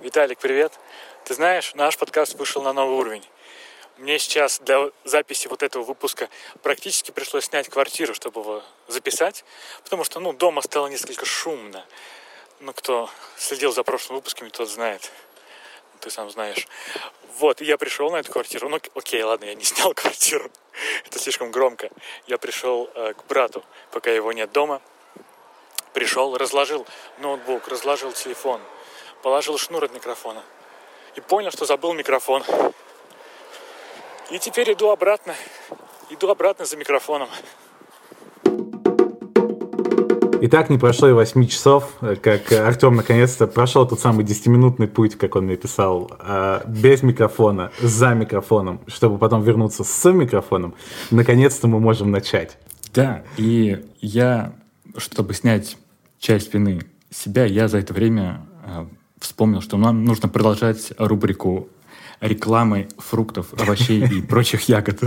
Виталик, 0.00 0.40
привет. 0.40 0.72
Ты 1.22 1.34
знаешь, 1.34 1.72
наш 1.76 1.96
подкаст 1.96 2.34
вышел 2.34 2.62
на 2.62 2.72
новый 2.72 2.96
уровень. 2.96 3.24
Мне 3.96 4.18
сейчас 4.18 4.58
для 4.58 4.90
записи 5.04 5.46
вот 5.46 5.62
этого 5.62 5.84
выпуска 5.84 6.28
практически 6.64 7.12
пришлось 7.12 7.44
снять 7.44 7.68
квартиру, 7.68 8.12
чтобы 8.12 8.40
его 8.40 8.62
записать, 8.88 9.44
потому 9.84 10.02
что, 10.02 10.18
ну, 10.18 10.32
дома 10.32 10.62
стало 10.62 10.88
несколько 10.88 11.24
шумно. 11.24 11.86
Ну, 12.58 12.72
кто 12.72 13.08
следил 13.36 13.72
за 13.72 13.84
прошлыми 13.84 14.16
выпусками, 14.16 14.48
тот 14.48 14.68
знает. 14.68 15.12
Ты 16.00 16.10
сам 16.10 16.28
знаешь. 16.28 16.66
Вот, 17.38 17.60
я 17.60 17.78
пришел 17.78 18.10
на 18.10 18.16
эту 18.16 18.32
квартиру. 18.32 18.68
Ну, 18.68 18.80
окей, 18.96 19.22
ладно, 19.22 19.44
я 19.44 19.54
не 19.54 19.64
снял 19.64 19.94
квартиру. 19.94 20.50
Это 21.06 21.20
слишком 21.20 21.52
громко. 21.52 21.88
Я 22.26 22.38
пришел 22.38 22.90
э, 22.96 23.14
к 23.14 23.26
брату, 23.26 23.64
пока 23.92 24.10
его 24.10 24.32
нет 24.32 24.50
дома. 24.50 24.82
Пришел, 25.92 26.36
разложил 26.36 26.84
ноутбук, 27.18 27.68
разложил 27.68 28.10
телефон, 28.10 28.60
положил 29.24 29.56
шнур 29.56 29.82
от 29.82 29.94
микрофона. 29.94 30.42
И 31.16 31.20
понял, 31.20 31.50
что 31.50 31.64
забыл 31.64 31.94
микрофон. 31.94 32.42
И 34.30 34.38
теперь 34.38 34.74
иду 34.74 34.90
обратно. 34.90 35.34
Иду 36.10 36.28
обратно 36.28 36.66
за 36.66 36.76
микрофоном. 36.76 37.28
Итак, 40.42 40.68
не 40.68 40.76
прошло 40.76 41.08
и 41.08 41.12
8 41.12 41.46
часов, 41.46 41.94
как 42.20 42.52
Артем 42.52 42.96
наконец-то 42.96 43.46
прошел 43.46 43.88
тот 43.88 43.98
самый 43.98 44.26
10-минутный 44.26 44.88
путь, 44.88 45.16
как 45.16 45.36
он 45.36 45.46
мне 45.46 45.56
писал, 45.56 46.10
а, 46.18 46.62
без 46.66 47.02
микрофона, 47.02 47.72
за 47.80 48.10
микрофоном, 48.12 48.82
чтобы 48.88 49.16
потом 49.16 49.42
вернуться 49.42 49.84
с 49.84 50.12
микрофоном. 50.12 50.74
Наконец-то 51.10 51.66
мы 51.66 51.80
можем 51.80 52.10
начать. 52.10 52.58
Да, 52.92 53.24
и 53.38 53.86
я, 54.02 54.52
чтобы 54.98 55.32
снять 55.32 55.78
часть 56.18 56.52
вины 56.52 56.82
себя, 57.10 57.46
я 57.46 57.68
за 57.68 57.78
это 57.78 57.94
время 57.94 58.46
а, 58.66 58.86
вспомнил, 59.24 59.60
что 59.62 59.76
нам 59.76 60.04
нужно 60.04 60.28
продолжать 60.28 60.92
рубрику 60.98 61.68
рекламы 62.20 62.88
фруктов, 62.98 63.52
овощей 63.58 64.04
и 64.06 64.22
прочих 64.26 64.68
ягод. 64.68 65.00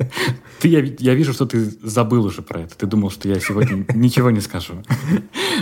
Ты, 0.60 0.68
я, 0.68 0.80
я 0.80 1.14
вижу, 1.14 1.32
что 1.32 1.46
ты 1.46 1.64
забыл 1.82 2.24
уже 2.24 2.40
про 2.42 2.60
это. 2.60 2.76
Ты 2.76 2.86
думал, 2.86 3.10
что 3.10 3.28
я 3.28 3.38
сегодня 3.38 3.84
ничего 3.94 4.30
не 4.30 4.40
скажу. 4.40 4.82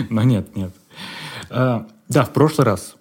Но 0.09 0.23
нет, 0.23 0.55
нет. 0.55 0.71
А, 1.49 1.87
да, 2.07 2.23
в 2.23 2.31
прошлый 2.31 2.65
раз 2.65 2.95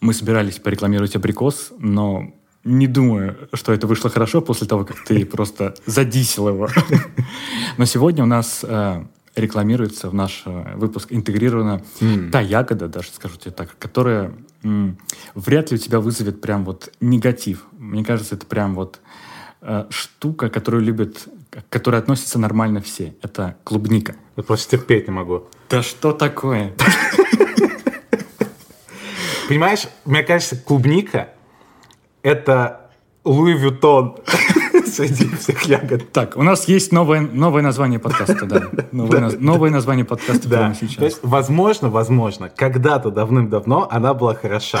мы 0.00 0.14
собирались 0.14 0.58
порекламировать 0.58 1.16
абрикос, 1.16 1.72
но 1.78 2.32
не 2.64 2.86
думаю, 2.86 3.48
что 3.52 3.72
это 3.72 3.86
вышло 3.86 4.08
хорошо 4.08 4.40
после 4.40 4.66
того, 4.66 4.84
как 4.84 5.04
ты 5.04 5.26
просто 5.26 5.74
задисил 5.86 6.48
его. 6.48 6.68
Но 7.76 7.84
сегодня 7.84 8.24
у 8.24 8.26
нас 8.26 8.64
а, 8.66 9.06
рекламируется 9.36 10.08
в 10.10 10.14
наш 10.14 10.42
э, 10.44 10.74
выпуск 10.76 11.08
интегрирована 11.12 11.82
mm. 12.00 12.30
та 12.30 12.40
ягода, 12.40 12.88
даже 12.88 13.10
скажу 13.10 13.36
тебе 13.36 13.52
так, 13.52 13.76
которая 13.78 14.32
м, 14.62 14.98
вряд 15.34 15.70
ли 15.70 15.76
у 15.76 15.78
тебя 15.78 16.00
вызовет 16.00 16.40
прям 16.40 16.64
вот 16.64 16.92
негатив. 17.00 17.64
Мне 17.72 18.04
кажется, 18.04 18.34
это 18.34 18.46
прям 18.46 18.74
вот 18.74 19.00
э, 19.60 19.86
штука, 19.90 20.48
которую 20.48 20.82
любят, 20.82 21.28
которая 21.68 22.00
относится 22.00 22.38
нормально 22.38 22.80
все. 22.80 23.14
Это 23.22 23.56
клубника. 23.64 24.16
Я 24.36 24.42
просто 24.42 24.76
терпеть 24.76 25.06
не 25.06 25.12
могу. 25.12 25.44
Да 25.68 25.82
что 25.82 26.12
такое? 26.12 26.74
Понимаешь, 29.48 29.88
мне 30.04 30.22
кажется, 30.22 30.56
клубника— 30.56 31.30
это 32.22 32.90
Луи 33.24 33.54
Вютон 33.54 34.16
среди 34.90 35.28
всех 35.36 35.62
ягод. 35.62 36.12
Так, 36.12 36.36
у 36.36 36.42
нас 36.42 36.68
есть 36.68 36.92
новое, 36.92 37.20
новое 37.20 37.62
название 37.62 37.98
подкаста, 37.98 38.46
да. 38.46 38.62
Новое, 38.92 39.70
название 39.70 40.04
подкаста 40.04 40.48
да. 40.48 40.56
прямо 40.58 40.74
сейчас. 40.74 40.96
То 40.96 41.04
есть, 41.04 41.18
возможно, 41.22 41.88
возможно, 41.88 42.50
когда-то 42.54 43.10
давным-давно 43.10 43.88
она 43.90 44.14
была 44.14 44.34
хороша. 44.34 44.80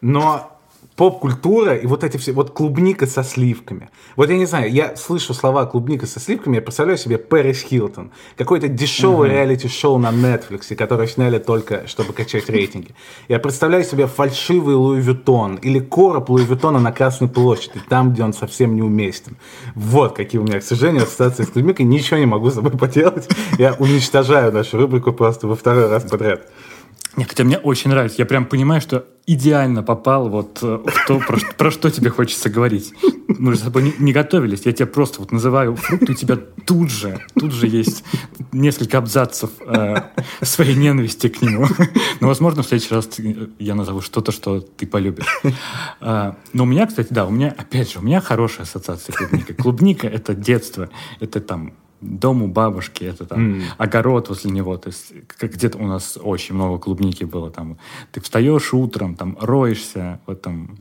Но 0.00 0.57
поп-культура 0.98 1.76
и 1.76 1.86
вот 1.86 2.02
эти 2.02 2.16
все, 2.16 2.32
вот 2.32 2.50
клубника 2.50 3.06
со 3.06 3.22
сливками. 3.22 3.88
Вот 4.16 4.30
я 4.30 4.36
не 4.36 4.46
знаю, 4.46 4.70
я 4.70 4.96
слышу 4.96 5.32
слова 5.32 5.64
клубника 5.64 6.06
со 6.06 6.18
сливками, 6.18 6.56
я 6.56 6.60
представляю 6.60 6.98
себе 6.98 7.18
Пэрис 7.18 7.62
Хилтон, 7.62 8.10
какой-то 8.36 8.66
дешевый 8.66 9.30
uh-huh. 9.30 9.34
реалити-шоу 9.34 9.98
на 9.98 10.10
Netflix, 10.10 10.74
который 10.74 11.06
сняли 11.06 11.38
только, 11.38 11.86
чтобы 11.86 12.12
качать 12.12 12.50
рейтинги. 12.50 12.96
Я 13.28 13.38
представляю 13.38 13.84
себе 13.84 14.08
фальшивый 14.08 14.74
Louis 14.74 15.00
Vuitton 15.00 15.54
или 15.54 15.78
короб 15.78 16.30
Louis 16.30 16.44
Vuitton'а 16.44 16.80
на 16.80 16.90
Красной 16.90 17.28
площади, 17.28 17.80
там, 17.88 18.12
где 18.12 18.24
он 18.24 18.32
совсем 18.32 18.74
неуместен. 18.74 19.36
Вот 19.76 20.16
какие 20.16 20.40
у 20.40 20.44
меня, 20.44 20.58
к 20.58 20.64
сожалению, 20.64 21.04
ассоциации 21.04 21.44
с 21.44 21.48
клубникой. 21.48 21.86
Ничего 21.86 22.18
не 22.18 22.26
могу 22.26 22.50
с 22.50 22.54
собой 22.54 22.72
поделать. 22.72 23.28
Я 23.56 23.74
уничтожаю 23.78 24.52
нашу 24.52 24.78
рубрику 24.78 25.12
просто 25.12 25.46
во 25.46 25.54
второй 25.54 25.88
раз 25.88 26.02
подряд. 26.10 26.48
Нет, 27.16 27.28
хотя 27.28 27.44
мне 27.44 27.58
очень 27.58 27.90
нравится. 27.90 28.18
Я 28.18 28.26
прям 28.26 28.46
понимаю, 28.46 28.80
что 28.80 29.06
идеально 29.26 29.82
попал 29.82 30.28
вот 30.28 30.58
э, 30.62 30.78
в 30.84 31.06
то, 31.06 31.18
про, 31.18 31.38
про 31.56 31.70
что 31.70 31.90
тебе 31.90 32.10
хочется 32.10 32.48
говорить. 32.48 32.94
Мы 33.26 33.52
же 33.52 33.58
с 33.58 33.62
тобой 33.62 33.82
не, 33.82 33.94
не 33.98 34.12
готовились. 34.12 34.62
Я 34.64 34.72
тебя 34.72 34.86
просто 34.86 35.20
вот 35.20 35.32
называю 35.32 35.76
фрукт, 35.76 36.08
и 36.08 36.12
у 36.12 36.14
тебя 36.14 36.38
тут 36.64 36.90
же, 36.90 37.20
тут 37.38 37.52
же 37.52 37.66
есть 37.66 38.04
несколько 38.52 38.98
абзацев 38.98 39.50
э, 39.66 39.96
своей 40.42 40.76
ненависти 40.76 41.28
к 41.28 41.42
нему. 41.42 41.66
Но, 42.20 42.28
возможно, 42.28 42.62
в 42.62 42.66
следующий 42.66 42.94
раз 42.94 43.08
я 43.58 43.74
назову 43.74 44.00
что-то, 44.00 44.32
что 44.32 44.60
ты 44.60 44.86
полюбишь. 44.86 45.42
А, 46.00 46.36
но 46.52 46.62
у 46.62 46.66
меня, 46.66 46.86
кстати, 46.86 47.08
да, 47.10 47.26
у 47.26 47.30
меня, 47.30 47.54
опять 47.56 47.92
же, 47.92 47.98
у 47.98 48.02
меня 48.02 48.20
хорошая 48.20 48.62
ассоциация 48.62 49.12
клубника. 49.12 49.54
Клубника— 49.54 50.06
это 50.08 50.34
детство, 50.34 50.88
это 51.20 51.40
там 51.40 51.74
дом 52.00 52.42
у 52.42 52.48
бабушки, 52.48 53.04
это 53.04 53.26
там 53.26 53.54
mm. 53.54 53.62
огород 53.78 54.28
возле 54.28 54.50
него, 54.50 54.76
то 54.76 54.88
есть 54.88 55.12
как 55.26 55.54
где-то 55.54 55.78
у 55.78 55.86
нас 55.86 56.18
очень 56.20 56.54
много 56.54 56.78
клубники 56.78 57.24
было 57.24 57.50
там. 57.50 57.78
Ты 58.12 58.20
встаешь 58.20 58.72
утром, 58.72 59.14
там 59.14 59.36
роешься 59.40 60.20
в 60.26 60.30
этом 60.30 60.76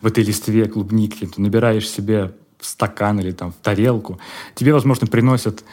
в 0.00 0.06
этой 0.06 0.24
листве 0.24 0.66
клубники, 0.66 1.26
ты 1.26 1.40
набираешь 1.40 1.88
себе 1.88 2.32
в 2.58 2.66
стакан 2.66 3.20
или 3.20 3.32
там 3.32 3.52
в 3.52 3.56
тарелку, 3.56 4.18
тебе, 4.54 4.72
возможно, 4.72 5.06
приносят 5.06 5.64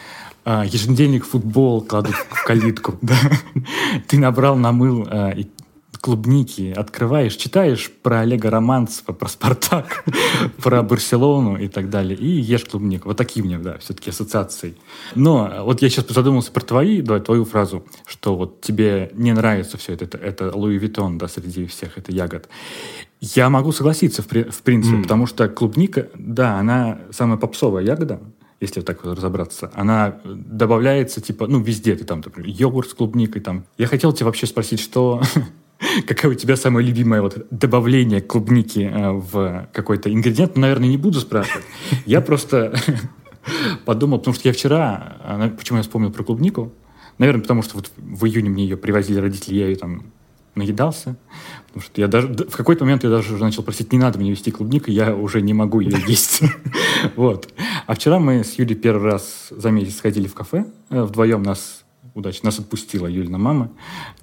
а, 0.46 0.66
еженедельник 0.66 1.26
футбол 1.26 1.82
кладут 1.82 2.16
в 2.16 2.44
калитку, 2.46 3.00
ты 4.08 4.18
набрал, 4.18 4.56
намыл, 4.58 5.08
а, 5.10 5.32
и 5.32 5.48
клубники 6.04 6.74
открываешь, 6.76 7.34
читаешь 7.38 7.90
про 7.90 8.20
Олега 8.20 8.50
Романцева, 8.50 9.14
про 9.14 9.30
Спартак, 9.30 10.04
про 10.62 10.84
Барселону 10.84 11.56
и 11.56 11.70
так 11.70 11.90
далее, 11.90 12.18
и 12.18 12.28
ешь 12.28 12.66
клубнику. 12.66 13.08
Вот 13.08 13.16
такие 13.16 13.42
у 13.42 13.48
меня, 13.48 13.58
да, 13.58 13.78
все-таки 13.78 14.10
ассоциации. 14.10 14.76
Но 15.16 15.64
вот 15.64 15.82
я 15.82 15.90
сейчас 15.90 16.10
задумался 16.10 16.52
про 16.52 16.60
твои, 16.60 17.02
давай, 17.02 17.22
твою 17.22 17.46
фразу, 17.46 17.86
что 18.06 18.36
вот 18.36 18.60
тебе 18.60 19.12
не 19.14 19.32
нравится 19.32 19.78
все 19.78 19.94
это, 19.94 20.04
это, 20.04 20.18
это 20.18 20.52
Луи 20.54 20.78
Виттон, 20.78 21.18
да, 21.18 21.30
среди 21.30 21.68
всех 21.68 21.98
это 21.98 22.12
ягод. 22.12 22.50
Я 23.22 23.50
могу 23.50 23.72
согласиться, 23.72 24.24
в, 24.24 24.28
в 24.28 24.62
принципе, 24.62 24.98
mm. 24.98 25.04
потому 25.04 25.26
что 25.26 25.48
клубника, 25.48 26.10
да, 26.16 26.60
она 26.60 27.00
самая 27.12 27.38
попсовая 27.38 27.82
ягода, 27.82 28.20
если 28.60 28.82
вот 28.82 28.86
так 28.86 29.06
вот 29.06 29.16
разобраться, 29.16 29.72
она 29.74 30.20
добавляется, 30.26 31.22
типа, 31.22 31.48
ну, 31.48 31.62
везде, 31.62 31.96
ты 31.96 32.04
там, 32.04 32.22
например, 32.26 32.50
йогурт 32.50 32.90
с 32.90 32.94
клубникой, 32.94 33.42
там. 33.42 33.66
Я 33.78 33.88
хотел 33.88 34.12
тебя 34.12 34.26
вообще 34.26 34.48
спросить, 34.48 34.82
что 34.82 35.22
какое 36.08 36.32
у 36.32 36.36
тебя 36.36 36.56
самое 36.56 36.86
любимое 36.86 37.22
вот 37.22 37.46
добавление 37.52 38.22
клубники 38.22 38.80
э, 38.80 39.12
в 39.12 39.68
какой-то 39.74 40.14
ингредиент, 40.14 40.56
ну, 40.56 40.62
наверное, 40.62 40.90
не 40.90 40.98
буду 40.98 41.20
спрашивать. 41.20 41.66
Я 42.06 42.22
просто 42.22 42.74
подумал, 43.86 44.20
потому 44.20 44.36
что 44.36 44.48
я 44.48 44.54
вчера, 44.54 45.52
почему 45.58 45.78
я 45.78 45.84
вспомнил 45.84 46.12
про 46.12 46.24
клубнику, 46.24 46.72
наверное, 47.18 47.42
потому 47.42 47.62
что 47.62 47.76
вот 47.76 47.92
в 47.98 48.26
июне 48.26 48.50
мне 48.50 48.64
ее 48.64 48.78
привозили 48.78 49.20
родители, 49.20 49.56
я 49.56 49.68
ее 49.68 49.76
там 49.76 50.06
наедался, 50.56 51.18
потому 51.68 51.84
что 51.84 52.00
я 52.00 52.08
даже 52.08 52.28
в 52.28 52.56
какой-то 52.56 52.86
момент 52.86 53.04
я 53.04 53.10
даже 53.10 53.34
уже 53.34 53.44
начал 53.44 53.64
просить, 53.64 53.92
не 53.92 54.00
надо 54.00 54.20
мне 54.20 54.32
вести 54.32 54.52
клубнику, 54.52 54.92
я 54.92 55.16
уже 55.16 55.42
не 55.42 55.54
могу 55.54 55.80
ее 55.80 55.98
есть. 56.08 56.42
Вот. 57.16 57.52
А 57.86 57.96
вчера 57.96 58.20
мы 58.20 58.44
с 58.44 58.54
Юлей 58.54 58.76
первый 58.76 59.12
раз 59.12 59.48
за 59.50 59.72
месяц 59.72 59.98
сходили 59.98 60.28
в 60.28 60.34
кафе, 60.34 60.66
э, 60.90 61.02
вдвоем 61.02 61.44
нас 61.44 61.83
удачно. 62.14 62.48
Нас 62.48 62.60
отпустила 62.60 63.08
Юлина 63.08 63.38
мама 63.38 63.72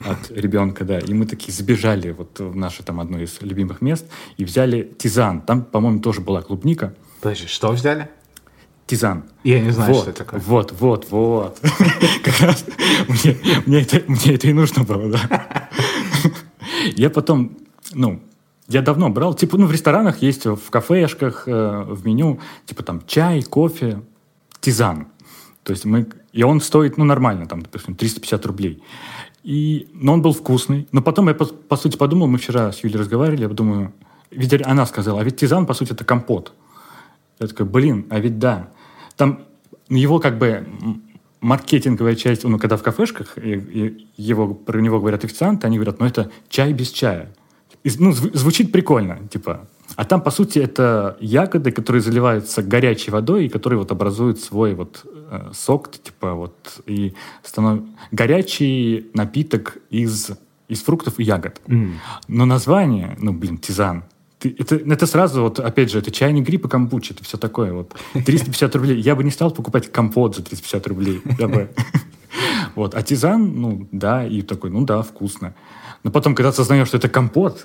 от 0.00 0.30
ребенка, 0.30 0.84
да, 0.84 0.98
и 0.98 1.12
мы 1.12 1.26
такие 1.26 1.52
забежали 1.52 2.10
вот 2.10 2.38
в 2.38 2.56
наше 2.56 2.82
там 2.82 3.00
одно 3.00 3.18
из 3.20 3.41
любимых 3.41 3.80
мест 3.80 4.06
и 4.36 4.44
взяли 4.44 4.92
тизан. 4.98 5.41
Там, 5.42 5.62
по-моему, 5.62 6.00
тоже 6.00 6.20
была 6.20 6.42
клубника. 6.42 6.94
Подожди, 7.20 7.47
что 7.47 7.72
взяли? 7.72 8.09
Тизан. 8.86 9.24
Я 9.44 9.60
не 9.60 9.70
знаю, 9.70 9.92
вот, 9.92 10.03
что 10.03 10.10
это 10.10 10.24
такое. 10.24 10.41
Вот, 10.41 10.72
вот, 10.72 11.10
вот. 11.10 11.60
Как 12.24 12.41
раз 12.41 12.65
мне, 13.09 13.36
мне, 13.66 13.82
это, 13.82 14.03
мне 14.09 14.34
это 14.34 14.48
и 14.48 14.53
нужно 14.53 14.82
было, 14.82 15.10
да. 15.10 15.68
Я 16.97 17.10
потом, 17.10 17.56
ну, 17.92 18.20
я 18.66 18.82
давно 18.82 19.09
брал, 19.09 19.34
типа, 19.34 19.59
ну, 19.59 19.66
в 19.66 19.72
ресторанах 19.72 20.22
есть, 20.22 20.47
в 20.47 20.70
кафешках, 20.70 21.44
э, 21.47 21.84
в 21.88 22.04
меню, 22.06 22.41
типа, 22.66 22.82
там, 22.82 23.03
чай, 23.06 23.42
кофе, 23.42 24.03
тизан. 24.60 25.09
То 25.62 25.72
есть 25.72 25.84
мы... 25.84 26.06
И 26.32 26.42
он 26.42 26.60
стоит, 26.60 26.97
ну, 26.97 27.04
нормально, 27.04 27.47
там, 27.47 27.62
допустим, 27.62 27.94
350 27.94 28.47
рублей. 28.47 28.82
И, 29.42 29.88
но 29.92 30.12
он 30.12 30.22
был 30.22 30.32
вкусный. 30.32 30.86
Но 30.92 31.03
потом 31.03 31.28
я, 31.28 31.34
по, 31.34 31.47
по 31.47 31.77
сути, 31.77 31.97
подумал, 31.97 32.27
мы 32.28 32.38
вчера 32.38 32.72
с 32.72 32.84
Юлей 32.84 32.98
разговаривали, 32.98 33.42
я 33.42 33.48
думаю, 33.48 33.92
ведь 34.30 34.53
она 34.65 34.86
сказала, 34.86 35.21
а 35.21 35.24
ведь 35.24 35.36
тизан, 35.36 35.66
по 35.66 35.74
сути, 35.74 35.92
это 35.92 36.04
компот. 36.04 36.53
Я 37.41 37.47
такой, 37.47 37.66
блин, 37.66 38.06
а 38.10 38.21
ведь 38.21 38.38
да. 38.38 38.71
Там 39.16 39.44
его 39.88 40.21
как 40.21 40.38
бы 40.38 40.66
маркетинговая 41.41 42.15
часть, 42.15 42.44
ну, 42.44 42.59
когда 42.59 42.77
в 42.77 42.82
кафешках 42.82 43.38
и, 43.38 43.54
и 43.54 44.06
его, 44.16 44.54
про 44.54 44.80
него 44.80 45.00
говорят 45.00 45.24
официанты, 45.24 45.66
они 45.66 45.78
говорят, 45.78 45.98
ну, 45.98 46.06
это 46.06 46.30
чай 46.48 46.72
без 46.72 46.91
чая. 46.91 47.34
И, 47.82 47.91
ну, 47.98 48.10
зв- 48.10 48.36
звучит 48.36 48.72
прикольно, 48.72 49.27
типа. 49.28 49.68
А 49.97 50.04
там, 50.04 50.22
по 50.22 50.31
сути, 50.31 50.59
это 50.59 51.16
ягоды, 51.21 51.72
которые 51.72 52.03
заливаются 52.03 52.63
горячей 52.63 53.10
водой, 53.10 53.47
и 53.47 53.48
которые 53.48 53.78
вот 53.78 53.91
образуют 53.92 54.41
свой 54.41 54.75
вот 54.75 55.04
э, 55.04 55.51
сок, 55.53 55.91
типа 55.91 56.34
вот, 56.34 56.81
и 56.87 57.15
станов... 57.42 57.81
горячий 58.13 59.10
напиток 59.15 59.78
из, 59.91 60.31
из 60.69 60.83
фруктов 60.83 61.19
и 61.19 61.25
ягод. 61.25 61.60
М. 61.66 61.98
Но 62.28 62.47
название, 62.47 63.16
ну, 63.21 63.33
блин, 63.33 63.59
тизан, 63.59 64.04
ты- 64.39 64.54
это, 64.59 64.77
это 64.77 65.07
сразу, 65.07 65.42
вот, 65.42 65.60
опять 65.60 65.91
же, 65.91 65.98
это 65.98 66.10
чайный 66.10 66.41
гриб 66.41 66.65
и 66.65 66.69
камбуча, 66.69 67.15
это 67.15 67.25
все 67.25 67.37
такое. 67.37 67.72
Вот. 67.72 67.95
350 68.15 68.77
рублей. 68.77 69.01
Я 69.01 69.15
бы 69.15 69.22
не 69.22 69.31
стал 69.31 69.51
покупать 69.51 69.92
компот 69.92 70.37
за 70.37 70.42
350 70.42 70.87
рублей. 70.87 71.22
Вот. 72.77 72.95
А 72.95 73.03
тизан, 73.03 73.60
ну, 73.60 73.89
да, 73.91 74.25
и 74.25 74.42
такой, 74.42 74.71
ну 74.71 74.84
да, 74.84 75.03
вкусно. 75.03 75.54
Но 76.04 76.13
потом, 76.13 76.37
когда 76.37 76.51
осознаешь, 76.51 76.87
что 76.87 76.97
это 76.98 77.09
компот, 77.09 77.65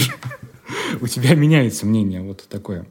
у 1.00 1.06
тебя 1.06 1.34
меняется 1.34 1.86
мнение 1.86 2.22
вот 2.22 2.46
такое. 2.48 2.86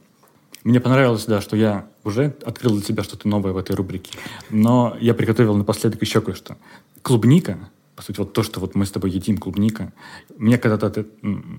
Мне 0.64 0.78
понравилось, 0.80 1.24
да, 1.26 1.40
что 1.40 1.56
я 1.56 1.86
уже 2.04 2.36
открыл 2.44 2.72
для 2.74 2.82
тебя 2.82 3.02
что-то 3.02 3.26
новое 3.28 3.52
в 3.52 3.56
этой 3.56 3.74
рубрике. 3.74 4.12
Но 4.50 4.96
я 5.00 5.12
приготовил 5.14 5.54
напоследок 5.56 6.00
еще 6.02 6.20
кое-что. 6.20 6.56
Клубника, 7.02 7.58
по 7.96 8.02
сути, 8.02 8.18
вот 8.18 8.32
то, 8.32 8.42
что 8.44 8.60
вот 8.60 8.74
мы 8.76 8.86
с 8.86 8.90
тобой 8.92 9.10
едим, 9.10 9.38
клубника, 9.38 9.92
мне 10.36 10.58
когда-то... 10.58 10.86
это- 10.86 11.06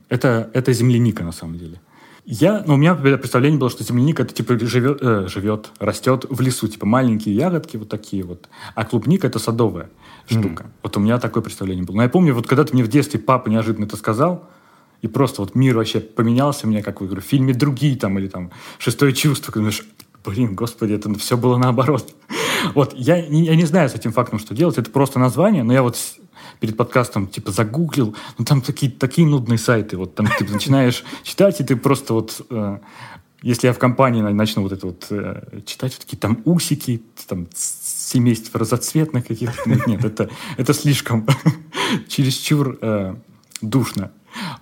Это, 0.09 0.49
это 0.53 0.71
земляника, 0.73 1.23
на 1.23 1.31
самом 1.33 1.57
деле. 1.59 1.81
Я, 2.25 2.63
ну, 2.65 2.75
у 2.75 2.77
меня 2.77 2.95
представление 2.95 3.59
было, 3.59 3.69
что 3.69 3.83
земляника 3.83 4.23
это 4.23 4.33
типа 4.33 4.57
живет, 4.57 4.99
э, 5.01 5.27
живет, 5.27 5.71
растет 5.79 6.25
в 6.29 6.39
лесу, 6.39 6.69
типа 6.69 6.85
маленькие 6.85 7.35
ягодки 7.35 7.75
вот 7.75 7.89
такие 7.89 8.23
вот, 8.23 8.47
а 8.75 8.85
клубника 8.85 9.27
это 9.27 9.39
садовая 9.39 9.89
штука. 10.27 10.67
Вот 10.81 10.95
у 10.95 11.01
меня 11.01 11.19
такое 11.19 11.43
представление 11.43 11.83
было. 11.83 11.97
Но 11.97 12.03
я 12.03 12.07
помню, 12.09 12.33
вот 12.33 12.47
когда-то 12.47 12.73
мне 12.73 12.81
в 12.85 12.87
детстве 12.87 13.19
папа 13.19 13.49
неожиданно 13.49 13.83
это 13.83 13.97
сказал, 13.97 14.49
и 15.03 15.07
просто 15.07 15.41
вот 15.41 15.53
мир 15.53 15.75
вообще 15.75 15.99
поменялся 15.99 16.65
у 16.65 16.69
меня, 16.69 16.81
как 16.81 17.01
в 17.01 17.05
говорю, 17.05 17.21
в 17.21 17.25
фильме 17.25 17.53
«Другие» 17.53 17.95
там, 17.97 18.17
или 18.17 18.27
там 18.27 18.51
«Шестое 18.79 19.13
чувство», 19.13 19.51
когда 19.51 19.69
блин, 20.23 20.55
господи, 20.55 20.93
это 20.93 21.13
все 21.19 21.37
было 21.37 21.57
наоборот. 21.57 22.15
Вот, 22.75 22.93
я, 22.95 23.17
я 23.17 23.55
не 23.57 23.65
знаю 23.65 23.89
с 23.89 23.93
этим 23.93 24.13
фактом, 24.13 24.39
что 24.39 24.55
делать, 24.55 24.77
это 24.77 24.89
просто 24.89 25.19
название, 25.19 25.63
но 25.63 25.73
я 25.73 25.83
вот 25.83 25.97
перед 26.61 26.77
подкастом 26.77 27.27
типа 27.27 27.51
загуглил, 27.51 28.15
ну 28.37 28.45
там 28.45 28.61
такие, 28.61 28.89
такие 28.89 29.27
нудные 29.27 29.57
сайты, 29.57 29.97
вот 29.97 30.15
там 30.15 30.27
ты 30.39 30.45
начинаешь 30.45 31.03
читать, 31.23 31.59
и 31.59 31.65
ты 31.65 31.75
просто 31.75 32.13
вот... 32.13 32.41
э, 32.49 32.77
если 33.41 33.67
я 33.67 33.73
в 33.73 33.79
компании 33.79 34.21
на- 34.21 34.33
начну 34.33 34.61
вот 34.61 34.71
это 34.71 34.87
вот 34.87 35.07
э, 35.09 35.59
читать, 35.65 35.91
вот 35.91 36.05
такие 36.05 36.17
там 36.17 36.41
усики, 36.45 37.03
там 37.27 37.47
с- 37.53 38.11
семейство 38.11 38.61
разоцветных 38.61 39.27
каких-то, 39.27 39.69
нет, 39.69 39.85
нет, 39.85 40.05
это, 40.05 40.29
это 40.55 40.73
слишком 40.73 41.27
чересчур 42.07 42.77
э, 42.81 43.15
душно. 43.61 44.11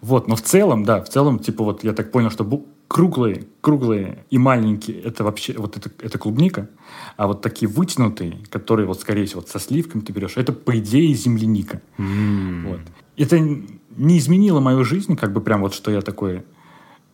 Вот, 0.02 0.28
но 0.28 0.36
в 0.36 0.42
целом, 0.42 0.84
да, 0.84 1.02
в 1.02 1.10
целом, 1.10 1.40
типа 1.40 1.64
вот 1.64 1.84
я 1.84 1.94
так 1.94 2.12
понял, 2.12 2.30
что 2.30 2.44
круглые, 2.88 3.48
круглые 3.62 4.26
и 4.30 4.38
маленькие, 4.38 5.00
это 5.02 5.24
вообще, 5.24 5.54
вот 5.58 5.78
это, 5.78 5.90
это 6.00 6.18
клубника, 6.18 6.70
а 7.16 7.28
вот 7.28 7.42
такие 7.42 7.70
вытянутые, 7.70 8.40
которые 8.50 8.86
вот, 8.86 9.00
скорее 9.00 9.26
всего, 9.26 9.40
вот 9.40 9.50
со 9.50 9.60
сливками 9.60 10.02
ты 10.02 10.12
берешь, 10.12 10.36
это, 10.36 10.52
по 10.52 10.78
идее, 10.78 11.14
земляника. 11.14 11.82
Вот. 11.98 12.82
Это 13.16 13.40
не 13.40 14.18
изменило 14.18 14.60
мою 14.60 14.84
жизнь, 14.84 15.16
как 15.16 15.32
бы 15.32 15.42
прям 15.42 15.62
вот, 15.62 15.74
что 15.74 15.90
я 15.90 16.02
такой 16.02 16.44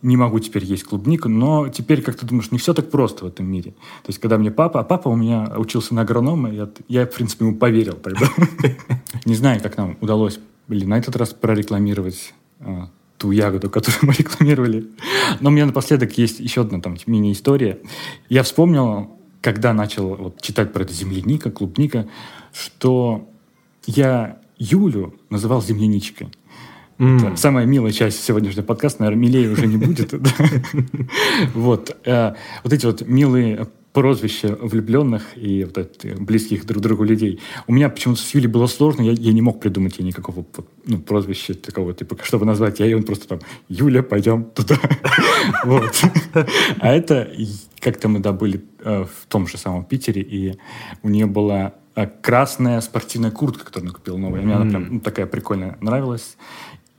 не 0.01 0.17
могу 0.17 0.39
теперь 0.39 0.63
есть 0.63 0.83
клубнику, 0.83 1.27
но 1.29 1.69
теперь, 1.69 2.01
как 2.01 2.15
ты 2.15 2.25
думаешь, 2.25 2.51
не 2.51 2.57
все 2.57 2.73
так 2.73 2.89
просто 2.89 3.25
в 3.25 3.27
этом 3.27 3.45
мире. 3.47 3.71
То 3.71 4.09
есть, 4.09 4.19
когда 4.19 4.37
мне 4.37 4.51
папа, 4.51 4.79
а 4.79 4.83
папа 4.83 5.09
у 5.09 5.15
меня 5.15 5.53
учился 5.57 5.95
на 5.95 6.01
агронома, 6.01 6.51
я, 6.51 6.69
я 6.87 7.05
в 7.05 7.13
принципе, 7.13 7.45
ему 7.45 7.57
поверил 7.57 7.93
тогда. 7.93 8.27
Не 9.25 9.35
знаю, 9.35 9.61
как 9.61 9.77
нам 9.77 9.97
удалось, 10.01 10.39
блин, 10.67 10.89
на 10.89 10.97
этот 10.97 11.15
раз 11.15 11.33
прорекламировать 11.33 12.33
ту 13.17 13.31
ягоду, 13.31 13.69
которую 13.71 13.99
мы 14.03 14.13
рекламировали. 14.13 14.87
Но 15.39 15.49
у 15.49 15.51
меня 15.51 15.65
напоследок 15.65 16.17
есть 16.17 16.39
еще 16.39 16.61
одна 16.61 16.79
там 16.81 16.97
мини-история. 17.05 17.79
Я 18.29 18.43
вспомнил, 18.43 19.17
когда 19.41 19.73
начал 19.73 20.15
вот, 20.15 20.41
читать 20.41 20.73
про 20.73 20.83
это 20.83 20.93
земляника, 20.93 21.51
клубника, 21.51 22.07
что 22.53 23.29
я 23.85 24.39
Юлю 24.57 25.15
называл 25.29 25.61
земляничкой. 25.61 26.29
Это 26.99 27.35
самая 27.35 27.67
милая 27.67 27.91
часть 27.91 28.23
сегодняшнего 28.23 28.65
подкаста, 28.65 29.03
наверное, 29.03 29.21
милее 29.21 29.51
уже 29.51 29.67
не 29.67 29.77
будет. 29.77 30.13
э, 32.05 32.33
Вот 32.63 32.73
эти 32.73 32.85
вот 32.87 33.07
милые 33.07 33.67
прозвища 33.97 34.55
влюбленных 34.61 35.23
и 35.35 35.63
вот 35.63 35.75
это, 35.79 36.15
близких 36.21 36.67
друг 36.67 36.83
другу 36.83 37.03
людей. 37.03 37.39
У 37.65 37.73
меня 37.73 37.89
почему-то 37.89 38.21
с 38.21 38.31
Юлей 38.35 38.47
было 38.47 38.67
сложно, 38.67 39.01
я, 39.01 39.13
я 39.13 39.33
не 39.33 39.41
мог 39.41 39.59
придумать 39.59 39.97
ей 39.97 40.05
никакого 40.05 40.45
ну, 40.85 40.99
прозвища 40.99 41.55
такого, 41.55 41.95
типа, 41.95 42.15
чтобы 42.21 42.45
назвать. 42.45 42.79
Я 42.79 42.95
он 42.95 43.01
просто 43.01 43.27
там, 43.27 43.39
Юля, 43.69 44.03
пойдем 44.03 44.43
туда. 44.43 44.79
Вот. 45.63 45.99
А 46.79 46.93
это, 46.93 47.27
как-то 47.79 48.07
мы, 48.07 48.19
да, 48.19 48.33
были 48.33 48.63
э, 48.81 49.05
в 49.05 49.25
том 49.27 49.47
же 49.47 49.57
самом 49.57 49.83
Питере, 49.83 50.21
и 50.21 50.59
у 51.01 51.09
нее 51.09 51.25
была 51.25 51.73
э, 51.95 52.05
красная 52.21 52.81
спортивная 52.81 53.31
куртка, 53.31 53.65
которую 53.65 53.89
она 53.89 53.97
купила 53.97 54.17
новая. 54.17 54.41
Мне 54.41 54.53
она 54.53 54.69
прям 54.69 54.93
ну, 54.93 54.99
такая 54.99 55.25
прикольная 55.25 55.75
нравилась. 55.81 56.37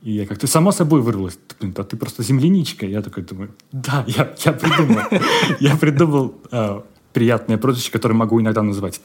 И 0.01 0.13
я 0.13 0.25
как-то 0.25 0.47
само 0.47 0.71
собой 0.71 1.01
вырвалась. 1.01 1.37
Блин, 1.59 1.73
да 1.73 1.83
ты 1.83 1.97
просто 1.97 2.23
земляничка. 2.23 2.85
Я 2.85 3.01
такой 3.01 3.23
думаю, 3.23 3.51
да, 3.73 4.05
я, 4.07 4.33
я 4.45 4.53
придумал. 4.53 5.03
Я 5.59 5.75
придумал 5.75 6.35
э, 6.51 6.81
приятное 7.13 7.57
прозвище, 7.57 7.91
которое 7.91 8.15
могу 8.15 8.39
иногда 8.41 8.61
называть. 8.61 9.01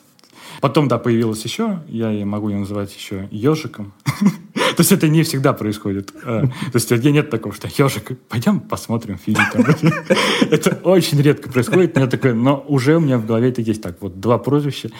Потом, 0.61 0.89
да, 0.89 0.99
появилось 0.99 1.45
еще, 1.45 1.81
я 1.89 2.13
и 2.13 2.25
могу 2.25 2.49
ее 2.49 2.59
называть 2.59 2.95
еще 2.95 3.29
ежиком. 3.31 3.93
То 4.55 4.81
есть 4.81 4.93
это 4.93 5.09
не 5.09 5.23
всегда 5.23 5.53
происходит. 5.53 6.13
Э, 6.25 6.45
То 6.73 6.75
есть 6.75 6.91
я 6.91 7.11
нет 7.11 7.31
такого, 7.31 7.55
что 7.55 7.69
ежик, 7.69 8.19
пойдем 8.29 8.61
посмотрим 8.61 9.19
фильм. 9.19 9.41
там». 9.53 9.63
Это 10.51 10.81
очень 10.85 11.21
редко 11.21 11.51
происходит. 11.51 11.97
Я 11.97 12.07
такой, 12.07 12.35
но 12.35 12.65
уже 12.67 12.97
у 12.97 13.01
меня 13.01 13.19
в 13.19 13.27
голове 13.27 13.51
это 13.51 13.61
есть 13.61 13.83
так. 13.83 14.01
Вот 14.01 14.21
два 14.21 14.39
прозвища, 14.39 14.91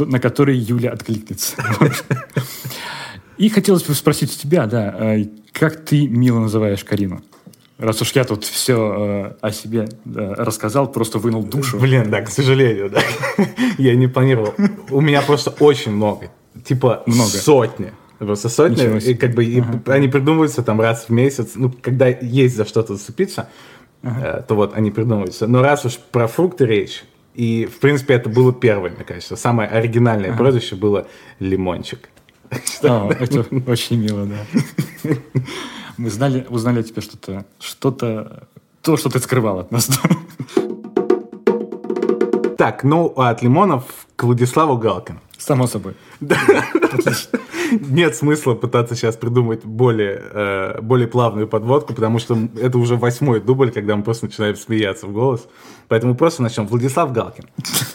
на 0.00 0.18
которые 0.18 0.58
Юля 0.58 0.90
откликнется. 0.90 1.56
И 3.38 3.48
хотелось 3.50 3.84
бы 3.84 3.94
спросить 3.94 4.34
у 4.34 4.38
тебя, 4.38 4.66
да, 4.66 5.14
э, 5.14 5.26
как 5.52 5.84
ты 5.84 6.08
мило 6.08 6.40
называешь 6.40 6.82
Карину? 6.82 7.22
Раз 7.78 8.02
уж 8.02 8.12
я 8.12 8.24
тут 8.24 8.44
все 8.44 9.36
о 9.40 9.50
себе 9.52 9.88
да, 10.04 10.34
рассказал, 10.34 10.90
просто 10.90 11.18
вынул 11.18 11.44
душу. 11.44 11.78
Блин, 11.78 12.10
да, 12.10 12.22
к 12.22 12.28
сожалению, 12.28 12.90
да. 12.90 13.00
Я 13.78 13.94
не 13.94 14.08
планировал. 14.08 14.52
У 14.90 15.00
меня 15.00 15.22
просто 15.22 15.50
очень 15.60 15.92
много. 15.92 16.30
Типа 16.64 17.04
Много. 17.06 17.30
сотни. 17.30 17.92
Просто 18.18 18.48
сотни. 18.48 18.98
И 19.08 19.14
как 19.14 19.32
бы 19.34 19.44
и 19.44 19.62
они 19.86 20.08
придумываются 20.08 20.64
там 20.64 20.80
раз 20.80 21.04
в 21.04 21.10
месяц. 21.10 21.52
Ну, 21.54 21.70
когда 21.70 22.08
есть 22.08 22.56
за 22.56 22.64
что-то 22.64 22.96
зацепиться, 22.96 23.48
э, 24.02 24.42
то 24.48 24.56
вот 24.56 24.74
они 24.74 24.90
придумываются. 24.90 25.46
Но 25.46 25.62
раз 25.62 25.84
уж 25.84 25.98
про 25.98 26.26
фрукты 26.26 26.66
речь, 26.66 27.04
и, 27.34 27.66
в 27.66 27.78
принципе, 27.78 28.14
это 28.14 28.28
было 28.28 28.52
первое, 28.52 28.90
мне 28.90 29.04
кажется. 29.04 29.36
Самое 29.36 29.68
оригинальное 29.68 30.36
прозвище 30.36 30.74
было 30.74 31.06
Лимончик. 31.38 32.08
А, 32.82 33.10
это 33.10 33.44
очень 33.66 34.00
мило, 34.00 34.24
да. 34.24 35.10
Мы 35.98 36.10
знали, 36.10 36.46
узнали 36.48 36.80
о 36.80 36.82
тебе 36.84 37.02
что-то, 37.02 37.44
что-то, 37.58 38.48
то, 38.82 38.96
что 38.96 39.10
ты 39.10 39.18
скрывал 39.18 39.58
от 39.58 39.72
нас. 39.72 39.90
Так, 42.56 42.82
ну, 42.82 43.12
а 43.16 43.30
от 43.30 43.42
лимонов 43.42 43.84
к 44.16 44.24
Владиславу 44.24 44.76
Галкину. 44.78 45.20
Само 45.36 45.66
собой. 45.68 45.94
Нет 47.70 48.16
смысла 48.16 48.54
пытаться 48.54 48.96
сейчас 48.96 49.16
придумать 49.16 49.64
более, 49.64 50.22
э, 50.32 50.80
более 50.80 51.06
плавную 51.06 51.46
подводку, 51.46 51.94
потому 51.94 52.18
что 52.18 52.36
это 52.60 52.78
уже 52.78 52.96
восьмой 52.96 53.40
дубль, 53.40 53.70
когда 53.70 53.94
мы 53.94 54.02
просто 54.02 54.26
начинаем 54.26 54.56
смеяться 54.56 55.06
в 55.06 55.12
голос. 55.12 55.46
Поэтому 55.86 56.16
просто 56.16 56.42
начнем. 56.42 56.66
Владислав 56.66 57.12
Галкин. 57.12 57.44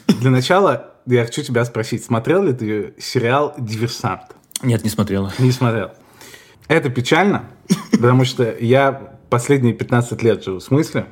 Для 0.07 0.29
начала 0.29 0.91
я 1.05 1.25
хочу 1.25 1.41
тебя 1.41 1.65
спросить, 1.65 2.05
смотрел 2.05 2.43
ли 2.43 2.53
ты 2.53 2.93
сериал 2.97 3.53
«Диверсант»? 3.57 4.35
Нет, 4.61 4.83
не 4.83 4.89
смотрела. 4.89 5.33
Не 5.39 5.51
смотрел. 5.51 5.91
Это 6.67 6.89
печально, 6.89 7.43
потому 7.91 8.25
что 8.25 8.55
я 8.59 9.15
последние 9.29 9.73
15 9.73 10.21
лет 10.23 10.43
живу 10.43 10.59
в 10.59 10.63
смысле 10.63 11.07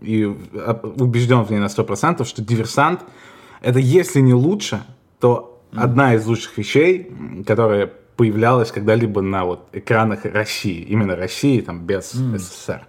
и 0.00 0.24
убежден 0.24 1.42
в 1.42 1.50
ней 1.50 1.58
на 1.58 1.66
100%, 1.66 2.24
что 2.24 2.42
«Диверсант»— 2.42 3.00
это 3.60 3.78
если 3.78 4.20
не 4.20 4.34
лучше, 4.34 4.82
то 5.20 5.62
одна 5.74 6.14
из 6.14 6.26
лучших 6.26 6.56
вещей, 6.58 7.10
которая 7.46 7.90
появлялась 8.16 8.72
когда-либо 8.72 9.20
на 9.20 9.44
вот 9.44 9.68
экранах 9.72 10.24
России, 10.24 10.82
именно 10.82 11.16
России, 11.16 11.60
там, 11.60 11.80
без 11.80 12.12
СССР. 12.12 12.86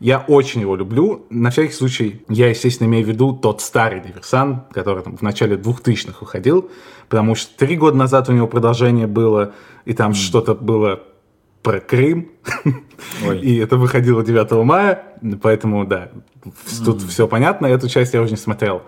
Я 0.00 0.18
очень 0.18 0.60
его 0.60 0.76
люблю. 0.76 1.24
На 1.30 1.50
всякий 1.50 1.72
случай, 1.72 2.24
я, 2.28 2.50
естественно, 2.50 2.88
имею 2.88 3.06
в 3.06 3.08
виду 3.08 3.32
тот 3.32 3.62
старый 3.62 4.00
диверсант, 4.00 4.64
который 4.72 5.02
там, 5.02 5.16
в 5.16 5.22
начале 5.22 5.56
2000-х 5.56 6.18
выходил, 6.20 6.70
потому 7.08 7.34
что 7.34 7.56
три 7.56 7.76
года 7.76 7.96
назад 7.96 8.28
у 8.28 8.32
него 8.32 8.46
продолжение 8.46 9.06
было, 9.06 9.54
и 9.86 9.94
там 9.94 10.12
что-то 10.12 10.54
было 10.54 11.02
про 11.64 11.80
Крым, 11.80 12.30
Ой. 13.26 13.40
и 13.40 13.56
это 13.56 13.78
выходило 13.78 14.22
9 14.22 14.52
мая, 14.64 15.02
поэтому, 15.42 15.86
да, 15.86 16.10
тут 16.84 17.02
все 17.02 17.26
понятно, 17.26 17.66
эту 17.66 17.88
часть 17.88 18.12
я 18.12 18.20
уже 18.20 18.32
не 18.32 18.36
смотрел. 18.36 18.82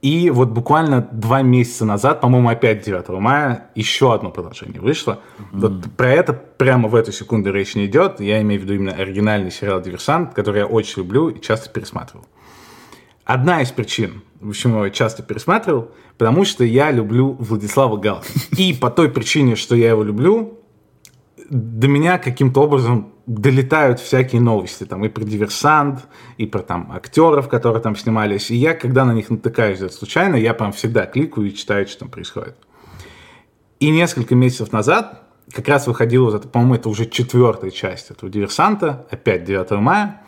И 0.00 0.30
вот 0.30 0.48
буквально 0.48 1.00
два 1.00 1.42
месяца 1.42 1.84
назад, 1.84 2.20
по-моему, 2.20 2.48
опять 2.48 2.84
9 2.84 3.08
мая, 3.20 3.70
еще 3.74 4.12
одно 4.12 4.30
продолжение 4.30 4.80
вышло. 4.80 5.20
Mm-hmm. 5.38 5.44
Вот 5.52 5.92
про 5.96 6.12
это 6.12 6.32
прямо 6.32 6.88
в 6.88 6.94
эту 6.94 7.12
секунду 7.12 7.52
речь 7.52 7.74
не 7.74 7.86
идет. 7.86 8.20
Я 8.20 8.40
имею 8.42 8.60
в 8.60 8.64
виду 8.64 8.74
именно 8.74 8.92
оригинальный 8.92 9.50
сериал 9.50 9.80
«Диверсант», 9.80 10.34
который 10.34 10.58
я 10.58 10.66
очень 10.66 11.02
люблю 11.02 11.28
и 11.28 11.40
часто 11.40 11.70
пересматривал. 11.70 12.26
Одна 13.24 13.62
из 13.62 13.70
причин, 13.70 14.22
почему 14.40 14.84
я 14.84 14.90
часто 14.90 15.22
пересматривал, 15.22 15.90
потому 16.18 16.44
что 16.44 16.64
я 16.64 16.90
люблю 16.90 17.36
Владислава 17.38 17.96
Галкина. 17.96 18.42
И 18.58 18.74
по 18.74 18.90
той 18.90 19.08
причине, 19.08 19.56
что 19.56 19.74
я 19.74 19.90
его 19.90 20.02
люблю, 20.02 20.58
до 21.50 21.88
меня 21.88 22.18
каким-то 22.18 22.62
образом 22.62 23.12
долетают 23.26 24.00
всякие 24.00 24.40
новости, 24.40 24.84
там, 24.84 25.04
и 25.04 25.08
про 25.08 25.24
диверсант, 25.24 26.06
и 26.36 26.46
про 26.46 26.60
там 26.60 26.92
актеров, 26.92 27.48
которые 27.48 27.82
там 27.82 27.96
снимались. 27.96 28.50
И 28.50 28.56
я, 28.56 28.74
когда 28.74 29.04
на 29.04 29.12
них 29.12 29.30
натыкаюсь 29.30 29.80
случайно, 29.92 30.36
я 30.36 30.54
прям 30.54 30.72
всегда 30.72 31.06
кликаю 31.06 31.48
и 31.48 31.54
читаю, 31.54 31.86
что 31.86 32.00
там 32.00 32.08
происходит. 32.10 32.56
И 33.80 33.90
несколько 33.90 34.34
месяцев 34.34 34.72
назад 34.72 35.22
как 35.52 35.68
раз 35.68 35.86
выходила, 35.86 36.30
вот 36.30 36.50
по-моему, 36.50 36.74
это 36.76 36.88
уже 36.88 37.06
четвертая 37.06 37.70
часть 37.70 38.10
этого 38.10 38.30
диверсанта, 38.30 39.06
опять 39.10 39.44
9 39.44 39.70
мая. 39.72 40.22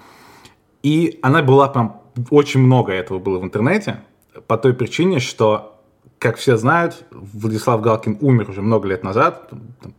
И 0.82 1.18
она 1.22 1.42
была 1.42 1.68
прям, 1.68 2.02
очень 2.30 2.60
много 2.60 2.92
этого 2.92 3.18
было 3.18 3.38
в 3.38 3.44
интернете, 3.44 4.02
по 4.46 4.58
той 4.58 4.74
причине, 4.74 5.20
что, 5.20 5.75
как 6.18 6.36
все 6.36 6.56
знают, 6.56 7.04
Владислав 7.10 7.80
Галкин 7.80 8.18
умер 8.20 8.50
уже 8.50 8.62
много 8.62 8.88
лет 8.88 9.04
назад, 9.04 9.50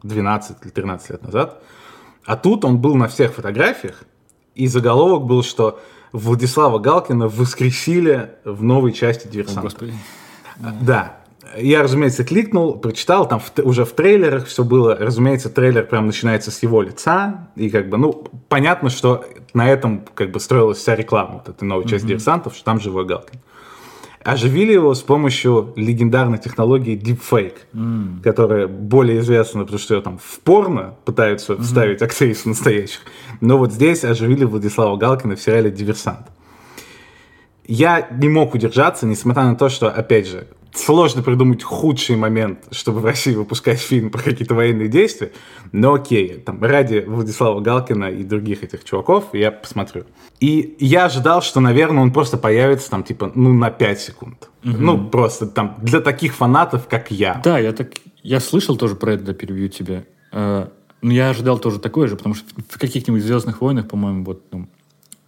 12 0.04 0.58
или 0.64 0.70
13 0.70 1.10
лет 1.12 1.24
назад, 1.24 1.62
а 2.26 2.36
тут 2.36 2.66
он 2.66 2.80
был 2.80 2.96
на 2.96 3.08
всех 3.08 3.34
фотографиях, 3.34 4.04
и 4.56 4.68
заголовок 4.68 5.26
был, 5.26 5.44
что 5.44 5.80
Владислава 6.12 6.80
Галкина 6.80 7.28
воскресили 7.28 8.32
в 8.44 8.64
новой 8.64 8.94
части 8.94 9.28
«Диверсанта». 9.28 9.62
О, 9.62 9.64
Господи. 9.64 9.94
Да. 10.82 11.18
Я, 11.56 11.84
разумеется, 11.84 12.26
кликнул, 12.26 12.78
прочитал, 12.78 13.28
там 13.28 13.40
в, 13.40 13.52
уже 13.64 13.86
в 13.86 13.92
трейлерах 13.92 14.48
все 14.48 14.64
было. 14.64 14.96
Разумеется, 14.96 15.50
трейлер 15.50 15.86
прям 15.86 16.08
начинается 16.08 16.52
с 16.52 16.62
его 16.64 16.82
лица. 16.82 17.50
И 17.56 17.70
как 17.70 17.90
бы, 17.90 17.98
ну, 17.98 18.26
понятно, 18.50 18.90
что 18.90 19.26
на 19.54 19.70
этом 19.70 20.04
как 20.14 20.32
бы 20.32 20.40
строилась 20.40 20.80
вся 20.80 20.96
реклама 20.96 21.36
вот 21.36 21.50
этой 21.50 21.64
новой 21.64 21.86
части 21.86 22.06
mm-hmm. 22.06 22.10
«Диверсантов», 22.10 22.56
что 22.56 22.66
там 22.66 22.80
живой 22.80 23.06
Галкин 23.06 23.40
оживили 24.28 24.74
его 24.74 24.94
с 24.94 25.02
помощью 25.02 25.72
легендарной 25.78 26.38
технологии 26.38 27.00
Deepfake, 27.02 27.60
mm. 27.74 28.22
которая 28.22 28.68
более 28.68 29.20
известна, 29.20 29.62
потому 29.62 29.80
что 29.80 29.96
ее 29.96 30.02
там 30.02 30.18
в 30.22 30.40
порно 30.42 30.96
пытаются 31.06 31.54
mm-hmm. 31.54 31.62
вставить 31.62 32.02
актрис 32.02 32.44
настоящих. 32.44 33.00
Но 33.40 33.58
вот 33.58 33.72
здесь 33.72 34.04
оживили 34.04 34.44
Владислава 34.44 34.98
Галкина 34.98 35.38
в 35.38 35.42
сериале 35.42 35.72
«Диверсант». 35.72 36.28
Я 37.68 38.06
не 38.12 38.28
мог 38.28 38.54
удержаться, 38.54 39.06
несмотря 39.06 39.44
на 39.44 39.56
то, 39.56 39.70
что, 39.70 39.90
опять 39.90 40.28
же, 40.28 40.48
сложно 40.74 41.24
придумать 41.24 41.64
худший 41.64 42.16
момент, 42.16 42.60
чтобы 42.72 43.00
в 43.00 43.06
России 43.06 43.34
выпускать 43.34 43.80
фильм 43.80 44.10
про 44.10 44.22
какие-то 44.22 44.56
военные 44.56 44.88
действия, 44.88 45.32
но 45.72 45.94
окей, 45.94 46.40
там, 46.40 46.64
ради 46.64 47.04
Владислава 47.08 47.60
Галкина 47.60 48.06
и 48.06 48.24
других 48.24 48.64
этих 48.64 48.84
чуваков 48.84 49.26
я 49.34 49.52
посмотрю. 49.52 50.06
И 50.40 50.76
я 50.80 51.06
ожидал, 51.06 51.42
что, 51.42 51.60
наверное, 51.60 52.04
он 52.04 52.12
просто 52.12 52.38
появится 52.38 52.90
там, 52.90 53.04
типа, 53.04 53.32
ну, 53.34 53.54
на 53.54 53.72
5 53.72 54.00
секунд. 54.00 54.50
Угу. 54.64 54.78
Ну, 54.78 55.10
просто 55.10 55.48
там, 55.48 55.76
для 55.82 56.00
таких 56.00 56.36
фанатов, 56.36 56.88
как 56.88 57.12
я. 57.12 57.42
Да, 57.44 57.58
я 57.60 57.74
так, 57.74 57.94
я 58.24 58.40
слышал 58.40 58.78
тоже 58.78 58.96
про 58.96 59.14
это, 59.14 59.24
да, 59.24 59.34
перебью 59.34 59.70
тебя. 59.70 60.04
Э, 60.32 60.68
но 61.02 61.14
я 61.14 61.30
ожидал 61.30 61.60
тоже 61.60 61.80
такое 61.80 62.08
же, 62.08 62.16
потому 62.16 62.36
что 62.36 62.46
в 62.70 62.80
каких-нибудь 62.80 63.24
«Звездных 63.24 63.62
войнах», 63.62 63.88
по-моему, 63.88 64.24
вот, 64.24 64.44
ну, 64.52 64.68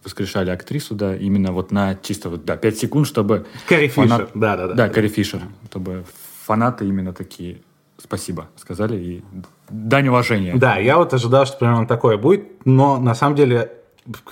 воскрешали 0.04 0.50
актрису, 0.50 0.94
да, 0.94 1.14
именно 1.14 1.52
вот 1.52 1.72
на 1.72 1.94
чисто 1.94 2.30
вот, 2.30 2.44
да, 2.44 2.56
5 2.56 2.78
секунд, 2.78 3.06
чтобы... 3.06 3.46
Карри 3.68 3.88
фанат... 3.88 4.20
Фишер, 4.20 4.30
да, 4.34 4.56
да, 4.56 4.68
да. 4.68 4.74
Да, 4.74 4.88
Карри 4.88 5.08
Фишер, 5.08 5.42
чтобы 5.68 6.04
фанаты 6.44 6.86
именно 6.86 7.12
такие 7.12 7.60
спасибо 8.02 8.48
сказали 8.56 8.96
и 8.96 9.24
дань 9.68 10.08
уважения. 10.08 10.54
Да, 10.56 10.78
я 10.78 10.96
вот 10.96 11.12
ожидал, 11.12 11.46
что 11.46 11.58
примерно 11.58 11.86
такое 11.86 12.16
будет, 12.16 12.64
но 12.64 12.98
на 12.98 13.14
самом 13.14 13.36
деле 13.36 13.72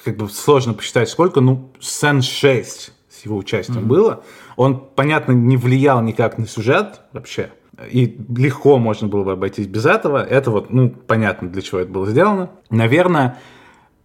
как 0.05 0.17
бы 0.17 0.29
сложно 0.29 0.75
посчитать 0.75 1.09
сколько, 1.09 1.41
ну, 1.41 1.71
сцен 1.79 2.23
6 2.23 2.93
с 3.09 3.25
его 3.25 3.37
участием 3.37 3.81
mm-hmm. 3.81 3.87
было. 3.87 4.25
Он, 4.57 4.81
понятно, 4.81 5.33
не 5.33 5.57
влиял 5.57 6.01
никак 6.03 6.39
на 6.39 6.47
сюжет 6.47 7.01
вообще, 7.13 7.51
и 7.91 8.19
легко 8.37 8.79
можно 8.79 9.07
было 9.07 9.25
бы 9.25 9.33
обойтись 9.33 9.67
без 9.67 9.87
этого. 9.87 10.25
Это 10.25 10.51
вот, 10.51 10.71
ну, 10.71 10.91
понятно, 10.91 11.49
для 11.49 11.63
чего 11.63 11.81
это 11.81 11.91
было 11.91 12.07
сделано. 12.07 12.51
Наверное, 12.71 13.39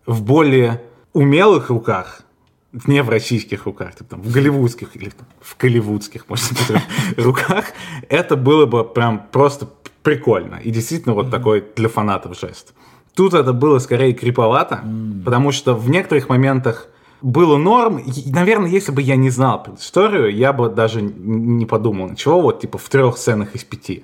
в 0.06 0.24
более 0.24 0.82
умелых 1.14 1.70
руках, 1.70 2.22
не 2.88 3.04
в 3.04 3.10
российских 3.10 3.66
руках, 3.66 3.94
там, 4.10 4.22
в 4.22 4.32
голливудских 4.32 4.96
или 4.96 5.12
в 5.42 5.58
голливудских, 5.58 6.28
может 6.28 6.50
быть, 6.52 6.82
руках, 7.18 7.66
это 8.10 8.36
было 8.36 8.66
бы 8.66 8.84
прям 8.84 9.28
просто 9.32 9.70
прикольно. 10.02 10.60
И 10.64 10.72
действительно 10.72 11.14
вот 11.14 11.30
такой 11.32 11.64
для 11.76 11.88
фанатов 11.88 12.38
жест. 12.40 12.74
Тут 13.14 13.36
это 13.36 13.54
было 13.54 13.78
скорее 13.78 14.14
криповато, 14.14 14.84
потому 15.24 15.52
что 15.52 15.76
в 15.76 15.90
некоторых 15.90 16.30
моментах 16.30 16.88
было 17.22 17.58
норм. 17.58 17.98
И, 17.98 18.32
наверное, 18.32 18.70
если 18.70 18.92
бы 18.92 19.02
я 19.02 19.16
не 19.16 19.30
знал 19.30 19.66
историю, 19.78 20.36
я 20.36 20.52
бы 20.52 20.70
даже 20.70 21.02
не 21.02 21.66
подумал 21.66 22.10
ничего, 22.10 22.42
вот 22.42 22.62
типа 22.62 22.78
в 22.78 22.90
трех 22.90 23.18
сценах 23.18 23.56
из 23.56 23.64
пяти. 23.64 24.04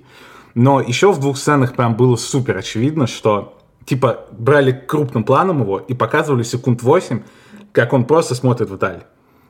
Но 0.53 0.79
еще 0.79 1.11
в 1.11 1.19
двух 1.19 1.37
сценах 1.37 1.75
прям 1.75 1.95
было 1.95 2.15
супер 2.15 2.57
очевидно, 2.57 3.07
что 3.07 3.58
типа 3.85 4.25
брали 4.31 4.71
крупным 4.71 5.23
планом 5.23 5.61
его 5.61 5.79
и 5.79 5.93
показывали 5.93 6.43
секунд 6.43 6.83
8, 6.83 7.21
как 7.71 7.93
он 7.93 8.05
просто 8.05 8.35
смотрит 8.35 8.69
вдаль. 8.69 9.03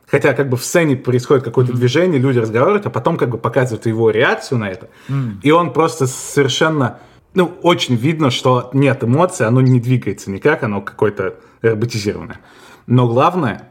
Хотя 0.06 0.32
как 0.32 0.48
бы 0.48 0.56
в 0.56 0.64
сцене 0.64 0.96
происходит 0.96 1.44
какое-то 1.44 1.72
mm-hmm. 1.72 1.76
движение, 1.76 2.20
люди 2.20 2.38
разговаривают, 2.38 2.86
а 2.86 2.90
потом 2.90 3.16
как 3.16 3.30
бы 3.30 3.38
показывают 3.38 3.86
его 3.86 4.10
реакцию 4.10 4.58
на 4.58 4.68
это. 4.68 4.88
Mm. 5.08 5.34
И 5.42 5.52
он 5.52 5.72
просто 5.72 6.08
совершенно, 6.08 6.98
ну, 7.34 7.52
очень 7.62 7.94
видно, 7.94 8.30
что 8.30 8.70
нет 8.72 9.04
эмоций, 9.04 9.46
оно 9.46 9.60
не 9.60 9.78
двигается 9.78 10.32
никак, 10.32 10.64
оно 10.64 10.80
какое-то 10.80 11.36
роботизированное. 11.62 12.40
Но 12.88 13.06
главное, 13.06 13.70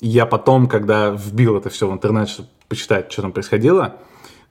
я 0.00 0.26
потом, 0.26 0.68
когда 0.68 1.08
вбил 1.08 1.56
это 1.56 1.70
все 1.70 1.88
в 1.88 1.92
интернет, 1.92 2.28
чтобы 2.28 2.50
почитать, 2.68 3.10
что 3.10 3.22
там 3.22 3.32
происходило, 3.32 3.96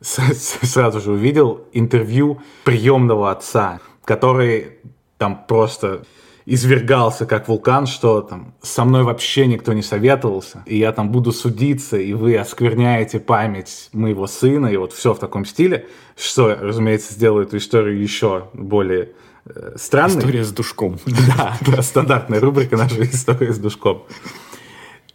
сразу 0.01 0.99
же 0.99 1.11
увидел 1.11 1.65
интервью 1.71 2.41
приемного 2.63 3.29
отца, 3.29 3.79
который 4.05 4.79
там 5.17 5.45
просто 5.47 6.03
извергался 6.45 7.25
как 7.25 7.50
вулкан, 7.50 7.88
что 7.88 8.21
там 8.21 8.53
со 8.62 8.86
мной 8.86 9.03
вообще 9.03 9.47
никто 9.47 9.74
не 9.74 9.81
советовался, 9.81 10.63
и 10.65 10.77
я 10.77 10.93
там 10.93 11.12
буду 11.12 11.33
судиться, 11.33 11.97
и 11.97 12.13
вы 12.13 12.38
оскверняете 12.38 13.19
память 13.19 13.89
моего 13.91 14.27
сына, 14.27 14.67
и 14.67 14.77
вот 14.77 14.93
все 14.93 15.13
в 15.13 15.19
таком 15.19 15.43
стиле, 15.43 15.88
что, 16.15 16.55
разумеется, 16.55 17.13
сделает 17.13 17.50
эту 17.50 17.57
историю 17.57 18.01
еще 18.01 18.47
более 18.53 19.12
э, 19.45 19.74
странной. 19.75 20.19
История 20.19 20.43
с 20.45 20.53
душком. 20.53 20.97
Да, 21.38 21.57
да, 21.59 21.81
стандартная 21.81 22.39
рубрика 22.39 22.77
наша 22.77 23.03
история 23.03 23.51
с 23.51 23.59
душком. 23.59 24.05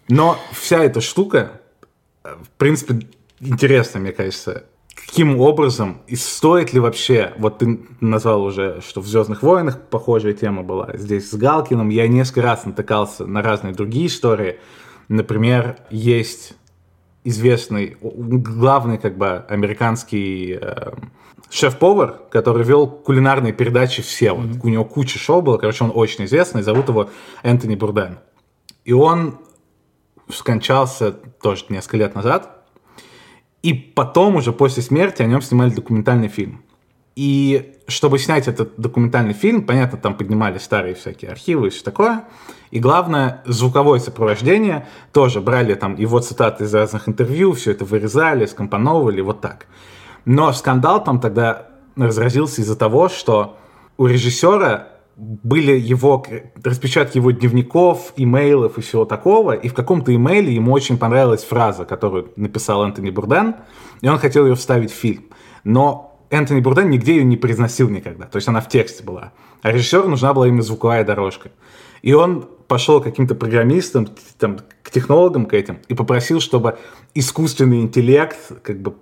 Но 0.08 0.38
вся 0.52 0.84
эта 0.84 1.00
штука, 1.00 1.62
э, 2.24 2.34
в 2.42 2.50
принципе, 2.58 3.06
интересно, 3.40 4.00
мне 4.00 4.12
кажется, 4.12 4.64
каким 4.94 5.40
образом 5.40 6.02
и 6.06 6.16
стоит 6.16 6.72
ли 6.72 6.80
вообще, 6.80 7.32
вот 7.38 7.58
ты 7.58 7.80
назвал 8.00 8.44
уже, 8.44 8.80
что 8.86 9.00
в 9.00 9.06
«Звездных 9.06 9.42
войнах» 9.42 9.80
похожая 9.88 10.32
тема 10.32 10.62
была, 10.62 10.90
здесь 10.94 11.30
с 11.30 11.34
Галкиным, 11.34 11.88
я 11.88 12.08
несколько 12.08 12.42
раз 12.42 12.64
натыкался 12.64 13.26
на 13.26 13.42
разные 13.42 13.74
другие 13.74 14.06
истории, 14.06 14.58
например, 15.08 15.78
есть 15.90 16.54
известный, 17.24 17.96
главный 18.00 18.98
как 18.98 19.16
бы 19.16 19.44
американский 19.48 20.58
э, 20.60 20.92
шеф-повар, 21.50 22.20
который 22.30 22.64
вел 22.64 22.86
кулинарные 22.88 23.52
передачи 23.52 24.02
все, 24.02 24.26
mm-hmm. 24.26 24.52
вот, 24.54 24.64
у 24.64 24.68
него 24.68 24.84
куча 24.84 25.18
шоу 25.18 25.42
было, 25.42 25.58
короче, 25.58 25.84
он 25.84 25.92
очень 25.94 26.24
известный, 26.24 26.62
зовут 26.62 26.88
его 26.88 27.10
Энтони 27.42 27.76
Бурден. 27.76 28.18
И 28.84 28.92
он 28.92 29.38
скончался 30.28 31.12
тоже 31.12 31.66
несколько 31.68 31.98
лет 31.98 32.14
назад, 32.14 32.61
и 33.62 33.74
потом 33.74 34.36
уже 34.36 34.52
после 34.52 34.82
смерти 34.82 35.22
о 35.22 35.26
нем 35.26 35.40
снимали 35.40 35.70
документальный 35.70 36.28
фильм. 36.28 36.62
И 37.14 37.74
чтобы 37.88 38.18
снять 38.18 38.48
этот 38.48 38.74
документальный 38.78 39.34
фильм, 39.34 39.62
понятно, 39.66 39.98
там 39.98 40.16
поднимали 40.16 40.58
старые 40.58 40.94
всякие 40.94 41.30
архивы 41.30 41.66
и 41.66 41.70
все 41.70 41.84
такое. 41.84 42.24
И 42.70 42.80
главное, 42.80 43.42
звуковое 43.44 43.98
сопровождение 43.98 44.86
тоже 45.12 45.40
брали 45.40 45.74
там 45.74 45.94
его 45.96 46.20
цитаты 46.20 46.64
из 46.64 46.74
разных 46.74 47.08
интервью, 47.08 47.52
все 47.52 47.72
это 47.72 47.84
вырезали, 47.84 48.46
скомпоновывали, 48.46 49.20
вот 49.20 49.42
так. 49.42 49.66
Но 50.24 50.52
скандал 50.52 51.04
там 51.04 51.20
тогда 51.20 51.68
разразился 51.96 52.62
из-за 52.62 52.76
того, 52.76 53.08
что 53.10 53.58
у 53.98 54.06
режиссера 54.06 54.88
были 55.16 55.78
его 55.78 56.24
распечатки 56.62 57.18
его 57.18 57.30
дневников, 57.30 58.12
имейлов 58.16 58.78
и 58.78 58.80
всего 58.80 59.04
такого, 59.04 59.52
и 59.52 59.68
в 59.68 59.74
каком-то 59.74 60.14
имейле 60.14 60.54
ему 60.54 60.72
очень 60.72 60.98
понравилась 60.98 61.44
фраза, 61.44 61.84
которую 61.84 62.32
написал 62.36 62.84
Энтони 62.84 63.10
Бурден, 63.10 63.56
и 64.00 64.08
он 64.08 64.18
хотел 64.18 64.46
ее 64.46 64.54
вставить 64.54 64.90
в 64.90 64.94
фильм. 64.94 65.24
Но 65.64 66.18
Энтони 66.30 66.60
Бурден 66.60 66.88
нигде 66.88 67.16
ее 67.16 67.24
не 67.24 67.36
произносил 67.36 67.88
никогда, 67.88 68.24
то 68.24 68.36
есть 68.36 68.48
она 68.48 68.60
в 68.60 68.68
тексте 68.68 69.04
была. 69.04 69.32
А 69.60 69.70
режиссеру 69.70 70.08
нужна 70.08 70.32
была 70.32 70.48
именно 70.48 70.62
звуковая 70.62 71.04
дорожка. 71.04 71.50
И 72.00 72.14
он 72.14 72.48
пошел 72.66 73.00
к 73.00 73.04
каким-то 73.04 73.34
программистам, 73.34 74.08
там, 74.38 74.58
к 74.82 74.90
технологам 74.90 75.46
к 75.46 75.54
этим, 75.54 75.78
и 75.88 75.94
попросил, 75.94 76.40
чтобы 76.40 76.78
искусственный 77.14 77.82
интеллект 77.82 78.36
как 78.62 78.80
бы 78.80 78.94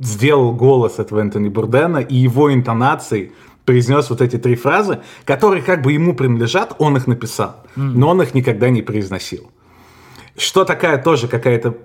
сделал 0.00 0.52
голос 0.52 0.98
этого 0.98 1.20
Энтони 1.20 1.48
Бурдена 1.48 1.98
и 1.98 2.16
его 2.16 2.52
интонацией 2.52 3.32
произнес 3.64 4.10
вот 4.10 4.20
эти 4.20 4.36
три 4.36 4.54
фразы, 4.54 5.00
которые 5.24 5.62
как 5.62 5.82
бы 5.82 5.92
ему 5.92 6.14
принадлежат, 6.14 6.74
он 6.78 6.96
их 6.96 7.06
написал, 7.06 7.64
но 7.76 8.10
он 8.10 8.22
их 8.22 8.34
никогда 8.34 8.70
не 8.70 8.82
произносил. 8.82 9.50
Что 10.36 10.64
такая 10.64 11.02
тоже 11.02 11.28
какая-то 11.28 11.76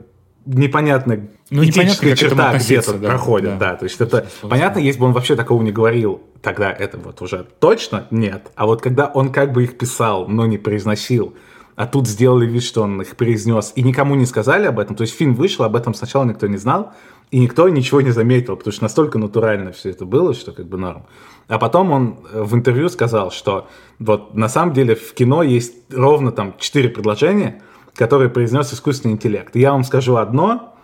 непонятная 0.47 1.29
ну, 1.49 1.63
этическая 1.63 2.15
черта 2.15 2.57
где-то 2.57 2.93
да, 2.93 3.09
проходит, 3.09 3.57
да. 3.57 3.71
да. 3.71 3.75
То 3.75 3.83
есть 3.83 3.99
это 3.99 4.21
Собственно. 4.21 4.49
понятно, 4.49 4.79
если 4.79 4.99
бы 4.99 5.05
он 5.07 5.13
вообще 5.13 5.35
такого 5.35 5.61
не 5.61 5.71
говорил, 5.71 6.21
тогда 6.41 6.71
это 6.71 6.97
вот 6.97 7.21
уже 7.21 7.45
точно 7.59 8.07
нет. 8.11 8.51
А 8.55 8.65
вот 8.65 8.81
когда 8.81 9.07
он 9.07 9.31
как 9.31 9.51
бы 9.51 9.63
их 9.63 9.77
писал, 9.77 10.27
но 10.27 10.45
не 10.45 10.57
произносил, 10.57 11.35
а 11.75 11.85
тут 11.85 12.07
сделали 12.07 12.47
вид, 12.47 12.63
что 12.63 12.81
он 12.83 13.01
их 13.01 13.15
произнес, 13.15 13.71
и 13.75 13.83
никому 13.83 14.15
не 14.15 14.25
сказали 14.25 14.65
об 14.65 14.79
этом, 14.79 14.95
то 14.95 15.03
есть 15.03 15.15
фильм 15.15 15.35
вышел, 15.35 15.63
об 15.63 15.75
этом 15.75 15.93
сначала 15.93 16.23
никто 16.23 16.47
не 16.47 16.57
знал, 16.57 16.93
и 17.31 17.39
никто 17.39 17.67
ничего 17.67 18.01
не 18.01 18.11
заметил, 18.11 18.55
потому 18.55 18.71
что 18.71 18.83
настолько 18.83 19.19
натурально 19.19 19.71
все 19.71 19.89
это 19.89 20.05
было, 20.05 20.33
что 20.33 20.51
как 20.53 20.67
бы 20.67 20.77
норм. 20.77 21.05
А 21.47 21.59
потом 21.59 21.91
он 21.91 22.19
э, 22.31 22.41
в 22.41 22.55
интервью 22.55 22.89
сказал, 22.89 23.31
что 23.31 23.67
вот 23.99 24.33
на 24.33 24.49
самом 24.49 24.73
деле 24.73 24.95
в 24.95 25.13
кино 25.13 25.43
есть 25.43 25.73
ровно 25.93 26.31
там 26.31 26.55
четыре 26.57 26.89
предложения, 26.89 27.61
которые 27.95 28.29
произнес 28.29 28.73
искусственный 28.73 29.15
интеллект. 29.15 29.55
Я 29.55 29.71
вам 29.71 29.83
скажу 29.83 30.15
одно, 30.17 30.76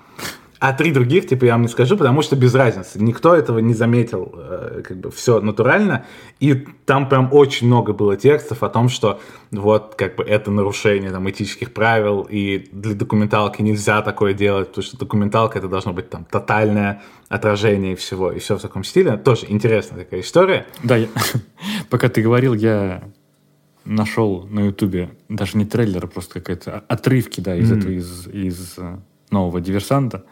а 0.63 0.71
три 0.71 0.93
других, 0.93 1.27
типа, 1.27 1.43
я 1.43 1.51
вам 1.51 1.63
не 1.63 1.67
скажу, 1.67 1.97
потому 1.97 2.21
что 2.21 2.37
без 2.37 2.55
разницы. 2.55 2.97
Никто 3.03 3.35
этого 3.35 3.59
не 3.59 3.73
заметил, 3.73 4.33
э, 4.33 4.81
как 4.87 4.97
бы 4.97 5.11
все 5.11 5.41
натурально. 5.41 6.05
И 6.39 6.53
там 6.85 7.09
прям 7.09 7.27
очень 7.33 7.67
много 7.67 7.91
было 7.91 8.15
текстов 8.15 8.63
о 8.63 8.69
том, 8.69 8.87
что 8.87 9.19
вот, 9.51 9.95
как 9.97 10.15
бы, 10.15 10.23
это 10.23 10.51
нарушение 10.51 11.11
там 11.11 11.29
этических 11.29 11.73
правил, 11.73 12.25
и 12.31 12.69
для 12.71 12.93
документалки 12.93 13.61
нельзя 13.61 14.01
такое 14.01 14.33
делать, 14.33 14.69
потому 14.69 14.85
что 14.85 14.97
документалка 14.97 15.59
это 15.59 15.67
должно 15.67 15.91
быть 15.91 16.09
там 16.09 16.23
тотальное 16.23 17.01
отражение 17.27 17.97
всего, 17.97 18.31
и 18.31 18.39
все 18.39 18.57
в 18.57 18.61
таком 18.61 18.85
стиле. 18.85 19.17
Тоже 19.17 19.47
интересная 19.49 20.05
такая 20.05 20.21
история. 20.21 20.65
Да, 20.81 20.95
я, 20.95 21.09
пока 21.89 22.07
ты 22.07 22.21
говорил, 22.21 22.53
я 22.53 23.03
нашел 23.83 24.47
на 24.49 24.61
Ютубе 24.61 25.09
даже 25.27 25.57
не 25.57 25.65
трейлер, 25.65 26.05
а 26.05 26.07
просто 26.07 26.35
какая-то 26.35 26.85
отрывки, 26.87 27.41
да, 27.41 27.53
из 27.53 27.69
mm. 27.69 27.77
этого, 27.77 27.91
из, 27.91 28.27
из 28.27 28.75
э, 28.77 28.99
нового 29.29 29.59
диверсанта. 29.59 30.23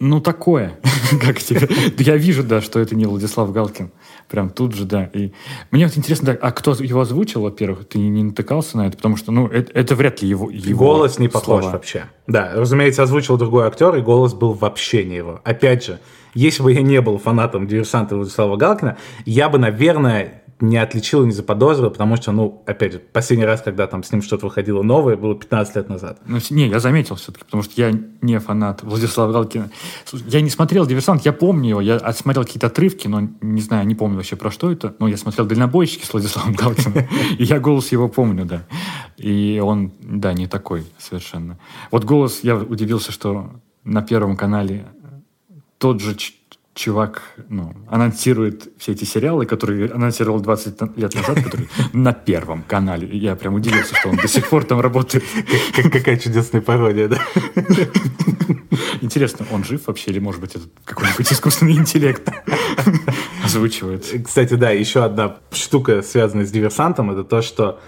Ну, 0.00 0.22
такое. 0.22 0.78
как 1.20 1.38
тебе? 1.38 1.68
Я 1.98 2.16
вижу, 2.16 2.42
да, 2.42 2.62
что 2.62 2.80
это 2.80 2.96
не 2.96 3.04
Владислав 3.04 3.52
Галкин. 3.52 3.90
Прям 4.30 4.48
тут 4.48 4.74
же, 4.74 4.86
да. 4.86 5.10
И 5.12 5.32
мне 5.70 5.86
вот 5.86 5.96
интересно, 5.96 6.32
да, 6.32 6.38
а 6.40 6.52
кто 6.52 6.72
его 6.72 7.02
озвучил, 7.02 7.42
во-первых? 7.42 7.86
Ты 7.86 7.98
не 7.98 8.22
натыкался 8.22 8.78
на 8.78 8.86
это? 8.86 8.96
Потому 8.96 9.18
что, 9.18 9.30
ну, 9.30 9.46
это, 9.46 9.70
это 9.72 9.94
вряд 9.94 10.22
ли 10.22 10.28
его, 10.28 10.48
его 10.50 10.78
Голос 10.78 11.18
не 11.18 11.28
похож 11.28 11.62
слова. 11.64 11.72
вообще. 11.72 12.04
Да, 12.26 12.52
разумеется, 12.54 13.02
озвучил 13.02 13.36
другой 13.36 13.66
актер, 13.66 13.94
и 13.96 14.00
голос 14.00 14.32
был 14.32 14.54
вообще 14.54 15.04
не 15.04 15.16
его. 15.16 15.42
Опять 15.44 15.84
же, 15.84 15.98
если 16.32 16.62
бы 16.62 16.72
я 16.72 16.80
не 16.80 17.00
был 17.02 17.18
фанатом 17.18 17.66
диверсанта 17.66 18.16
Владислава 18.16 18.56
Галкина, 18.56 18.96
я 19.26 19.50
бы, 19.50 19.58
наверное, 19.58 20.39
не 20.60 20.76
отличил 20.76 21.22
и 21.22 21.26
не 21.26 21.32
заподозрил, 21.32 21.90
потому 21.90 22.16
что, 22.16 22.32
ну, 22.32 22.62
опять 22.66 22.92
же, 22.92 22.98
последний 22.98 23.44
раз, 23.46 23.62
когда 23.62 23.86
там 23.86 24.02
с 24.02 24.12
ним 24.12 24.22
что-то 24.22 24.46
выходило 24.46 24.82
новое, 24.82 25.16
было 25.16 25.34
15 25.34 25.76
лет 25.76 25.88
назад. 25.88 26.20
Ну, 26.26 26.38
не, 26.50 26.68
я 26.68 26.80
заметил 26.80 27.16
все-таки, 27.16 27.44
потому 27.44 27.62
что 27.62 27.72
я 27.80 27.92
не 28.20 28.38
фанат 28.38 28.82
Владислава 28.82 29.32
Галкина. 29.32 29.70
Я 30.26 30.40
не 30.40 30.50
смотрел 30.50 30.86
«Диверсант», 30.86 31.24
я 31.24 31.32
помню 31.32 31.70
его, 31.70 31.80
я 31.80 31.96
отсмотрел 31.96 32.44
какие-то 32.44 32.66
отрывки, 32.66 33.08
но 33.08 33.28
не 33.40 33.60
знаю, 33.60 33.86
не 33.86 33.94
помню 33.94 34.16
вообще 34.16 34.36
про 34.36 34.50
что 34.50 34.70
это. 34.70 34.94
Но 34.98 35.08
я 35.08 35.16
смотрел 35.16 35.46
«Дальнобойщики» 35.46 36.04
с 36.04 36.12
Владиславом 36.12 36.52
Галкиным, 36.54 37.06
и 37.38 37.44
я 37.44 37.58
голос 37.58 37.90
его 37.92 38.08
помню, 38.08 38.44
да. 38.44 38.62
И 39.16 39.60
он, 39.62 39.92
да, 40.00 40.32
не 40.32 40.46
такой 40.46 40.86
совершенно. 40.98 41.58
Вот 41.90 42.04
голос, 42.04 42.40
я 42.42 42.56
удивился, 42.56 43.12
что 43.12 43.50
на 43.84 44.02
Первом 44.02 44.36
канале 44.36 44.86
тот 45.78 46.00
же 46.00 46.14
чувак 46.80 47.22
ну, 47.50 47.74
анонсирует 47.88 48.72
все 48.78 48.92
эти 48.92 49.04
сериалы, 49.04 49.44
которые 49.44 49.90
анонсировал 49.90 50.40
20 50.40 50.96
лет 50.96 51.14
назад, 51.14 51.42
которые 51.42 51.68
на 51.92 52.14
Первом 52.14 52.62
канале. 52.62 53.06
Я 53.18 53.36
прям 53.36 53.54
удивился, 53.54 53.94
что 53.94 54.08
он 54.08 54.16
до 54.16 54.26
сих 54.28 54.48
пор 54.48 54.64
там 54.64 54.80
работает. 54.80 55.22
Какая 55.74 56.16
чудесная 56.16 56.62
пародия, 56.62 57.08
да? 57.08 57.18
Интересно, 59.02 59.46
он 59.50 59.62
жив 59.62 59.86
вообще 59.86 60.10
или, 60.10 60.20
может 60.20 60.40
быть, 60.40 60.54
это 60.54 60.64
какой-нибудь 60.86 61.30
искусственный 61.30 61.74
интеллект 61.74 62.26
озвучивает? 63.44 64.06
Кстати, 64.24 64.54
да, 64.54 64.70
еще 64.70 65.04
одна 65.04 65.36
штука, 65.52 66.00
связанная 66.00 66.46
с 66.46 66.50
диверсантом, 66.50 67.10
это 67.10 67.24
то, 67.24 67.42
что 67.42 67.78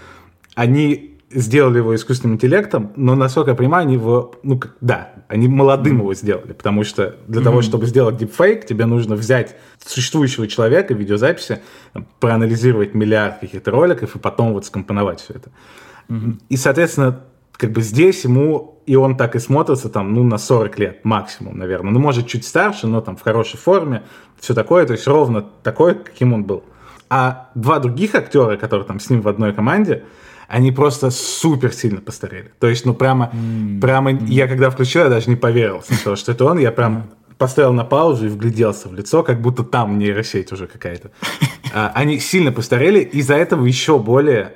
они 0.53 1.12
сделали 1.33 1.77
его 1.77 1.95
искусственным 1.95 2.35
интеллектом, 2.35 2.91
но, 2.95 3.15
насколько 3.15 3.51
я 3.51 3.55
понимаю, 3.55 3.83
они 3.83 3.93
его, 3.95 4.35
ну, 4.43 4.59
да, 4.81 5.13
они 5.27 5.47
молодым 5.47 5.97
mm-hmm. 5.97 5.99
его 5.99 6.13
сделали, 6.13 6.53
потому 6.53 6.83
что 6.83 7.15
для 7.27 7.41
mm-hmm. 7.41 7.43
того, 7.43 7.61
чтобы 7.61 7.85
сделать 7.85 8.17
дипфейк, 8.17 8.65
тебе 8.65 8.85
нужно 8.85 9.15
взять 9.15 9.55
существующего 9.83 10.47
человека, 10.47 10.93
видеозаписи, 10.93 11.61
проанализировать 12.19 12.93
миллиард 12.93 13.39
каких-то 13.39 13.71
роликов 13.71 14.15
и 14.15 14.19
потом 14.19 14.53
вот 14.53 14.65
скомпоновать 14.65 15.21
все 15.21 15.33
это. 15.33 15.51
Mm-hmm. 16.09 16.33
И, 16.49 16.57
соответственно, 16.57 17.23
как 17.53 17.71
бы 17.71 17.81
здесь 17.81 18.23
ему, 18.23 18.81
и 18.85 18.95
он 18.95 19.15
так 19.15 19.35
и 19.35 19.39
смотрится 19.39 19.89
там, 19.89 20.13
ну, 20.13 20.23
на 20.23 20.37
40 20.37 20.79
лет 20.79 21.05
максимум, 21.05 21.57
наверное. 21.57 21.91
Ну, 21.91 21.99
может, 21.99 22.27
чуть 22.27 22.45
старше, 22.45 22.87
но 22.87 23.01
там 23.01 23.15
в 23.15 23.21
хорошей 23.21 23.57
форме, 23.57 24.03
все 24.39 24.53
такое, 24.53 24.85
то 24.85 24.93
есть 24.93 25.07
ровно 25.07 25.41
такой, 25.63 25.95
каким 25.95 26.33
он 26.33 26.43
был. 26.43 26.63
А 27.09 27.51
два 27.55 27.79
других 27.79 28.15
актера, 28.15 28.57
которые 28.57 28.85
там 28.85 28.99
с 28.99 29.09
ним 29.09 29.21
в 29.21 29.27
одной 29.27 29.53
команде, 29.53 30.03
они 30.47 30.71
просто 30.71 31.11
супер 31.11 31.73
сильно 31.73 32.01
постарели. 32.01 32.51
То 32.59 32.67
есть, 32.67 32.85
ну, 32.85 32.93
прямо, 32.93 33.31
mm-hmm. 33.33 33.79
прямо, 33.81 34.11
я 34.11 34.47
когда 34.47 34.69
включил, 34.69 35.03
я 35.03 35.09
даже 35.09 35.29
не 35.29 35.35
поверил 35.35 35.81
сначала, 35.85 36.15
что 36.15 36.31
это 36.31 36.45
он, 36.45 36.59
я 36.59 36.71
прям 36.71 37.11
поставил 37.37 37.73
на 37.73 37.83
паузу 37.83 38.25
и 38.25 38.29
вгляделся 38.29 38.87
в 38.87 38.93
лицо, 38.93 39.23
как 39.23 39.41
будто 39.41 39.63
там 39.63 39.99
нейросеть 39.99 40.51
уже 40.51 40.67
какая-то. 40.67 41.11
А, 41.75 41.91
они 41.95 42.19
сильно 42.19 42.51
постарели, 42.51 42.99
из-за 42.99 43.33
этого 43.33 43.65
еще 43.65 43.97
более 43.97 44.53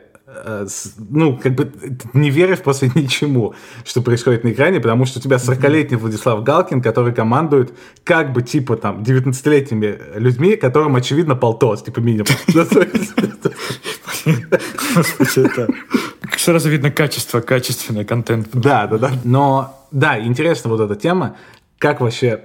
ну, 1.10 1.38
как 1.38 1.56
бы 1.56 1.72
не 2.14 2.30
веришь 2.30 2.60
просто 2.60 2.88
ничему, 2.96 3.56
что 3.86 4.02
происходит 4.02 4.44
на 4.44 4.50
экране, 4.50 4.80
потому 4.80 5.06
что 5.06 5.20
у 5.20 5.22
тебя 5.22 5.38
40-летний 5.38 5.96
Владислав 5.98 6.44
Галкин, 6.44 6.82
который 6.82 7.14
командует 7.14 7.74
как 8.04 8.34
бы 8.34 8.42
типа 8.42 8.76
там 8.76 9.04
19-летними 9.04 10.20
людьми, 10.20 10.58
которым 10.58 10.96
очевидно 10.96 11.36
полтос, 11.36 11.84
типа 11.84 12.00
минимум. 12.00 12.28
это... 15.36 15.68
Сразу 16.38 16.70
видно 16.70 16.92
качество, 16.92 17.40
качественный 17.42 18.06
контент. 18.06 18.50
Да, 18.54 18.88
да, 18.88 18.98
да. 18.98 19.12
Но, 19.24 19.88
да, 19.92 20.20
интересна 20.20 20.70
вот 20.70 20.82
эта 20.82 20.96
тема, 20.96 21.38
как 21.78 22.02
вообще 22.02 22.42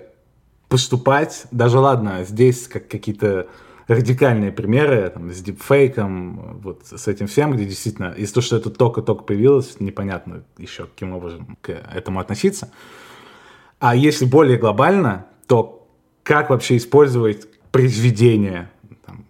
поступать, 0.68 1.44
даже 1.50 1.78
ладно, 1.78 2.24
здесь 2.24 2.68
как 2.68 2.88
какие-то 2.88 3.48
радикальные 3.94 4.52
примеры 4.52 5.11
там, 5.11 5.31
с 5.31 5.40
дипфейком, 5.40 6.61
вот 6.62 6.83
с 6.85 7.09
этим 7.09 7.26
всем, 7.26 7.52
где 7.52 7.64
действительно, 7.64 8.12
из-за 8.16 8.35
того, 8.35 8.44
что 8.44 8.57
это 8.57 8.70
только-только 8.70 9.24
появилось, 9.24 9.81
непонятно 9.81 10.44
еще 10.59 10.85
каким 10.85 11.12
образом 11.12 11.57
к 11.61 11.70
этому 11.70 12.20
относиться. 12.20 12.70
А 13.78 13.96
если 13.96 14.24
более 14.24 14.59
глобально, 14.59 15.26
то 15.46 15.88
как 16.22 16.50
вообще 16.50 16.76
использовать 16.76 17.48
произведения 17.72 18.70
там, 19.05 19.24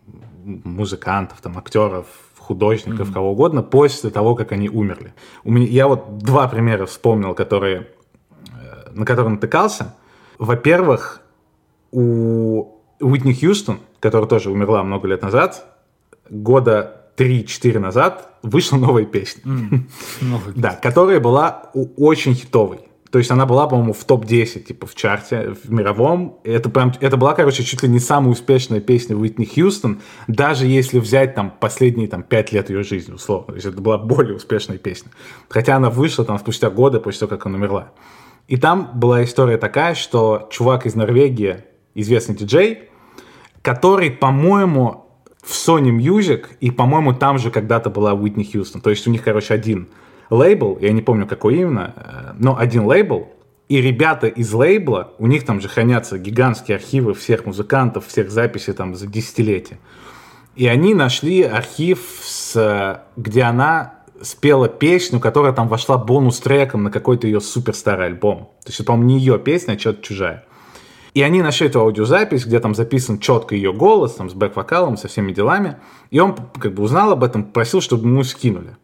музыкантов, 0.45 1.41
там, 1.41 1.57
актеров, 1.57 2.07
художников, 2.39 3.09
mm-hmm. 3.09 3.13
кого 3.15 3.33
угодно, 3.33 3.63
после 3.63 4.11
того, 4.11 4.35
как 4.35 4.53
они 4.53 4.69
умерли. 4.69 5.15
У 5.45 5.53
меня, 5.53 5.67
я 5.67 5.89
вот 5.89 6.19
два 6.19 6.49
примера 6.49 6.87
вспомнил, 6.87 7.35
которые, 7.35 7.89
э, 8.51 8.91
на 8.93 9.07
которые 9.07 9.35
натыкался. 9.35 9.95
Во-первых, 10.39 11.23
у 11.93 12.81
Уитни 13.01 13.33
Хьюстон, 13.33 13.79
которая 14.03 14.29
тоже 14.29 14.51
умерла 14.51 14.83
много 14.83 15.07
лет 15.07 15.23
назад, 15.23 15.65
года 16.29 17.03
3-4 17.17 17.79
назад 17.79 18.31
вышла 18.43 18.77
новая 18.77 19.05
песня. 19.05 19.43
Mm, 19.45 20.53
да, 20.57 20.71
которая 20.73 21.21
была 21.21 21.71
очень 21.73 22.35
хитовой. 22.35 22.81
То 23.13 23.19
есть 23.19 23.31
она 23.31 23.45
была, 23.47 23.69
по-моему, 23.69 23.93
в 23.93 24.03
топ-10, 24.05 24.61
типа, 24.65 24.87
в 24.87 24.95
чарте, 24.95 25.55
в 25.63 25.71
мировом. 25.71 26.41
Это 26.45 26.71
прям, 26.71 26.93
это 26.99 27.19
была, 27.19 27.35
короче, 27.35 27.63
чуть 27.63 27.83
ли 27.83 27.89
не 27.89 28.01
самая 28.01 28.33
успешная 28.33 28.81
песня 28.81 29.15
Уитни 29.15 29.45
Хьюстон, 29.45 30.01
даже 30.27 30.67
если 30.67 30.99
взять 30.99 31.35
там 31.35 31.53
последние 31.61 32.09
там 32.09 32.23
пять 32.23 32.53
лет 32.53 32.71
ее 32.71 32.83
жизни, 32.83 33.13
условно. 33.13 33.49
То 33.49 33.55
есть 33.55 33.67
это 33.67 33.81
была 33.81 33.99
более 33.99 34.35
успешная 34.35 34.79
песня. 34.79 35.13
Хотя 35.49 35.77
она 35.77 35.91
вышла 35.91 36.25
там 36.25 36.39
спустя 36.39 36.71
годы 36.71 37.01
после 37.01 37.21
того, 37.21 37.37
как 37.37 37.47
она 37.47 37.57
умерла. 37.57 37.93
И 38.49 38.57
там 38.57 38.91
была 38.95 39.23
история 39.23 39.59
такая, 39.59 39.95
что 39.95 40.49
чувак 40.51 40.87
из 40.87 40.95
Норвегии, 40.95 41.65
известный 41.95 42.35
диджей, 42.35 42.89
который, 43.63 44.11
по-моему, 44.11 45.07
в 45.43 45.53
Sony 45.53 45.91
Music, 45.91 46.47
и, 46.61 46.71
по-моему, 46.71 47.15
там 47.15 47.39
же 47.39 47.51
когда-то 47.51 47.91
была 47.91 48.13
Уитни 48.13 48.45
Хьюстон. 48.45 48.81
То 48.81 48.91
есть 48.91 49.07
у 49.07 49.11
них, 49.11 49.23
короче, 49.23 49.55
один 49.55 49.89
лейбл, 50.31 50.79
я 50.81 50.93
не 50.93 51.03
помню, 51.03 51.27
какой 51.27 51.57
именно, 51.57 51.95
э, 51.97 52.35
но 52.39 52.57
один 52.57 52.87
лейбл, 52.87 53.29
и 53.69 53.81
ребята 53.81 54.27
из 54.27 54.53
лейбла, 54.53 55.13
у 55.19 55.27
них 55.27 55.45
там 55.45 55.61
же 55.61 55.69
хранятся 55.69 56.19
гигантские 56.19 56.77
архивы 56.77 57.15
всех 57.15 57.47
музыкантов, 57.47 58.07
всех 58.07 58.31
записей 58.31 58.73
там 58.73 58.95
за 58.95 59.07
десятилетия. 59.07 59.79
И 60.55 60.67
они 60.67 60.95
нашли 60.95 61.43
архив, 61.43 62.01
с, 62.23 63.03
где 63.17 63.43
она 63.43 63.95
спела 64.21 64.69
песню, 64.69 65.21
которая 65.21 65.53
там 65.53 65.69
вошла 65.69 65.97
бонус-треком 65.97 66.85
на 66.85 66.91
какой-то 66.91 67.27
ее 67.27 67.41
супер 67.41 67.75
старый 67.75 68.07
альбом. 68.07 68.51
То 68.63 68.69
есть, 68.69 68.81
это, 68.81 68.89
по-моему, 68.89 69.09
не 69.09 69.19
ее 69.19 69.39
песня, 69.39 69.73
а 69.73 69.79
что-то 69.79 70.03
чужая. 70.03 70.45
И 71.15 71.23
они 71.23 71.43
нашли 71.43 71.67
эту 71.67 71.81
аудиозапись, 71.81 72.47
где 72.47 72.59
там 72.59 72.75
записан 72.75 73.19
четко 73.19 73.55
ее 73.55 73.73
голос, 73.73 74.15
там, 74.15 74.31
с 74.31 74.35
бэк-вокалом, 74.35 74.97
со 74.97 75.09
всеми 75.09 75.33
делами. 75.33 75.77
И 76.11 76.19
он 76.19 76.37
как 76.59 76.73
бы 76.75 76.83
узнал 76.83 77.13
об 77.13 77.23
этом, 77.23 77.45
просил, 77.45 77.81
чтобы 77.81 78.09
ему 78.09 78.25
скинули. 78.25 78.77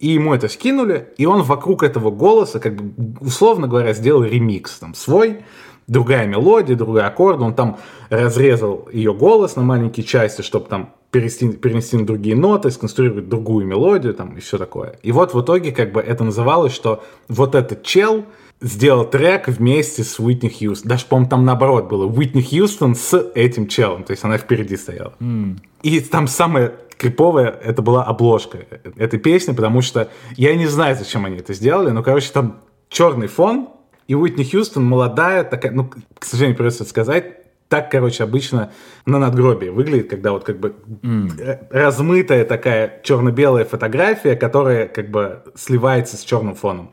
И 0.00 0.08
ему 0.08 0.32
это 0.34 0.48
скинули, 0.48 1.08
и 1.16 1.26
он 1.26 1.42
вокруг 1.42 1.82
этого 1.82 2.10
голоса, 2.10 2.60
как 2.60 2.76
бы, 2.76 3.16
условно 3.20 3.66
говоря, 3.66 3.92
сделал 3.94 4.22
ремикс 4.22 4.78
там 4.78 4.94
свой, 4.94 5.40
другая 5.88 6.26
мелодия, 6.26 6.76
другой 6.76 7.02
аккорд, 7.02 7.40
он 7.40 7.54
там 7.54 7.78
разрезал 8.08 8.88
ее 8.92 9.12
голос 9.12 9.56
на 9.56 9.62
маленькие 9.62 10.04
части, 10.04 10.42
чтобы 10.42 10.66
там 10.66 10.94
перенести, 11.10 11.50
перенести 11.50 11.96
на 11.96 12.06
другие 12.06 12.36
ноты, 12.36 12.70
сконструировать 12.70 13.28
другую 13.28 13.66
мелодию 13.66 14.14
там 14.14 14.36
и 14.36 14.40
все 14.40 14.58
такое. 14.58 14.98
И 15.02 15.10
вот 15.10 15.34
в 15.34 15.40
итоге 15.40 15.72
как 15.72 15.92
бы 15.92 16.00
это 16.00 16.22
называлось, 16.22 16.72
что 16.72 17.02
вот 17.28 17.54
этот 17.54 17.82
чел 17.82 18.24
сделал 18.60 19.04
трек 19.04 19.48
вместе 19.48 20.02
с 20.02 20.18
Уитни 20.18 20.48
Хьюстон. 20.48 20.88
Даже, 20.88 21.06
по-моему, 21.06 21.30
там 21.30 21.44
наоборот 21.44 21.88
было. 21.88 22.06
Уитни 22.06 22.42
Хьюстон 22.42 22.94
с 22.94 23.16
этим 23.34 23.68
челом. 23.68 24.04
То 24.04 24.12
есть 24.12 24.24
она 24.24 24.38
впереди 24.38 24.76
стояла. 24.76 25.14
Mm. 25.20 25.58
И 25.82 26.00
там 26.00 26.26
самое 26.26 26.74
криповое, 26.96 27.48
это 27.48 27.80
была 27.82 28.04
обложка 28.04 28.58
этой 28.96 29.18
песни, 29.20 29.52
потому 29.52 29.82
что 29.82 30.08
я 30.36 30.56
не 30.56 30.66
знаю, 30.66 30.96
зачем 30.96 31.24
они 31.24 31.36
это 31.38 31.54
сделали, 31.54 31.90
но, 31.90 32.02
короче, 32.02 32.30
там 32.32 32.60
черный 32.88 33.28
фон, 33.28 33.68
и 34.08 34.14
Уитни 34.14 34.42
Хьюстон 34.42 34.84
молодая, 34.84 35.44
такая, 35.44 35.70
ну, 35.70 35.90
к 36.18 36.24
сожалению, 36.24 36.56
придется 36.56 36.84
сказать, 36.84 37.36
так, 37.68 37.90
короче, 37.90 38.24
обычно 38.24 38.72
на 39.04 39.18
надгробии 39.18 39.68
выглядит, 39.68 40.08
когда 40.08 40.32
вот 40.32 40.42
как 40.42 40.58
бы 40.58 40.74
mm. 41.02 41.68
размытая 41.70 42.44
такая 42.44 43.00
черно-белая 43.04 43.66
фотография, 43.66 44.34
которая 44.34 44.88
как 44.88 45.10
бы 45.10 45.44
сливается 45.54 46.16
с 46.16 46.22
черным 46.22 46.54
фоном. 46.54 46.90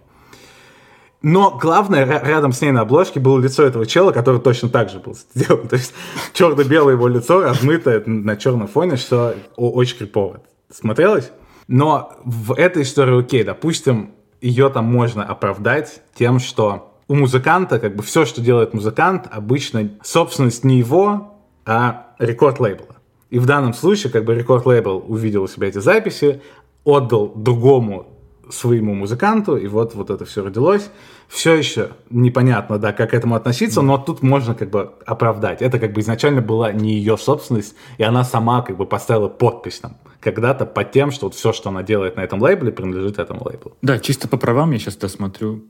Но 1.27 1.57
главное, 1.59 2.05
рядом 2.05 2.51
с 2.51 2.61
ней 2.61 2.69
на 2.69 2.81
обложке 2.81 3.19
было 3.19 3.39
лицо 3.39 3.63
этого 3.63 3.88
чела, 3.88 4.11
который 4.11 4.39
точно 4.39 4.69
так 4.69 4.91
же 4.91 4.99
был 4.99 5.15
сделан. 5.15 5.67
То 5.69 5.75
есть 5.75 5.91
черно-белое 6.33 6.93
его 6.93 7.07
лицо, 7.07 7.41
размытое 7.41 8.03
на 8.05 8.38
черном 8.38 8.67
фоне, 8.67 8.95
что 8.95 9.33
очень 9.55 9.97
крипово 9.97 10.41
смотрелось. 10.71 11.31
Но 11.67 12.11
в 12.23 12.53
этой 12.53 12.83
истории 12.83 13.19
окей, 13.19 13.43
допустим, 13.43 14.11
ее 14.39 14.69
там 14.69 14.85
можно 14.85 15.23
оправдать 15.23 16.03
тем, 16.13 16.38
что 16.38 16.93
у 17.07 17.15
музыканта, 17.15 17.79
как 17.79 17.95
бы 17.95 18.03
все, 18.03 18.25
что 18.25 18.39
делает 18.39 18.75
музыкант, 18.75 19.27
обычно 19.31 19.89
собственность 20.03 20.63
не 20.63 20.77
его, 20.77 21.39
а 21.65 22.13
рекорд-лейбла. 22.19 22.97
И 23.31 23.39
в 23.39 23.47
данном 23.47 23.73
случае, 23.73 24.13
как 24.13 24.25
бы 24.25 24.35
рекорд-лейбл 24.35 25.03
увидел 25.07 25.41
у 25.41 25.47
себя 25.47 25.69
эти 25.69 25.79
записи, 25.79 26.43
отдал 26.83 27.33
другому 27.33 28.14
своему 28.49 28.93
музыканту, 28.93 29.58
и 29.58 29.67
вот, 29.67 29.95
вот 29.95 30.10
это 30.10 30.25
все 30.25 30.43
родилось. 30.43 30.89
Все 31.27 31.55
еще 31.55 31.91
непонятно, 32.10 32.77
да, 32.77 32.93
как 32.93 33.12
к 33.12 33.13
этому 33.13 33.36
относиться, 33.36 33.81
но 33.81 33.97
тут 33.97 34.21
можно 34.21 34.53
как 34.53 34.69
бы 34.69 34.91
оправдать. 35.05 35.62
Это 35.62 35.79
как 35.79 35.93
бы 35.93 36.01
изначально 36.01 36.41
была 36.41 36.71
не 36.71 36.93
ее 36.93 37.17
собственность, 37.17 37.75
и 37.97 38.03
она 38.03 38.23
сама 38.23 38.62
как 38.62 38.77
бы 38.77 38.86
поставила 38.86 39.27
подпись 39.27 39.79
там 39.79 39.97
когда-то 40.19 40.65
под 40.65 40.91
тем, 40.91 41.12
что 41.12 41.27
вот 41.27 41.36
все, 41.36 41.53
что 41.53 41.69
она 41.69 41.84
делает 41.84 42.15
на 42.15 42.21
этом 42.21 42.41
лейбле, 42.41 42.71
принадлежит 42.71 43.19
этому 43.19 43.43
лейблу. 43.47 43.77
Да, 43.81 43.99
чисто 43.99 44.27
по 44.27 44.38
правам 44.38 44.71
я 44.71 44.79
сейчас 44.79 44.95
досмотрю. 44.95 45.65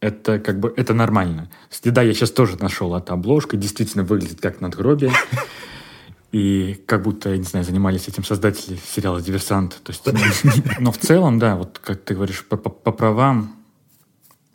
Это 0.00 0.40
как 0.40 0.58
бы, 0.58 0.74
это 0.76 0.94
нормально. 0.94 1.48
Да, 1.84 2.02
я 2.02 2.12
сейчас 2.12 2.32
тоже 2.32 2.56
нашел 2.60 2.96
эту 2.96 3.12
обложку, 3.12 3.56
действительно 3.56 4.02
выглядит 4.02 4.40
как 4.40 4.60
надгробие. 4.60 5.12
И 6.32 6.82
как 6.86 7.02
будто, 7.02 7.28
я 7.28 7.36
не 7.36 7.44
знаю, 7.44 7.64
занимались 7.64 8.08
этим 8.08 8.24
создатели 8.24 8.78
сериала 8.82 9.20
«Диверсант». 9.20 9.80
То 9.84 9.92
есть, 9.92 10.02
но 10.80 10.90
в 10.90 10.96
целом, 10.96 11.38
да, 11.38 11.56
вот 11.56 11.78
как 11.78 12.02
ты 12.02 12.14
говоришь, 12.14 12.44
по, 12.46 12.56
по, 12.56 12.70
по 12.70 12.90
правам, 12.90 13.54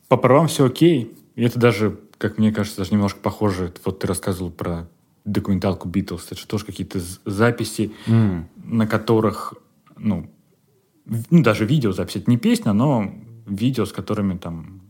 по 0.07 0.17
правам 0.17 0.47
все 0.47 0.65
окей. 0.65 1.15
И 1.35 1.43
это 1.43 1.59
даже, 1.59 1.99
как 2.17 2.39
мне 2.39 2.51
кажется, 2.51 2.79
даже 2.79 2.93
немножко 2.93 3.19
похоже. 3.19 3.71
Вот 3.85 3.99
ты 3.99 4.07
рассказывал 4.07 4.49
про 4.49 4.89
документалку 5.23 5.87
Битлз. 5.87 6.25
Это 6.31 6.41
же 6.41 6.47
тоже 6.47 6.65
какие-то 6.65 6.99
записи, 7.25 7.91
mm. 8.07 8.45
на 8.63 8.87
которых, 8.87 9.53
ну, 9.97 10.31
ну, 11.05 11.43
даже 11.43 11.65
видеозаписи. 11.65 12.17
Это 12.17 12.31
не 12.31 12.37
песня, 12.37 12.73
но 12.73 13.13
видео, 13.45 13.85
с 13.85 13.91
которыми 13.91 14.37
там 14.37 14.81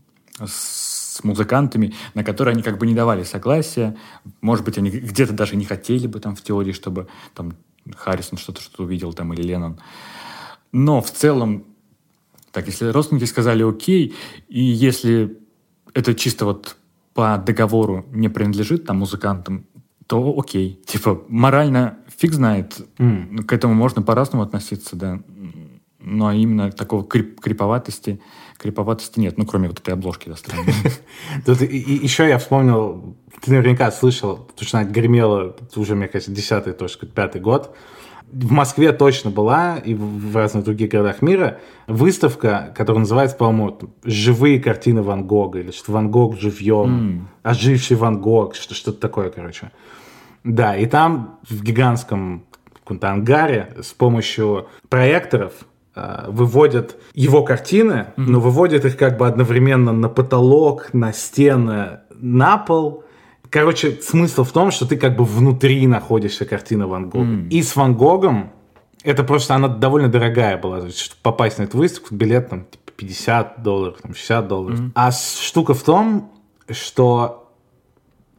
с 0.42 0.87
с 1.18 1.24
музыкантами, 1.24 1.94
на 2.14 2.22
которые 2.22 2.52
они 2.52 2.62
как 2.62 2.78
бы 2.78 2.86
не 2.86 2.94
давали 2.94 3.24
согласия. 3.24 3.96
Может 4.40 4.64
быть, 4.64 4.78
они 4.78 4.90
где-то 4.90 5.32
даже 5.32 5.56
не 5.56 5.64
хотели 5.64 6.06
бы 6.06 6.20
там 6.20 6.36
в 6.36 6.42
теории, 6.42 6.72
чтобы 6.72 7.08
там 7.34 7.54
Харрисон 7.96 8.38
что-то 8.38 8.60
что 8.62 8.84
увидел 8.84 9.12
там 9.12 9.32
или 9.32 9.42
Леннон. 9.42 9.80
Но 10.72 11.00
в 11.00 11.10
целом, 11.10 11.64
так, 12.52 12.66
если 12.66 12.86
родственники 12.86 13.24
сказали 13.24 13.68
окей, 13.68 14.14
и 14.48 14.60
если 14.60 15.36
это 15.92 16.14
чисто 16.14 16.44
вот 16.44 16.76
по 17.14 17.42
договору 17.44 18.04
не 18.12 18.28
принадлежит 18.28 18.86
там 18.86 18.98
музыкантам, 18.98 19.66
то 20.06 20.34
окей. 20.38 20.80
Типа, 20.86 21.22
морально 21.28 21.98
фиг 22.16 22.32
знает. 22.32 22.80
Mm. 22.98 23.42
К 23.42 23.52
этому 23.52 23.74
можно 23.74 24.02
по-разному 24.02 24.44
относиться, 24.44 24.94
да. 24.94 25.20
Но 25.98 26.32
именно 26.32 26.70
такого 26.70 27.04
крип 27.04 27.40
криповатости 27.40 28.20
криповатости 28.58 29.20
нет, 29.20 29.38
ну, 29.38 29.46
кроме 29.46 29.68
вот 29.68 29.78
этой 29.78 29.94
обложки 29.94 30.28
достойной. 30.28 30.74
Тут 31.46 31.62
еще 31.62 32.28
я 32.28 32.38
вспомнил, 32.38 33.16
ты 33.40 33.52
наверняка 33.52 33.90
слышал, 33.90 34.38
потому 34.38 34.66
что 34.66 34.78
она 34.78 34.88
гремела 34.88 35.56
уже, 35.76 35.94
мне 35.94 36.08
кажется, 36.08 36.32
десятый, 36.32 36.72
точка, 36.72 37.06
пятый 37.06 37.40
год. 37.40 37.74
В 38.30 38.50
Москве 38.50 38.92
точно 38.92 39.30
была, 39.30 39.78
и 39.78 39.94
в 39.94 40.36
разных 40.36 40.64
других 40.64 40.90
городах 40.90 41.22
мира, 41.22 41.60
выставка, 41.86 42.74
которая 42.76 43.00
называется, 43.00 43.36
по-моему, 43.36 43.78
«Живые 44.04 44.60
картины 44.60 45.02
Ван 45.02 45.26
Гога», 45.26 45.60
или 45.60 45.70
что 45.70 45.92
Ван 45.92 46.10
Гог 46.10 46.38
живьем, 46.38 46.84
mm. 46.84 47.20
оживший 47.44 47.96
Ван 47.96 48.20
Гог, 48.20 48.54
что-то 48.54 48.92
такое, 48.92 49.30
короче. 49.30 49.70
Да, 50.44 50.76
и 50.76 50.84
там 50.84 51.38
в 51.48 51.62
гигантском 51.62 52.44
каком-то 52.88 53.10
ангаре 53.10 53.74
с 53.82 53.92
помощью 53.92 54.68
проекторов 54.88 55.52
выводят 56.28 56.96
его 57.14 57.42
картины, 57.42 58.08
mm-hmm. 58.16 58.24
но 58.28 58.40
выводят 58.40 58.84
их 58.84 58.96
как 58.96 59.16
бы 59.18 59.26
одновременно 59.26 59.92
на 59.92 60.08
потолок, 60.08 60.92
на 60.92 61.12
стены, 61.12 62.00
на 62.14 62.58
пол. 62.58 63.04
Короче, 63.50 63.98
смысл 64.02 64.44
в 64.44 64.52
том, 64.52 64.70
что 64.70 64.86
ты 64.86 64.96
как 64.96 65.16
бы 65.16 65.24
внутри 65.24 65.86
находишься 65.86 66.44
картины 66.44 66.86
Ван 66.86 67.08
Гога. 67.08 67.24
Mm. 67.24 67.48
И 67.48 67.62
с 67.62 67.76
Ван 67.76 67.94
Гогом 67.94 68.52
это 69.04 69.24
просто, 69.24 69.54
она 69.54 69.68
довольно 69.68 70.08
дорогая 70.08 70.58
была. 70.58 70.90
Чтобы 70.90 71.20
попасть 71.22 71.58
на 71.58 71.62
эту 71.62 71.78
выставку, 71.78 72.14
билет 72.14 72.50
там 72.50 72.64
типа 72.64 72.92
50 72.96 73.62
долларов, 73.62 73.98
там 74.02 74.14
60 74.14 74.48
долларов. 74.48 74.80
Mm. 74.80 74.90
А 74.94 75.10
штука 75.12 75.74
в 75.74 75.82
том, 75.82 76.32
что 76.70 77.50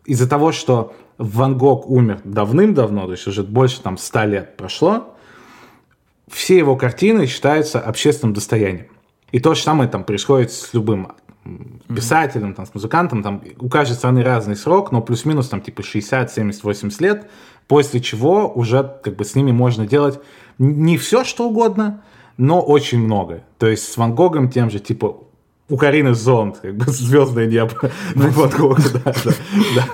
из-за 0.06 0.28
того, 0.28 0.52
что 0.52 0.94
Ван 1.18 1.58
Гог 1.58 1.90
умер 1.90 2.22
давным-давно, 2.24 3.06
то 3.06 3.12
есть 3.12 3.28
уже 3.28 3.44
больше 3.44 3.82
там 3.82 3.98
100 3.98 4.24
лет 4.26 4.58
прошло, 4.58 5.16
все 6.32 6.58
его 6.58 6.76
картины 6.76 7.26
считаются 7.26 7.80
общественным 7.80 8.34
достоянием. 8.34 8.88
И 9.32 9.40
то 9.40 9.54
же 9.54 9.62
самое 9.62 9.90
там 9.90 10.04
происходит 10.04 10.52
с 10.52 10.74
любым 10.74 11.12
писателем, 11.88 12.54
там, 12.54 12.66
с 12.66 12.74
музыкантом, 12.74 13.24
там 13.24 13.42
у 13.60 13.70
каждой 13.70 13.94
страны 13.94 14.24
разный 14.24 14.56
срок, 14.56 14.92
но 14.92 15.02
плюс-минус 15.02 15.50
там 15.50 15.62
типа 15.62 15.84
60, 15.84 16.32
70, 16.32 16.64
80 16.64 17.02
лет, 17.02 17.30
после 17.68 18.02
чего 18.02 18.52
уже 18.52 19.00
как 19.04 19.16
бы 19.16 19.26
с 19.26 19.36
ними 19.36 19.52
можно 19.52 19.88
делать 19.88 20.20
не 20.58 20.98
все, 20.98 21.24
что 21.24 21.48
угодно, 21.48 22.04
но 22.38 22.62
очень 22.62 23.00
много. 23.00 23.44
То 23.58 23.68
есть 23.68 23.92
с 23.92 23.98
Ван 23.98 24.14
Гогом 24.14 24.50
тем 24.50 24.70
же, 24.70 24.80
типа, 24.80 25.18
у 25.70 25.78
Карины 25.78 26.14
зонт, 26.14 26.60
как 26.60 26.76
бы 26.76 26.86
звездное 26.88 27.48
небо. 27.48 27.74
Ну, 28.16 28.30
Ван 28.30 28.50
Гога, 28.50 28.84
да, 29.06 29.14
да. 29.76 29.86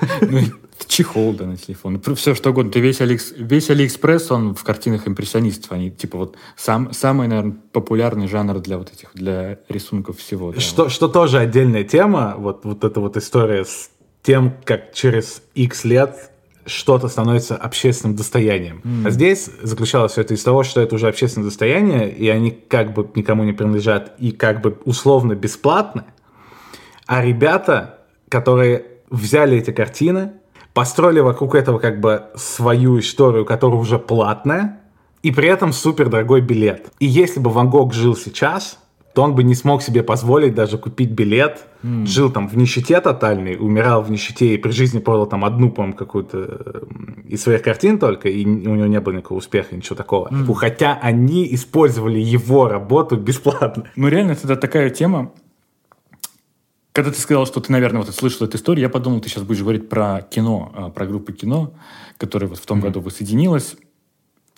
Ну, 0.86 0.90
чехол, 0.90 1.34
да, 1.34 1.46
на 1.46 1.58
телефон. 1.58 2.02
Все 2.16 2.36
что 2.36 2.52
угодно. 2.52 2.72
Ты 2.72 2.80
весь, 2.80 3.02
Алекс, 3.02 3.34
весь 3.36 3.70
Алиэкспресс, 3.70 4.32
он 4.32 4.56
в 4.56 4.64
картинах 4.64 5.08
импрессионистов. 5.08 5.72
Они, 5.72 5.92
типа, 5.92 6.18
вот 6.18 6.38
сам, 6.56 6.94
самый, 6.94 7.28
наверное, 7.28 7.58
популярный 7.72 8.28
жанр 8.28 8.60
для 8.60 8.78
вот 8.78 8.92
этих, 8.94 9.10
для 9.14 9.60
рисунков 9.70 10.20
всего. 10.20 10.52
Да, 10.52 10.60
что, 10.60 10.84
вот. 10.84 10.92
что 10.92 11.08
тоже 11.08 11.40
отдельная 11.40 11.84
тема, 11.84 12.36
вот, 12.38 12.66
вот 12.66 12.84
эта 12.84 13.00
вот 13.00 13.18
история 13.18 13.66
с 13.66 13.90
тем, 14.24 14.54
как 14.64 14.94
через 14.94 15.42
X 15.54 15.84
лет 15.84 16.32
что-то 16.66 17.08
становится 17.08 17.56
общественным 17.56 18.16
достоянием. 18.16 18.82
Mm. 18.84 19.08
А 19.08 19.10
здесь 19.12 19.50
заключалось 19.62 20.14
все 20.14 20.22
это 20.22 20.34
из 20.34 20.44
того, 20.44 20.64
что 20.64 20.82
это 20.82 20.96
уже 20.96 21.08
общественное 21.08 21.46
достояние, 21.46 22.12
и 22.12 22.28
они 22.28 22.52
как 22.52 22.94
бы 22.94 23.08
никому 23.16 23.44
не 23.44 23.54
принадлежат, 23.54 24.16
и 24.18 24.32
как 24.32 24.62
бы 24.62 24.80
условно 24.86 25.36
бесплатны. 25.36 26.06
А 27.06 27.24
ребята, 27.24 28.00
которые 28.30 28.86
взяли 29.10 29.58
эти 29.58 29.72
картины, 29.72 30.34
построили 30.76 31.22
вокруг 31.22 31.56
этого 31.56 31.80
как 31.80 32.02
бы 32.02 32.26
свою 32.36 33.00
историю, 33.00 33.46
которая 33.46 33.80
уже 33.80 33.98
платная, 33.98 34.82
и 35.24 35.32
при 35.32 35.48
этом 35.48 35.72
супер 35.72 36.10
дорогой 36.10 36.42
билет. 36.42 36.88
И 37.00 37.06
если 37.06 37.40
бы 37.40 37.50
Ван 37.50 37.70
Гог 37.70 37.94
жил 37.94 38.16
сейчас, 38.16 38.78
то 39.14 39.24
он 39.24 39.34
бы 39.34 39.44
не 39.44 39.56
смог 39.56 39.82
себе 39.82 40.04
позволить 40.04 40.54
даже 40.54 40.78
купить 40.78 41.12
билет, 41.12 41.66
mm. 41.82 42.06
жил 42.06 42.30
там 42.30 42.50
в 42.50 42.58
нищете 42.58 43.00
тотальной, 43.00 43.56
умирал 43.58 44.02
в 44.02 44.12
нищете 44.12 44.54
и 44.54 44.58
при 44.58 44.72
жизни 44.72 45.00
продал 45.00 45.28
там 45.28 45.46
одну, 45.46 45.72
по-моему, 45.72 45.96
какую-то 45.96 46.84
из 47.26 47.42
своих 47.42 47.62
картин 47.62 47.98
только, 47.98 48.28
и 48.28 48.46
у 48.46 48.76
него 48.76 48.88
не 48.88 49.00
было 49.00 49.14
никакого 49.14 49.38
успеха, 49.38 49.74
ничего 49.74 49.96
такого. 49.96 50.28
Mm. 50.28 50.54
Хотя 50.56 51.00
они 51.02 51.48
использовали 51.56 52.20
его 52.20 52.68
работу 52.68 53.16
бесплатно. 53.30 53.86
Ну 53.96 54.10
реально, 54.10 54.34
это 54.34 54.58
такая 54.58 54.90
тема, 54.90 55.32
когда 56.96 57.12
ты 57.12 57.20
сказал, 57.20 57.46
что 57.46 57.60
ты, 57.60 57.74
наверное, 57.74 58.02
вот 58.02 58.16
слышал 58.16 58.48
эту 58.48 58.56
историю, 58.56 58.84
я 58.84 58.90
подумал, 58.90 59.20
ты 59.20 59.28
сейчас 59.28 59.44
будешь 59.44 59.60
говорить 59.60 59.90
про 59.90 60.22
кино, 60.22 60.72
а, 60.74 60.90
про 60.90 61.06
группу 61.06 61.34
кино, 61.34 61.74
которая 62.18 62.48
вот 62.48 62.58
в 62.58 62.66
том 62.66 62.80
mm-hmm. 62.80 62.82
году 62.84 63.02
воссоединилась, 63.02 63.76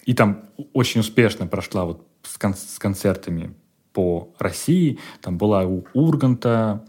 и 0.06 0.13
там 0.13 0.43
очень 0.71 1.02
успешно 1.02 1.47
прошла 1.47 1.86
вот 1.86 2.08
с, 2.21 2.38
кон- 2.38 2.54
с 2.54 2.78
концертами 2.78 3.56
по 3.91 4.30
России. 4.38 5.00
Там 5.19 5.39
была 5.39 5.65
у 5.65 5.86
Урганта. 5.95 6.86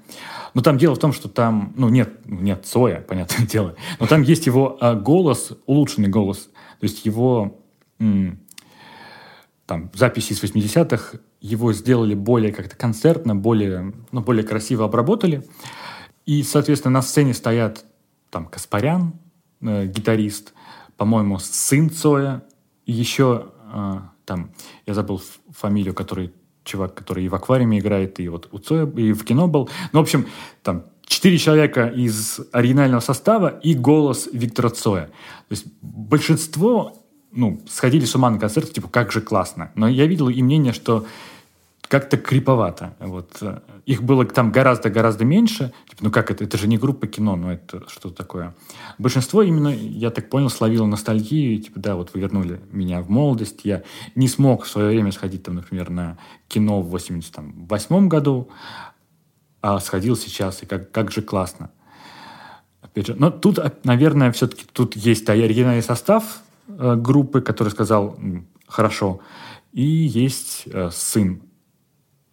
Но 0.53 0.61
там 0.61 0.77
дело 0.77 0.97
в 0.97 0.99
том, 0.99 1.15
что 1.15 1.31
там, 1.31 1.73
ну, 1.77 1.89
нет, 1.89 2.11
нет 2.27 2.67
Цоя, 2.67 3.01
понятное 3.09 3.47
дело. 3.47 3.75
Но 3.99 4.07
там 4.07 4.21
есть 4.21 4.45
его 4.45 4.77
а, 4.83 4.97
голос, 4.97 5.53
улучшенный 5.65 6.11
голос. 6.11 6.51
То 6.79 6.85
есть 6.85 7.07
его 7.07 7.59
м- 7.99 8.39
там 9.69 9.91
записи 9.93 10.33
из 10.33 10.43
80-х 10.43 11.19
его 11.43 11.75
сделали 11.75 12.15
более 12.15 12.53
как-то 12.53 12.75
концертно, 12.75 13.37
более, 13.37 13.93
ну, 14.13 14.23
более 14.23 14.43
красиво 14.43 14.87
обработали. 14.87 15.47
И, 16.25 16.43
соответственно, 16.43 16.95
на 16.95 17.03
сцене 17.03 17.35
стоят 17.35 17.85
там 18.31 18.47
Каспарян, 18.47 19.13
э, 19.61 19.85
гитарист, 19.87 20.55
по-моему, 20.97 21.39
сын 21.39 21.91
Цоя, 21.91 22.45
еще 22.87 23.53
э, 23.71 23.99
там, 24.25 24.53
я 24.87 24.95
забыл 24.95 25.21
фамилию, 25.51 25.93
который 25.93 26.33
чувак, 26.65 26.95
который 26.95 27.27
и 27.27 27.29
в 27.29 27.35
аквариуме 27.35 27.79
играет, 27.79 28.21
и 28.21 28.29
вот 28.29 28.49
у 28.51 28.59
Цоя, 28.59 28.87
и 28.87 29.13
в 29.13 29.23
кино 29.23 29.49
был. 29.49 29.69
Ну, 29.93 30.01
в 30.01 30.03
общем, 30.03 30.27
там 30.63 30.85
четыре 31.05 31.37
человека 31.37 31.89
из 31.89 32.41
оригинального 32.53 33.01
состава 33.01 33.49
и 33.49 33.75
голос 33.75 34.31
Виктора 34.33 34.71
Цоя. 34.71 35.07
То 35.09 35.51
есть 35.51 35.67
большинство 35.83 36.98
ну, 37.33 37.61
сходили 37.69 38.05
с 38.05 38.14
ума 38.14 38.31
на 38.31 38.38
концерт, 38.38 38.73
типа, 38.73 38.88
как 38.88 39.12
же 39.12 39.21
классно. 39.21 39.71
Но 39.75 39.88
я 39.88 40.07
видел 40.07 40.29
и 40.29 40.43
мнение, 40.43 40.73
что 40.73 41.07
как-то 41.88 42.19
криповато. 42.19 42.95
Вот. 43.01 43.43
Их 43.87 44.03
было 44.03 44.25
там 44.27 44.53
гораздо-гораздо 44.53 45.25
меньше. 45.25 45.73
Типа, 45.88 46.05
ну 46.05 46.11
как 46.11 46.31
это? 46.31 46.45
Это 46.45 46.59
же 46.59 46.69
не 46.69 46.77
группа 46.77 47.07
кино, 47.07 47.37
ну 47.37 47.51
это 47.51 47.88
что 47.88 48.11
такое? 48.11 48.55
Большинство 48.99 49.43
именно, 49.43 49.69
я 49.69 50.11
так 50.11 50.29
понял, 50.29 50.51
словило 50.51 50.87
ностальгию. 50.87 51.61
Типа, 51.61 51.81
да, 51.81 51.97
вот 51.97 52.11
вы 52.12 52.21
вернули 52.21 52.61
меня 52.71 53.01
в 53.01 53.09
молодость. 53.09 53.61
Я 53.64 53.83
не 54.14 54.29
смог 54.29 54.64
в 54.64 54.69
свое 54.69 54.88
время 54.88 55.12
сходить, 55.12 55.43
там, 55.45 55.55
например, 55.55 55.88
на 55.88 56.19
кино 56.49 56.83
в 56.83 56.91
88 56.91 58.09
году, 58.09 58.51
а 59.62 59.81
сходил 59.81 60.17
сейчас, 60.17 60.62
и 60.62 60.67
как, 60.67 60.91
как 60.91 61.11
же 61.11 61.23
классно. 61.23 61.71
Опять 62.83 63.07
же, 63.07 63.14
но 63.14 63.31
тут, 63.31 63.59
наверное, 63.85 64.31
все-таки 64.33 64.64
тут 64.73 64.95
есть 64.95 65.29
оригинальный 65.29 65.83
состав 65.83 66.25
э, 66.25 66.48
группы, 66.69 67.41
который 67.41 67.71
сказал 67.71 68.19
«хорошо», 68.67 69.21
и 69.73 69.83
есть 69.83 70.65
э, 70.67 70.91
сын 70.93 71.43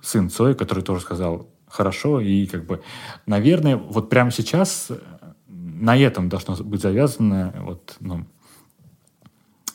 сын 0.01 0.29
Цоя, 0.29 0.53
который 0.53 0.83
тоже 0.83 1.01
сказал 1.01 1.49
хорошо, 1.67 2.21
и 2.21 2.45
как 2.45 2.65
бы, 2.65 2.81
наверное, 3.25 3.75
вот 3.75 4.09
прямо 4.09 4.31
сейчас 4.31 4.87
э, 4.89 4.97
на 5.47 5.97
этом 5.97 6.29
должно 6.29 6.55
быть 6.55 6.81
завязано 6.81 7.53
вот, 7.65 7.95
ну, 7.99 8.25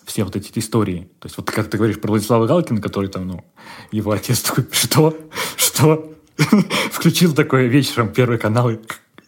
все 0.05 0.25
вот 0.25 0.37
эти 0.37 0.59
истории. 0.59 1.11
То 1.19 1.27
есть 1.27 1.37
вот 1.37 1.51
как 1.51 1.69
ты 1.69 1.77
говоришь 1.77 2.01
про 2.01 2.09
Владислава 2.11 2.47
Галкина, 2.47 2.81
который 2.81 3.09
там, 3.09 3.27
ну, 3.27 3.45
его 3.93 4.13
отец 4.13 4.41
такой, 4.41 4.67
что? 4.73 5.17
Что? 5.57 6.13
Включил 6.93 7.35
такое 7.35 7.67
вечером 7.67 8.13
Первый 8.13 8.39
канал 8.39 8.71
и 8.71 8.79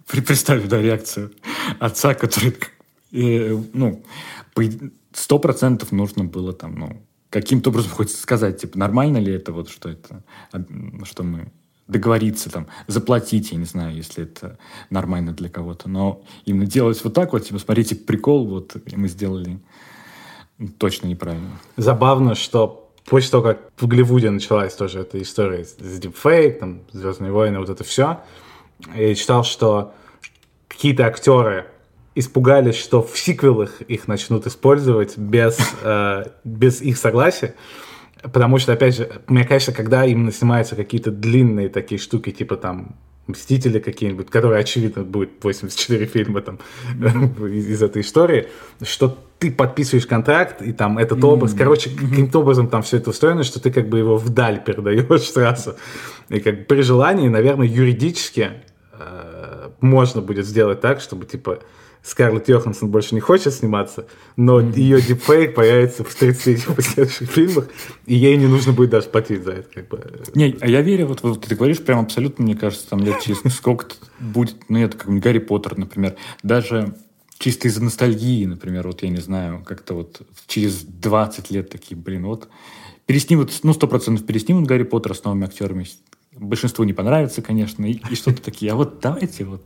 представь, 0.06 0.66
да, 0.66 0.80
реакцию 0.80 1.32
отца, 1.78 2.14
который, 2.14 2.56
э, 3.12 3.56
ну, 3.72 4.04
сто 5.14 5.38
процентов 5.38 5.92
нужно 5.92 6.24
было 6.24 6.52
там, 6.52 6.74
ну, 6.78 7.02
каким-то 7.30 7.70
образом 7.70 7.90
хочется 7.90 8.20
сказать, 8.20 8.60
типа, 8.60 8.78
нормально 8.78 9.18
ли 9.18 9.32
это, 9.32 9.52
вот, 9.52 9.68
что 9.70 9.88
это, 9.88 10.22
что 11.04 11.22
мы 11.22 11.50
договориться, 11.88 12.50
там, 12.50 12.68
заплатить, 12.86 13.52
я 13.52 13.58
не 13.58 13.64
знаю, 13.64 13.94
если 13.96 14.24
это 14.24 14.58
нормально 14.90 15.32
для 15.32 15.48
кого-то, 15.48 15.88
но 15.88 16.22
именно 16.44 16.66
делать 16.66 17.02
вот 17.02 17.14
так 17.14 17.32
вот, 17.32 17.44
типа, 17.46 17.58
смотрите, 17.58 17.96
прикол, 17.96 18.46
вот, 18.46 18.76
мы 18.94 19.08
сделали 19.08 19.60
точно 20.78 21.08
неправильно. 21.08 21.58
Забавно, 21.76 22.34
что 22.34 22.92
после 23.04 23.30
того, 23.30 23.42
как 23.42 23.70
в 23.76 23.86
Голливуде 23.86 24.30
началась 24.30 24.74
тоже 24.74 25.00
эта 25.00 25.20
история 25.20 25.64
с 25.64 25.76
Deepfake, 25.78 26.58
там, 26.58 26.82
Звездные 26.92 27.32
войны, 27.32 27.58
вот 27.58 27.68
это 27.68 27.82
все, 27.84 28.20
я 28.94 29.14
читал, 29.14 29.44
что 29.44 29.94
какие-то 30.68 31.06
актеры 31.06 31.66
испугались, 32.14 32.76
что 32.76 33.02
в 33.02 33.18
сиквелах 33.18 33.80
их 33.82 34.08
начнут 34.08 34.46
использовать 34.46 35.16
без, 35.16 35.58
э, 35.82 36.24
без 36.44 36.80
их 36.82 36.98
согласия. 36.98 37.54
Потому 38.22 38.58
что, 38.58 38.72
опять 38.72 38.96
же, 38.96 39.10
мне 39.26 39.44
кажется, 39.44 39.72
когда 39.72 40.04
именно 40.04 40.30
снимаются 40.30 40.76
какие-то 40.76 41.10
длинные 41.10 41.68
такие 41.68 41.98
штуки, 41.98 42.30
типа 42.30 42.56
там 42.56 42.96
Мстители 43.28 43.78
какие-нибудь, 43.78 44.30
которые, 44.30 44.60
очевидно, 44.60 45.04
будет 45.04 45.30
84 45.44 46.06
фильма 46.06 46.40
там 46.40 46.58
из, 47.46 47.68
из 47.68 47.80
этой 47.80 48.02
истории, 48.02 48.48
что 48.82 49.16
ты 49.38 49.52
подписываешь 49.52 50.06
контракт, 50.06 50.60
и 50.60 50.72
там 50.72 50.98
этот 50.98 51.20
mm-hmm. 51.20 51.32
образ, 51.32 51.54
короче, 51.54 51.90
каким-то 51.90 52.40
образом 52.40 52.66
там 52.68 52.82
все 52.82 52.96
это 52.96 53.10
устроено, 53.10 53.44
что 53.44 53.60
ты 53.60 53.70
как 53.70 53.88
бы 53.88 53.98
его 53.98 54.16
вдаль 54.16 54.62
передаешь 54.64 55.22
сразу. 55.32 55.76
И 56.30 56.40
как 56.40 56.66
при 56.66 56.82
желании, 56.82 57.28
наверное, 57.28 57.68
юридически 57.68 58.50
э, 58.92 59.70
можно 59.80 60.20
будет 60.20 60.44
сделать 60.44 60.80
так, 60.80 61.00
чтобы, 61.00 61.24
типа, 61.24 61.60
Скарлетт 62.02 62.48
Йоханссон 62.48 62.90
больше 62.90 63.14
не 63.14 63.20
хочет 63.20 63.54
сниматься, 63.54 64.06
но 64.36 64.60
mm-hmm. 64.60 64.78
ее 64.78 65.00
дипфейк 65.00 65.54
появится 65.54 66.02
в 66.02 66.12
30 66.12 66.66
последующих 66.66 67.30
фильмах, 67.30 67.68
и 68.06 68.14
ей 68.14 68.36
не 68.36 68.46
нужно 68.46 68.72
будет 68.72 68.90
даже 68.90 69.08
платить 69.08 69.44
за 69.44 69.52
это. 69.52 69.68
Как 69.72 69.88
бы. 69.88 70.22
Не, 70.34 70.56
а 70.60 70.68
я 70.68 70.82
верю, 70.82 71.06
вот, 71.06 71.22
вот 71.22 71.42
ты 71.42 71.54
говоришь 71.54 71.80
прям 71.80 72.00
абсолютно, 72.00 72.44
мне 72.44 72.56
кажется, 72.56 72.88
там 72.88 73.00
лет 73.00 73.20
через 73.20 73.38
сколько 73.54 73.86
будет, 74.18 74.56
ну, 74.68 74.78
это 74.78 74.96
как 74.96 75.16
Гарри 75.20 75.38
Поттер, 75.38 75.78
например, 75.78 76.16
даже 76.42 76.96
чисто 77.38 77.68
из-за 77.68 77.82
ностальгии, 77.82 78.46
например, 78.46 78.86
вот 78.86 79.02
я 79.02 79.08
не 79.08 79.20
знаю, 79.20 79.62
как-то 79.64 79.94
вот 79.94 80.22
через 80.48 80.82
20 80.82 81.50
лет 81.52 81.70
такие, 81.70 81.96
блин, 81.96 82.26
вот 82.26 82.48
переснимут, 83.06 83.52
ну, 83.62 83.72
сто 83.74 83.86
процентов 83.86 84.26
переснимут 84.26 84.66
Гарри 84.66 84.84
Поттера 84.84 85.14
с 85.14 85.22
новыми 85.22 85.46
актерами, 85.46 85.86
большинству 86.32 86.84
не 86.84 86.92
понравится, 86.92 87.42
конечно, 87.42 87.84
и, 87.84 88.00
и 88.10 88.14
что-то 88.16 88.42
такие, 88.42 88.72
а 88.72 88.74
вот 88.74 89.00
давайте 89.00 89.44
вот 89.44 89.62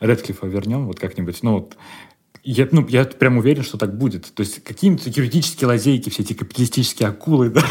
Редклифа 0.00 0.46
вернем 0.46 0.86
вот 0.86 0.98
как-нибудь. 0.98 1.42
Ну, 1.42 1.52
вот, 1.54 1.76
я, 2.42 2.68
ну, 2.70 2.86
я 2.88 3.04
прям 3.04 3.38
уверен, 3.38 3.62
что 3.62 3.78
так 3.78 3.96
будет. 3.96 4.32
То 4.34 4.40
есть 4.40 4.62
какие-нибудь 4.64 5.16
юридические 5.16 5.68
лазейки, 5.68 6.10
все 6.10 6.22
эти 6.22 6.32
капиталистические 6.32 7.08
акулы 7.08 7.50
да, 7.50 7.62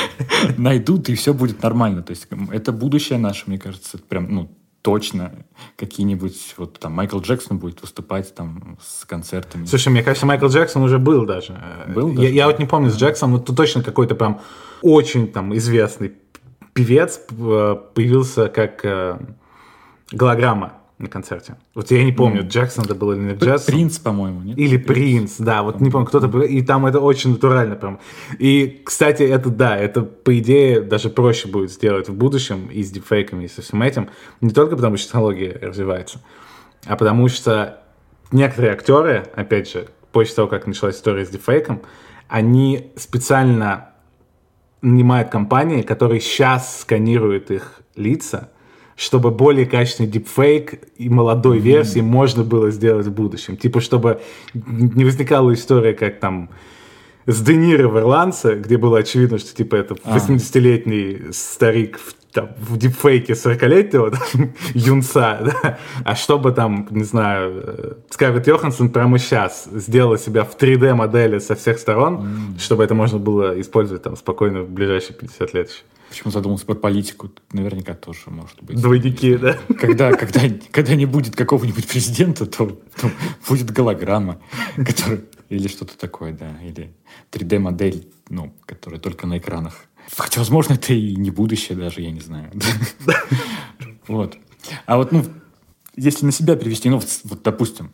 найдут, 0.56 1.08
и 1.08 1.14
все 1.14 1.34
будет 1.34 1.62
нормально. 1.62 2.02
То 2.02 2.10
есть 2.10 2.28
это 2.52 2.72
будущее 2.72 3.18
наше, 3.18 3.44
мне 3.46 3.58
кажется, 3.58 3.98
прям, 3.98 4.32
ну, 4.32 4.50
точно 4.82 5.32
какие-нибудь, 5.76 6.54
вот 6.56 6.78
там 6.78 6.92
Майкл 6.92 7.20
Джексон 7.20 7.58
будет 7.58 7.82
выступать 7.82 8.34
там 8.34 8.78
с 8.82 9.04
концертами. 9.04 9.66
Слушай, 9.66 9.90
мне 9.90 10.02
кажется, 10.02 10.26
Майкл 10.26 10.46
Джексон 10.46 10.82
уже 10.82 10.98
был 10.98 11.26
даже. 11.26 11.58
Был 11.94 12.08
я, 12.10 12.16
даже? 12.16 12.28
я 12.28 12.46
вот 12.46 12.58
не 12.58 12.66
помню 12.66 12.90
с 12.90 12.96
Джексоном, 12.96 13.36
но 13.36 13.42
тут 13.42 13.56
точно 13.56 13.82
какой-то 13.82 14.14
прям 14.14 14.40
очень 14.82 15.28
там 15.28 15.54
известный 15.56 16.14
певец 16.72 17.20
э, 17.30 17.76
появился 17.94 18.48
как 18.48 18.84
э, 18.84 19.18
голограмма 20.12 20.74
на 21.00 21.08
концерте. 21.08 21.56
Вот 21.74 21.90
я 21.90 22.04
не 22.04 22.12
помню, 22.12 22.42
mm. 22.42 22.48
Джексон 22.48 22.84
это 22.84 22.94
был 22.94 23.12
или 23.12 23.20
не 23.20 23.34
Джексон. 23.34 23.74
Принц, 23.74 23.98
по-моему, 23.98 24.42
нет? 24.42 24.58
Или 24.58 24.76
Принц, 24.76 25.36
да, 25.38 25.62
вот 25.62 25.80
не 25.80 25.90
помню, 25.90 26.06
кто-то... 26.06 26.40
И 26.42 26.62
там 26.62 26.86
это 26.86 27.00
очень 27.00 27.30
натурально 27.30 27.74
прям. 27.74 28.00
И, 28.38 28.82
кстати, 28.84 29.22
это, 29.22 29.48
да, 29.48 29.76
это, 29.76 30.02
по 30.02 30.38
идее, 30.38 30.80
даже 30.82 31.08
проще 31.08 31.48
будет 31.48 31.72
сделать 31.72 32.08
в 32.08 32.14
будущем 32.14 32.68
и 32.70 32.82
с 32.82 32.90
дипфейками, 32.90 33.44
и 33.44 33.48
со 33.48 33.62
всем 33.62 33.82
этим. 33.82 34.10
Не 34.40 34.50
только 34.50 34.76
потому, 34.76 34.96
что 34.96 35.06
технология 35.06 35.58
развивается, 35.60 36.20
а 36.84 36.96
потому 36.96 37.28
что 37.28 37.82
некоторые 38.30 38.74
актеры, 38.74 39.26
опять 39.34 39.70
же, 39.70 39.88
после 40.12 40.34
того, 40.36 40.48
как 40.48 40.66
началась 40.66 40.96
история 40.96 41.24
с 41.24 41.30
дипфейком, 41.30 41.82
они 42.28 42.92
специально 42.96 43.90
нанимают 44.82 45.30
компании, 45.30 45.82
которые 45.82 46.20
сейчас 46.20 46.80
сканируют 46.80 47.50
их 47.50 47.80
лица, 47.96 48.50
чтобы 49.00 49.30
более 49.30 49.64
качественный 49.64 50.10
дипфейк 50.10 50.86
и 50.98 51.08
молодой 51.08 51.56
mm-hmm. 51.56 51.62
версии 51.62 52.00
можно 52.00 52.44
было 52.44 52.70
сделать 52.70 53.06
в 53.06 53.12
будущем. 53.12 53.56
Типа, 53.56 53.80
чтобы 53.80 54.20
не 54.52 55.06
возникала 55.06 55.54
история, 55.54 55.94
как 55.94 56.20
там 56.20 56.50
с 57.24 57.40
Де 57.40 57.56
Ниро 57.56 57.88
в 57.88 57.98
«Ирландце», 57.98 58.56
где 58.56 58.76
было 58.76 58.98
очевидно, 58.98 59.38
что 59.38 59.56
типа 59.56 59.76
это 59.76 59.94
80-летний 59.94 61.32
старик 61.32 61.98
в, 61.98 62.12
там, 62.30 62.50
в 62.58 62.76
дипфейке 62.76 63.32
40-летнего 63.32 64.10
там, 64.32 64.52
юнца, 64.74 65.38
да? 65.46 65.78
а 66.04 66.14
чтобы 66.14 66.52
там, 66.52 66.86
не 66.90 67.04
знаю, 67.04 67.62
э, 67.64 67.92
Скарлетт 68.10 68.48
Йоханссон 68.48 68.90
прямо 68.90 69.18
сейчас 69.18 69.64
сделала 69.72 70.18
себя 70.18 70.44
в 70.44 70.54
3D-модели 70.58 71.38
со 71.38 71.54
всех 71.54 71.78
сторон, 71.78 72.16
mm. 72.18 72.60
чтобы 72.60 72.84
это 72.84 72.94
можно 72.94 73.18
было 73.18 73.58
использовать 73.58 74.02
там 74.02 74.14
спокойно 74.14 74.60
в 74.60 74.68
ближайшие 74.68 75.16
50 75.16 75.54
лет 75.54 75.70
еще. 75.70 75.80
Почему 76.10 76.32
задумался 76.32 76.66
про 76.66 76.74
политику? 76.74 77.30
Наверняка 77.52 77.94
тоже 77.94 78.30
может 78.30 78.60
быть. 78.62 78.82
Двойники, 78.82 79.36
да? 79.36 79.56
Когда, 79.78 80.12
когда, 80.12 80.40
когда 80.72 80.96
не 80.96 81.06
будет 81.06 81.36
какого-нибудь 81.36 81.86
президента, 81.86 82.46
то, 82.46 82.66
то 83.00 83.12
будет 83.48 83.70
голограмма, 83.70 84.40
которая, 84.74 85.20
или 85.48 85.68
что-то 85.68 85.96
такое, 85.96 86.32
да, 86.32 86.50
или 86.64 86.92
3D-модель, 87.30 88.08
ну, 88.28 88.52
которая 88.66 88.98
только 88.98 89.28
на 89.28 89.38
экранах. 89.38 89.84
Хотя, 90.16 90.40
возможно, 90.40 90.72
это 90.74 90.92
и 90.92 91.14
не 91.14 91.30
будущее 91.30 91.78
даже, 91.78 92.00
я 92.00 92.10
не 92.10 92.20
знаю. 92.20 92.50
Вот. 94.08 94.36
А 94.86 94.96
вот, 94.96 95.12
ну, 95.12 95.24
если 95.94 96.26
на 96.26 96.32
себя 96.32 96.56
перевести, 96.56 96.90
ну, 96.90 96.98
вот, 96.98 97.42
допустим, 97.44 97.92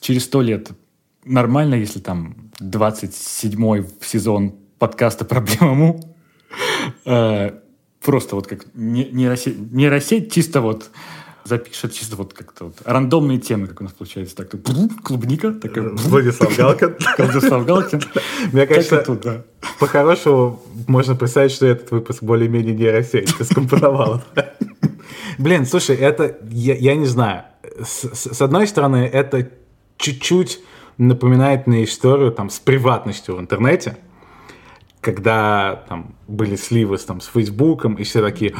через 0.00 0.24
сто 0.24 0.42
лет 0.42 0.72
нормально, 1.24 1.76
если 1.76 2.00
там 2.00 2.50
27-й 2.60 3.88
сезон 4.04 4.56
подкаста 4.80 5.24
«Проблема 5.24 5.74
Му» 5.74 6.11
просто 7.04 8.36
вот 8.36 8.46
как 8.46 8.66
нейросеть, 8.74 9.72
нейросеть 9.72 10.32
чисто 10.32 10.60
вот 10.60 10.90
запишет 11.44 11.92
чисто 11.92 12.16
вот 12.16 12.34
как-то 12.34 12.66
вот 12.66 12.76
рандомные 12.84 13.38
темы, 13.38 13.66
как 13.66 13.80
у 13.80 13.84
нас 13.84 13.92
получается. 13.92 14.36
Так, 14.36 14.50
клубника. 15.02 15.52
Такая, 15.52 15.88
Владислав 15.90 16.56
Галкин. 16.56 16.96
Владислав 17.18 17.66
Галкин. 17.66 18.02
Мне 18.52 18.66
кажется, 18.66 18.98
тут, 18.98 19.20
да. 19.22 19.42
по-хорошему 19.78 20.62
можно 20.86 21.14
представить, 21.14 21.52
что 21.52 21.66
этот 21.66 21.90
выпуск 21.90 22.22
более-менее 22.22 22.74
нейросеть. 22.74 23.36
Ты 23.36 23.44
скомпоновал. 23.44 24.22
Блин, 25.38 25.66
слушай, 25.66 25.96
это, 25.96 26.38
я, 26.50 26.74
я 26.74 26.94
не 26.94 27.06
знаю. 27.06 27.44
С, 27.82 28.08
с 28.14 28.42
одной 28.42 28.66
стороны, 28.66 29.08
это 29.12 29.50
чуть-чуть 29.96 30.60
напоминает 30.98 31.66
мне 31.66 31.84
историю 31.84 32.32
там 32.32 32.50
с 32.50 32.58
приватностью 32.58 33.36
в 33.36 33.40
интернете, 33.40 33.96
когда 35.02 35.84
там 35.88 36.14
были 36.28 36.56
сливы 36.56 36.96
с, 36.96 37.04
там, 37.04 37.20
с 37.20 37.26
Фейсбуком, 37.26 37.94
и 37.94 38.04
все 38.04 38.22
такие, 38.22 38.54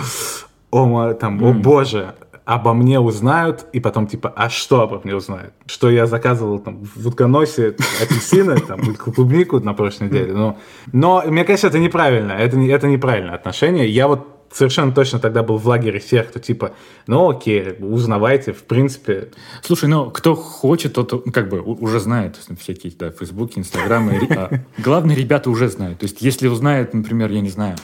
о, 0.71 1.15
там, 1.15 1.43
о 1.43 1.53
боже, 1.53 2.15
обо 2.45 2.75
мне 2.75 2.99
узнают, 2.99 3.67
и 3.73 3.79
потом 3.79 4.09
типа, 4.09 4.33
а 4.35 4.51
что 4.51 4.83
обо 4.83 5.01
мне 5.05 5.15
узнают? 5.15 5.55
Что 5.67 5.89
я 5.89 6.07
заказывал 6.07 6.59
там 6.59 6.85
в 6.85 7.07
утконосе 7.07 7.77
апельсины, 8.03 8.59
там, 8.59 8.81
клубнику 8.97 9.61
на 9.61 9.73
прошлой 9.73 10.09
неделе. 10.09 10.33
Но, 10.33 10.59
но 10.93 11.23
мне 11.27 11.45
кажется, 11.45 11.69
это 11.69 11.79
неправильно, 11.79 12.33
это, 12.33 12.59
это 12.59 12.89
неправильное 12.89 13.37
отношение. 13.37 13.89
Я 13.89 14.09
вот 14.09 14.32
совершенно 14.53 14.93
точно 14.93 15.19
тогда 15.19 15.43
был 15.43 15.57
в 15.57 15.67
лагере 15.67 16.01
тех, 16.01 16.29
кто 16.29 16.39
типа, 16.39 16.75
ну 17.07 17.31
окей, 17.31 17.77
узнавайте, 17.81 18.53
в 18.53 18.63
принципе. 18.65 19.31
Слушай, 19.63 19.89
ну 19.89 20.11
кто 20.11 20.35
хочет, 20.35 20.95
тот 20.95 21.25
как 21.33 21.49
бы 21.49 21.61
уже 21.61 22.01
знает 22.01 22.39
всякие, 22.59 22.93
да, 22.99 23.11
Фейсбуки, 23.11 23.59
Инстаграмы. 23.59 24.21
А 24.31 24.51
главное, 24.79 25.17
ребята 25.17 25.51
уже 25.51 25.69
знают. 25.69 26.01
То 26.01 26.05
есть, 26.05 26.21
если 26.21 26.49
узнает, 26.49 26.95
например, 26.95 27.31
я 27.31 27.41
не 27.41 27.51
знаю, 27.51 27.77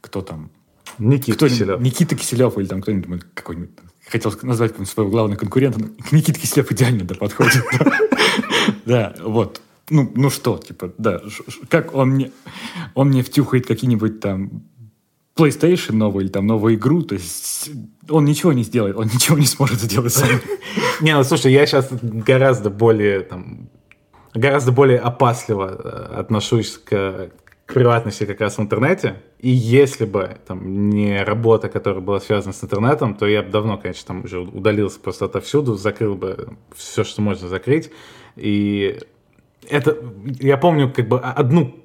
кто 0.00 0.22
там, 0.22 0.50
Никита 0.98 1.36
кто 1.36 1.48
Киселев. 1.48 1.80
Никита 1.80 2.16
Киселев 2.16 2.58
или 2.58 2.66
там 2.66 2.82
кто-нибудь 2.82 3.22
какой-нибудь 3.34 3.70
хотел 4.06 4.32
назвать 4.42 4.74
своего 4.88 5.10
главного 5.10 5.38
конкурента, 5.38 5.78
но 5.80 5.88
Никита 6.10 6.40
Киселев 6.40 6.70
идеально 6.72 7.04
да, 7.04 7.14
подходит. 7.14 7.62
Да, 8.84 9.14
вот. 9.20 9.60
Ну, 9.90 10.10
ну 10.14 10.30
что, 10.30 10.58
типа, 10.58 10.92
да, 10.98 11.20
как 11.68 11.94
он 11.94 12.10
мне, 12.10 12.32
он 12.94 13.08
мне 13.08 13.22
втюхает 13.22 13.66
какие-нибудь 13.66 14.20
там 14.20 14.62
PlayStation 15.38 15.92
новую 15.92 16.24
или 16.24 16.32
там 16.32 16.46
новую 16.46 16.74
игру, 16.74 17.02
то 17.02 17.14
есть 17.14 17.70
он 18.08 18.24
ничего 18.24 18.52
не 18.52 18.62
сделает, 18.62 18.96
он 18.96 19.06
ничего 19.06 19.38
не 19.38 19.46
сможет 19.46 19.80
сделать 19.80 20.12
сам. 20.12 20.28
Не, 21.00 21.14
ну 21.14 21.22
слушай, 21.22 21.52
я 21.52 21.64
сейчас 21.64 21.88
гораздо 22.02 22.70
более 22.70 23.20
там 23.20 23.70
гораздо 24.34 24.72
более 24.72 24.98
опасливо 24.98 25.80
э, 25.82 26.20
отношусь 26.20 26.78
к, 26.78 27.30
к 27.66 27.74
приватности 27.74 28.24
как 28.24 28.40
раз 28.40 28.58
в 28.58 28.60
интернете. 28.60 29.22
И 29.38 29.50
если 29.50 30.04
бы 30.04 30.36
там 30.46 30.90
не 30.90 31.22
работа, 31.22 31.68
которая 31.68 32.00
была 32.00 32.20
связана 32.20 32.52
с 32.52 32.62
интернетом, 32.62 33.14
то 33.14 33.26
я 33.26 33.42
бы 33.42 33.50
давно, 33.50 33.78
конечно, 33.78 34.06
там 34.06 34.24
уже 34.24 34.40
удалился 34.40 35.00
просто 35.00 35.26
отовсюду, 35.26 35.74
закрыл 35.74 36.14
бы 36.14 36.56
все, 36.74 37.04
что 37.04 37.22
можно 37.22 37.48
закрыть. 37.48 37.90
И 38.36 38.98
это, 39.68 39.96
я 40.40 40.56
помню 40.56 40.92
как 40.92 41.08
бы 41.08 41.18
одну 41.20 41.76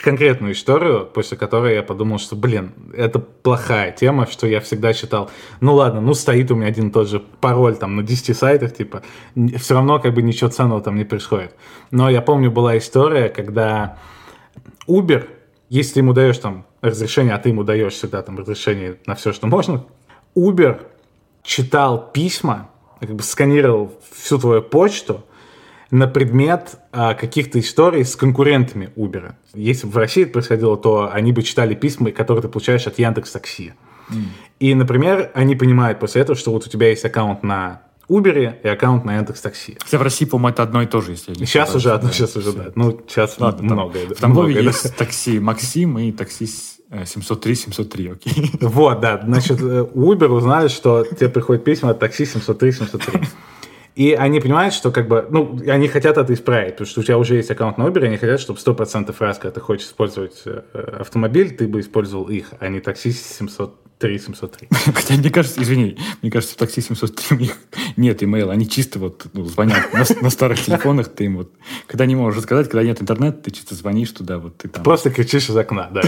конкретную 0.00 0.52
историю, 0.54 1.06
после 1.12 1.36
которой 1.36 1.74
я 1.74 1.82
подумал, 1.82 2.18
что, 2.18 2.36
блин, 2.36 2.72
это 2.94 3.18
плохая 3.18 3.92
тема, 3.92 4.26
что 4.26 4.46
я 4.46 4.60
всегда 4.60 4.92
считал, 4.92 5.30
ну 5.60 5.74
ладно, 5.74 6.00
ну 6.00 6.14
стоит 6.14 6.50
у 6.50 6.54
меня 6.54 6.68
один 6.68 6.88
и 6.88 6.92
тот 6.92 7.08
же 7.08 7.20
пароль 7.40 7.76
там 7.76 7.96
на 7.96 8.02
10 8.02 8.36
сайтах, 8.36 8.74
типа, 8.74 9.02
все 9.56 9.74
равно 9.74 9.98
как 10.00 10.14
бы 10.14 10.22
ничего 10.22 10.50
ценного 10.50 10.80
там 10.80 10.96
не 10.96 11.04
происходит. 11.04 11.54
Но 11.90 12.10
я 12.10 12.22
помню, 12.22 12.50
была 12.50 12.76
история, 12.78 13.28
когда 13.28 13.98
Uber, 14.88 15.28
если 15.68 16.00
ему 16.00 16.12
даешь 16.12 16.38
там 16.38 16.66
разрешение, 16.80 17.34
а 17.34 17.38
ты 17.38 17.50
ему 17.50 17.62
даешь 17.62 17.94
всегда 17.94 18.22
там 18.22 18.38
разрешение 18.38 18.98
на 19.06 19.14
все, 19.14 19.32
что 19.32 19.46
можно, 19.46 19.84
Uber 20.36 20.80
читал 21.42 22.10
письма, 22.12 22.70
как 23.00 23.14
бы 23.14 23.22
сканировал 23.22 23.92
всю 24.12 24.38
твою 24.38 24.62
почту, 24.62 25.24
на 25.92 26.08
предмет 26.08 26.78
а, 26.90 27.12
каких-то 27.12 27.60
историй 27.60 28.04
с 28.04 28.16
конкурентами 28.16 28.90
Uber. 28.96 29.34
Если 29.52 29.86
бы 29.86 29.92
в 29.92 29.96
России 29.98 30.22
это 30.22 30.32
происходило, 30.32 30.78
то 30.78 31.10
они 31.12 31.32
бы 31.32 31.42
читали 31.42 31.74
письма, 31.74 32.10
которые 32.12 32.40
ты 32.40 32.48
получаешь 32.48 32.86
от 32.86 32.98
Яндекс 32.98 33.30
Такси. 33.32 33.74
Mm. 34.08 34.14
И, 34.58 34.74
например, 34.74 35.30
они 35.34 35.54
понимают 35.54 36.00
после 36.00 36.22
этого, 36.22 36.36
что 36.36 36.50
вот 36.50 36.66
у 36.66 36.70
тебя 36.70 36.88
есть 36.88 37.04
аккаунт 37.04 37.42
на 37.42 37.82
Uber 38.08 38.54
и 38.62 38.68
аккаунт 38.68 39.04
на 39.04 39.16
Яндекс 39.16 39.42
Такси. 39.42 39.76
Хотя 39.84 39.98
в 39.98 40.02
России, 40.02 40.24
по-моему, 40.24 40.54
это 40.54 40.62
одно 40.62 40.80
и 40.80 40.86
то 40.86 41.02
же, 41.02 41.10
если 41.10 41.34
не 41.38 41.44
Сейчас 41.44 41.74
уже 41.74 41.92
одно, 41.92 42.08
да, 42.08 42.14
сейчас 42.14 42.36
уже, 42.36 42.52
да. 42.54 42.72
Ну, 42.74 42.98
сейчас 43.06 43.38
Ладно. 43.38 43.68
Там, 43.68 43.90
в 43.90 44.18
Тамбове 44.18 44.64
есть 44.64 44.84
да. 44.84 44.94
такси 44.96 45.40
Максим 45.40 45.98
и 45.98 46.10
такси 46.10 46.48
703-703, 46.90 48.08
э, 48.08 48.12
окей. 48.12 48.50
Вот, 48.62 49.00
да. 49.00 49.20
Значит, 49.22 49.60
э, 49.60 49.86
Uber 49.94 50.28
узнали, 50.28 50.68
что 50.68 51.04
тебе 51.04 51.28
приходит 51.28 51.64
письма 51.64 51.90
от 51.90 51.98
такси 51.98 52.24
703-703. 52.24 53.28
И 53.94 54.12
они 54.12 54.40
понимают, 54.40 54.72
что 54.72 54.90
как 54.90 55.06
бы, 55.06 55.26
ну, 55.28 55.58
они 55.66 55.86
хотят 55.88 56.16
это 56.16 56.32
исправить, 56.32 56.72
потому 56.72 56.86
что 56.86 57.00
у 57.00 57.04
тебя 57.04 57.18
уже 57.18 57.36
есть 57.36 57.50
аккаунт 57.50 57.76
на 57.76 57.84
Uber, 57.84 58.02
и 58.02 58.06
они 58.06 58.16
хотят, 58.16 58.40
чтобы 58.40 58.58
100% 58.58 59.14
раз, 59.18 59.38
когда 59.38 59.52
ты 59.52 59.60
хочешь 59.60 59.86
использовать 59.86 60.42
э, 60.46 60.62
автомобиль, 61.00 61.54
ты 61.54 61.68
бы 61.68 61.80
использовал 61.80 62.28
их, 62.28 62.54
а 62.58 62.68
не 62.68 62.80
такси 62.80 63.12
703 63.12 64.18
703. 64.18 64.68
Хотя, 64.94 65.14
мне 65.14 65.28
кажется, 65.28 65.62
извини, 65.62 65.98
мне 66.22 66.30
кажется, 66.30 66.54
в 66.54 66.58
такси 66.58 66.80
703 66.80 67.36
у 67.36 67.40
них 67.40 67.56
нет 67.98 68.22
имейла, 68.22 68.54
они 68.54 68.66
чисто 68.66 68.98
вот 68.98 69.26
ну, 69.34 69.44
звонят 69.44 69.92
на, 69.92 70.04
на 70.22 70.30
старых 70.30 70.62
телефонах, 70.62 71.08
ты 71.08 71.24
им 71.24 71.36
вот, 71.36 71.52
когда 71.86 72.06
не 72.06 72.16
можешь 72.16 72.42
сказать, 72.42 72.68
когда 72.68 72.82
нет 72.82 73.02
интернета, 73.02 73.42
ты 73.42 73.50
чисто 73.50 73.74
звонишь 73.74 74.10
туда, 74.12 74.38
вот 74.38 74.56
ты 74.56 74.68
там. 74.68 74.82
Просто 74.82 75.10
кричишь 75.10 75.50
из 75.50 75.56
окна, 75.56 75.90
да. 75.92 76.00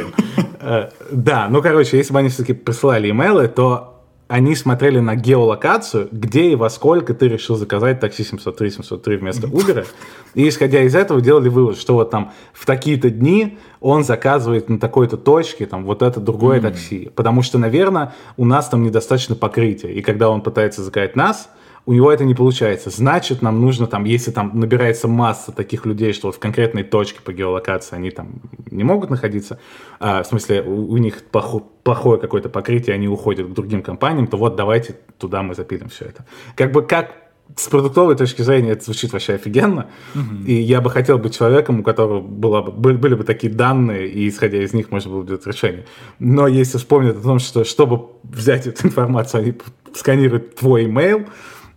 Э, 0.60 0.88
да, 1.10 1.48
ну, 1.50 1.60
короче, 1.60 1.98
если 1.98 2.14
бы 2.14 2.20
они 2.20 2.30
все-таки 2.30 2.54
присылали 2.54 3.10
имейлы, 3.10 3.48
то 3.48 3.93
они 4.34 4.56
смотрели 4.56 4.98
на 4.98 5.14
геолокацию, 5.14 6.08
где 6.10 6.50
и 6.50 6.56
во 6.56 6.68
сколько 6.68 7.14
ты 7.14 7.28
решил 7.28 7.54
заказать 7.54 8.00
такси 8.00 8.24
703-703 8.24 9.18
вместо 9.18 9.46
Uber. 9.46 9.86
И 10.34 10.48
исходя 10.48 10.82
из 10.82 10.96
этого 10.96 11.20
делали 11.20 11.48
вывод, 11.48 11.78
что 11.78 11.94
вот 11.94 12.10
там 12.10 12.32
в 12.52 12.66
такие-то 12.66 13.10
дни 13.10 13.58
он 13.78 14.02
заказывает 14.02 14.68
на 14.68 14.80
такой-то 14.80 15.16
точке 15.16 15.66
там 15.66 15.84
вот 15.84 16.02
это 16.02 16.18
другое 16.18 16.58
mm-hmm. 16.58 16.62
такси. 16.62 17.10
Потому 17.14 17.42
что, 17.42 17.58
наверное, 17.58 18.12
у 18.36 18.44
нас 18.44 18.68
там 18.68 18.82
недостаточно 18.82 19.36
покрытия. 19.36 19.92
И 19.92 20.02
когда 20.02 20.28
он 20.28 20.40
пытается 20.40 20.82
заказать 20.82 21.14
нас, 21.14 21.48
у 21.86 21.92
него 21.92 22.10
это 22.10 22.24
не 22.24 22.34
получается. 22.34 22.90
Значит, 22.90 23.42
нам 23.42 23.60
нужно 23.60 23.86
там, 23.86 24.04
если 24.04 24.30
там 24.30 24.52
набирается 24.54 25.06
масса 25.06 25.52
таких 25.52 25.84
людей, 25.84 26.12
что 26.12 26.28
вот 26.28 26.36
в 26.36 26.38
конкретной 26.38 26.82
точке 26.82 27.20
по 27.20 27.32
геолокации 27.32 27.96
они 27.96 28.10
там 28.10 28.40
не 28.70 28.84
могут 28.84 29.10
находиться, 29.10 29.58
а, 30.00 30.22
в 30.22 30.26
смысле 30.26 30.62
у, 30.62 30.92
у 30.92 30.96
них 30.96 31.24
плохо, 31.24 31.62
плохое 31.82 32.18
какое-то 32.18 32.48
покрытие, 32.48 32.94
они 32.94 33.08
уходят 33.08 33.48
к 33.48 33.52
другим 33.52 33.82
компаниям, 33.82 34.26
то 34.26 34.36
вот 34.36 34.56
давайте 34.56 34.96
туда 35.18 35.42
мы 35.42 35.54
запилим 35.54 35.88
все 35.90 36.06
это. 36.06 36.24
Как 36.56 36.72
бы 36.72 36.82
как 36.82 37.24
с 37.56 37.68
продуктовой 37.68 38.16
точки 38.16 38.42
зрения 38.42 38.70
это 38.70 38.84
звучит 38.84 39.12
вообще 39.12 39.34
офигенно. 39.34 39.86
Uh-huh. 40.14 40.44
И 40.46 40.54
я 40.54 40.80
бы 40.80 40.90
хотел 40.90 41.18
быть 41.18 41.36
человеком, 41.36 41.80
у 41.80 41.82
которого 41.82 42.20
была 42.20 42.62
бы, 42.62 42.72
были, 42.72 42.96
были 42.96 43.14
бы 43.14 43.24
такие 43.24 43.52
данные, 43.52 44.08
и 44.08 44.28
исходя 44.28 44.62
из 44.62 44.72
них 44.72 44.90
можно 44.90 45.10
было 45.10 45.20
бы 45.20 45.26
делать 45.26 45.46
решение. 45.46 45.84
Но 46.18 46.48
если 46.48 46.78
вспомнить 46.78 47.16
о 47.16 47.20
том, 47.20 47.38
что 47.38 47.64
чтобы 47.64 48.06
взять 48.22 48.66
эту 48.66 48.86
информацию, 48.86 49.42
они 49.42 49.54
сканируют 49.94 50.56
твой 50.56 50.86
email, 50.86 51.28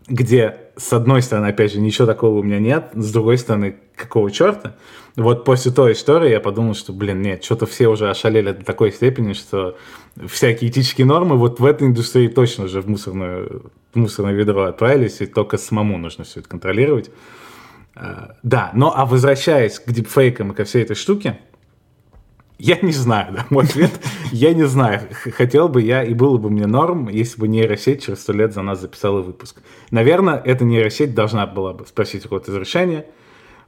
где, 0.07 0.57
с 0.77 0.93
одной 0.93 1.21
стороны, 1.21 1.47
опять 1.47 1.73
же, 1.73 1.79
ничего 1.79 2.07
такого 2.07 2.39
у 2.39 2.43
меня 2.43 2.59
нет, 2.59 2.91
с 2.93 3.11
другой 3.11 3.37
стороны, 3.37 3.77
какого 3.95 4.31
черта? 4.31 4.75
Вот 5.15 5.45
после 5.45 5.71
той 5.71 5.93
истории 5.93 6.29
я 6.29 6.39
подумал, 6.39 6.75
что, 6.75 6.93
блин, 6.93 7.21
нет, 7.21 7.43
что-то 7.43 7.65
все 7.65 7.87
уже 7.87 8.09
ошалели 8.09 8.51
до 8.51 8.63
такой 8.63 8.91
степени, 8.91 9.33
что 9.33 9.77
всякие 10.27 10.69
этические 10.69 11.07
нормы 11.07 11.35
вот 11.35 11.59
в 11.59 11.65
этой 11.65 11.87
индустрии 11.87 12.27
точно 12.27 12.65
уже 12.65 12.81
в 12.81 12.87
мусорное, 12.87 13.47
в 13.93 13.97
мусорное 13.97 14.33
ведро 14.33 14.63
отправились, 14.65 15.19
и 15.21 15.25
только 15.25 15.57
самому 15.57 15.97
нужно 15.97 16.23
все 16.23 16.39
это 16.39 16.49
контролировать. 16.49 17.09
А, 17.95 18.35
да, 18.43 18.71
но 18.73 18.93
а 18.95 19.05
возвращаясь 19.05 19.79
к 19.79 19.91
дипфейкам 19.91 20.51
и 20.51 20.55
ко 20.55 20.63
всей 20.63 20.83
этой 20.83 20.95
штуке, 20.95 21.39
я 22.60 22.79
не 22.81 22.91
знаю, 22.91 23.33
да, 23.33 23.45
мой 23.49 23.65
ответ, 23.65 23.91
я 24.31 24.53
не 24.53 24.63
знаю. 24.67 25.08
Хотел 25.12 25.69
бы 25.69 25.81
я, 25.81 26.03
и 26.03 26.13
было 26.13 26.37
бы 26.37 26.49
мне 26.49 26.65
норм, 26.65 27.08
если 27.10 27.39
бы 27.39 27.47
нейросеть 27.47 28.05
через 28.05 28.21
сто 28.21 28.33
лет 28.33 28.53
за 28.53 28.62
нас 28.62 28.81
записала 28.81 29.21
выпуск. 29.21 29.62
Наверное, 29.91 30.41
эта 30.43 30.65
нейросеть 30.65 31.13
должна 31.13 31.45
была 31.45 31.73
бы 31.73 31.85
спросить 31.85 32.23
какое-то 32.23 32.51
разрешение, 32.51 33.05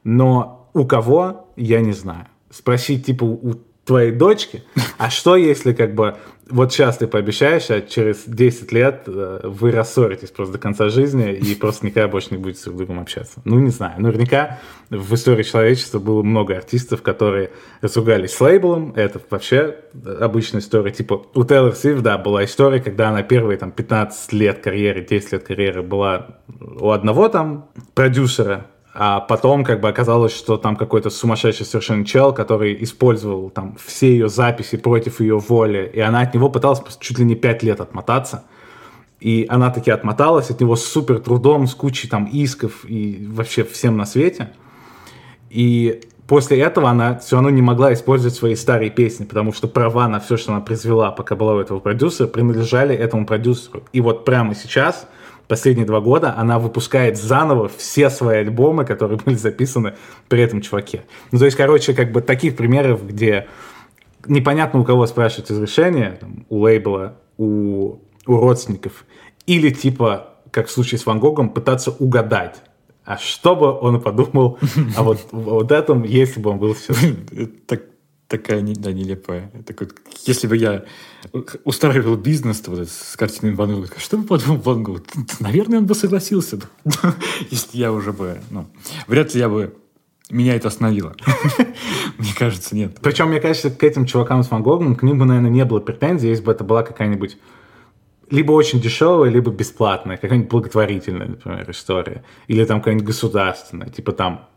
но 0.03 0.69
у 0.73 0.85
кого, 0.85 1.47
я 1.55 1.81
не 1.81 1.93
знаю. 1.93 2.27
Спросить, 2.49 3.05
типа, 3.05 3.25
у 3.25 3.55
твоей 3.89 4.11
дочке, 4.11 4.63
а 4.99 5.09
что 5.09 5.35
если 5.35 5.73
как 5.73 5.95
бы 5.95 6.15
вот 6.47 6.71
сейчас 6.71 6.97
ты 6.97 7.07
пообещаешь, 7.07 7.69
а 7.69 7.81
через 7.81 8.23
10 8.25 8.71
лет 8.71 9.03
э, 9.07 9.41
вы 9.43 9.71
рассоритесь 9.71 10.29
просто 10.29 10.53
до 10.53 10.59
конца 10.59 10.89
жизни 10.89 11.33
и 11.33 11.55
просто 11.55 11.85
никогда 11.85 12.07
больше 12.07 12.29
не 12.31 12.37
будете 12.37 12.63
друг 12.65 12.75
с 12.75 12.77
другом 12.77 12.99
общаться. 12.99 13.41
Ну, 13.45 13.59
не 13.59 13.69
знаю. 13.69 14.01
Наверняка 14.01 14.59
в 14.89 15.13
истории 15.13 15.43
человечества 15.43 15.99
было 15.99 16.21
много 16.23 16.55
артистов, 16.55 17.01
которые 17.01 17.51
разругались 17.81 18.33
с 18.33 18.41
лейблом. 18.41 18.93
Это 18.95 19.19
вообще 19.29 19.75
обычная 20.19 20.61
история. 20.61 20.91
Типа 20.91 21.25
у 21.33 21.43
Тейлор 21.43 21.75
Свифт, 21.75 22.01
да, 22.01 22.17
была 22.17 22.45
история, 22.45 22.79
когда 22.79 23.09
она 23.09 23.23
первые 23.23 23.57
там 23.57 23.71
15 23.71 24.33
лет 24.33 24.59
карьеры, 24.59 25.05
10 25.07 25.31
лет 25.31 25.43
карьеры 25.43 25.81
была 25.81 26.39
у 26.59 26.91
одного 26.91 27.29
там 27.29 27.69
продюсера, 27.93 28.67
а 28.93 29.19
потом 29.19 29.63
как 29.63 29.81
бы 29.81 29.87
оказалось, 29.87 30.35
что 30.35 30.57
там 30.57 30.75
какой-то 30.75 31.09
сумасшедший 31.09 31.65
совершенно 31.65 32.05
чел, 32.05 32.33
который 32.33 32.83
использовал 32.83 33.49
там 33.49 33.77
все 33.83 34.11
ее 34.11 34.29
записи 34.29 34.77
против 34.77 35.21
ее 35.21 35.37
воли, 35.37 35.89
и 35.93 35.99
она 35.99 36.21
от 36.21 36.33
него 36.33 36.49
пыталась 36.49 36.81
чуть 36.99 37.19
ли 37.19 37.25
не 37.25 37.35
пять 37.35 37.61
лет 37.61 37.79
отмотаться. 37.81 38.45
И 39.19 39.45
она 39.49 39.69
таки 39.69 39.91
отмоталась 39.91 40.49
от 40.49 40.61
него 40.61 40.75
с 40.75 40.85
супер 40.85 41.19
трудом, 41.19 41.67
с 41.67 41.75
кучей 41.75 42.07
там 42.07 42.25
исков 42.25 42.85
и 42.85 43.27
вообще 43.29 43.63
всем 43.63 43.97
на 43.97 44.05
свете. 44.05 44.51
И 45.49 46.01
после 46.25 46.59
этого 46.59 46.89
она 46.89 47.17
все 47.19 47.35
равно 47.35 47.49
не 47.49 47.61
могла 47.61 47.93
использовать 47.93 48.33
свои 48.33 48.55
старые 48.55 48.89
песни, 48.89 49.25
потому 49.25 49.51
что 49.51 49.67
права 49.67 50.07
на 50.07 50.19
все, 50.19 50.37
что 50.37 50.53
она 50.53 50.61
произвела, 50.61 51.11
пока 51.11 51.35
была 51.35 51.55
у 51.55 51.59
этого 51.59 51.79
продюсера, 51.79 52.27
принадлежали 52.27 52.95
этому 52.95 53.25
продюсеру. 53.25 53.83
И 53.91 54.01
вот 54.01 54.25
прямо 54.25 54.55
сейчас– 54.55 55.07
последние 55.49 55.85
два 55.85 55.99
года 55.99 56.33
она 56.37 56.59
выпускает 56.59 57.17
заново 57.17 57.67
все 57.67 58.09
свои 58.09 58.37
альбомы, 58.37 58.85
которые 58.85 59.19
были 59.25 59.35
записаны 59.35 59.95
при 60.29 60.41
этом 60.41 60.61
чуваке. 60.61 61.03
Ну, 61.33 61.39
то 61.39 61.45
есть, 61.45 61.57
короче, 61.57 61.93
как 61.93 62.13
бы 62.13 62.21
таких 62.21 62.55
примеров, 62.55 63.05
где 63.05 63.47
непонятно 64.27 64.79
у 64.79 64.85
кого 64.85 65.05
спрашивать 65.07 65.49
разрешение, 65.49 66.17
там, 66.21 66.45
у 66.49 66.59
лейбла, 66.59 67.17
у, 67.37 67.97
у 68.27 68.37
родственников, 68.37 69.05
или 69.47 69.71
типа, 69.71 70.35
как 70.51 70.67
в 70.67 70.71
случае 70.71 70.99
с 70.99 71.05
Ван 71.05 71.19
Гогом, 71.19 71.49
пытаться 71.49 71.91
угадать, 71.91 72.61
а 73.03 73.17
что 73.17 73.55
бы 73.55 73.71
он 73.71 73.99
подумал 73.99 74.59
о 74.97 75.03
вот, 75.03 75.19
вот 75.31 75.71
этом, 75.71 76.03
если 76.03 76.39
бы 76.39 76.51
он 76.51 76.59
был 76.59 76.75
все. 76.75 76.93
Так 77.65 77.81
такая 78.29 78.61
да, 78.61 78.93
нелепая. 78.93 79.51
Так 79.65 79.81
вот, 79.81 79.95
если 80.25 80.47
бы 80.47 80.55
я 80.55 80.85
устраивал 81.65 82.15
бизнес 82.15 82.63
вот, 82.67 82.87
с 82.87 83.17
картиной 83.17 83.55
Ван 83.55 83.73
Гога, 83.73 83.89
что 83.97 84.17
бы 84.17 84.23
подумал 84.23 84.57
Ван 84.57 84.83
Гог? 84.83 85.01
Наверное, 85.39 85.79
он 85.79 85.85
бы 85.87 85.95
согласился, 85.95 86.59
если 87.49 87.77
я 87.77 87.91
уже 87.91 88.13
бы... 88.13 88.39
Ну, 88.51 88.67
вряд 89.07 89.33
ли 89.33 89.39
я 89.41 89.49
бы 89.49 89.75
меня 90.29 90.55
это 90.55 90.67
остановило. 90.67 91.15
Мне 92.19 92.33
кажется, 92.37 92.75
нет. 92.75 92.99
Причем, 93.01 93.29
мне 93.29 93.39
кажется, 93.39 93.71
к 93.71 93.83
этим 93.83 94.05
чувакам 94.05 94.43
с 94.43 94.51
Ван 94.51 94.61
Гогом, 94.61 94.95
к 94.95 95.01
ним 95.01 95.17
бы, 95.17 95.25
наверное, 95.25 95.49
не 95.49 95.65
было 95.65 95.79
претензий, 95.79 96.29
если 96.29 96.43
бы 96.43 96.51
это 96.51 96.63
была 96.63 96.83
какая-нибудь 96.83 97.37
либо 98.29 98.51
очень 98.51 98.79
дешевая, 98.79 99.31
либо 99.31 99.49
бесплатная, 99.49 100.17
какая-нибудь 100.17 100.51
благотворительная, 100.51 101.29
например, 101.29 101.71
история. 101.71 102.23
Или 102.45 102.63
там 102.63 102.79
какая-нибудь 102.79 103.07
государственная, 103.07 103.89
типа 103.89 104.11
там 104.11 104.47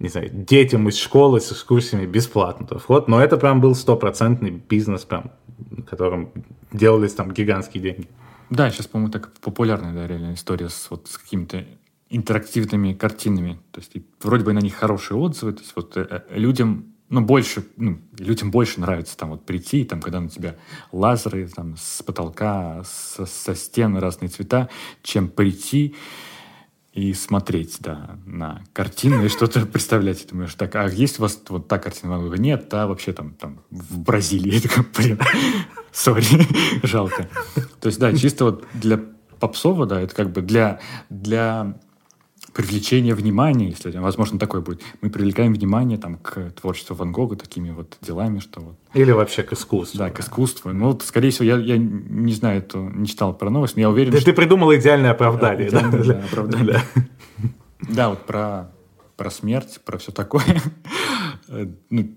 не 0.00 0.08
знаю, 0.08 0.30
детям 0.32 0.88
из 0.88 0.96
школы 0.96 1.40
с 1.40 1.52
экскурсиями 1.52 2.06
бесплатно 2.06 2.66
вход, 2.78 3.06
но 3.06 3.22
это 3.22 3.36
прям 3.36 3.60
был 3.60 3.74
стопроцентный 3.74 4.50
бизнес, 4.50 5.04
прям, 5.04 5.30
которым 5.86 6.32
делались 6.72 7.12
там 7.12 7.30
гигантские 7.30 7.82
деньги. 7.82 8.08
Да, 8.48 8.70
сейчас, 8.70 8.86
по-моему, 8.86 9.12
так 9.12 9.30
популярная, 9.40 9.92
да, 9.92 10.06
реально 10.06 10.32
история 10.32 10.70
с, 10.70 10.90
вот, 10.90 11.06
с 11.06 11.18
какими-то 11.18 11.66
интерактивными 12.08 12.94
картинами. 12.94 13.60
То 13.70 13.80
есть, 13.80 13.92
вроде 14.22 14.44
бы 14.44 14.52
на 14.54 14.58
них 14.58 14.74
хорошие 14.74 15.18
отзывы. 15.18 15.52
То 15.52 15.60
есть, 15.60 15.72
вот 15.76 15.96
э, 15.96 16.06
э, 16.08 16.38
людям, 16.38 16.94
ну, 17.10 17.20
больше, 17.20 17.64
ну, 17.76 17.98
людям 18.18 18.50
больше 18.50 18.80
нравится 18.80 19.16
там 19.16 19.30
вот 19.30 19.44
прийти, 19.44 19.84
там, 19.84 20.00
когда 20.00 20.18
на 20.18 20.30
тебя 20.30 20.56
лазеры 20.92 21.46
там 21.46 21.76
с 21.76 22.02
потолка, 22.02 22.82
со, 22.84 23.26
со 23.26 23.54
стен 23.54 23.96
разные 23.98 24.30
цвета, 24.30 24.70
чем 25.02 25.28
прийти 25.28 25.94
и 26.92 27.14
смотреть, 27.14 27.76
да, 27.80 28.18
на 28.26 28.64
картину 28.72 29.24
и 29.24 29.28
что-то 29.28 29.64
представлять. 29.66 30.24
И 30.24 30.28
думаешь, 30.28 30.54
так, 30.54 30.74
а 30.74 30.88
есть 30.88 31.18
у 31.18 31.22
вас 31.22 31.40
вот 31.48 31.68
та 31.68 31.78
картина? 31.78 32.16
Нет, 32.34 32.68
та 32.68 32.86
вообще 32.86 33.12
там, 33.12 33.34
там 33.34 33.60
в 33.70 33.98
Бразилии. 33.98 34.54
Я 34.54 34.60
такой, 34.60 34.84
блин, 34.96 35.20
сори, 35.92 36.46
жалко. 36.82 37.28
То 37.80 37.86
есть, 37.86 37.98
да, 37.98 38.16
чисто 38.16 38.46
вот 38.46 38.64
для 38.74 39.00
попсова, 39.38 39.86
да, 39.86 40.00
это 40.00 40.14
как 40.14 40.32
бы 40.32 40.42
для, 40.42 40.80
для 41.08 41.78
привлечение 42.52 43.14
внимания, 43.14 43.68
если, 43.68 43.96
возможно, 43.98 44.38
такое 44.38 44.60
будет. 44.60 44.82
Мы 45.00 45.10
привлекаем 45.10 45.54
внимание 45.54 45.98
там, 45.98 46.16
к 46.16 46.50
творчеству 46.52 46.94
Ван 46.96 47.12
Гога 47.12 47.36
такими 47.36 47.70
вот 47.70 47.96
делами, 48.00 48.38
что 48.38 48.60
вот... 48.60 48.76
Или 48.94 49.12
вообще 49.12 49.42
к 49.42 49.52
искусству. 49.52 49.98
Да, 49.98 50.10
к 50.10 50.20
искусству. 50.20 50.72
Ну, 50.72 50.86
вот, 50.88 51.02
скорее 51.02 51.30
всего, 51.30 51.44
я, 51.44 51.56
я 51.56 51.78
не 51.78 52.32
знаю, 52.32 52.58
эту, 52.58 52.82
не 52.82 53.06
читал 53.06 53.34
про 53.34 53.50
новость, 53.50 53.76
но 53.76 53.82
я 53.82 53.90
уверен, 53.90 54.12
да 54.12 54.18
что... 54.18 54.30
ты 54.30 54.36
придумал 54.36 54.74
идеальное 54.74 55.12
оправдание. 55.12 55.70
Да, 55.70 55.80
идеальное, 55.80 56.04
да? 56.04 56.24
оправдание. 56.24 56.80
Да, 57.82 58.10
вот 58.10 58.26
про, 58.26 58.70
про 59.16 59.30
смерть, 59.30 59.80
про 59.84 59.98
все 59.98 60.12
такое. 60.12 60.60
ну, 61.90 62.14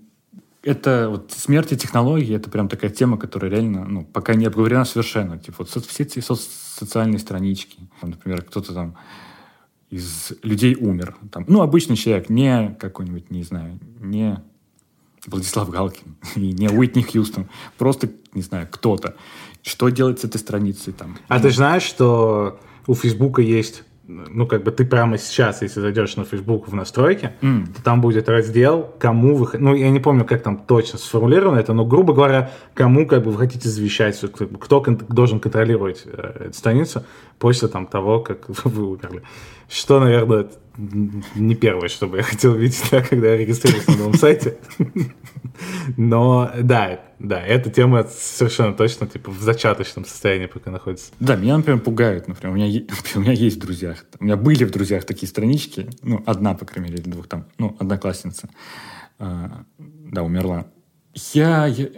это 0.62 1.08
вот 1.10 1.32
смерть 1.32 1.72
и 1.72 1.76
технологии, 1.76 2.34
это 2.34 2.50
прям 2.50 2.68
такая 2.68 2.90
тема, 2.90 3.18
которая 3.18 3.50
реально, 3.50 3.84
ну, 3.84 4.04
пока 4.04 4.34
не 4.34 4.46
обговорена 4.46 4.84
совершенно. 4.84 5.38
Типа 5.38 5.64
вот 5.64 5.86
все 5.86 6.02
эти 6.02 6.20
социальные 6.20 7.18
странички, 7.18 7.78
например, 8.02 8.42
кто-то 8.42 8.72
там 8.74 8.96
из 9.94 10.32
людей 10.42 10.76
умер. 10.78 11.14
Там, 11.30 11.44
ну, 11.46 11.62
обычный 11.62 11.94
человек, 11.94 12.28
не 12.28 12.76
какой-нибудь, 12.80 13.30
не 13.30 13.44
знаю, 13.44 13.78
не 14.00 14.42
Владислав 15.26 15.70
Галкин 15.70 16.16
и 16.34 16.52
не 16.52 16.68
Уитни 16.68 17.02
Хьюстон. 17.02 17.48
Просто, 17.78 18.10
не 18.32 18.42
знаю, 18.42 18.66
кто-то. 18.70 19.14
Что 19.62 19.88
делать 19.90 20.18
с 20.18 20.24
этой 20.24 20.38
страницей 20.38 20.92
там? 20.92 21.16
А 21.28 21.38
ты 21.38 21.50
знаешь, 21.50 21.84
что 21.84 22.58
у 22.88 22.94
Фейсбука 22.94 23.40
есть 23.40 23.84
ну, 24.06 24.46
как 24.46 24.64
бы 24.64 24.70
ты 24.70 24.84
прямо 24.84 25.16
сейчас, 25.16 25.62
если 25.62 25.80
зайдешь 25.80 26.16
на 26.16 26.24
Facebook 26.24 26.68
в 26.68 26.74
настройки, 26.74 27.32
mm. 27.40 27.74
то 27.74 27.82
там 27.82 28.00
будет 28.02 28.28
раздел, 28.28 28.92
кому 28.98 29.34
вы... 29.36 29.48
Ну, 29.58 29.74
я 29.74 29.88
не 29.90 30.00
помню, 30.00 30.26
как 30.26 30.42
там 30.42 30.58
точно 30.58 30.98
сформулировано 30.98 31.58
это, 31.58 31.72
но, 31.72 31.86
грубо 31.86 32.12
говоря, 32.12 32.50
кому 32.74 33.06
как 33.06 33.24
бы 33.24 33.30
вы 33.30 33.38
хотите 33.38 33.68
завещать, 33.68 34.20
кто 34.60 34.80
кон- 34.82 35.00
должен 35.08 35.40
контролировать 35.40 36.02
э, 36.04 36.46
эту 36.46 36.52
страницу 36.52 37.04
после 37.38 37.68
там 37.68 37.86
того, 37.86 38.20
как 38.20 38.46
вы 38.64 38.86
умерли. 38.86 39.22
Что, 39.68 39.98
наверное, 40.00 40.48
не 40.76 41.54
первое, 41.54 41.88
что 41.88 42.06
бы 42.06 42.18
я 42.18 42.22
хотел 42.22 42.54
видеть, 42.54 42.84
да, 42.90 43.02
когда 43.02 43.28
я 43.28 43.36
регистрируюсь 43.36 43.86
на 43.86 43.96
новом 43.96 44.14
сайте. 44.14 44.58
Но 45.96 46.50
да, 46.60 47.00
да, 47.18 47.40
эта 47.40 47.70
тема 47.70 48.04
совершенно 48.04 48.74
точно 48.74 49.06
типа 49.06 49.30
в 49.30 49.40
зачаточном 49.40 50.04
состоянии 50.04 50.46
пока 50.46 50.70
находится. 50.70 51.12
Да, 51.20 51.36
меня, 51.36 51.56
например, 51.56 51.80
пугают. 51.80 52.26
Например, 52.26 52.54
у 52.54 52.58
меня, 52.58 52.82
у 53.14 53.20
меня 53.20 53.32
есть 53.32 53.56
в 53.56 53.60
друзьях, 53.60 54.04
у 54.18 54.24
меня 54.24 54.36
были 54.36 54.64
в 54.64 54.70
друзьях 54.70 55.04
такие 55.04 55.28
странички, 55.28 55.88
ну, 56.02 56.22
одна, 56.26 56.54
по 56.54 56.64
крайней 56.64 56.90
мере, 56.90 57.02
или 57.02 57.10
двух 57.10 57.28
там, 57.28 57.46
ну, 57.58 57.76
одноклассница, 57.78 58.48
э, 59.18 59.48
да, 59.78 60.22
умерла. 60.22 60.66
Я, 61.32 61.66
я, 61.66 61.88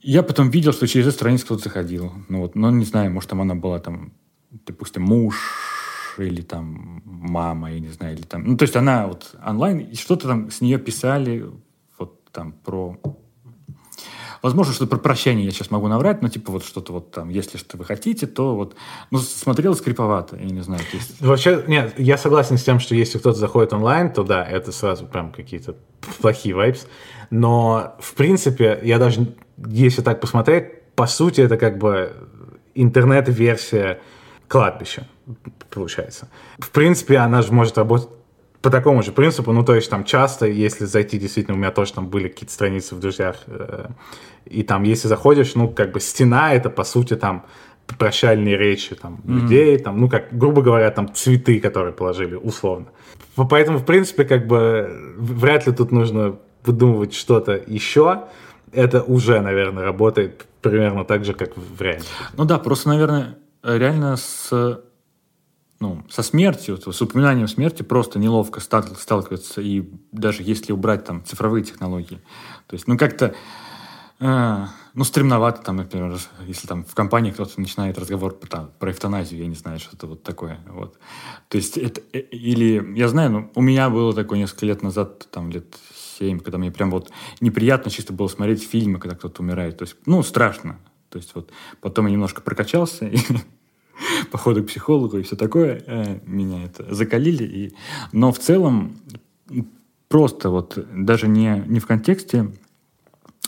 я 0.00 0.22
потом 0.22 0.50
видел, 0.50 0.72
что 0.72 0.88
через 0.88 1.06
эту 1.06 1.16
страницу 1.16 1.44
кто-то 1.44 1.64
заходил. 1.64 2.12
Ну, 2.28 2.40
вот, 2.40 2.56
но 2.56 2.70
не 2.70 2.84
знаю, 2.84 3.12
может, 3.12 3.30
там 3.30 3.40
она 3.40 3.54
была 3.54 3.78
там, 3.78 4.12
допустим, 4.50 5.02
муж 5.02 6.14
или 6.18 6.42
там 6.42 7.02
мама, 7.04 7.72
я 7.72 7.80
не 7.80 7.88
знаю, 7.88 8.14
или 8.14 8.22
там... 8.22 8.44
Ну, 8.44 8.56
то 8.56 8.64
есть 8.64 8.76
она 8.76 9.06
вот 9.06 9.34
онлайн, 9.44 9.78
и 9.78 9.94
что-то 9.94 10.28
там 10.28 10.50
с 10.50 10.60
нее 10.60 10.78
писали, 10.78 11.48
вот 11.98 12.24
там 12.32 12.52
про... 12.52 12.98
Возможно, 14.40 14.72
что 14.72 14.86
про 14.86 14.98
прощание 14.98 15.44
я 15.44 15.50
сейчас 15.50 15.70
могу 15.72 15.88
наврать, 15.88 16.22
но 16.22 16.28
типа 16.28 16.52
вот 16.52 16.64
что-то 16.64 16.92
вот 16.92 17.10
там, 17.10 17.28
если 17.28 17.58
что 17.58 17.76
вы 17.76 17.84
хотите, 17.84 18.26
то 18.26 18.54
вот... 18.54 18.76
Ну, 19.10 19.18
смотрел 19.18 19.74
скриповато, 19.74 20.36
я 20.36 20.50
не 20.50 20.60
знаю. 20.60 20.82
Есть... 20.92 21.20
Вообще, 21.20 21.64
нет, 21.66 21.94
я 21.98 22.16
согласен 22.16 22.56
с 22.56 22.64
тем, 22.64 22.78
что 22.78 22.94
если 22.94 23.18
кто-то 23.18 23.38
заходит 23.38 23.72
онлайн, 23.72 24.12
то 24.12 24.22
да, 24.22 24.44
это 24.44 24.72
сразу 24.72 25.06
прям 25.06 25.32
какие-то 25.32 25.76
плохие 26.20 26.54
vibes. 26.54 26.86
Но, 27.30 27.96
в 28.00 28.14
принципе, 28.14 28.78
я 28.82 28.98
даже, 28.98 29.34
если 29.56 30.02
так 30.02 30.20
посмотреть, 30.20 30.94
по 30.94 31.06
сути, 31.06 31.40
это 31.40 31.56
как 31.56 31.78
бы 31.78 32.12
интернет-версия 32.74 34.00
кладбища 34.48 35.06
получается. 35.70 36.28
В 36.58 36.70
принципе, 36.70 37.18
она 37.18 37.42
же 37.42 37.52
может 37.52 37.78
работать 37.78 38.08
по 38.60 38.70
такому 38.70 39.02
же 39.02 39.12
принципу, 39.12 39.52
ну, 39.52 39.64
то 39.64 39.74
есть 39.74 39.88
там 39.88 40.04
часто, 40.04 40.46
если 40.46 40.84
зайти, 40.84 41.18
действительно, 41.18 41.56
у 41.56 41.60
меня 41.60 41.70
тоже 41.70 41.92
там 41.92 42.08
были 42.08 42.28
какие-то 42.28 42.52
страницы 42.52 42.96
в 42.96 43.00
друзьях, 43.00 43.36
э, 43.46 43.86
и 44.46 44.64
там, 44.64 44.82
если 44.82 45.06
заходишь, 45.06 45.54
ну, 45.54 45.68
как 45.68 45.92
бы 45.92 46.00
стена, 46.00 46.52
это, 46.52 46.68
по 46.68 46.82
сути, 46.82 47.14
там, 47.14 47.46
прощальные 47.98 48.56
речи 48.56 48.96
там, 48.96 49.14
mm-hmm. 49.14 49.32
людей, 49.32 49.78
там, 49.78 50.00
ну, 50.00 50.08
как, 50.08 50.36
грубо 50.36 50.62
говоря, 50.62 50.90
там, 50.90 51.14
цветы, 51.14 51.60
которые 51.60 51.92
положили, 51.92 52.34
условно. 52.34 52.86
Поэтому, 53.36 53.78
в 53.78 53.84
принципе, 53.84 54.24
как 54.24 54.46
бы, 54.46 55.14
вряд 55.16 55.66
ли 55.66 55.72
тут 55.72 55.92
нужно 55.92 56.36
выдумывать 56.64 57.14
что-то 57.14 57.60
еще. 57.66 58.24
Это 58.72 59.02
уже, 59.02 59.40
наверное, 59.40 59.84
работает 59.84 60.46
примерно 60.60 61.04
так 61.04 61.24
же, 61.24 61.32
как 61.32 61.56
в 61.56 61.80
реальности. 61.80 62.10
Ну 62.36 62.44
да, 62.44 62.58
просто, 62.58 62.88
наверное, 62.88 63.38
реально 63.62 64.16
с 64.16 64.82
ну, 65.80 66.02
со 66.10 66.22
смертью, 66.22 66.76
с 66.76 67.02
упоминанием 67.02 67.46
смерти 67.46 67.82
просто 67.82 68.18
неловко 68.18 68.60
сталкиваться, 68.60 69.60
и 69.60 69.88
даже 70.10 70.42
если 70.42 70.72
убрать 70.72 71.04
там 71.04 71.24
цифровые 71.24 71.64
технологии. 71.64 72.20
То 72.66 72.74
есть, 72.74 72.88
ну, 72.88 72.98
как-то 72.98 73.34
А, 74.20 74.70
ну, 74.94 75.04
стремновато 75.04 75.62
там, 75.62 75.76
например, 75.76 76.18
если 76.46 76.66
там 76.66 76.84
в 76.84 76.92
компании 76.94 77.30
кто-то 77.30 77.60
начинает 77.60 77.98
разговор 77.98 78.32
там, 78.32 78.72
про 78.78 78.90
эвтаназию, 78.90 79.40
я 79.40 79.46
не 79.46 79.54
знаю, 79.54 79.78
что 79.78 79.94
это 79.96 80.08
вот 80.08 80.24
такое. 80.24 80.58
Вот. 80.66 80.98
То 81.48 81.56
есть 81.56 81.78
это... 81.78 82.00
э, 82.12 82.18
Или, 82.18 82.94
я 82.96 83.08
знаю, 83.08 83.30
ну, 83.30 83.50
у 83.54 83.62
меня 83.62 83.90
было 83.90 84.12
такое 84.12 84.38
несколько 84.38 84.66
лет 84.66 84.82
назад, 84.82 85.28
там, 85.30 85.50
лет 85.50 85.66
семь, 86.18 86.40
когда 86.40 86.58
мне 86.58 86.72
прям 86.72 86.90
вот 86.90 87.12
неприятно 87.40 87.92
чисто 87.92 88.12
было 88.12 88.26
смотреть 88.26 88.68
фильмы, 88.68 88.98
когда 88.98 89.14
кто-то 89.14 89.40
умирает. 89.40 89.78
То 89.78 89.84
есть, 89.84 89.94
ну, 90.04 90.24
страшно. 90.24 90.80
То 91.10 91.18
есть 91.18 91.34
вот 91.34 91.50
потом 91.80 92.06
я 92.06 92.12
немножко 92.12 92.40
прокачался, 92.40 93.06
и 93.06 93.18
по 94.30 94.38
ходу 94.38 94.62
к 94.62 94.68
психологу 94.68 95.18
и 95.18 95.22
все 95.22 95.36
такое, 95.36 95.82
э, 95.86 96.20
меня 96.26 96.64
это 96.64 96.94
закалили. 96.94 97.44
И... 97.44 97.74
Но 98.12 98.32
в 98.32 98.38
целом 98.38 98.98
просто 100.08 100.50
вот 100.50 100.78
даже 100.94 101.28
не, 101.28 101.64
не 101.66 101.80
в 101.80 101.86
контексте 101.86 102.52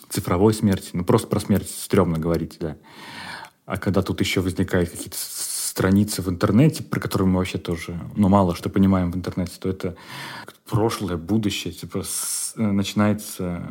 цифровой 0.09 0.55
смерти, 0.55 0.91
ну 0.93 1.05
просто 1.05 1.29
про 1.29 1.41
смерть 1.41 1.71
стрёмно 1.71 2.19
говорить, 2.19 2.57
да. 2.61 2.77
А 3.67 3.77
когда 3.77 4.03
тут 4.03 4.21
еще 4.21 4.41
возникают 4.41 4.91
какие-то 4.91 5.17
страницы 5.71 6.21
в 6.21 6.29
интернете, 6.29 6.83
про 6.83 7.01
которые 7.01 7.29
мы 7.29 7.39
вообще 7.39 7.59
тоже, 7.59 7.99
ну, 8.17 8.29
мало 8.29 8.55
что 8.57 8.69
понимаем 8.69 9.13
в 9.13 9.17
интернете, 9.17 9.53
то 9.61 9.69
это 9.69 9.95
прошлое, 10.69 11.17
будущее, 11.17 11.73
типа 11.73 12.03
с- 12.03 12.55
э, 12.57 12.63
начинается 12.63 13.63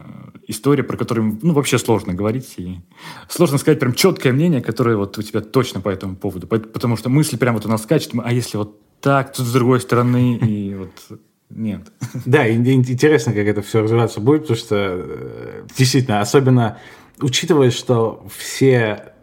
история, 0.47 0.83
про 0.83 0.97
которую, 0.97 1.37
ну, 1.41 1.53
вообще 1.53 1.77
сложно 1.77 2.13
говорить, 2.13 2.53
и 2.57 2.79
сложно 3.27 3.57
сказать 3.57 3.79
прям 3.79 3.93
четкое 3.93 4.31
мнение, 4.33 4.61
которое 4.61 4.95
вот 4.95 5.17
у 5.17 5.21
тебя 5.21 5.41
точно 5.41 5.81
по 5.81 5.89
этому 5.89 6.15
поводу, 6.15 6.47
потому 6.47 6.95
что 6.97 7.09
мысли 7.09 7.35
прям 7.37 7.55
вот 7.55 7.65
у 7.65 7.69
нас 7.69 7.83
скачут, 7.83 8.13
а 8.23 8.31
если 8.31 8.57
вот 8.57 8.79
так, 9.01 9.33
тут 9.33 9.45
с 9.45 9.51
другой 9.51 9.81
стороны, 9.81 10.37
и 10.41 10.75
вот 10.75 11.19
нет. 11.49 11.91
Да, 12.25 12.49
интересно, 12.49 13.33
как 13.33 13.45
это 13.45 13.61
все 13.61 13.81
развиваться 13.81 14.21
будет, 14.21 14.41
потому 14.43 14.57
что 14.59 14.75
э, 14.77 15.65
действительно, 15.77 16.21
особенно 16.21 16.77
учитывая, 17.21 17.71
что 17.71 18.25
все 18.37 19.13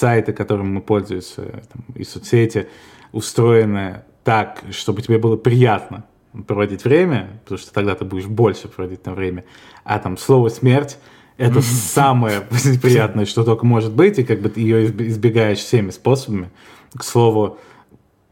сайты, 0.00 0.32
которыми 0.32 0.68
мы 0.68 0.80
пользуемся, 0.80 1.42
там, 1.72 1.84
и 1.94 2.04
соцсети, 2.04 2.68
устроены 3.12 4.02
так, 4.24 4.62
чтобы 4.70 5.02
тебе 5.02 5.18
было 5.18 5.36
приятно 5.36 6.04
проводить 6.46 6.84
время, 6.84 7.40
потому 7.44 7.58
что 7.58 7.72
тогда 7.72 7.94
ты 7.94 8.04
будешь 8.04 8.26
больше 8.26 8.68
проводить 8.68 9.02
там 9.02 9.14
время, 9.14 9.44
а 9.84 9.98
там 9.98 10.16
слово 10.16 10.48
смерть 10.48 10.98
это 11.36 11.62
самое 11.62 12.42
приятное, 12.82 13.24
что 13.24 13.44
только 13.44 13.64
может 13.64 13.92
быть, 13.92 14.18
и 14.18 14.24
как 14.24 14.40
бы 14.40 14.50
ты 14.50 14.60
ее 14.60 14.86
изб- 14.86 15.06
избегаешь 15.06 15.58
всеми 15.58 15.90
способами. 15.90 16.50
К 16.94 17.02
слову, 17.02 17.58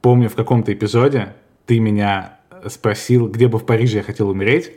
помню 0.02 0.28
в 0.28 0.34
каком-то 0.34 0.72
эпизоде 0.72 1.34
ты 1.64 1.80
меня 1.80 2.37
спросил, 2.66 3.28
где 3.28 3.48
бы 3.48 3.58
в 3.58 3.66
Париже 3.66 3.98
я 3.98 4.02
хотел 4.02 4.28
умереть. 4.28 4.72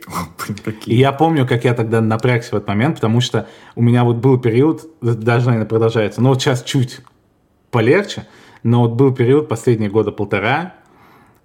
И 0.86 0.96
я 0.96 1.12
помню, 1.12 1.46
как 1.46 1.64
я 1.64 1.74
тогда 1.74 2.00
напрягся 2.00 2.50
в 2.50 2.54
этот 2.54 2.68
момент, 2.68 2.96
потому 2.96 3.20
что 3.20 3.48
у 3.74 3.82
меня 3.82 4.04
вот 4.04 4.16
был 4.16 4.38
период, 4.38 4.86
даже, 5.00 5.46
наверное, 5.46 5.68
продолжается, 5.68 6.20
но 6.22 6.30
вот 6.30 6.40
сейчас 6.40 6.62
чуть 6.62 7.00
полегче, 7.70 8.26
но 8.62 8.80
вот 8.80 8.92
был 8.92 9.14
период 9.14 9.48
последние 9.48 9.90
года 9.90 10.12
полтора, 10.12 10.74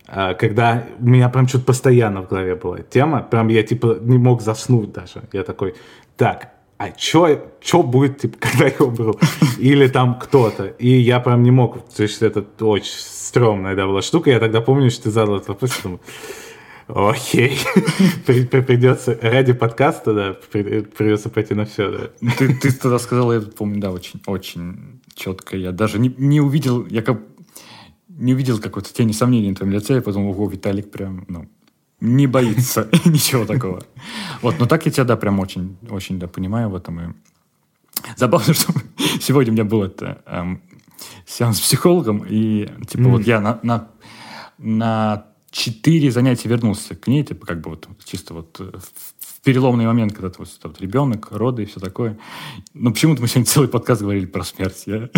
а, 0.08 0.34
когда 0.36 0.86
у 1.00 1.06
меня 1.06 1.30
прям 1.30 1.48
что-то 1.48 1.66
постоянно 1.66 2.22
в 2.22 2.28
голове 2.28 2.56
была 2.56 2.80
тема, 2.80 3.22
прям 3.24 3.50
я 3.50 3.64
типа 3.64 3.98
не 4.02 4.18
мог 4.18 4.42
заснуть 4.42 4.94
даже. 4.94 5.24
Я 5.34 5.44
такой, 5.44 5.76
так, 6.16 6.52
а 6.78 6.92
чё, 6.92 7.50
чё 7.62 7.84
будет, 7.84 8.20
типа, 8.20 8.38
когда 8.40 8.68
я 8.68 8.86
умру? 8.86 9.20
Или 9.58 9.88
там 9.88 10.20
кто-то. 10.20 10.66
И 10.66 10.90
я 10.90 11.20
прям 11.20 11.44
не 11.44 11.52
мог, 11.52 11.90
то 11.90 12.04
есть 12.04 12.22
это 12.22 12.46
очень 12.64 12.92
стрёмная 12.96 13.76
да, 13.76 13.86
была 13.88 14.02
штука. 14.02 14.30
Я 14.30 14.40
тогда 14.40 14.62
помню, 14.62 14.90
что 14.92 15.04
ты 15.04 15.12
задал 15.12 15.36
этот 15.38 15.50
вопрос, 15.50 15.80
думаю, 15.84 16.00
Окей, 16.88 17.58
При- 18.26 18.46
при- 18.46 18.62
придется 18.62 19.18
ради 19.22 19.52
подкаста, 19.54 20.14
да, 20.14 20.36
при- 20.52 20.82
придется 20.82 21.30
пойти 21.30 21.54
на 21.54 21.66
все, 21.66 21.92
да. 21.92 22.30
Ты, 22.38 22.54
ты 22.56 22.72
тогда 22.72 22.98
сказал, 22.98 23.34
я 23.34 23.42
помню, 23.42 23.82
да, 23.82 23.92
очень, 23.92 24.22
очень 24.26 25.02
четко. 25.14 25.58
Я 25.58 25.72
даже 25.74 26.00
не, 26.00 26.14
не 26.18 26.40
увидел, 26.40 26.86
я 26.88 27.02
как 27.02 27.20
не 28.08 28.34
увидел 28.34 28.60
какой-то 28.60 28.94
тени 28.94 29.12
сомнений 29.12 29.50
на 29.50 29.56
твоем 29.56 29.74
лице. 29.74 29.96
Я 29.96 30.02
подумал, 30.02 30.30
ого, 30.32 30.48
Виталик 30.50 30.90
прям, 30.90 31.26
ну, 31.28 31.50
не 32.00 32.28
боится 32.28 32.90
ничего 33.06 33.46
такого. 33.46 33.84
Вот, 34.42 34.60
но 34.60 34.66
так 34.66 34.86
я 34.86 34.92
тебя, 34.92 35.04
да, 35.04 35.18
прям 35.18 35.40
очень, 35.40 35.78
очень, 35.90 36.20
да, 36.20 36.28
понимаю 36.28 36.70
в 36.70 36.76
этом. 36.76 37.00
И 37.00 37.14
забавно, 38.16 38.54
что 38.54 38.74
сегодня 39.20 39.52
у 39.52 39.56
меня 39.56 39.64
был 39.64 39.84
это 39.84 40.22
эм, 40.26 40.62
сеанс 41.26 41.58
с 41.58 41.62
психологом, 41.62 42.26
и, 42.28 42.70
типа, 42.88 43.04
Мгм. 43.04 43.12
вот 43.12 43.22
я 43.24 43.40
на, 43.40 43.60
на, 43.64 43.88
на 44.58 45.26
четыре 45.52 46.12
занятия 46.12 46.50
вернулся 46.50 46.96
к 46.96 47.08
ней, 47.08 47.24
типа, 47.24 47.46
как 47.46 47.62
бы 47.62 47.72
вот 47.72 47.88
чисто 48.06 48.34
вот 48.34 48.58
э, 48.60 48.72
в, 48.74 49.38
в 49.38 49.42
переломный 49.42 49.86
момент, 49.86 50.14
когда 50.14 50.30
ты 50.30 50.36
вот, 50.40 50.50
вот 50.64 50.82
ребенок, 50.82 51.32
роды 51.32 51.64
и 51.64 51.66
все 51.66 51.80
такое. 51.80 52.18
Но 52.74 52.92
почему-то 52.92 53.22
мы 53.22 53.28
сегодня 53.28 53.46
целый 53.46 53.70
подкаст 53.70 54.02
говорили 54.02 54.26
про 54.26 54.44
смерть. 54.44 54.84
Я 54.86 55.10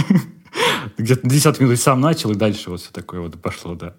где-то 0.97 1.25
на 1.25 1.31
10 1.31 1.59
минут 1.59 1.79
сам 1.79 2.01
начал, 2.01 2.31
и 2.31 2.35
дальше 2.35 2.69
вот 2.69 2.81
все 2.81 2.91
такое 2.91 3.21
вот 3.21 3.39
пошло, 3.41 3.75
да. 3.75 3.95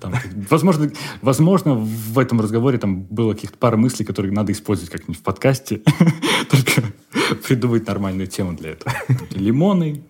Там, 0.00 0.14
возможно, 0.50 0.90
возможно, 1.20 1.74
в 1.74 2.18
этом 2.18 2.40
разговоре 2.40 2.78
там 2.78 3.02
было 3.02 3.34
каких-то 3.34 3.58
пара 3.58 3.76
мыслей, 3.76 4.04
которые 4.04 4.32
надо 4.32 4.52
использовать 4.52 4.90
как-нибудь 4.90 5.18
в 5.18 5.22
подкасте. 5.22 5.82
Только 6.50 6.82
придумать 7.46 7.86
нормальную 7.86 8.26
тему 8.26 8.54
для 8.54 8.70
этого. 8.70 8.94
Лимоны, 9.30 10.04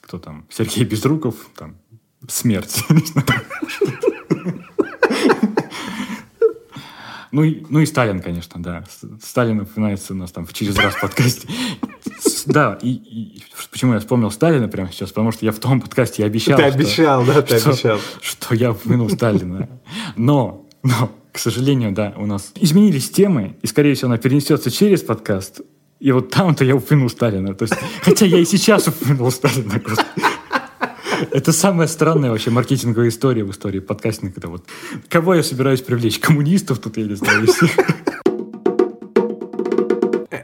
кто 0.00 0.18
там, 0.18 0.46
Сергей 0.50 0.84
Безруков, 0.84 1.36
там, 1.56 1.76
смерть. 2.28 2.84
Ну 7.32 7.42
и, 7.44 7.64
ну 7.70 7.80
и 7.80 7.86
Сталин, 7.86 8.20
конечно, 8.20 8.62
да. 8.62 8.84
Сталин 9.22 9.60
упоминается 9.60 10.12
у 10.12 10.16
нас 10.16 10.30
там 10.32 10.44
в 10.46 10.52
через 10.52 10.76
раз 10.76 10.94
в 10.94 11.00
подкасте. 11.00 11.48
Да, 12.46 12.78
и, 12.82 12.90
и 12.92 13.42
почему 13.70 13.94
я 13.94 14.00
вспомнил 14.00 14.30
Сталина 14.30 14.68
прямо 14.68 14.90
сейчас, 14.92 15.10
потому 15.10 15.32
что 15.32 15.44
я 15.46 15.52
в 15.52 15.58
том 15.58 15.80
подкасте 15.80 16.22
и 16.22 16.26
обещал, 16.26 16.58
Ты 16.58 16.68
что- 16.68 16.74
обещал, 16.74 17.24
да, 17.24 17.42
ты 17.42 17.58
что- 17.58 17.70
обещал. 17.70 17.98
что 18.20 18.54
я 18.54 18.72
упомянул 18.72 19.08
Сталина. 19.10 19.68
Но, 20.16 20.66
но, 20.82 21.10
к 21.32 21.38
сожалению, 21.38 21.92
да, 21.92 22.12
у 22.16 22.26
нас 22.26 22.52
изменились 22.56 23.10
темы, 23.10 23.56
и, 23.62 23.66
скорее 23.66 23.94
всего, 23.94 24.08
она 24.08 24.18
перенесется 24.18 24.70
через 24.70 25.02
подкаст. 25.02 25.60
И 26.00 26.10
вот 26.12 26.30
там-то 26.30 26.64
я 26.64 26.74
упомянул 26.76 27.08
Сталина. 27.08 27.54
То 27.54 27.62
есть, 27.64 27.74
хотя 28.02 28.26
я 28.26 28.38
и 28.38 28.44
сейчас 28.44 28.88
упомянул 28.88 29.30
Сталина. 29.30 29.80
господи. 29.84 30.22
Это 31.30 31.52
самая 31.52 31.86
странная 31.86 32.30
вообще 32.30 32.50
маркетинговая 32.50 33.08
история 33.08 33.44
в 33.44 33.50
истории 33.50 33.80
подкастинга. 33.80 34.34
Это 34.36 34.48
вот 34.48 34.64
кого 35.08 35.34
я 35.34 35.42
собираюсь 35.42 35.82
привлечь? 35.82 36.18
Коммунистов 36.18 36.78
тут, 36.78 36.96
я 36.96 37.04
не 37.04 37.14
знаю. 37.14 37.46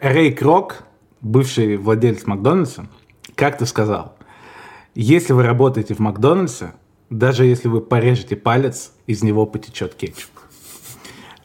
Рэй 0.00 0.32
Крок, 0.32 0.84
бывший 1.20 1.76
владелец 1.76 2.26
Макдональдса, 2.26 2.86
как-то 3.34 3.66
сказал, 3.66 4.16
если 4.94 5.32
вы 5.32 5.42
работаете 5.42 5.94
в 5.94 5.98
Макдональдсе, 5.98 6.72
даже 7.10 7.44
если 7.44 7.68
вы 7.68 7.80
порежете 7.80 8.36
палец, 8.36 8.92
из 9.06 9.22
него 9.22 9.46
потечет 9.46 9.94
кетчуп. 9.94 10.30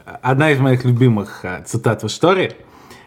Одна 0.05 0.51
из 0.51 0.59
моих 0.59 0.83
любимых 0.85 1.45
э, 1.45 1.63
цитат 1.65 2.03
в 2.03 2.07
истории. 2.07 2.53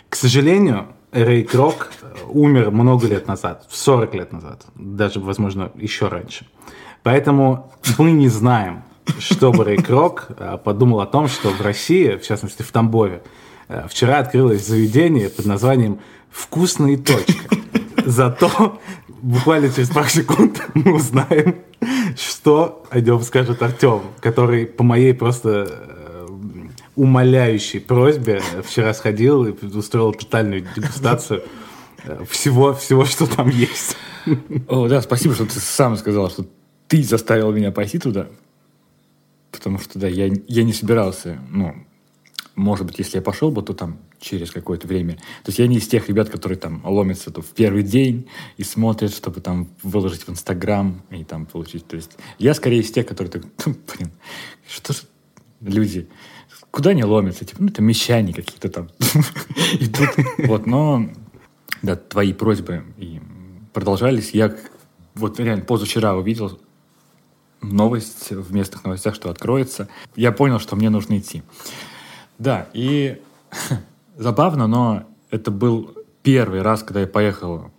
К 0.08 0.16
сожалению, 0.16 0.88
Рэй 1.16 1.44
Крок 1.44 1.90
умер 2.28 2.70
много 2.70 3.06
лет 3.06 3.26
назад, 3.26 3.66
40 3.70 4.14
лет 4.14 4.32
назад, 4.32 4.66
даже, 4.74 5.18
возможно, 5.18 5.72
еще 5.74 6.08
раньше. 6.08 6.46
Поэтому 7.02 7.72
мы 7.96 8.12
не 8.12 8.28
знаем, 8.28 8.82
что 9.18 9.50
бы 9.50 9.64
Рэй 9.64 9.78
Крок 9.78 10.26
э, 10.28 10.58
подумал 10.62 11.00
о 11.00 11.06
том, 11.06 11.28
что 11.28 11.48
в 11.48 11.60
России, 11.62 12.16
в 12.16 12.22
частности 12.22 12.60
в 12.60 12.70
Тамбове, 12.70 13.22
э, 13.68 13.86
вчера 13.88 14.18
открылось 14.18 14.66
заведение 14.66 15.30
под 15.30 15.46
названием 15.46 16.00
«Вкусно 16.30 16.88
и 16.88 16.96
точка». 16.98 17.48
Зато 18.04 18.78
буквально 19.22 19.70
через 19.70 19.88
пару 19.88 20.08
секунд 20.08 20.62
мы 20.74 20.96
узнаем, 20.96 21.56
что 22.16 22.84
о 22.90 23.00
нем 23.00 23.22
скажет 23.22 23.62
Артем, 23.62 24.02
который 24.20 24.66
по 24.66 24.84
моей 24.84 25.14
просто 25.14 25.66
э, 25.70 25.95
умоляющей 26.96 27.80
просьбе 27.80 28.42
вчера 28.64 28.92
сходил 28.94 29.44
и 29.44 29.66
устроил 29.66 30.12
тотальную 30.12 30.66
дегустацию 30.74 31.42
всего, 32.28 32.74
всего, 32.74 33.04
что 33.04 33.26
там 33.26 33.48
есть. 33.48 33.96
О, 34.68 34.88
да, 34.88 35.02
спасибо, 35.02 35.34
что 35.34 35.46
ты 35.46 35.60
сам 35.60 35.96
сказал, 35.96 36.30
что 36.30 36.46
ты 36.88 37.02
заставил 37.02 37.52
меня 37.52 37.70
пойти 37.70 37.98
туда. 37.98 38.28
Потому 39.50 39.78
что, 39.78 39.98
да, 39.98 40.08
я, 40.08 40.30
я 40.48 40.64
не 40.64 40.72
собирался, 40.72 41.38
ну, 41.50 41.74
может 42.54 42.86
быть, 42.86 42.98
если 42.98 43.16
я 43.16 43.22
пошел 43.22 43.50
бы, 43.50 43.62
то 43.62 43.74
там 43.74 43.98
через 44.18 44.50
какое-то 44.50 44.86
время. 44.86 45.14
То 45.14 45.48
есть 45.48 45.58
я 45.58 45.66
не 45.66 45.76
из 45.76 45.86
тех 45.86 46.08
ребят, 46.08 46.30
которые 46.30 46.58
там 46.58 46.80
ломятся 46.84 47.30
то 47.30 47.42
в 47.42 47.48
первый 47.48 47.82
день 47.82 48.28
и 48.56 48.64
смотрят, 48.64 49.12
чтобы 49.12 49.40
там 49.40 49.68
выложить 49.82 50.22
в 50.22 50.30
Инстаграм 50.30 51.02
и 51.10 51.22
там 51.22 51.46
получить. 51.46 51.86
То 51.86 51.96
есть 51.96 52.12
я 52.38 52.54
скорее 52.54 52.80
из 52.80 52.90
тех, 52.90 53.06
которые 53.06 53.30
так, 53.30 53.44
«Ну, 53.66 53.74
блин, 53.96 54.10
что 54.66 54.94
же 54.94 55.00
люди, 55.60 56.08
куда 56.70 56.90
они 56.90 57.04
ломятся? 57.04 57.44
Типа, 57.44 57.62
ну, 57.62 57.68
это 57.68 57.82
мещане 57.82 58.32
какие-то 58.32 58.68
там 58.68 58.88
идут. 59.80 60.10
Вот, 60.38 60.66
но, 60.66 61.08
да, 61.82 61.96
твои 61.96 62.32
просьбы 62.32 62.84
и 62.96 63.20
продолжались. 63.72 64.30
Я 64.30 64.54
вот 65.14 65.40
реально 65.40 65.64
позавчера 65.64 66.14
увидел 66.14 66.58
новость 67.62 68.30
в 68.30 68.52
местных 68.52 68.84
новостях, 68.84 69.14
что 69.14 69.30
откроется. 69.30 69.88
Я 70.14 70.32
понял, 70.32 70.60
что 70.60 70.76
мне 70.76 70.90
нужно 70.90 71.18
идти. 71.18 71.42
Да, 72.38 72.68
и 72.72 73.20
забавно, 74.16 74.66
но 74.66 75.04
это 75.30 75.50
был 75.50 75.94
первый 76.22 76.62
раз, 76.62 76.82
когда 76.82 77.00
я 77.00 77.06
поехал 77.06 77.70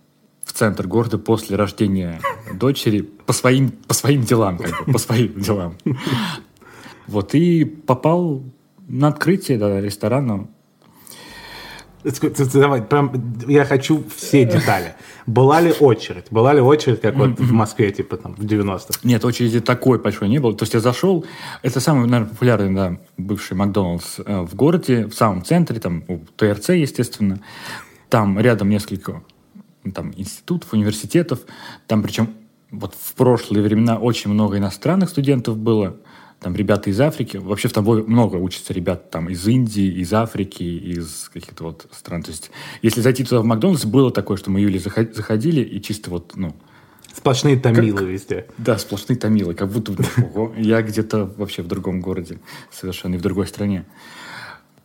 в 0.44 0.52
центр 0.52 0.86
города 0.86 1.18
после 1.18 1.56
рождения 1.56 2.20
дочери 2.54 3.02
по 3.02 3.32
своим, 3.32 3.70
по 3.70 3.94
своим 3.94 4.22
делам, 4.22 4.58
как 4.58 4.86
бы, 4.86 4.92
по 4.92 4.98
своим 4.98 5.40
делам. 5.40 5.76
Вот, 7.06 7.34
и 7.34 7.64
попал 7.64 8.42
на 8.88 9.08
открытие 9.08 9.58
да, 9.58 9.80
ресторана. 9.80 10.48
Давай, 12.54 12.82
прям, 12.82 13.12
я 13.48 13.64
хочу 13.64 14.02
все 14.16 14.44
детали. 14.44 14.94
Была 15.26 15.60
ли 15.60 15.72
очередь? 15.78 16.26
Была 16.30 16.54
ли 16.54 16.60
очередь, 16.60 17.00
как 17.00 17.16
вот 17.16 17.38
в 17.38 17.52
Москве, 17.52 17.90
типа 17.90 18.16
там 18.16 18.34
в 18.34 18.44
90-х? 18.44 19.00
Нет, 19.02 19.24
очереди 19.24 19.60
такой 19.60 19.98
большой 19.98 20.28
не 20.28 20.38
было. 20.38 20.56
То 20.56 20.62
есть 20.62 20.74
я 20.74 20.80
зашел, 20.80 21.26
это 21.62 21.80
самый, 21.80 22.06
наверное, 22.06 22.30
популярный, 22.30 22.74
да, 22.74 22.98
бывший 23.18 23.56
Макдональдс 23.56 24.20
э, 24.24 24.40
в 24.40 24.54
городе, 24.54 25.06
в 25.06 25.12
самом 25.12 25.44
центре, 25.44 25.80
там 25.80 26.04
у 26.08 26.18
ТРЦ, 26.36 26.70
естественно. 26.70 27.40
Там 28.08 28.38
рядом 28.38 28.70
несколько 28.70 29.22
там, 29.92 30.12
институтов, 30.16 30.72
университетов. 30.72 31.40
Там 31.86 32.02
причем 32.02 32.30
вот 32.70 32.94
в 32.94 33.14
прошлые 33.14 33.62
времена 33.62 33.98
очень 33.98 34.30
много 34.30 34.56
иностранных 34.56 35.10
студентов 35.10 35.58
было 35.58 35.96
там 36.40 36.54
ребята 36.54 36.88
из 36.90 37.00
Африки, 37.00 37.36
вообще 37.36 37.68
в 37.68 37.72
тобой 37.72 38.04
много 38.04 38.36
учатся 38.36 38.72
ребят 38.72 39.10
там 39.10 39.28
из 39.28 39.46
Индии, 39.46 40.00
из 40.00 40.12
Африки, 40.12 40.62
из 40.62 41.30
каких-то 41.32 41.64
вот 41.64 41.86
стран. 41.92 42.22
То 42.22 42.30
есть, 42.30 42.50
если 42.80 43.00
зайти 43.00 43.24
туда 43.24 43.40
в 43.40 43.44
Макдональдс, 43.44 43.84
было 43.84 44.12
такое, 44.12 44.36
что 44.36 44.50
мы 44.50 44.60
Юли 44.60 44.78
заходили 44.78 45.62
и 45.62 45.80
чисто 45.82 46.10
вот, 46.10 46.36
ну... 46.36 46.54
Сплошные 47.12 47.58
тамилы 47.58 47.98
как, 47.98 48.06
везде. 48.06 48.46
Да, 48.58 48.78
сплошные 48.78 49.16
тамилы, 49.16 49.54
как 49.54 49.68
будто 49.70 49.92
я 50.56 50.82
где-то 50.82 51.26
вообще 51.36 51.62
в 51.62 51.66
другом 51.66 52.00
городе, 52.00 52.38
совершенно 52.70 53.16
и 53.16 53.18
в 53.18 53.22
другой 53.22 53.48
стране. 53.48 53.84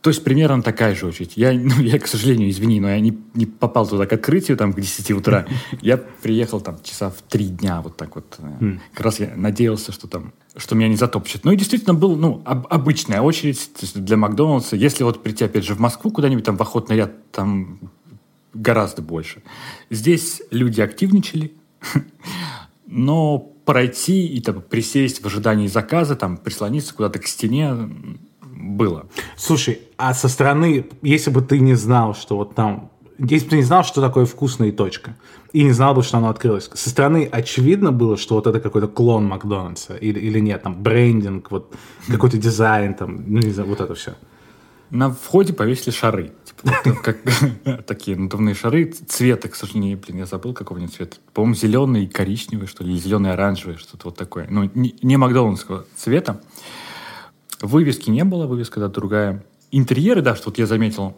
То 0.04 0.10
есть 0.10 0.22
примерно 0.22 0.62
такая 0.62 0.94
же 0.94 1.06
очередь. 1.06 1.32
Я, 1.34 1.52
ну, 1.54 1.80
я, 1.80 1.98
к 1.98 2.06
сожалению, 2.06 2.50
извини, 2.50 2.78
но 2.78 2.90
я 2.90 3.00
не, 3.00 3.18
не 3.32 3.46
попал 3.46 3.88
туда 3.88 4.04
к 4.04 4.12
открытию, 4.12 4.58
там, 4.58 4.74
к 4.74 4.76
10 4.78 5.12
утра. 5.12 5.46
Я 5.80 5.96
приехал 5.96 6.60
там 6.60 6.76
часа 6.82 7.08
в 7.08 7.22
3 7.22 7.46
дня, 7.46 7.80
вот 7.80 7.96
так 7.96 8.14
вот. 8.14 8.38
Mm. 8.38 8.80
Как 8.92 9.06
раз 9.06 9.18
я 9.18 9.32
надеялся, 9.34 9.92
что 9.92 10.06
там, 10.06 10.34
что 10.56 10.74
меня 10.74 10.88
не 10.88 10.96
затопчет. 10.96 11.44
Ну 11.44 11.52
и 11.52 11.56
действительно 11.56 11.94
был, 11.94 12.16
ну, 12.16 12.42
об, 12.44 12.66
обычная 12.68 13.22
очередь 13.22 13.70
для 13.94 14.18
Макдональдса. 14.18 14.76
Если 14.76 15.04
вот 15.04 15.22
прийти, 15.22 15.46
опять 15.46 15.64
же, 15.64 15.74
в 15.74 15.78
Москву 15.78 16.10
куда-нибудь, 16.10 16.44
там, 16.44 16.58
в 16.58 16.60
охотный 16.60 16.96
ряд, 16.96 17.30
там 17.32 17.78
гораздо 18.52 19.00
больше. 19.00 19.42
Здесь 19.88 20.42
люди 20.50 20.82
активничали, 20.82 21.54
но 22.86 23.38
пройти 23.64 24.26
и 24.26 24.42
там, 24.42 24.60
присесть 24.60 25.22
в 25.22 25.26
ожидании 25.26 25.66
заказа, 25.66 26.14
там, 26.14 26.36
прислониться 26.36 26.94
куда-то 26.94 27.20
к 27.20 27.26
стене, 27.26 27.74
было. 28.64 29.06
Слушай, 29.36 29.80
а 29.96 30.14
со 30.14 30.28
стороны, 30.28 30.86
если 31.02 31.30
бы 31.30 31.42
ты 31.42 31.58
не 31.58 31.74
знал, 31.74 32.14
что 32.14 32.36
вот 32.36 32.54
там 32.54 32.90
если 33.18 33.46
бы 33.46 33.50
ты 33.50 33.56
не 33.56 33.62
знал, 33.62 33.84
что 33.84 34.00
такое 34.00 34.26
вкусная 34.26 34.72
точка, 34.72 35.16
и 35.52 35.62
не 35.62 35.72
знал 35.72 35.94
бы, 35.94 36.02
что 36.02 36.18
оно 36.18 36.28
открылось, 36.30 36.68
со 36.74 36.90
стороны 36.90 37.28
очевидно 37.30 37.92
было, 37.92 38.16
что 38.16 38.34
вот 38.34 38.46
это 38.46 38.60
какой-то 38.60 38.88
клон 38.88 39.26
Макдональдса, 39.26 39.94
или, 39.94 40.18
или 40.18 40.40
нет, 40.40 40.62
там, 40.62 40.82
брендинг, 40.82 41.50
вот, 41.50 41.72
какой-то 42.08 42.38
дизайн, 42.38 42.94
там, 42.94 43.24
ну, 43.26 43.38
не 43.40 43.52
знаю, 43.52 43.68
вот 43.68 43.80
это 43.80 43.94
все. 43.94 44.14
На 44.90 45.10
входе 45.10 45.52
повесили 45.52 45.90
шары. 45.90 46.32
Типа, 46.44 47.00
как, 47.02 47.18
такие 47.86 48.16
надувные 48.16 48.54
шары. 48.54 48.84
Цвета, 48.84 49.48
к 49.48 49.56
сожалению, 49.56 49.98
блин, 49.98 50.18
я 50.18 50.26
забыл, 50.26 50.52
какого 50.52 50.78
они 50.78 50.88
цвета. 50.88 51.16
По-моему, 51.32 51.54
зеленый 51.54 52.04
и 52.04 52.06
коричневый, 52.06 52.68
что 52.68 52.84
ли, 52.84 52.92
или 52.92 53.00
зеленый 53.00 53.32
оранжевый, 53.32 53.76
что-то 53.76 54.06
вот 54.06 54.16
такое. 54.16 54.46
Ну, 54.50 54.70
не 54.74 55.16
макдональдского 55.16 55.86
цвета. 55.96 56.40
Вывески 57.64 58.10
не 58.10 58.24
было, 58.24 58.46
вывеска 58.46 58.78
да, 58.78 58.88
другая. 58.88 59.42
Интерьеры, 59.70 60.20
да, 60.20 60.36
что 60.36 60.50
вот 60.50 60.58
я 60.58 60.66
заметил, 60.66 61.16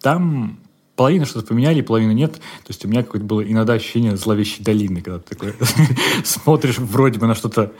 там 0.00 0.60
половина 0.94 1.26
что-то 1.26 1.48
поменяли, 1.48 1.80
половина 1.80 2.12
нет. 2.12 2.34
То 2.34 2.68
есть 2.68 2.84
у 2.84 2.88
меня 2.88 3.02
какое-то 3.02 3.26
было 3.26 3.40
иногда 3.40 3.72
ощущение 3.72 4.16
зловещей 4.16 4.64
долины, 4.64 5.00
когда 5.00 5.18
ты 5.18 5.34
такой 5.34 5.54
смотришь 6.24 6.78
вроде 6.78 7.18
бы 7.18 7.26
на 7.26 7.34
что-то, 7.34 7.72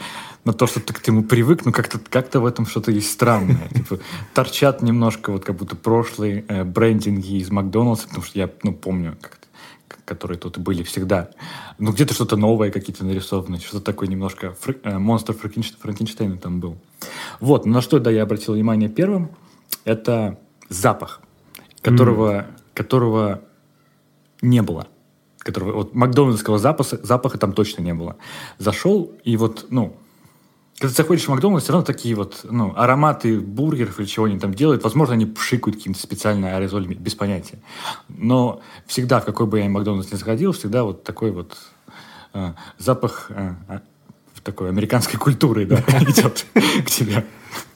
на 0.44 0.52
то, 0.52 0.66
что 0.66 0.80
ты 0.80 0.92
к 0.92 0.98
этому 0.98 1.22
привык, 1.22 1.64
но 1.64 1.70
как-то 1.70 2.00
как 2.00 2.34
в 2.34 2.44
этом 2.44 2.66
что-то 2.66 2.90
есть 2.90 3.12
странное. 3.12 3.68
Типа, 3.74 4.00
торчат 4.34 4.82
немножко 4.82 5.30
вот 5.30 5.44
как 5.44 5.54
будто 5.54 5.76
прошлые 5.76 6.44
э, 6.48 6.64
брендинги 6.64 7.36
из 7.36 7.52
Макдональдса, 7.52 8.08
потому 8.08 8.24
что 8.24 8.36
я 8.36 8.50
ну, 8.64 8.72
помню, 8.72 9.16
как 9.20 9.38
которые 10.08 10.38
тут 10.38 10.56
были 10.56 10.82
всегда. 10.82 11.28
Ну, 11.78 11.92
где-то 11.92 12.14
что-то 12.14 12.36
новое, 12.36 12.70
какие-то 12.70 13.04
нарисованные, 13.04 13.60
что-то 13.60 13.84
такое 13.84 14.08
немножко... 14.08 14.56
Э, 14.82 14.98
монстр 14.98 15.34
Франкенштейна 15.34 16.38
там 16.38 16.60
был. 16.60 16.78
Вот, 17.40 17.66
на 17.66 17.80
что, 17.80 17.98
да, 17.98 18.10
я 18.10 18.22
обратил 18.22 18.54
внимание 18.54 18.88
первым, 18.88 19.30
это 19.84 20.38
запах, 20.68 21.20
которого, 21.82 22.32
mm. 22.32 22.46
которого 22.74 23.42
не 24.42 24.62
было. 24.62 24.86
Которого, 25.38 25.72
вот 25.72 25.94
макдональдского 25.94 26.58
запаха, 26.58 26.98
запаха 27.02 27.38
там 27.38 27.52
точно 27.52 27.82
не 27.82 27.94
было. 27.94 28.16
Зашел, 28.58 29.12
и 29.24 29.36
вот, 29.36 29.66
ну, 29.70 29.96
когда 30.78 30.90
ты 30.90 30.96
заходишь 30.96 31.24
в 31.24 31.28
Макдональдс, 31.28 31.64
все 31.64 31.72
равно 31.72 31.84
такие 31.84 32.14
вот 32.14 32.46
ну, 32.48 32.72
ароматы 32.76 33.40
бургеров 33.40 33.98
или 33.98 34.06
чего 34.06 34.26
они 34.26 34.38
там 34.38 34.54
делают. 34.54 34.84
Возможно, 34.84 35.14
они 35.14 35.26
пшикают 35.26 35.76
каким-то 35.76 35.98
специально 35.98 36.56
аэрозолями, 36.56 36.94
без 36.94 37.16
понятия. 37.16 37.58
Но 38.08 38.60
всегда, 38.86 39.20
в 39.20 39.24
какой 39.24 39.46
бы 39.46 39.58
я 39.58 39.68
Макдональдс 39.68 40.12
не 40.12 40.18
заходил, 40.18 40.52
всегда 40.52 40.84
вот 40.84 41.02
такой 41.02 41.32
вот 41.32 41.58
э, 42.32 42.52
запах 42.78 43.26
э, 43.30 43.80
такой 44.42 44.68
американской 44.68 45.18
культуры 45.18 45.66
да, 45.66 45.76
идет 46.00 46.46
к 46.54 46.90
тебе. 46.90 47.24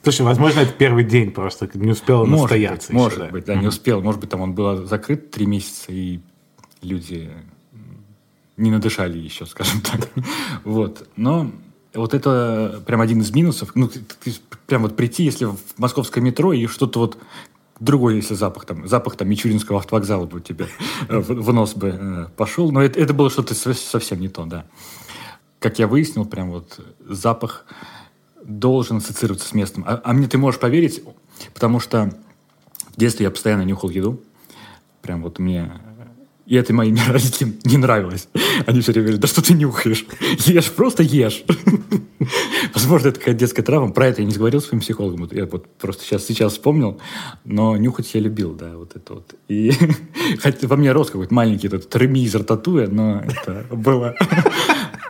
Слушай, 0.03 0.23
возможно, 0.23 0.61
это 0.61 0.73
первый 0.73 1.05
день 1.05 1.31
просто, 1.31 1.69
не 1.75 1.93
успел 1.93 2.27
может 2.27 2.43
настояться. 2.43 2.89
Быть, 2.93 2.95
еще, 2.95 3.03
может 3.03 3.19
да. 3.19 3.27
быть, 3.29 3.45
да, 3.45 3.55
не 3.55 3.67
успел. 3.67 4.03
Может 4.03 4.21
быть, 4.21 4.31
там 4.31 4.41
он 4.41 4.53
был 4.55 4.87
закрыт 4.87 5.31
три 5.31 5.47
месяца, 5.47 5.93
и 5.93 6.21
люди 6.83 7.31
не 8.57 8.71
надышали 8.71 9.19
еще, 9.19 9.47
скажем 9.47 9.81
так. 9.81 10.09
Вот. 10.65 11.09
Но 11.17 11.51
вот 11.95 12.15
это 12.15 12.83
прям 12.87 13.01
один 13.01 13.21
из 13.21 13.31
минусов. 13.33 13.73
Ну, 13.75 13.89
ты, 13.89 14.01
ты, 14.01 14.33
прям 14.67 14.83
вот 14.83 14.97
прийти, 14.97 15.25
если 15.25 15.47
в 15.47 15.59
московское 15.79 16.23
метро 16.23 16.53
и 16.53 16.67
что-то 16.67 16.99
вот 16.99 17.19
другой, 17.81 18.17
если 18.17 18.35
запах 18.35 18.65
там, 18.65 18.87
запах 18.87 19.17
там 19.17 19.29
Мичуринского 19.29 19.79
автовокзала 19.79 20.27
бы 20.27 20.41
тебе 20.41 20.69
э, 21.09 21.19
в, 21.19 21.53
нос 21.53 21.75
бы 21.75 21.89
э, 21.89 22.27
пошел, 22.37 22.71
но 22.71 22.83
это, 22.83 22.99
это 23.01 23.13
было 23.13 23.29
что-то 23.29 23.55
совсем 23.55 24.21
не 24.21 24.29
то, 24.29 24.45
да. 24.45 24.65
Как 25.63 25.79
я 25.79 25.87
выяснил, 25.87 26.25
прям 26.25 26.51
вот 26.51 26.81
запах 27.09 27.67
должен 28.45 28.97
ассоциироваться 28.97 29.49
с 29.49 29.55
местом. 29.55 29.85
А, 29.87 30.01
а 30.03 30.13
мне 30.13 30.27
ты 30.27 30.37
можешь 30.37 30.61
поверить, 30.61 31.03
потому 31.55 31.79
что 31.79 32.13
в 32.95 32.99
детстве 32.99 33.25
я 33.25 33.31
постоянно 33.31 33.63
нюхал 33.63 33.89
еду. 33.91 34.21
Прям 35.03 35.23
вот 35.23 35.39
мне 35.39 35.71
и 36.47 36.57
это 36.57 36.75
моим 36.75 36.97
родителям 37.09 37.55
не 37.65 37.77
нравилось. 37.77 38.29
Они 38.67 38.81
все 38.81 38.93
время 38.93 39.05
говорят, 39.05 39.21
да 39.21 39.29
что 39.29 39.43
ты 39.43 39.55
нюхаешь? 39.55 40.05
Ешь, 40.47 40.71
просто 40.73 41.03
ешь. 41.03 41.45
Возможно, 42.75 43.09
это 43.09 43.19
какая-то 43.19 43.41
детская 43.41 43.63
травма. 43.63 43.93
Про 43.93 44.09
это 44.09 44.23
я 44.23 44.29
не 44.29 44.35
говорил 44.35 44.61
своим 44.61 44.81
психологом. 44.81 45.29
Я 45.33 45.47
вот 45.47 45.67
просто 45.79 46.05
сейчас, 46.05 46.27
сейчас 46.27 46.53
вспомнил. 46.53 47.01
Но 47.45 47.77
нюхать 47.77 48.13
я 48.15 48.21
любил, 48.21 48.55
да, 48.55 48.77
вот 48.77 48.97
это 48.97 49.15
вот. 49.15 49.35
И 49.49 49.73
хотя 50.41 50.67
во 50.69 50.77
мне 50.77 50.93
рос 50.93 51.11
какой-то 51.11 51.33
маленький 51.33 51.69
этот 51.69 51.95
ремизер 51.97 52.45
татуя, 52.45 52.89
но 52.89 53.23
это 53.23 53.67
было 53.75 54.15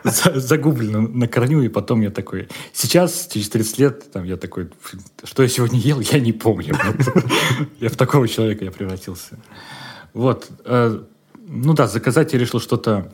загублено 0.03 1.01
на 1.01 1.27
корню, 1.27 1.61
и 1.61 1.69
потом 1.69 2.01
я 2.01 2.11
такой... 2.11 2.47
Сейчас, 2.73 3.27
через 3.31 3.49
30 3.49 3.79
лет, 3.79 4.11
там, 4.11 4.23
я 4.23 4.37
такой, 4.37 4.69
что 5.23 5.43
я 5.43 5.49
сегодня 5.49 5.79
ел, 5.79 5.99
я 5.99 6.19
не 6.19 6.33
помню. 6.33 6.75
Я 7.79 7.89
в 7.89 7.95
такого 7.95 8.27
человека 8.27 8.65
я 8.65 8.71
превратился. 8.71 9.39
Вот. 10.13 10.49
Э, 10.65 11.01
ну 11.47 11.73
да, 11.73 11.87
заказать 11.87 12.33
я 12.33 12.39
решил 12.39 12.59
что-то 12.59 13.11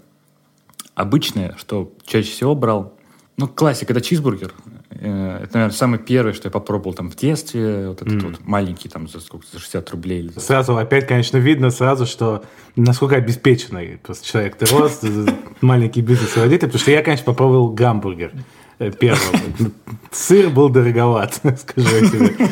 обычное, 0.95 1.55
что 1.57 1.93
чаще 2.05 2.31
всего 2.31 2.55
брал. 2.55 2.97
Ну, 3.37 3.47
классика, 3.47 3.93
это 3.93 4.01
чизбургер. 4.01 4.53
Э, 4.91 5.41
это, 5.43 5.53
наверное, 5.53 5.75
самый 5.75 5.99
первый, 5.99 6.33
что 6.33 6.47
я 6.47 6.51
попробовал 6.51 6.93
там 6.93 7.09
в 7.09 7.15
детстве. 7.15 7.89
Вот 7.89 8.01
этот 8.01 8.15
mm. 8.15 8.27
вот 8.27 8.47
маленький, 8.47 8.89
там, 8.89 9.07
за 9.07 9.19
сколько, 9.19 9.45
за 9.51 9.59
60 9.59 9.89
рублей. 9.91 10.31
Сразу, 10.37 10.75
опять, 10.77 11.07
конечно, 11.07 11.37
видно 11.37 11.69
сразу, 11.69 12.05
что 12.05 12.43
насколько 12.75 13.15
обеспеченный 13.15 13.99
просто 14.01 14.25
человек 14.25 14.55
ты 14.55 14.65
рос, 14.65 15.01
маленький 15.61 16.01
бизнес-водитель. 16.01 16.67
Потому 16.67 16.79
что 16.79 16.91
я, 16.91 17.03
конечно, 17.03 17.25
попробовал 17.25 17.69
гамбургер 17.69 18.31
э, 18.79 18.91
первым. 18.91 19.73
Сыр 20.11 20.49
был 20.49 20.69
дороговат, 20.69 21.35
скажу 21.59 21.87
я 21.95 22.09
тебе. 22.09 22.49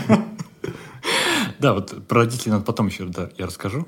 Да, 1.59 1.73
вот 1.73 2.07
про 2.07 2.19
родителей 2.19 2.51
надо 2.51 2.65
потом 2.65 2.87
еще, 2.87 3.05
да, 3.05 3.31
я 3.37 3.47
расскажу, 3.47 3.87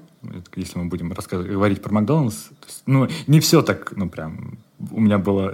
если 0.55 0.79
мы 0.79 0.85
будем 0.85 1.09
говорить 1.09 1.83
про 1.83 1.93
Макдональдс. 1.93 2.47
Есть, 2.65 2.83
ну, 2.87 3.07
не 3.27 3.39
все 3.41 3.61
так, 3.61 3.95
ну, 3.95 4.09
прям, 4.09 4.57
у 4.91 4.99
меня 4.99 5.17
было, 5.17 5.53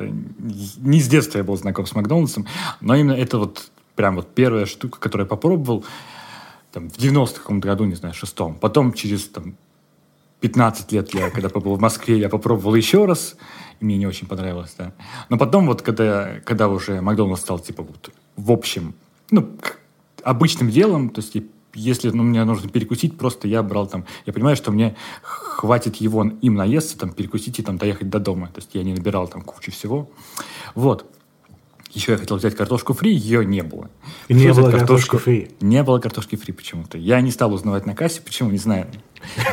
не 0.78 0.99
с 0.99 1.07
детства 1.07 1.39
я 1.39 1.43
был 1.43 1.57
знаком 1.57 1.86
с 1.86 1.95
Макдональдсом, 1.95 2.45
но 2.82 2.95
именно 2.95 3.13
это 3.13 3.38
вот 3.39 3.71
прям 3.95 4.15
вот 4.15 4.34
первая 4.34 4.65
штука, 4.65 4.99
которую 4.99 5.26
я 5.26 5.30
попробовал, 5.30 5.86
там, 6.71 6.89
в 6.89 6.97
90-х 6.97 7.39
каком-то 7.39 7.67
году, 7.67 7.86
не 7.86 7.95
знаю, 7.95 8.13
шестом. 8.13 8.55
Потом 8.55 8.93
через, 8.93 9.26
там, 9.30 9.55
15 10.41 10.91
лет 10.91 11.13
я, 11.13 11.30
когда 11.30 11.49
побыл 11.49 11.76
в 11.76 11.80
Москве, 11.80 12.19
я 12.19 12.30
попробовал 12.30 12.76
еще 12.76 13.05
раз, 13.05 13.36
и 13.80 13.86
мне 13.86 13.97
не 13.97 14.05
очень 14.05 14.28
понравилось, 14.28 14.76
да. 14.78 14.93
Но 15.30 15.38
потом 15.38 15.67
вот, 15.67 15.82
когда, 15.82 16.41
когда 16.43 16.67
уже 16.67 17.01
Макдональдс 17.01 17.41
стал, 17.41 17.59
типа, 17.59 17.84
вот, 17.84 18.11
в 18.36 18.51
общем, 18.51 18.93
ну, 19.32 19.49
обычным 20.23 20.69
делом, 20.69 21.09
то 21.09 21.21
есть 21.21 21.36
если 21.76 22.09
ну, 22.09 22.23
мне 22.23 22.43
нужно 22.43 22.69
перекусить, 22.69 23.17
просто 23.17 23.47
я 23.47 23.61
брал 23.61 23.88
там, 23.88 24.05
я 24.26 24.34
понимаю, 24.34 24.55
что 24.55 24.71
мне 24.71 24.95
хватит 25.21 25.97
его 25.97 26.23
им 26.23 26.55
наесться, 26.55 26.97
там, 26.97 27.11
перекусить 27.11 27.59
и 27.59 27.63
там 27.63 27.78
доехать 27.78 28.09
до 28.09 28.19
дома. 28.19 28.47
То 28.47 28.59
есть 28.59 28.69
я 28.73 28.84
не 28.84 28.93
набирал 28.93 29.28
там 29.28 29.41
кучу 29.41 29.71
всего. 29.71 30.09
Вот. 30.73 31.05
Еще 31.91 32.11
я 32.11 32.17
хотел 32.17 32.36
взять 32.36 32.55
картошку 32.55 32.93
фри, 32.93 33.13
ее 33.13 33.45
не 33.45 33.63
было. 33.63 33.89
Не 34.28 34.53
было 34.53 34.69
картошки 34.69 35.17
фри? 35.17 35.51
Не 35.61 35.82
было 35.82 35.99
картошки 35.99 36.36
фри 36.36 36.51
почему-то. 36.51 36.97
Я 36.97 37.21
не 37.21 37.32
стал 37.32 37.53
узнавать 37.53 37.86
на 37.86 37.95
кассе, 37.95 38.21
почему, 38.21 38.51
не 38.51 38.57
знаю. 38.57 38.88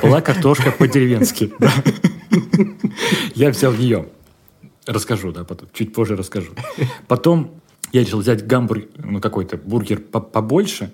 Была 0.03 0.21
картошка 0.21 0.73
по-деревенски. 0.73 1.53
Я 3.35 3.51
взял 3.51 3.73
ее. 3.73 4.09
Расскажу, 4.87 5.31
да, 5.31 5.45
потом, 5.45 5.69
чуть 5.73 5.93
позже 5.95 6.17
расскажу. 6.17 6.53
Потом 7.07 7.63
я 7.93 8.01
решил 8.01 8.19
взять 8.19 8.47
гамбургер, 8.47 8.89
ну, 8.97 9.21
какой-то 9.21 9.57
бургер 9.57 10.01
побольше. 10.01 10.93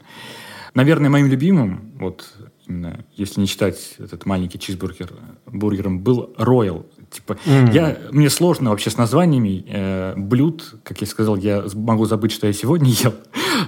Наверное, 0.79 1.11
моим 1.11 1.27
любимым, 1.27 1.91
вот 1.99 2.29
именно, 2.65 3.05
если 3.17 3.41
не 3.41 3.49
считать 3.49 3.97
этот 3.99 4.27
маленький 4.27 4.61
чизбургер 4.61 5.13
бургером, 5.45 5.99
был 5.99 6.33
Royal 6.39 6.87
Типа, 7.11 7.37
mm. 7.47 7.73
я, 7.73 7.99
мне 8.13 8.31
сложно 8.31 8.71
вообще 8.71 8.91
с 8.91 8.97
названиями 8.97 9.65
э, 9.67 10.15
блюд. 10.17 10.77
Как 10.85 11.01
я 11.01 11.07
сказал, 11.09 11.35
я 11.37 11.65
могу 11.75 12.05
забыть, 12.05 12.31
что 12.31 12.47
я 12.47 12.53
сегодня 12.53 12.91
ел. 13.03 13.15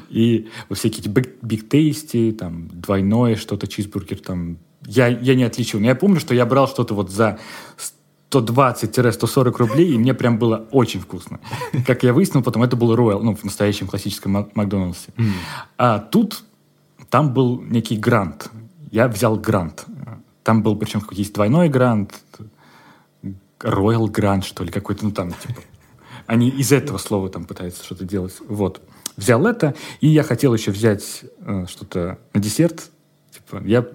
И 0.09 0.49
вот 0.69 0.79
всякие 0.79 1.01
эти 1.01 1.09
биг 1.09 1.69
тейсти, 1.69 2.31
там, 2.31 2.69
двойное 2.69 3.35
что-то, 3.35 3.67
чизбургер, 3.67 4.21
там, 4.21 4.59
я, 4.87 5.09
я 5.09 5.35
не 5.35 5.43
отличил. 5.43 5.81
Но 5.81 5.87
я 5.87 5.97
помню, 5.97 6.21
что 6.21 6.33
я 6.33 6.47
брал 6.47 6.69
что-то 6.69 6.95
вот 6.95 7.11
за 7.11 7.41
120-140 8.31 9.57
рублей, 9.57 9.95
и 9.95 9.99
мне 9.99 10.15
прям 10.15 10.39
было 10.39 10.69
очень 10.71 11.01
вкусно. 11.01 11.41
Как 11.85 12.05
я 12.05 12.13
выяснил 12.13 12.43
потом, 12.43 12.63
это 12.63 12.77
был 12.77 12.95
Royal, 12.95 13.21
ну, 13.21 13.35
в 13.35 13.43
настоящем 13.43 13.89
классическом 13.89 14.51
Макдональдсе. 14.55 15.13
Mm. 15.17 15.31
А 15.79 15.99
тут, 15.99 16.45
там 17.11 17.35
был 17.35 17.61
некий 17.61 17.97
грант. 17.97 18.51
Я 18.91 19.09
взял 19.09 19.37
грант. 19.37 19.85
Там 20.43 20.63
был, 20.63 20.77
причем, 20.77 21.01
какой-то 21.01 21.21
есть 21.21 21.35
двойной 21.35 21.69
грант, 21.69 22.23
Royal 23.61 24.07
Grand, 24.07 24.43
что 24.43 24.65
ли, 24.65 24.71
какой-то, 24.71 25.05
ну 25.05 25.11
там, 25.11 25.33
типа, 25.33 25.61
они 26.27 26.49
из 26.49 26.73
этого 26.73 26.99
слова 26.99 27.29
там 27.29 27.45
пытаются 27.45 27.85
что-то 27.85 28.05
делать. 28.05 28.35
Вот. 28.49 28.81
Взял 29.17 29.47
это, 29.47 29.75
и 30.01 30.09
я 30.09 30.23
хотел 30.23 30.55
еще 30.55 30.71
взять 30.71 31.25
э, 31.41 31.67
что-то 31.69 32.19
на 32.33 32.41
десерт. 32.41 32.91
Типа, 33.31 33.63
я, 33.65 33.87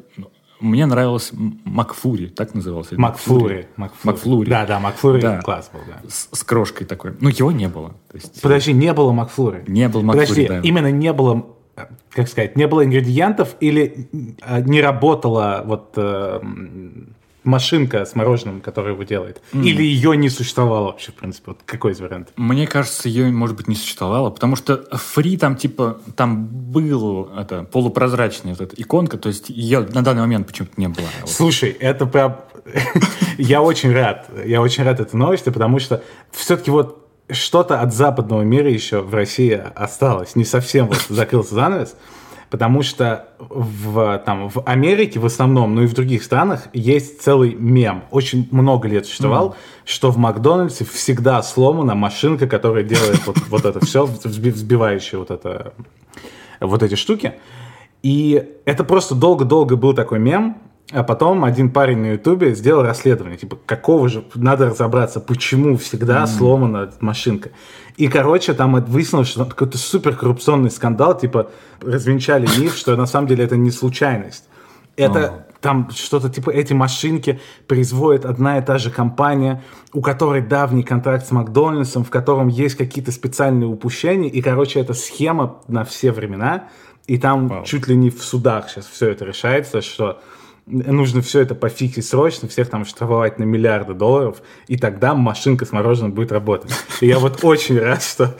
мне 0.59 0.85
нравилось 0.85 1.31
Макфури, 1.33 2.27
так 2.27 2.53
назывался? 2.53 2.99
Макфури. 2.99 3.67
Макфлури. 3.75 4.49
Да, 4.49 4.65
да, 4.65 4.79
Макфлури 4.79 5.21
да. 5.21 5.41
класс 5.41 5.71
был, 5.73 5.81
да. 5.87 6.07
С, 6.07 6.29
с 6.31 6.43
крошкой 6.43 6.85
такой. 6.85 7.15
Ну, 7.19 7.29
его 7.29 7.51
не 7.51 7.67
было. 7.67 7.95
Есть, 8.13 8.41
Подожди, 8.41 8.73
не 8.73 8.93
было 8.93 9.11
Макфлури? 9.11 9.63
Не 9.67 9.89
было 9.89 10.01
Макфлури, 10.01 10.27
Подожди, 10.27 10.47
да. 10.47 10.59
именно 10.61 10.91
не 10.91 11.11
было, 11.11 11.55
как 12.11 12.27
сказать, 12.29 12.55
не 12.55 12.67
было 12.67 12.85
ингредиентов 12.85 13.55
или 13.59 14.07
э, 14.41 14.61
не 14.61 14.81
работала 14.81 15.61
вот 15.65 15.93
э, 15.97 16.39
машинка 17.43 18.05
с 18.05 18.15
мороженым, 18.15 18.61
которая 18.61 18.93
его 18.93 19.03
делает? 19.03 19.41
Mm. 19.53 19.63
Или 19.63 19.83
ее 19.83 20.17
не 20.17 20.29
существовало 20.29 20.85
вообще, 20.85 21.11
в 21.11 21.15
принципе? 21.15 21.43
Вот 21.47 21.59
какой 21.65 21.91
из 21.91 21.99
вариантов? 21.99 22.33
Мне 22.37 22.67
кажется, 22.67 23.07
ее, 23.07 23.31
может 23.31 23.55
быть, 23.57 23.67
не 23.67 23.75
существовало, 23.75 24.29
потому 24.29 24.55
что 24.55 24.85
фри 24.97 25.37
там, 25.37 25.55
типа, 25.55 25.99
там 26.15 26.45
был 26.45 27.29
это, 27.37 27.63
полупрозрачная 27.63 28.53
вот 28.53 28.61
эта 28.61 28.81
иконка, 28.81 29.17
то 29.17 29.29
есть 29.29 29.49
ее 29.49 29.81
на 29.81 30.01
данный 30.01 30.21
момент 30.21 30.47
почему-то 30.47 30.73
не 30.77 30.87
было. 30.87 31.07
Слушай, 31.25 31.69
это 31.71 32.05
прям... 32.05 32.37
я 33.37 33.61
очень 33.61 33.91
рад. 33.91 34.29
Я 34.45 34.61
очень 34.61 34.83
рад 34.83 34.99
этой 34.99 35.15
новости, 35.15 35.49
потому 35.49 35.79
что 35.79 36.03
все-таки 36.31 36.71
вот 36.71 37.04
что-то 37.29 37.81
от 37.81 37.93
западного 37.93 38.41
мира 38.43 38.69
еще 38.69 39.01
в 39.01 39.13
России 39.13 39.61
осталось. 39.75 40.35
Не 40.35 40.45
совсем 40.45 40.87
вот 40.87 40.97
закрылся 41.09 41.55
занавес. 41.55 41.95
Потому 42.51 42.83
что 42.83 43.29
в, 43.39 44.21
там, 44.25 44.49
в 44.49 44.61
Америке 44.65 45.19
в 45.19 45.25
основном, 45.25 45.75
ну 45.75 45.81
и 45.83 45.87
в 45.87 45.93
других 45.93 46.23
странах 46.23 46.67
есть 46.73 47.21
целый 47.21 47.55
мем, 47.55 48.03
очень 48.11 48.47
много 48.51 48.87
лет 48.87 49.07
существовал, 49.07 49.49
mm. 49.49 49.55
что 49.83 50.11
в 50.11 50.17
Макдональдсе 50.17 50.85
всегда 50.85 51.41
сломана 51.41 51.95
машинка, 51.95 52.47
которая 52.47 52.83
делает 52.83 53.25
вот, 53.25 53.37
вот 53.49 53.65
это 53.65 53.83
все, 53.83 54.05
взбивающая 54.05 55.17
вот, 55.17 55.31
это, 55.31 55.73
вот 56.61 56.83
эти 56.83 56.95
штуки. 56.95 57.33
И 58.03 58.47
это 58.65 58.83
просто 58.83 59.15
долго-долго 59.15 59.75
был 59.75 59.93
такой 59.93 60.19
мем, 60.19 60.57
а 60.91 61.03
потом 61.03 61.43
один 61.43 61.71
парень 61.71 61.97
на 61.97 62.11
Ютубе 62.13 62.53
сделал 62.53 62.83
расследование, 62.83 63.37
типа, 63.37 63.57
какого 63.65 64.07
же, 64.07 64.23
надо 64.35 64.67
разобраться, 64.67 65.19
почему 65.19 65.77
всегда 65.77 66.23
mm. 66.23 66.27
сломана 66.27 66.91
машинка. 66.99 67.49
И, 67.97 68.07
короче, 68.07 68.53
там 68.53 68.75
выяснилось, 68.85 69.29
что 69.29 69.45
какой-то 69.45 69.77
супер 69.77 70.15
коррупционный 70.15 70.69
скандал, 70.69 71.17
типа, 71.17 71.49
развенчали 71.81 72.47
миф, 72.59 72.75
что 72.75 72.95
на 72.95 73.07
самом 73.07 73.27
деле 73.27 73.45
это 73.45 73.57
не 73.57 73.71
случайность. 73.71 74.45
Это 74.95 75.19
oh. 75.19 75.59
там 75.59 75.89
что-то 75.91 76.29
типа 76.29 76.51
эти 76.51 76.71
машинки 76.71 77.41
производит 77.67 78.25
одна 78.25 78.59
и 78.59 78.61
та 78.61 78.77
же 78.77 78.91
компания, 78.91 79.61
у 79.91 80.01
которой 80.01 80.41
давний 80.41 80.83
контракт 80.83 81.27
с 81.27 81.31
Макдональдсом, 81.31 82.05
в 82.05 82.09
котором 82.09 82.47
есть 82.47 82.75
какие-то 82.75 83.11
специальные 83.11 83.67
упущения, 83.67 84.29
и, 84.29 84.41
короче, 84.41 84.79
это 84.79 84.93
схема 84.93 85.57
на 85.67 85.83
все 85.83 86.11
времена, 86.11 86.69
и 87.07 87.17
там 87.17 87.47
wow. 87.47 87.65
чуть 87.65 87.87
ли 87.87 87.95
не 87.95 88.09
в 88.09 88.23
судах 88.23 88.69
сейчас 88.69 88.85
все 88.85 89.09
это 89.09 89.25
решается, 89.25 89.81
что 89.81 90.21
нужно 90.67 91.21
все 91.21 91.41
это 91.41 91.53
пофиксить 91.53 92.05
срочно, 92.05 92.47
всех 92.47 92.69
там 92.69 92.85
штрафовать 92.85 93.37
на 93.37 93.43
миллиарды 93.43 93.93
долларов, 93.93 94.41
и 94.67 94.77
тогда 94.77 95.13
машинка 95.13 95.65
с 95.65 95.71
мороженым 95.71 96.11
будет 96.11 96.31
работать. 96.31 96.71
И 97.01 97.07
я 97.07 97.19
вот 97.19 97.43
очень 97.43 97.79
рад, 97.79 98.01
что, 98.03 98.35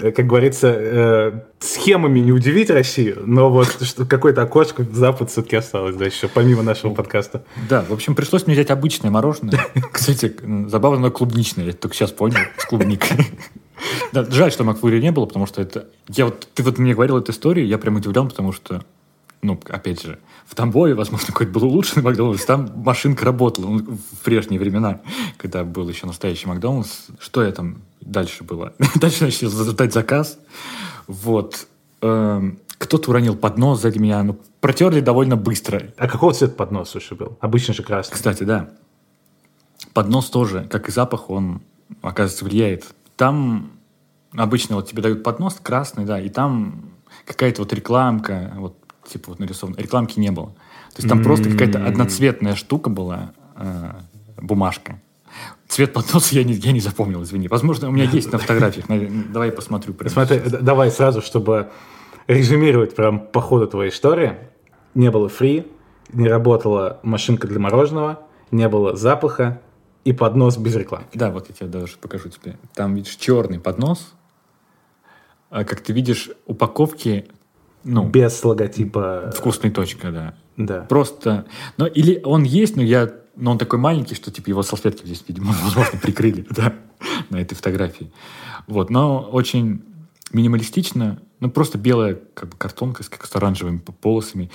как 0.00 0.26
говорится, 0.26 0.74
э, 0.76 1.40
схемами 1.60 2.18
не 2.18 2.32
удивить 2.32 2.70
Россию, 2.70 3.22
но 3.24 3.50
вот 3.50 3.68
какое-то 4.08 4.42
окошко 4.42 4.84
Запад 4.92 5.30
все-таки 5.30 5.56
осталось, 5.56 5.94
да, 5.94 6.06
еще 6.06 6.28
помимо 6.28 6.62
нашего 6.62 6.92
подкаста. 6.92 7.44
Да, 7.68 7.84
в 7.88 7.92
общем, 7.92 8.14
пришлось 8.14 8.46
мне 8.46 8.54
взять 8.54 8.70
обычное 8.70 9.10
мороженое. 9.10 9.60
Кстати, 9.92 10.34
забавно, 10.66 11.00
но 11.00 11.10
клубничное, 11.10 11.66
я 11.66 11.72
только 11.72 11.94
сейчас 11.94 12.10
понял, 12.10 12.38
с 12.56 12.64
клубникой. 12.64 13.26
Да, 14.12 14.26
жаль, 14.30 14.52
что 14.52 14.62
Макфури 14.62 15.00
не 15.00 15.10
было, 15.10 15.24
потому 15.24 15.46
что 15.46 15.62
это... 15.62 15.86
Я 16.06 16.26
вот, 16.26 16.46
ты 16.52 16.62
вот 16.62 16.76
мне 16.76 16.92
говорил 16.92 17.16
эту 17.16 17.32
историю, 17.32 17.66
я 17.66 17.78
прям 17.78 17.96
удивлен, 17.96 18.28
потому 18.28 18.52
что 18.52 18.82
ну, 19.42 19.58
опять 19.68 20.02
же, 20.02 20.18
в 20.46 20.54
Тамбове, 20.54 20.94
возможно, 20.94 21.28
какой-то 21.28 21.52
был 21.52 21.64
улучшенный 21.64 22.02
Макдональдс, 22.02 22.44
там 22.44 22.70
машинка 22.76 23.24
работала 23.24 23.68
ну, 23.68 23.78
в 23.78 24.18
прежние 24.22 24.60
времена, 24.60 25.00
когда 25.38 25.64
был 25.64 25.88
еще 25.88 26.06
настоящий 26.06 26.46
Макдональдс. 26.46 27.06
Что 27.18 27.42
я 27.42 27.52
там 27.52 27.82
дальше 28.00 28.44
было? 28.44 28.74
дальше 28.96 29.24
начал 29.24 29.48
задать 29.48 29.92
заказ. 29.92 30.38
Вот. 31.06 31.66
Эм, 32.02 32.58
кто-то 32.78 33.10
уронил 33.10 33.36
поднос 33.36 33.80
сзади 33.80 33.98
меня, 33.98 34.22
ну, 34.22 34.38
протерли 34.60 35.00
довольно 35.00 35.36
быстро. 35.36 35.90
А 35.96 36.06
какого 36.06 36.34
цвета 36.34 36.54
поднос 36.54 36.90
слушай, 36.90 37.16
был? 37.16 37.38
Обычно 37.40 37.72
же 37.72 37.82
красный. 37.82 38.14
Кстати, 38.14 38.42
да. 38.42 38.70
Поднос 39.94 40.28
тоже, 40.30 40.66
как 40.70 40.88
и 40.88 40.92
запах, 40.92 41.30
он, 41.30 41.62
оказывается, 42.02 42.44
влияет. 42.44 42.86
Там 43.16 43.72
обычно 44.32 44.76
вот 44.76 44.88
тебе 44.88 45.02
дают 45.02 45.22
поднос 45.22 45.54
красный, 45.62 46.04
да, 46.04 46.20
и 46.20 46.28
там 46.28 46.90
какая-то 47.24 47.62
вот 47.62 47.72
рекламка, 47.72 48.52
вот 48.56 48.76
типа 49.10 49.30
вот 49.30 49.38
нарисовано. 49.38 49.76
Рекламки 49.76 50.18
не 50.18 50.30
было. 50.30 50.48
То 50.48 50.96
есть 50.98 51.08
там 51.08 51.20
mm-hmm. 51.20 51.24
просто 51.24 51.50
какая-то 51.50 51.84
одноцветная 51.84 52.54
штука 52.54 52.90
была, 52.90 53.32
э, 53.56 53.92
бумажка. 54.40 55.00
Цвет 55.68 55.92
подноса 55.92 56.34
я 56.34 56.44
не, 56.44 56.54
я 56.54 56.72
не 56.72 56.80
запомнил, 56.80 57.22
извини. 57.22 57.48
Возможно, 57.48 57.88
у 57.88 57.92
меня 57.92 58.04
есть 58.04 58.32
на 58.32 58.38
фотографиях. 58.38 58.86
Давай 59.32 59.48
я 59.48 59.54
посмотрю. 59.54 59.94
Смотри, 60.06 60.40
давай 60.60 60.90
сразу, 60.90 61.22
чтобы 61.22 61.70
резюмировать 62.26 62.96
прям 62.96 63.20
по 63.20 63.40
ходу 63.40 63.66
твоей 63.68 63.90
истории. 63.90 64.34
Не 64.94 65.10
было 65.10 65.28
фри, 65.28 65.66
не 66.12 66.28
работала 66.28 66.98
машинка 67.04 67.46
для 67.46 67.60
мороженого, 67.60 68.20
не 68.50 68.68
было 68.68 68.96
запаха 68.96 69.60
и 70.04 70.12
поднос 70.12 70.56
без 70.56 70.74
рекламы. 70.74 71.06
Да, 71.14 71.30
вот 71.30 71.48
я 71.48 71.54
тебе 71.54 71.68
даже 71.68 71.96
покажу 71.98 72.28
тебе. 72.30 72.58
Там, 72.74 72.96
видишь, 72.96 73.14
черный 73.14 73.60
поднос. 73.60 74.14
А 75.50 75.64
как 75.64 75.80
ты 75.80 75.92
видишь, 75.92 76.30
упаковки 76.46 77.26
ну, 77.84 78.08
без 78.08 78.42
логотипа. 78.44 79.32
Вкусной 79.36 79.70
точка, 79.70 80.10
да. 80.10 80.34
Да. 80.56 80.82
Просто. 80.82 81.46
Но 81.76 81.86
или 81.86 82.20
он 82.24 82.42
есть, 82.42 82.76
но 82.76 82.82
я. 82.82 83.10
Но 83.36 83.52
он 83.52 83.58
такой 83.58 83.78
маленький, 83.78 84.14
что 84.14 84.30
типа 84.30 84.50
его 84.50 84.62
салфетки 84.62 85.06
здесь, 85.06 85.24
видимо, 85.26 85.54
возможно, 85.62 85.98
прикрыли, 85.98 86.46
да, 86.50 86.74
на 87.30 87.36
этой 87.36 87.54
фотографии. 87.54 88.12
Вот, 88.66 88.90
но 88.90 89.20
очень 89.20 89.82
минималистично, 90.32 91.20
ну, 91.40 91.50
просто 91.50 91.78
белая 91.78 92.18
как 92.34 92.50
бы 92.50 92.56
картонка 92.56 93.02
с, 93.02 93.08
как 93.08 93.26
с 93.26 93.34
оранжевыми 93.34 93.78
полосами. 93.78 94.50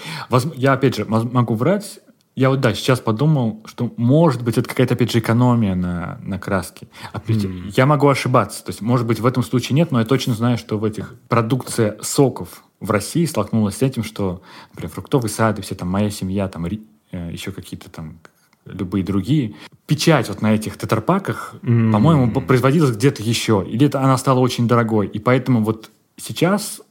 Я, 0.55 0.73
опять 0.73 0.95
же, 0.95 1.05
могу 1.05 1.55
врать, 1.55 1.99
я 2.35 2.49
вот, 2.49 2.59
да, 2.59 2.73
сейчас 2.73 2.99
подумал, 2.99 3.61
что, 3.65 3.93
может 3.95 4.43
быть, 4.43 4.57
это 4.57 4.67
какая-то, 4.67 4.95
опять 4.95 5.11
же, 5.11 5.19
экономия 5.19 5.73
на, 5.73 6.19
на 6.21 6.37
краске. 6.37 6.89
Опять, 7.13 7.45
mm. 7.45 7.73
Я 7.77 7.85
могу 7.85 8.09
ошибаться. 8.09 8.63
То 8.63 8.71
есть, 8.71 8.81
может 8.81 9.07
быть, 9.07 9.21
в 9.21 9.25
этом 9.25 9.41
случае 9.41 9.77
нет, 9.77 9.91
но 9.91 9.99
я 9.99 10.05
точно 10.05 10.33
знаю, 10.33 10.57
что 10.57 10.77
в 10.77 10.83
этих 10.83 11.15
продукция 11.29 11.97
соков 12.01 12.64
в 12.79 12.91
России 12.91 13.25
столкнулась 13.25 13.77
с 13.77 13.81
этим, 13.81 14.03
что, 14.03 14.41
например, 14.71 14.91
фруктовый 14.91 15.29
сад 15.29 15.59
и 15.59 15.61
все 15.61 15.75
там 15.75 15.89
«Моя 15.89 16.09
семья», 16.09 16.47
там 16.47 16.65
э, 16.65 16.71
еще 17.11 17.51
какие-то 17.51 17.89
там 17.89 18.19
любые 18.65 19.03
другие. 19.03 19.55
Печать 19.85 20.27
вот 20.27 20.41
на 20.41 20.55
этих 20.55 20.77
тетрапаках, 20.77 21.55
mm. 21.61 21.91
по-моему, 21.91 22.31
производилась 22.41 22.95
где-то 22.95 23.21
еще. 23.21 23.65
Или 23.67 23.87
это 23.87 24.01
она 24.01 24.17
стала 24.17 24.39
очень 24.39 24.67
дорогой. 24.67 25.07
И 25.07 25.19
поэтому 25.19 25.63
вот 25.63 25.91
сейчас 26.17 26.81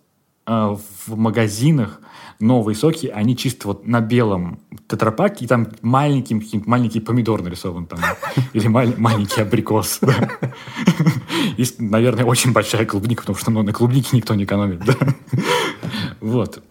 э, 0.46 0.76
в 1.06 1.16
магазинах 1.16 2.00
новые 2.44 2.76
соки, 2.76 3.06
они 3.06 3.36
чисто 3.36 3.68
вот 3.68 3.86
на 3.86 4.00
белом 4.00 4.60
тетрапаке, 4.86 5.44
и 5.44 5.48
там 5.48 5.68
маленький, 5.82 6.40
маленький 6.66 7.00
помидор 7.00 7.42
нарисован 7.42 7.86
там, 7.86 7.98
или 8.52 8.68
маленький 8.68 9.40
абрикос. 9.40 10.00
И, 11.56 11.64
наверное, 11.78 12.24
очень 12.24 12.52
большая 12.52 12.84
клубника, 12.84 13.22
потому 13.22 13.38
что 13.38 13.50
ну, 13.50 13.62
на 13.62 13.72
клубнике 13.72 14.16
никто 14.16 14.34
не 14.34 14.44
экономит. 14.44 14.82
Вот. 16.20 16.62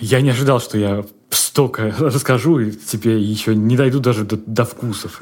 Я 0.00 0.20
не 0.20 0.30
ожидал, 0.30 0.60
что 0.60 0.78
я 0.78 1.04
столько 1.30 1.94
расскажу, 1.98 2.58
и 2.60 2.72
тебе 2.72 3.20
еще 3.20 3.54
не 3.54 3.76
дойду 3.76 4.00
даже 4.00 4.24
до 4.24 4.64
вкусов. 4.64 5.20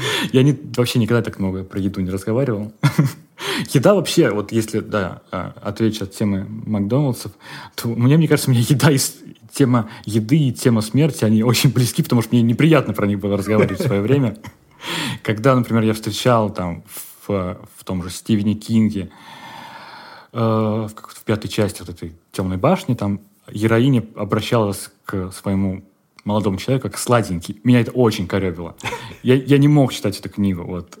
Я 0.32 0.42
не, 0.42 0.56
вообще 0.76 0.98
никогда 0.98 1.22
так 1.22 1.38
много 1.38 1.64
про 1.64 1.80
еду 1.80 2.00
не 2.00 2.10
разговаривал. 2.10 2.72
Еда 3.72 3.94
вообще, 3.94 4.30
вот 4.30 4.52
если, 4.52 4.80
да, 4.80 5.22
а, 5.30 5.54
отвечу 5.62 6.04
от 6.04 6.12
темы 6.12 6.46
Макдональдсов, 6.48 7.32
то 7.74 7.88
мне, 7.88 8.16
мне 8.16 8.28
кажется, 8.28 8.50
меня 8.50 8.62
еда 8.68 8.90
и 8.90 8.98
тема 9.52 9.90
еды 10.04 10.36
и 10.38 10.52
тема 10.52 10.80
смерти, 10.82 11.24
они 11.24 11.42
очень 11.42 11.72
близки, 11.72 12.02
потому 12.02 12.22
что 12.22 12.34
мне 12.34 12.42
неприятно 12.42 12.92
про 12.92 13.06
них 13.06 13.18
было 13.18 13.36
разговаривать 13.36 13.80
в 13.80 13.86
свое 13.86 14.02
время. 14.02 14.36
Когда, 15.22 15.54
например, 15.54 15.82
я 15.82 15.94
встречал 15.94 16.50
там 16.50 16.84
в, 17.26 17.58
в 17.76 17.84
том 17.84 18.02
же 18.02 18.10
Стивене 18.10 18.54
Кинге, 18.54 19.10
э, 20.32 20.38
в, 20.38 20.90
в 20.94 21.24
пятой 21.24 21.48
части 21.48 21.80
вот 21.80 21.88
этой 21.88 22.14
«Темной 22.32 22.56
башни», 22.56 22.94
там 22.94 23.20
героиня 23.50 24.04
обращалась 24.16 24.90
к 25.04 25.32
своему 25.32 25.82
молодому 26.24 26.58
человеку 26.58 26.88
как 26.88 26.98
сладенький. 26.98 27.60
Меня 27.64 27.80
это 27.80 27.90
очень 27.92 28.26
коребило. 28.26 28.76
Я, 29.22 29.34
я 29.34 29.58
не 29.58 29.68
мог 29.68 29.92
читать 29.92 30.18
эту 30.18 30.28
книгу. 30.28 30.62
Вот. 30.64 30.98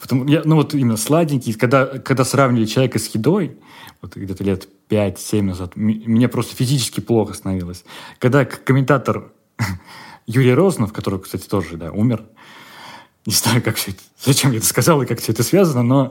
Потому, 0.00 0.26
я, 0.26 0.42
ну 0.44 0.56
вот 0.56 0.74
именно 0.74 0.96
сладенький, 0.96 1.54
когда, 1.54 1.86
когда 1.86 2.24
сравнивали 2.24 2.66
человека 2.66 2.98
с 2.98 3.08
едой, 3.08 3.58
вот 4.00 4.16
где-то 4.16 4.44
лет 4.44 4.68
5-7 4.88 5.42
назад, 5.42 5.76
мне 5.76 6.28
просто 6.28 6.56
физически 6.56 7.00
плохо 7.00 7.34
становилось. 7.34 7.84
Когда 8.18 8.44
комментатор 8.44 9.32
Юрий 10.26 10.54
Рознов, 10.54 10.92
который, 10.92 11.20
кстати, 11.20 11.48
тоже 11.48 11.76
да, 11.76 11.90
умер, 11.90 12.24
не 13.26 13.32
знаю, 13.32 13.62
как 13.62 13.76
все 13.76 13.92
это, 13.92 14.00
зачем 14.20 14.50
я 14.50 14.58
это 14.58 14.66
сказал 14.66 15.00
и 15.02 15.06
как 15.06 15.20
все 15.20 15.32
это 15.32 15.42
связано, 15.42 15.82
но 15.82 16.10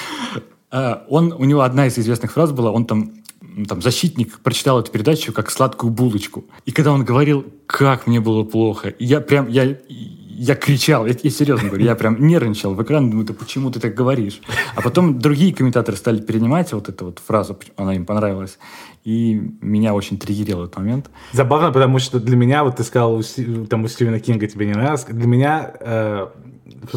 а, 0.70 1.04
он, 1.08 1.32
у 1.32 1.44
него 1.44 1.60
одна 1.60 1.86
из 1.86 1.98
известных 1.98 2.32
фраз 2.32 2.52
была, 2.52 2.70
он 2.70 2.86
там 2.86 3.19
там, 3.68 3.82
защитник 3.82 4.38
прочитал 4.40 4.80
эту 4.80 4.90
передачу 4.90 5.32
как 5.32 5.50
сладкую 5.50 5.92
булочку. 5.92 6.44
И 6.66 6.72
когда 6.72 6.92
он 6.92 7.04
говорил, 7.04 7.44
как 7.66 8.06
мне 8.06 8.20
было 8.20 8.44
плохо, 8.44 8.94
я 8.98 9.20
прям, 9.20 9.48
я, 9.48 9.76
я 9.88 10.54
кричал, 10.54 11.06
я, 11.06 11.14
я 11.22 11.30
серьезно 11.30 11.68
говорю, 11.68 11.84
я 11.84 11.94
прям 11.94 12.26
нервничал 12.26 12.74
в 12.74 12.82
экран, 12.82 13.10
думаю, 13.10 13.26
да 13.26 13.34
почему 13.34 13.70
ты 13.70 13.80
так 13.80 13.94
говоришь? 13.94 14.40
А 14.74 14.80
потом 14.80 15.18
другие 15.18 15.54
комментаторы 15.54 15.96
стали 15.96 16.20
перенимать 16.20 16.72
вот 16.72 16.88
эту 16.88 17.06
вот 17.06 17.18
фразу, 17.18 17.58
она 17.76 17.94
им 17.94 18.06
понравилась, 18.06 18.58
и 19.04 19.40
меня 19.60 19.94
очень 19.94 20.18
триггерил 20.18 20.64
этот 20.64 20.76
момент. 20.78 21.10
Забавно, 21.32 21.72
потому 21.72 21.98
что 21.98 22.20
для 22.20 22.36
меня, 22.36 22.64
вот 22.64 22.76
ты 22.76 22.84
сказал, 22.84 23.22
там 23.68 23.84
у 23.84 23.88
Стивена 23.88 24.18
Кинга 24.18 24.46
тебе 24.46 24.66
не 24.66 24.72
нравилось, 24.72 25.04
для 25.04 25.26
меня 25.26 25.72
э, 25.80 26.28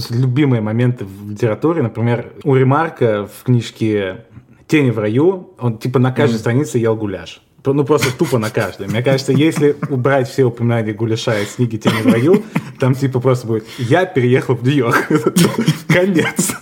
любимые 0.10 0.62
моменты 0.62 1.06
в 1.06 1.30
литературе, 1.30 1.82
например, 1.82 2.34
у 2.44 2.56
Ремарка 2.56 3.28
в 3.28 3.44
книжке 3.44 4.26
«Тени 4.74 4.90
в 4.90 4.98
раю», 4.98 5.54
он 5.60 5.78
типа 5.78 6.00
на 6.00 6.12
каждой 6.12 6.38
mm. 6.38 6.40
странице 6.40 6.80
ел 6.80 6.96
гуляш 6.96 7.44
ну 7.72 7.86
просто 7.86 8.16
тупо 8.18 8.40
на 8.40 8.50
каждой. 8.50 8.88
Мне 8.88 9.02
кажется, 9.02 9.32
если 9.32 9.78
убрать 9.90 10.30
все 10.30 10.44
упоминания 10.44 10.94
гуляша 10.94 11.40
из 11.40 11.56
книги 11.56 11.78
«Тени 11.78 12.02
в 12.02 12.08
раю», 12.08 12.44
там 12.80 12.94
типа 12.94 13.22
просто 13.22 13.48
будет 13.48 13.66
«Я 13.78 14.06
переехал 14.06 14.56
в 14.56 14.64
Нью-Йорк». 14.64 15.08
Конец. 15.88 16.56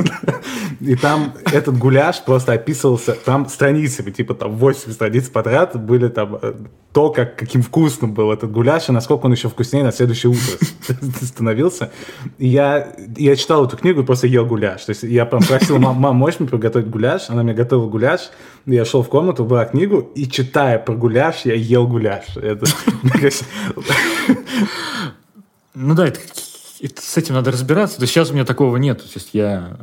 И 0.79 0.95
там 0.95 1.33
этот 1.51 1.77
гуляш 1.77 2.23
просто 2.23 2.53
описывался, 2.53 3.13
там 3.13 3.47
страницами, 3.47 4.09
типа 4.09 4.33
там 4.33 4.55
8 4.55 4.91
страниц 4.91 5.29
подряд 5.29 5.79
были 5.79 6.07
там 6.07 6.39
э, 6.41 6.53
то, 6.91 7.11
как, 7.11 7.35
каким 7.35 7.61
вкусным 7.61 8.13
был 8.13 8.31
этот 8.31 8.51
гуляш, 8.51 8.89
и 8.89 8.91
насколько 8.91 9.27
он 9.27 9.31
еще 9.31 9.47
вкуснее 9.47 9.83
на 9.83 9.91
следующее 9.91 10.31
утро 10.31 11.05
становился. 11.21 11.91
И 12.39 12.47
я, 12.47 12.95
я 13.15 13.35
читал 13.35 13.65
эту 13.65 13.77
книгу 13.77 14.01
и 14.01 14.05
просто 14.05 14.25
ел 14.25 14.45
гуляш. 14.45 14.83
То 14.85 14.89
есть 14.89 15.03
я 15.03 15.25
прям 15.25 15.43
просил, 15.43 15.77
мам, 15.77 15.97
мам, 15.97 16.15
можешь 16.15 16.39
мне 16.39 16.49
приготовить 16.49 16.89
гуляш? 16.89 17.29
Она 17.29 17.43
мне 17.43 17.53
готовила 17.53 17.87
гуляш. 17.87 18.31
Я 18.65 18.85
шел 18.85 19.01
в 19.01 19.09
комнату, 19.09 19.43
брал 19.45 19.67
книгу, 19.67 20.11
и 20.15 20.27
читая 20.27 20.77
про 20.77 20.95
гуляш, 20.95 21.45
я 21.45 21.55
ел 21.55 21.87
гуляш. 21.87 22.25
Это, 22.35 22.65
ну 25.73 25.95
да, 25.95 26.07
это, 26.07 26.19
это, 26.79 27.01
с 27.01 27.17
этим 27.17 27.35
надо 27.35 27.51
разбираться. 27.51 27.99
Есть 27.99 28.13
сейчас 28.13 28.29
у 28.29 28.33
меня 28.33 28.45
такого 28.45 28.77
нет. 28.77 28.99
То 28.99 29.09
есть 29.15 29.29
я 29.33 29.77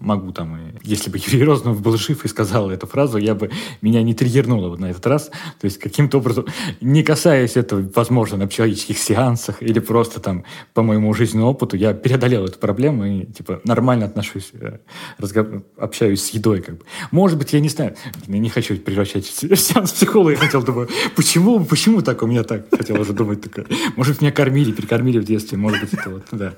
могу 0.00 0.32
там, 0.32 0.56
и, 0.56 0.72
если 0.82 1.10
бы 1.10 1.18
Юрий 1.26 1.44
Рознов 1.44 1.80
был 1.80 1.96
жив 1.96 2.24
и 2.24 2.28
сказал 2.28 2.70
эту 2.70 2.86
фразу, 2.86 3.18
я 3.18 3.34
бы, 3.34 3.50
меня 3.82 4.02
не 4.02 4.14
триггернуло 4.14 4.68
вот 4.68 4.80
на 4.80 4.86
этот 4.86 5.06
раз. 5.06 5.30
То 5.60 5.64
есть 5.64 5.78
каким-то 5.78 6.18
образом, 6.18 6.46
не 6.80 7.02
касаясь 7.02 7.56
этого, 7.56 7.88
возможно, 7.94 8.38
на 8.38 8.48
человеческих 8.48 8.98
сеансах 8.98 9.62
или 9.62 9.78
просто 9.78 10.20
там 10.20 10.44
по 10.74 10.82
моему 10.82 11.12
жизненному 11.14 11.50
опыту, 11.50 11.76
я 11.76 11.94
преодолел 11.94 12.46
эту 12.46 12.58
проблему 12.58 13.04
и 13.04 13.26
типа 13.26 13.60
нормально 13.64 14.06
отношусь, 14.06 14.50
э, 14.54 14.78
разгов... 15.18 15.62
общаюсь 15.76 16.22
с 16.22 16.30
едой 16.30 16.62
как 16.62 16.78
бы. 16.78 16.84
Может 17.10 17.38
быть, 17.38 17.52
я 17.52 17.60
не 17.60 17.68
знаю, 17.68 17.94
я 18.26 18.38
не 18.38 18.48
хочу 18.48 18.76
превращать 18.76 19.26
сеанс 19.56 19.92
психолога, 19.92 20.32
я 20.32 20.36
хотел, 20.36 20.62
думаю, 20.62 20.88
почему, 21.16 21.64
почему 21.64 22.02
так 22.02 22.22
у 22.22 22.26
меня 22.26 22.42
так? 22.42 22.66
Хотел 22.74 23.00
уже 23.00 23.12
думать 23.12 23.42
такое. 23.42 23.66
Может, 23.96 24.20
меня 24.20 24.32
кормили, 24.32 24.72
перекормили 24.72 25.18
в 25.18 25.24
детстве, 25.24 25.58
может 25.58 25.80
быть, 25.80 25.92
это 25.92 26.10
вот, 26.10 26.24
да. 26.32 26.54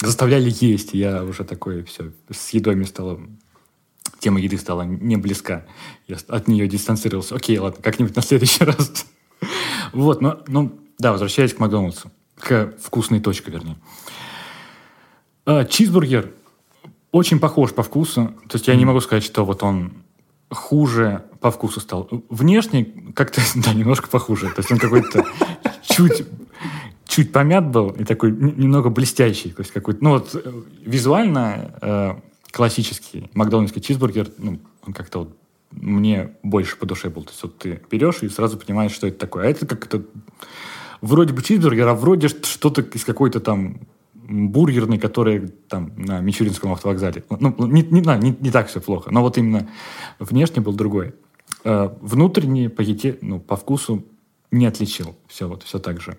Заставляли 0.00 0.52
есть, 0.60 0.94
я 0.94 1.24
уже 1.24 1.44
такой 1.44 1.82
все, 1.84 2.12
с 2.30 2.50
едой 2.50 2.67
мне 2.76 2.86
стало 2.86 3.20
тема 4.18 4.40
еды 4.40 4.58
стала 4.58 4.82
не 4.82 5.16
близка. 5.16 5.64
Я 6.06 6.16
от 6.28 6.48
нее 6.48 6.68
дистанцировался. 6.68 7.34
Окей, 7.36 7.58
ладно, 7.58 7.82
как-нибудь 7.82 8.16
на 8.16 8.22
следующий 8.22 8.64
раз. 8.64 9.06
вот, 9.92 10.20
но, 10.20 10.40
ну, 10.48 10.78
да, 10.98 11.12
возвращаясь 11.12 11.54
к 11.54 11.58
Макдональдсу. 11.58 12.10
К 12.36 12.74
вкусной 12.82 13.20
точке, 13.20 13.50
вернее. 13.50 13.76
А, 15.44 15.64
чизбургер 15.64 16.32
очень 17.10 17.40
похож 17.40 17.72
по 17.72 17.82
вкусу. 17.82 18.34
То 18.48 18.56
есть 18.56 18.68
я 18.68 18.76
не 18.76 18.84
могу 18.84 19.00
сказать, 19.00 19.24
что 19.24 19.44
вот 19.44 19.62
он 19.62 19.92
хуже 20.50 21.24
по 21.40 21.50
вкусу 21.50 21.80
стал. 21.80 22.08
Внешне 22.28 22.84
как-то, 23.14 23.40
да, 23.56 23.72
немножко 23.72 24.08
похуже. 24.08 24.48
То 24.48 24.58
есть 24.58 24.70
он 24.70 24.78
какой-то 24.78 25.24
чуть 25.82 26.26
чуть 27.06 27.32
помят 27.32 27.70
был 27.70 27.88
и 27.90 28.04
такой 28.04 28.30
немного 28.30 28.90
блестящий. 28.90 29.50
То 29.50 29.62
есть 29.62 29.72
какой-то, 29.72 30.04
ну 30.04 30.10
вот 30.10 30.30
э, 30.34 30.62
визуально 30.84 31.74
э, 31.80 32.14
классический 32.50 33.30
макдональдский 33.34 33.80
чизбургер, 33.80 34.30
ну, 34.38 34.58
он 34.86 34.92
как-то 34.92 35.20
вот 35.20 35.36
мне 35.70 36.30
больше 36.42 36.76
по 36.76 36.86
душе 36.86 37.10
был. 37.10 37.24
То 37.24 37.30
есть 37.30 37.42
вот 37.42 37.58
ты 37.58 37.80
берешь 37.90 38.22
и 38.22 38.28
сразу 38.28 38.58
понимаешь, 38.58 38.92
что 38.92 39.06
это 39.06 39.18
такое. 39.18 39.46
А 39.46 39.50
это 39.50 39.66
как-то 39.66 40.02
вроде 41.00 41.34
бы 41.34 41.42
чизбургер, 41.42 41.86
а 41.88 41.94
вроде 41.94 42.28
что-то 42.28 42.82
из 42.82 43.04
какой-то 43.04 43.40
там 43.40 43.80
бургерный, 44.14 44.98
который 44.98 45.48
там 45.68 45.92
на 45.96 46.20
Мичуринском 46.20 46.72
автовокзале. 46.72 47.24
Ну, 47.30 47.54
не, 47.66 47.82
не, 47.82 48.00
не, 48.00 48.36
не 48.38 48.50
так 48.50 48.68
все 48.68 48.80
плохо, 48.80 49.10
но 49.10 49.22
вот 49.22 49.38
именно 49.38 49.68
внешне 50.18 50.60
был 50.60 50.74
другой. 50.74 51.14
Э, 51.64 51.90
внутренне 52.00 52.68
по 52.68 52.82
еде, 52.82 53.18
ну, 53.22 53.40
по 53.40 53.56
вкусу 53.56 54.04
не 54.50 54.66
отличил. 54.66 55.16
Все 55.28 55.48
вот, 55.48 55.62
все 55.62 55.78
так 55.78 56.00
же. 56.00 56.16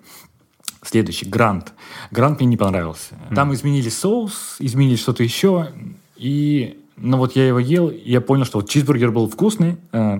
Следующий, 0.81 1.27
Грант. 1.27 1.73
Грант 2.09 2.39
мне 2.39 2.47
не 2.47 2.57
понравился. 2.57 3.15
Mm. 3.29 3.35
Там 3.35 3.53
изменили 3.53 3.89
соус, 3.89 4.55
изменили 4.59 4.95
что-то 4.95 5.23
еще. 5.23 5.71
И, 6.19 6.77
ну 6.97 7.17
вот 7.17 7.35
я 7.35 7.47
его 7.47 7.59
ел, 7.59 7.89
и 7.89 8.11
я 8.11 8.21
понял, 8.21 8.45
что 8.45 8.59
вот 8.59 8.69
чизбургер 8.69 9.11
был 9.11 9.29
вкусный, 9.29 9.77
э, 9.93 10.19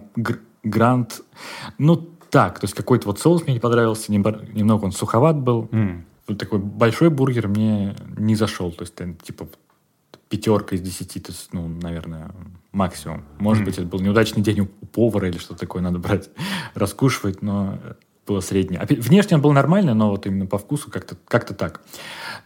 Грант, 0.63 1.21
ну 1.77 2.09
так, 2.29 2.59
то 2.59 2.65
есть 2.65 2.75
какой-то 2.75 3.07
вот 3.07 3.19
соус 3.19 3.43
мне 3.43 3.53
не 3.53 3.59
понравился, 3.59 4.11
немного 4.11 4.85
он 4.85 4.91
суховат 4.91 5.37
был. 5.37 5.67
Mm. 5.71 6.01
Вот 6.27 6.37
такой 6.37 6.59
большой 6.59 7.09
бургер 7.09 7.47
мне 7.47 7.95
не 8.17 8.35
зашел, 8.35 8.71
то 8.71 8.83
есть 8.83 8.95
типа 9.23 9.47
пятерка 10.29 10.75
из 10.75 10.81
десяти, 10.81 11.19
то 11.19 11.31
есть, 11.31 11.49
ну, 11.53 11.67
наверное, 11.67 12.31
максимум. 12.71 13.23
Может 13.39 13.63
mm. 13.63 13.65
быть, 13.65 13.77
это 13.79 13.87
был 13.87 13.99
неудачный 13.99 14.43
день 14.43 14.61
у 14.61 14.65
повара 14.67 15.27
или 15.27 15.37
что-то 15.37 15.61
такое 15.61 15.81
надо 15.81 15.97
брать, 15.97 16.29
раскушивать, 16.75 17.41
но 17.41 17.79
было 18.27 18.41
среднее. 18.41 18.85
Внешне 18.87 19.37
он 19.37 19.41
был 19.41 19.51
нормальный, 19.51 19.95
но 19.95 20.11
вот 20.11 20.27
именно 20.27 20.45
по 20.45 20.59
вкусу 20.59 20.91
как-то 20.91 21.17
как 21.25 21.45
так. 21.57 21.81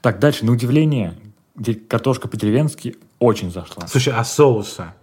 Так, 0.02 0.20
дальше, 0.20 0.46
на 0.46 0.54
удивление, 0.54 1.16
картошка 1.88 2.28
по-деревенски 2.28 2.96
очень 3.20 3.52
зашла. 3.52 3.88
Слушай, 3.88 4.14
а 4.16 4.24
соуса? 4.24 4.96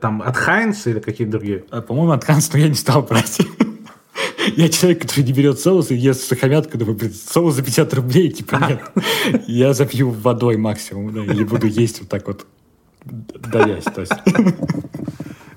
Там 0.00 0.22
от 0.22 0.36
Хайнс 0.36 0.86
или 0.86 1.00
какие-то 1.00 1.32
другие? 1.32 1.64
А, 1.70 1.82
по-моему, 1.82 2.12
от 2.12 2.24
Хайнс, 2.24 2.52
но 2.52 2.58
я 2.58 2.68
не 2.68 2.74
стал 2.74 3.02
брать. 3.02 3.40
Я 4.56 4.68
человек, 4.68 5.02
который 5.02 5.24
не 5.24 5.32
берет 5.32 5.60
соус 5.60 5.90
и 5.90 5.94
ест 5.94 6.28
сухомятку, 6.28 6.76
думаю, 6.76 6.96
блин, 6.96 7.12
соус 7.12 7.54
за 7.54 7.62
50 7.62 7.94
рублей, 7.94 8.30
типа 8.30 8.56
нет. 8.68 9.44
Я 9.46 9.72
запью 9.72 10.10
водой 10.10 10.56
максимум, 10.56 11.12
да, 11.14 11.24
или 11.24 11.44
буду 11.44 11.66
есть 11.68 12.00
вот 12.00 12.08
так 12.08 12.26
вот, 12.26 12.46
давясь, 13.04 13.84
то 13.84 14.00
есть. 14.00 14.12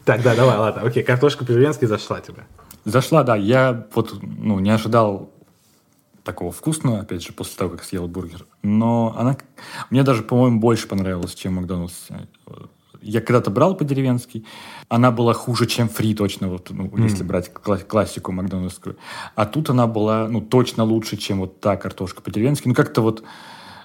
Так, 0.05 0.21
да, 0.21 0.35
давай, 0.35 0.57
ладно, 0.57 0.83
окей, 0.83 1.03
картошка 1.03 1.45
по-деревенски 1.45 1.85
зашла 1.85 2.21
тебе. 2.21 2.45
Зашла, 2.85 3.23
да, 3.23 3.35
я 3.35 3.87
вот, 3.95 4.19
ну, 4.21 4.59
не 4.59 4.69
ожидал 4.69 5.31
такого 6.23 6.51
вкусного, 6.51 6.99
опять 6.99 7.23
же, 7.23 7.33
после 7.33 7.57
того, 7.57 7.71
как 7.71 7.83
съел 7.83 8.07
бургер. 8.07 8.45
Но 8.65 9.13
она 9.17 9.37
мне 9.89 10.03
даже, 10.03 10.23
по-моему, 10.23 10.59
больше 10.59 10.87
понравилась, 10.87 11.35
чем 11.35 11.55
Макдональдс. 11.55 12.07
я 13.01 13.21
когда-то 13.21 13.51
брал 13.51 13.75
по-деревенски. 13.75 14.43
Она 14.89 15.11
была 15.11 15.33
хуже, 15.33 15.67
чем 15.67 15.87
фри 15.89 16.15
точно, 16.15 16.47
вот, 16.49 16.71
ну, 16.71 16.85
Мгм. 16.85 17.03
если 17.03 17.23
брать 17.23 17.51
кла- 17.53 17.83
классику 17.83 18.31
макдональдскую. 18.31 18.97
А 19.35 19.45
тут 19.45 19.69
она 19.69 19.85
была, 19.85 20.27
ну, 20.27 20.41
точно 20.41 20.83
лучше, 20.83 21.15
чем 21.17 21.39
вот 21.39 21.59
та 21.59 21.77
картошка 21.77 22.21
по-деревенски. 22.23 22.67
Ну, 22.67 22.73
как-то 22.73 23.01
вот 23.01 23.23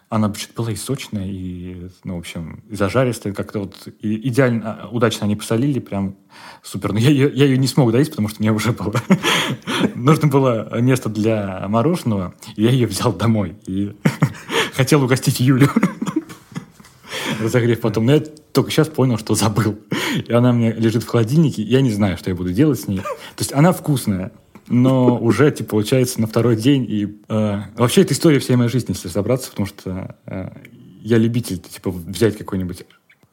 она 0.08 0.32
чуть 0.32 0.54
была 0.54 0.72
и 0.72 0.76
сочная, 0.76 1.26
и, 1.26 1.88
ну, 2.04 2.16
в 2.16 2.18
общем, 2.18 2.62
и 2.68 2.74
зажаристая. 2.74 3.32
Как-то 3.34 3.60
вот 3.60 3.76
и- 4.00 4.28
идеально, 4.28 4.78
а, 4.84 4.88
удачно 4.88 5.26
они 5.26 5.36
посолили, 5.36 5.78
прям 5.80 6.16
супер. 6.62 6.92
Но 6.94 6.98
я, 6.98 7.10
ее- 7.10 7.30
я 7.34 7.44
ее 7.44 7.58
не 7.58 7.66
смог 7.68 7.92
доесть, 7.92 8.10
потому 8.10 8.28
что 8.28 8.40
мне 8.40 8.50
уже 8.52 8.72
было... 8.72 8.94
Нужно 9.94 10.28
было 10.28 10.80
место 10.80 11.08
для 11.10 11.66
мороженого, 11.68 12.34
и 12.56 12.62
я 12.64 12.70
ее 12.70 12.86
взял 12.86 13.12
домой. 13.12 13.56
И 13.66 13.94
хотел 14.80 15.02
угостить 15.04 15.40
Юлю. 15.40 15.68
Разогрев 17.40 17.80
потом. 17.80 18.06
Но 18.06 18.14
я 18.14 18.20
только 18.20 18.70
сейчас 18.70 18.88
понял, 18.88 19.18
что 19.18 19.34
забыл. 19.34 19.78
И 20.26 20.32
она 20.32 20.52
меня 20.52 20.72
лежит 20.72 21.02
в 21.02 21.06
холодильнике. 21.06 21.62
Я 21.62 21.82
не 21.82 21.90
знаю, 21.90 22.16
что 22.16 22.30
я 22.30 22.36
буду 22.36 22.52
делать 22.52 22.80
с 22.80 22.88
ней. 22.88 23.00
То 23.00 23.40
есть 23.40 23.52
она 23.52 23.72
вкусная, 23.72 24.32
но 24.68 25.18
уже, 25.18 25.50
типа, 25.50 25.70
получается, 25.70 26.18
на 26.20 26.26
второй 26.26 26.56
день. 26.56 26.86
И 26.88 27.20
э, 27.28 27.60
вообще, 27.76 28.02
это 28.02 28.14
история 28.14 28.38
всей 28.38 28.56
моей 28.56 28.70
жизни, 28.70 28.92
если 28.92 29.08
разобраться, 29.08 29.50
потому 29.50 29.66
что 29.66 30.16
э, 30.24 30.48
я 31.02 31.18
любитель, 31.18 31.58
типа, 31.58 31.90
взять 31.90 32.38
какой-нибудь 32.38 32.84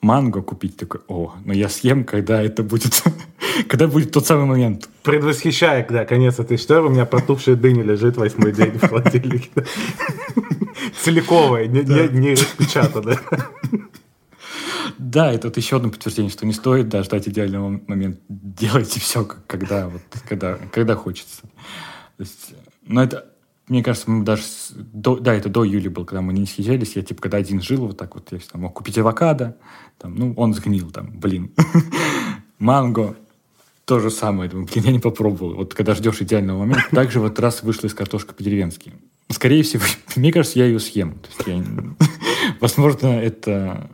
манго, 0.08 0.42
купить 0.42 0.78
такой, 0.78 1.02
о, 1.08 1.34
но 1.44 1.54
я 1.54 1.68
съем, 1.68 2.06
когда 2.06 2.42
это 2.42 2.64
будет, 2.64 3.04
когда 3.68 3.88
будет 3.88 4.12
тот 4.12 4.26
самый 4.26 4.46
момент. 4.46 4.90
Предвосхищая, 5.04 5.86
да, 5.90 6.06
конец 6.06 6.40
этой 6.40 6.56
истории, 6.56 6.88
у 6.88 6.90
меня 6.90 7.06
протухшая 7.06 7.56
дыня 7.56 7.84
лежит 7.84 8.16
восьмой 8.16 8.54
день 8.54 8.80
в 8.80 8.88
холодильнике. 8.88 9.50
Целиковая, 11.04 11.68
не, 11.68 11.82
не, 11.82 12.20
не 12.20 12.32
распечатанная. 12.32 13.20
Да, 14.98 15.32
это 15.32 15.48
вот 15.48 15.58
еще 15.58 15.76
одно 15.76 15.90
подтверждение, 15.90 16.32
что 16.32 16.46
не 16.46 16.54
стоит 16.54 16.88
да, 16.90 17.04
ждать 17.04 17.28
идеального 17.28 17.82
момента. 17.88 18.20
Делайте 18.30 19.00
все, 19.00 19.26
когда, 19.26 19.90
вот, 19.90 20.02
когда, 20.28 20.58
когда 20.72 20.96
хочется. 20.96 21.42
То 22.18 22.24
есть, 22.24 22.56
но 22.86 23.04
это, 23.04 23.26
мне 23.68 23.84
кажется, 23.84 24.10
мы 24.10 24.24
даже... 24.24 24.44
До, 24.76 25.18
да, 25.18 25.34
это 25.34 25.50
до 25.50 25.64
Юли 25.66 25.90
был, 25.90 26.06
когда 26.06 26.22
мы 26.22 26.34
не 26.34 26.46
съезжались. 26.46 26.96
Я, 26.96 27.04
типа, 27.04 27.22
когда 27.22 27.38
один 27.38 27.62
жил, 27.62 27.88
вот 27.88 27.98
так 27.98 28.16
вот, 28.16 28.32
я 28.32 28.40
всегда 28.40 28.60
мог 28.60 28.74
купить 28.74 28.98
авокадо. 28.98 29.58
Там, 30.00 30.16
ну, 30.16 30.34
он 30.38 30.54
сгнил, 30.54 30.92
там, 30.92 31.12
блин. 31.20 31.52
Манго. 32.60 33.16
То 33.86 34.00
же 34.00 34.12
самое. 34.12 34.50
Думаю, 34.50 34.68
блин, 34.72 34.86
я 34.86 34.92
не 34.92 35.00
попробовал. 35.00 35.56
Вот 35.56 35.74
когда 35.74 35.96
ждешь 35.96 36.22
идеального 36.22 36.60
момента. 36.60 36.84
Также 36.92 37.20
вот 37.20 37.40
раз 37.40 37.64
вышла 37.64 37.88
из 37.88 37.94
картошка 37.94 38.34
по-деревенски. 38.34 38.94
Скорее 39.30 39.64
всего, 39.64 39.84
мне 40.16 40.32
кажется, 40.32 40.60
я 40.60 40.66
ее 40.66 40.80
съем. 40.80 41.16
Я 41.46 41.64
Возможно, 42.60 43.08
это 43.08 43.90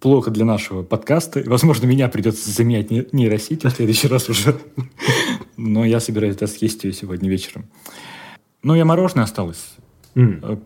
плохо 0.00 0.30
для 0.30 0.44
нашего 0.44 0.82
подкаста. 0.82 1.42
Возможно, 1.46 1.86
меня 1.86 2.08
придется 2.08 2.50
заменять 2.50 2.90
не- 2.90 3.06
нейросетью 3.12 3.70
в 3.70 3.74
следующий 3.74 4.08
раз 4.08 4.28
уже. 4.28 4.58
Но 5.56 5.84
я 5.84 6.00
собираюсь 6.00 6.36
да, 6.36 6.46
съесть 6.46 6.84
ее 6.84 6.92
сегодня 6.92 7.28
вечером. 7.28 7.66
Ну, 8.62 8.74
я 8.74 8.84
мороженое 8.84 9.24
осталось. 9.24 9.74
М. 10.14 10.62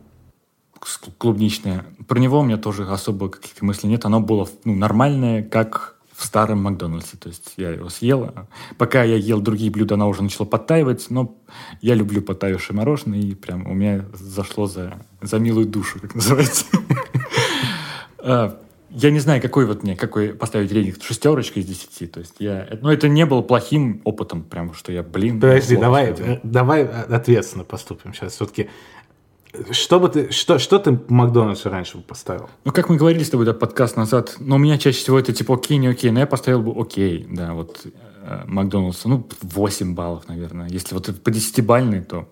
клубничное. 1.19 1.85
Про 2.07 2.19
него 2.19 2.41
у 2.41 2.43
меня 2.43 2.57
тоже 2.57 2.87
особо 2.87 3.29
каких-то 3.29 3.65
мыслей 3.65 3.91
нет. 3.91 4.05
Оно 4.05 4.21
было 4.21 4.49
ну, 4.65 4.75
нормальное, 4.75 5.43
как 5.43 5.97
в 6.15 6.25
старом 6.25 6.63
Макдональдсе. 6.63 7.17
То 7.17 7.29
есть 7.29 7.55
я 7.57 7.71
его 7.71 7.89
съел. 7.89 8.33
Пока 8.79 9.03
я 9.03 9.17
ел 9.17 9.41
другие 9.41 9.71
блюда, 9.71 9.95
оно 9.95 10.09
уже 10.09 10.23
начало 10.23 10.47
подтаивать. 10.47 11.07
Но 11.11 11.37
я 11.81 11.95
люблю 11.95 12.23
подтаившее 12.23 12.77
мороженое. 12.77 13.19
И 13.19 13.35
прям 13.35 13.67
у 13.67 13.75
меня 13.75 14.05
зашло 14.15 14.67
за, 14.67 14.99
за 15.21 15.39
милую 15.39 15.67
душу, 15.67 16.01
как 16.01 16.15
называется. 16.15 16.67
А, 18.27 18.59
Я 18.89 19.11
не 19.11 19.19
знаю, 19.19 19.43
какой 19.43 19.67
вот 19.67 19.83
мне, 19.83 19.97
какой 19.97 20.33
поставить 20.33 20.73
рейтинг. 20.73 21.03
Шестерочка 21.03 21.61
из 21.61 21.67
десяти. 21.67 22.07
То 22.07 22.21
есть 22.21 22.37
я... 22.39 22.67
Ну, 22.81 22.89
это 22.89 23.07
не 23.07 23.27
было 23.27 23.43
плохим 23.43 24.01
опытом, 24.05 24.43
прям, 24.43 24.73
что 24.73 24.93
я, 24.93 25.03
блин... 25.03 25.41
Подожди, 25.41 25.77
давай, 25.77 26.41
давай 26.43 26.87
ответственно 26.87 27.65
поступим 27.65 28.15
сейчас. 28.15 28.33
Все-таки, 28.33 28.71
что 29.71 30.01
бы 30.01 30.09
ты, 30.09 30.33
что, 30.33 30.59
что 30.59 30.79
ты 30.79 30.99
Макдональдсу 31.09 31.71
раньше 31.71 31.99
бы 31.99 32.03
поставил? 32.03 32.49
Ну, 32.65 32.73
как 32.73 32.89
мы 32.89 32.97
говорили 32.97 33.23
с 33.23 33.31
тобой, 33.31 33.47
да, 33.47 33.55
подкаст 33.55 33.97
назад, 33.97 34.37
но 34.39 34.57
у 34.57 34.59
меня 34.59 34.79
чаще 34.79 34.99
всего 34.99 35.19
это 35.19 35.33
типа 35.33 35.55
окей, 35.55 35.79
не 35.79 35.87
окей, 35.87 36.11
но 36.11 36.21
я 36.21 36.27
поставил 36.27 36.63
бы 36.63 36.81
окей, 36.81 37.27
да, 37.31 37.55
вот 37.55 37.87
э, 38.23 38.43
Макдональдсу, 38.47 39.09
ну, 39.09 39.29
8 39.43 39.95
баллов, 39.95 40.29
наверное. 40.29 40.69
Если 40.69 40.95
вот 40.95 41.07
по 41.23 41.31
10-бальный, 41.31 42.03
то... 42.03 42.29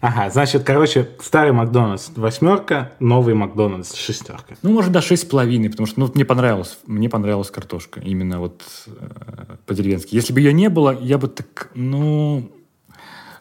Ага, 0.00 0.30
значит, 0.30 0.64
короче, 0.64 1.10
старый 1.20 1.52
Макдональдс 1.52 2.10
восьмерка, 2.16 2.92
новый 2.98 3.34
Макдональдс 3.34 3.94
шестерка. 3.94 4.56
Ну, 4.62 4.72
может, 4.72 4.90
до 4.90 4.98
6,5, 4.98 5.70
потому 5.70 5.86
что, 5.86 6.00
ну, 6.00 6.10
мне 6.12 6.24
понравилось, 6.24 6.78
мне 6.86 7.08
понравилась 7.08 7.50
картошка, 7.50 8.00
именно 8.00 8.40
вот 8.40 8.62
э, 8.86 9.56
по-деревенски. 9.66 10.14
Если 10.14 10.32
бы 10.32 10.40
ее 10.40 10.52
не 10.52 10.68
было, 10.68 10.98
я 11.00 11.18
бы 11.18 11.28
так, 11.28 11.70
ну, 11.74 12.50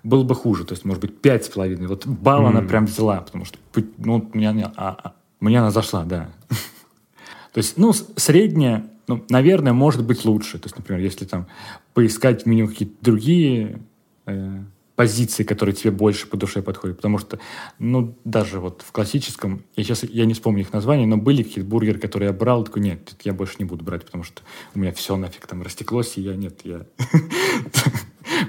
было 0.03 0.23
бы 0.23 0.35
хуже, 0.35 0.65
то 0.65 0.73
есть, 0.73 0.85
может 0.85 1.01
быть, 1.01 1.13
5,5. 1.21 1.87
Вот 1.87 2.07
балл 2.07 2.45
она 2.47 2.61
прям 2.61 2.85
взяла, 2.85 3.21
потому 3.21 3.45
что, 3.45 3.57
ну, 3.97 4.29
мне, 4.33 4.49
она- 4.49 4.73
а- 4.75 4.97
а- 5.03 5.13
мне 5.39 5.59
она 5.59 5.71
зашла, 5.71 6.03
да. 6.05 6.29
То 7.53 7.57
есть, 7.57 7.77
ну, 7.77 7.93
с- 7.93 8.07
средняя, 8.15 8.85
ну, 9.07 9.23
наверное, 9.29 9.73
может 9.73 10.05
быть 10.05 10.25
лучше. 10.25 10.57
То 10.59 10.67
есть, 10.67 10.77
например, 10.77 11.01
если 11.01 11.25
там 11.25 11.47
поискать 11.93 12.43
в 12.43 12.45
меню 12.45 12.67
какие-то 12.67 12.95
другие 13.01 13.81
э, 14.25 14.63
позиции, 14.95 15.43
которые 15.43 15.73
тебе 15.73 15.89
больше 15.91 16.27
по 16.27 16.37
душе 16.37 16.61
подходят. 16.61 16.97
Потому 16.97 17.17
что, 17.17 17.39
ну, 17.79 18.15
даже 18.23 18.59
вот 18.59 18.83
в 18.87 18.91
классическом, 18.91 19.63
я 19.75 19.83
сейчас 19.83 20.03
я 20.03 20.25
не 20.25 20.33
вспомню 20.33 20.61
их 20.61 20.73
название, 20.73 21.07
но 21.07 21.17
были 21.17 21.41
какие-то 21.43 21.67
бургеры, 21.69 21.97
которые 21.99 22.27
я 22.27 22.33
брал, 22.33 22.63
такой, 22.63 22.83
нет, 22.83 23.15
я 23.23 23.33
больше 23.33 23.55
не 23.59 23.65
буду 23.65 23.83
брать, 23.83 24.05
потому 24.05 24.23
что 24.23 24.43
у 24.75 24.79
меня 24.79 24.91
все 24.93 25.15
нафиг 25.15 25.47
там 25.47 25.63
растеклось, 25.63 26.17
и 26.17 26.21
я, 26.21 26.35
нет, 26.35 26.59
я 26.65 26.85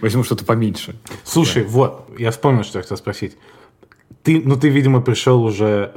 возьму 0.00 0.24
что-то 0.24 0.44
поменьше. 0.44 0.96
Слушай, 1.24 1.64
вот, 1.64 2.08
я 2.18 2.30
вспомнил, 2.30 2.64
что 2.64 2.78
я 2.78 2.82
хотел 2.82 2.96
спросить. 2.96 3.36
Ты, 4.22 4.40
ну, 4.44 4.56
ты, 4.56 4.68
видимо, 4.68 5.00
пришел 5.00 5.42
уже... 5.42 5.92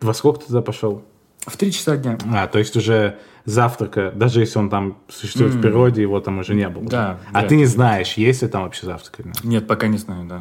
Во 0.00 0.14
сколько 0.14 0.40
ты 0.40 0.46
туда 0.46 0.62
пошел? 0.62 1.02
В 1.46 1.56
три 1.56 1.72
часа 1.72 1.96
дня. 1.96 2.18
А, 2.32 2.46
то 2.46 2.58
есть 2.58 2.76
уже 2.76 3.18
завтрака, 3.44 4.12
даже 4.14 4.40
если 4.40 4.58
он 4.58 4.68
там 4.68 4.98
существует 5.08 5.54
в 5.54 5.60
природе, 5.60 6.02
его 6.02 6.20
там 6.20 6.38
уже 6.38 6.54
не 6.54 6.68
было. 6.68 6.84
Да, 6.84 7.18
А 7.32 7.42
да. 7.42 7.48
ты 7.48 7.56
не 7.56 7.64
знаешь, 7.64 8.14
есть 8.14 8.42
ли 8.42 8.48
там 8.48 8.64
вообще 8.64 8.86
завтрак 8.86 9.20
или 9.20 9.28
нет? 9.28 9.44
Нет, 9.44 9.66
пока 9.66 9.86
не 9.88 9.96
знаю, 9.98 10.26
да. 10.26 10.40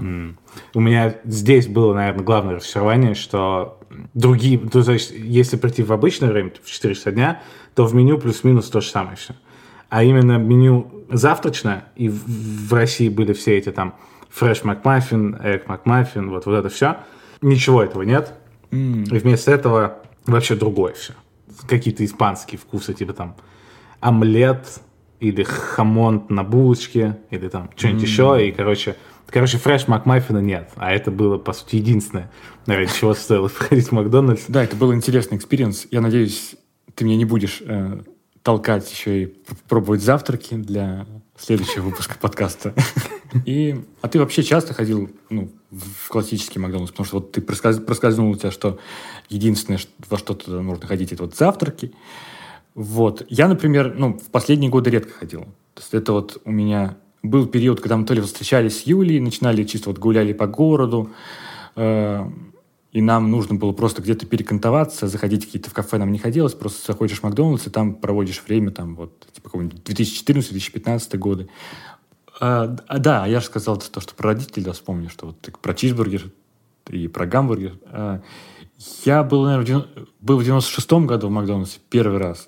У 0.74 0.80
меня 0.82 1.16
здесь 1.24 1.68
было, 1.68 1.94
наверное, 1.94 2.24
главное 2.24 2.56
разочарование, 2.56 3.16
что 3.16 3.80
другие... 4.14 4.60
То 4.60 4.80
есть, 4.92 5.12
если 5.12 5.58
прийти 5.58 5.84
в 5.84 5.94
обычное 5.94 6.30
время, 6.30 6.52
в 6.62 6.70
4 6.70 6.96
часа 6.96 7.12
дня, 7.12 7.42
то 7.76 7.86
в 7.86 7.96
меню 7.96 8.18
плюс-минус 8.18 8.70
то 8.70 8.82
же 8.82 8.90
самое 8.90 9.16
все. 9.16 9.34
А 9.90 10.04
именно 10.04 10.38
меню 10.38 10.99
завтрачное, 11.10 11.86
и 11.95 12.10
в, 12.10 12.74
России 12.74 13.10
были 13.10 13.34
все 13.34 13.57
эти 13.57 13.72
там 13.72 13.95
фреш 14.30 14.64
МакМаффин, 14.64 15.36
эгг 15.44 15.68
МакМаффин, 15.68 16.30
вот, 16.30 16.45
вот 16.45 16.53
это 16.55 16.70
все. 16.70 16.97
Ничего 17.41 17.84
этого 17.84 18.03
нет. 18.03 18.34
И 18.72 18.76
вместо 18.76 19.51
этого 19.51 19.99
вообще 20.26 20.55
другое 20.55 20.93
все. 20.93 21.14
Какие-то 21.68 22.05
испанские 22.05 22.60
вкусы, 22.60 22.93
типа 22.93 23.14
там 23.14 23.36
омлет 23.99 24.82
или 25.20 25.43
хамон 25.43 26.26
на 26.30 26.43
булочке, 26.43 27.18
или 27.30 27.49
там 27.49 27.70
что-нибудь 27.76 28.03
еще. 28.03 28.47
И, 28.47 28.51
короче, 28.51 28.95
короче, 29.28 29.57
фреш 29.57 29.88
Макмаффина 29.88 30.39
нет. 30.39 30.72
А 30.76 30.91
это 30.93 31.12
было, 31.12 31.38
по 31.38 31.53
сути, 31.53 31.78
единственное, 31.78 32.32
ради 32.66 32.91
чего 32.93 33.14
стоило 33.14 33.47
приходить 33.60 33.88
в 33.88 33.91
Макдональдс. 33.91 34.45
Да, 34.47 34.64
это 34.64 34.76
был 34.76 34.93
интересный 34.93 35.38
экспириенс. 35.38 35.88
Я 35.91 36.01
надеюсь, 36.01 36.55
ты 36.95 37.05
меня 37.05 37.18
не 37.18 37.26
будешь 37.26 37.62
э, 37.66 38.01
толкать 38.44 38.90
еще 38.92 39.24
и 39.24 39.26
пр- 39.26 39.58
пробовать 39.68 40.02
завтраки 40.02 40.56
для 40.56 41.06
следующего 41.38 41.84
выпуска 41.84 42.18
подкаста. 42.20 42.74
И, 43.46 43.80
а 44.02 44.08
ты 44.08 44.20
вообще 44.20 44.44
часто 44.44 44.74
ходил 44.74 45.10
ну, 45.30 45.52
в 45.72 46.10
классический 46.10 46.60
Макдональдс? 46.60 46.92
Потому 46.92 47.06
что 47.06 47.16
вот 47.18 47.32
ты 47.32 47.42
проскольз- 47.42 47.82
проскользнул 47.82 48.32
у 48.32 48.36
тебя, 48.36 48.52
что 48.52 48.80
единственное, 49.30 49.80
во 50.10 50.18
что 50.18 50.34
туда 50.34 50.62
нужно 50.62 50.88
ходить, 50.88 51.12
это 51.12 51.24
вот 51.24 51.36
завтраки. 51.36 51.94
Вот. 52.74 53.26
Я, 53.30 53.48
например, 53.48 53.94
ну, 53.98 54.18
в 54.18 54.30
последние 54.32 54.72
годы 54.72 54.90
редко 54.90 55.12
ходил. 55.12 55.42
То 55.74 55.82
есть 55.82 55.94
это 55.94 56.14
вот 56.14 56.42
у 56.46 56.52
меня 56.52 56.98
был 57.22 57.48
период, 57.48 57.82
когда 57.82 57.98
мы 57.98 58.06
то 58.06 58.14
ли 58.14 58.22
встречались 58.22 58.82
с 58.82 58.88
Юлей, 58.88 59.20
начинали 59.20 59.64
чисто 59.64 59.90
вот 59.90 60.00
гуляли 60.00 60.34
по 60.34 60.48
городу, 60.48 61.12
э, 61.76 62.26
и 62.92 63.02
нам 63.02 63.30
нужно 63.30 63.56
было 63.56 63.72
просто 63.72 64.02
где-то 64.02 64.26
перекантоваться, 64.26 65.08
заходить 65.08 65.46
какие-то 65.46 65.70
в 65.70 65.74
кафе 65.74 65.98
нам 65.98 66.12
не 66.12 66.18
хотелось, 66.18 66.54
просто 66.54 66.92
заходишь 66.92 67.20
в 67.20 67.24
Макдональдс 67.24 67.68
и 67.68 67.70
там 67.70 67.94
проводишь 67.94 68.44
время, 68.48 68.72
там 68.72 68.96
вот, 68.96 69.28
типа, 69.32 69.50
какого-нибудь 69.50 69.82
2014-2015 69.84 71.18
годы. 71.18 71.50
А, 72.40 72.76
а, 72.88 72.98
да, 72.98 73.28
я 73.28 73.42
же 73.42 73.46
сказал 73.46 73.78
то, 73.78 74.02
что 74.02 74.16
про 74.16 74.30
родителей, 74.30 74.64
да, 74.64 74.72
вспомню, 74.72 75.10
что 75.10 75.28
вот 75.28 75.38
про 75.62 75.74
чизбургер 75.74 76.32
и 76.88 77.08
про 77.08 77.28
гамбургер. 77.28 77.78
А, 77.86 78.22
я 79.06 79.24
был, 79.24 79.44
наверное, 79.44 79.82
в, 79.82 80.08
был 80.20 80.40
в 80.40 80.48
96-м 80.48 81.06
году 81.06 81.28
в 81.28 81.32
Макдональдсе 81.32 81.80
первый 81.90 82.18
раз. 82.18 82.48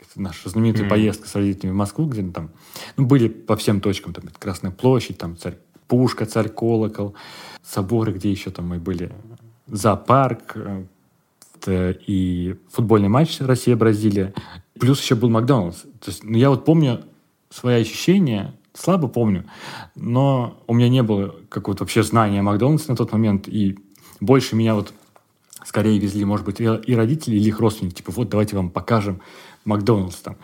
Это 0.00 0.20
наша 0.20 0.48
знаменитая 0.48 0.88
поездка 0.88 1.28
с 1.28 1.34
родителями 1.34 1.72
в 1.72 1.76
Москву, 1.76 2.06
где 2.06 2.22
там 2.22 2.50
ну, 2.96 3.06
были 3.06 3.28
по 3.28 3.56
всем 3.56 3.80
точкам. 3.80 4.14
Там 4.14 4.24
Красная 4.38 4.70
площадь, 4.72 5.18
там 5.18 5.36
царь 5.36 5.58
Пушка, 5.86 6.24
царь 6.24 6.48
Колокол, 6.48 7.14
соборы, 7.62 8.12
где 8.12 8.30
еще 8.30 8.50
там 8.50 8.68
мы 8.68 8.78
были. 8.78 9.12
Зоопарк, 9.66 10.52
э, 10.56 10.84
это 11.56 11.96
и 12.06 12.56
футбольный 12.70 13.08
матч 13.08 13.40
Россия-Бразилия. 13.40 14.34
Плюс 14.78 15.00
еще 15.00 15.14
был 15.14 15.30
Макдональдс. 15.30 15.82
То 15.82 16.10
есть, 16.10 16.24
ну, 16.24 16.36
я 16.36 16.50
вот 16.50 16.64
помню 16.64 17.04
свои 17.48 17.80
ощущения, 17.80 18.54
слабо 18.74 19.08
помню, 19.08 19.44
но 19.94 20.62
у 20.66 20.74
меня 20.74 20.88
не 20.88 21.02
было 21.02 21.34
какого-то 21.48 21.84
вообще 21.84 22.02
знания 22.02 22.42
Макдональдса 22.42 22.90
на 22.90 22.96
тот 22.96 23.12
момент, 23.12 23.48
и 23.48 23.78
больше 24.20 24.56
меня 24.56 24.74
вот 24.74 24.92
скорее 25.64 25.98
везли, 25.98 26.24
может 26.24 26.44
быть, 26.44 26.60
и 26.60 26.94
родители, 26.94 27.36
или 27.36 27.48
их 27.48 27.60
родственники, 27.60 27.94
типа, 27.94 28.12
вот, 28.12 28.28
давайте 28.28 28.56
вам 28.56 28.70
покажем 28.70 29.20
Макдональдс 29.64 30.16
там. 30.16 30.36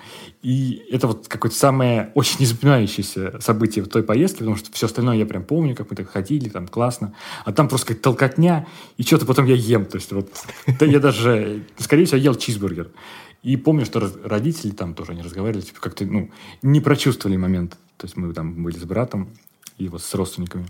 И 0.43 0.83
это 0.91 1.07
вот 1.07 1.29
какое-то 1.29 1.57
самое 1.57 2.11
очень 2.15 2.37
незапоминающееся 2.41 3.41
событие 3.41 3.85
в 3.85 3.89
той 3.89 4.03
поездке, 4.03 4.39
потому 4.39 4.57
что 4.57 4.73
все 4.73 4.87
остальное 4.87 5.17
я 5.17 5.27
прям 5.27 5.45
помню, 5.45 5.75
как 5.75 5.91
мы 5.91 5.97
так 5.97 6.11
ходили, 6.11 6.49
там 6.49 6.67
классно. 6.67 7.15
А 7.45 7.53
там 7.53 7.69
просто 7.69 7.89
какая-то 7.89 8.05
толкотня, 8.05 8.67
и 8.97 9.03
что-то 9.03 9.27
потом 9.27 9.47
я 9.47 9.55
ем. 9.55 9.85
То 9.85 9.97
есть 9.97 10.13
вот 10.13 10.31
я 10.81 11.01
даже, 11.01 11.65
скорее 11.79 12.07
всего, 12.07 12.19
ел 12.19 12.35
чизбургер. 12.35 12.91
И 13.43 13.57
помню, 13.57 13.87
что 13.87 14.11
родители 14.25 14.71
там 14.71 14.95
тоже 14.95 15.15
не 15.15 15.23
разговаривали, 15.23 15.63
типа 15.63 15.81
как-то, 15.81 16.05
ну, 16.05 16.31
не 16.63 16.81
прочувствовали 16.81 17.37
момент. 17.37 17.77
То 17.97 18.07
есть 18.07 18.17
мы 18.17 18.33
там 18.33 18.63
были 18.63 18.79
с 18.79 18.85
братом 18.85 19.31
и 19.79 19.89
вот 19.89 20.03
с 20.03 20.15
родственниками. 20.15 20.67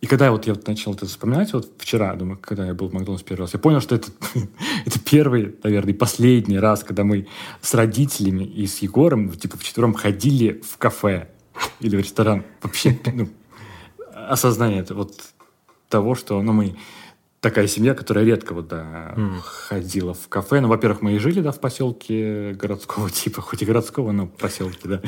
И 0.00 0.06
когда 0.06 0.30
вот 0.30 0.46
я 0.46 0.54
вот 0.54 0.66
начал 0.66 0.94
это 0.94 1.06
вспоминать, 1.06 1.52
вот 1.54 1.72
вчера, 1.78 2.14
думаю, 2.14 2.38
когда 2.38 2.66
я 2.66 2.74
был 2.74 2.88
в 2.88 2.92
Макдональдс 2.92 3.22
первый 3.22 3.42
раз, 3.42 3.54
я 3.54 3.58
понял, 3.58 3.80
что 3.80 3.94
это, 3.94 4.08
это 4.86 5.00
первый, 5.00 5.56
наверное, 5.62 5.94
и 5.94 5.96
последний 5.96 6.58
раз, 6.58 6.84
когда 6.84 7.02
мы 7.02 7.26
с 7.62 7.72
родителями 7.72 8.44
и 8.44 8.66
с 8.66 8.78
Егором, 8.78 9.32
типа, 9.32 9.56
вчетвером 9.56 9.94
ходили 9.94 10.60
в 10.64 10.76
кафе 10.76 11.30
или 11.80 11.96
в 11.96 12.00
ресторан. 12.00 12.44
Вообще, 12.62 12.98
ну, 13.06 13.28
осознание 14.12 14.80
это 14.80 14.94
вот 14.94 15.14
того, 15.88 16.14
что, 16.14 16.42
ну, 16.42 16.52
мы 16.52 16.76
такая 17.40 17.66
семья, 17.66 17.94
которая 17.94 18.24
редко 18.24 18.54
вот, 18.54 18.68
да, 18.68 19.14
mm. 19.16 19.40
ходила 19.42 20.12
в 20.12 20.28
кафе. 20.28 20.60
Ну, 20.60 20.68
во-первых, 20.68 21.00
мы 21.00 21.14
и 21.14 21.18
жили, 21.18 21.40
да, 21.40 21.52
в 21.52 21.60
поселке 21.60 22.52
городского 22.52 23.10
типа, 23.22 23.40
хоть 23.40 23.62
и 23.62 23.64
городского, 23.64 24.12
но 24.12 24.26
поселке, 24.26 24.88
да. 24.88 25.02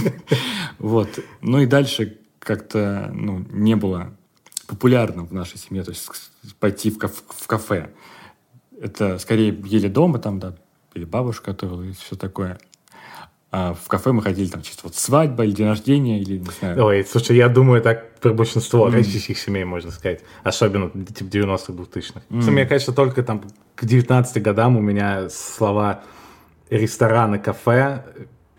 Вот. 0.78 1.08
Ну 1.40 1.60
и 1.60 1.66
дальше 1.66 2.18
как-то, 2.40 3.10
ну, 3.14 3.44
не 3.50 3.76
было 3.76 4.16
популярно 4.66 5.24
в 5.24 5.32
нашей 5.32 5.58
семье, 5.58 5.82
то 5.82 5.90
есть 5.90 6.08
пойти 6.60 6.90
в, 6.90 6.98
каф 6.98 7.22
в 7.28 7.46
кафе. 7.46 7.90
Это 8.80 9.18
скорее 9.18 9.56
ели 9.64 9.88
дома 9.88 10.18
там, 10.18 10.38
да, 10.38 10.54
или 10.94 11.04
бабушка 11.04 11.52
готовила, 11.52 11.82
и 11.82 11.92
все 11.92 12.16
такое. 12.16 12.58
А 13.56 13.72
в 13.72 13.86
кафе 13.86 14.10
мы 14.10 14.20
ходили 14.20 14.48
там 14.48 14.62
чисто 14.62 14.82
вот 14.84 14.96
свадьба 14.96 15.44
или 15.44 15.52
день 15.52 15.68
рождения, 15.68 16.20
или 16.20 16.38
не 16.38 16.50
знаю. 16.58 16.84
Ой, 16.86 17.06
слушай, 17.08 17.36
я 17.36 17.48
думаю, 17.48 17.82
так 17.82 18.18
про 18.18 18.32
большинство 18.32 18.88
mm. 18.88 18.92
российских 18.92 19.38
семей 19.38 19.62
можно 19.62 19.92
сказать. 19.92 20.22
Особенно 20.42 20.90
типа 20.90 21.28
90-х, 21.28 21.72
2000-х. 21.72 22.22
Mm. 22.30 22.50
Мне 22.50 22.66
кажется, 22.66 22.92
только 22.92 23.22
там 23.22 23.44
к 23.76 23.84
19 23.84 24.42
годам 24.42 24.76
у 24.76 24.80
меня 24.80 25.28
слова 25.28 26.02
рестораны, 26.68 27.38
кафе 27.38 28.04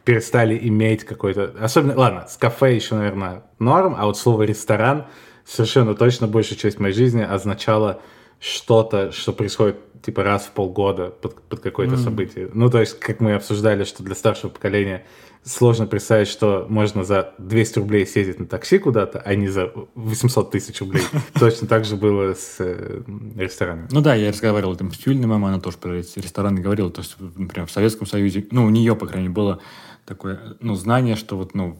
перестали 0.05 0.57
иметь 0.61 1.03
какой-то... 1.03 1.53
Особенно, 1.59 1.97
ладно, 1.97 2.27
с 2.29 2.37
кафе 2.37 2.75
еще, 2.75 2.95
наверное, 2.95 3.43
норм, 3.59 3.95
а 3.97 4.05
вот 4.05 4.17
слово 4.17 4.43
ресторан 4.43 5.07
совершенно 5.45 5.95
точно 5.95 6.27
большая 6.27 6.57
часть 6.57 6.79
моей 6.79 6.93
жизни 6.93 7.21
означала 7.21 8.01
что-то, 8.39 9.11
что 9.11 9.33
происходит 9.33 9.77
типа 10.01 10.23
раз 10.23 10.43
в 10.43 10.51
полгода 10.51 11.09
под, 11.09 11.41
под 11.41 11.59
какое-то 11.61 11.95
mm. 11.95 12.03
событие. 12.03 12.49
Ну, 12.53 12.69
то 12.69 12.79
есть, 12.79 12.99
как 12.99 13.19
мы 13.19 13.33
обсуждали, 13.33 13.85
что 13.85 14.03
для 14.03 14.13
старшего 14.13 14.51
поколения 14.51 15.05
сложно 15.43 15.87
представить, 15.87 16.27
что 16.27 16.65
можно 16.69 17.03
за 17.03 17.33
200 17.37 17.79
рублей 17.79 18.05
съездить 18.05 18.39
на 18.39 18.45
такси 18.45 18.77
куда-то, 18.77 19.19
а 19.19 19.35
не 19.35 19.47
за 19.47 19.71
800 19.95 20.51
тысяч 20.51 20.79
рублей. 20.81 21.03
Точно 21.39 21.67
так 21.67 21.85
же 21.85 21.95
было 21.95 22.33
с 22.33 22.57
э, 22.59 23.01
ресторанами. 23.35 23.87
Ну 23.91 24.01
да, 24.01 24.15
я 24.15 24.29
разговаривал 24.29 24.75
там 24.75 24.91
с 24.91 25.05
Юльной 25.05 25.27
мамой, 25.27 25.51
она 25.51 25.59
тоже 25.59 25.77
про 25.77 25.95
эти 25.95 26.19
рестораны 26.19 26.61
говорила. 26.61 26.91
То 26.91 27.01
есть, 27.01 27.15
например, 27.19 27.67
в 27.67 27.71
Советском 27.71 28.07
Союзе, 28.07 28.45
ну, 28.51 28.65
у 28.65 28.69
нее, 28.69 28.95
по 28.95 29.05
крайней 29.05 29.27
мере, 29.27 29.35
было 29.35 29.61
такое, 30.05 30.57
ну, 30.59 30.75
знание, 30.75 31.15
что 31.15 31.37
вот, 31.37 31.53
ну, 31.53 31.77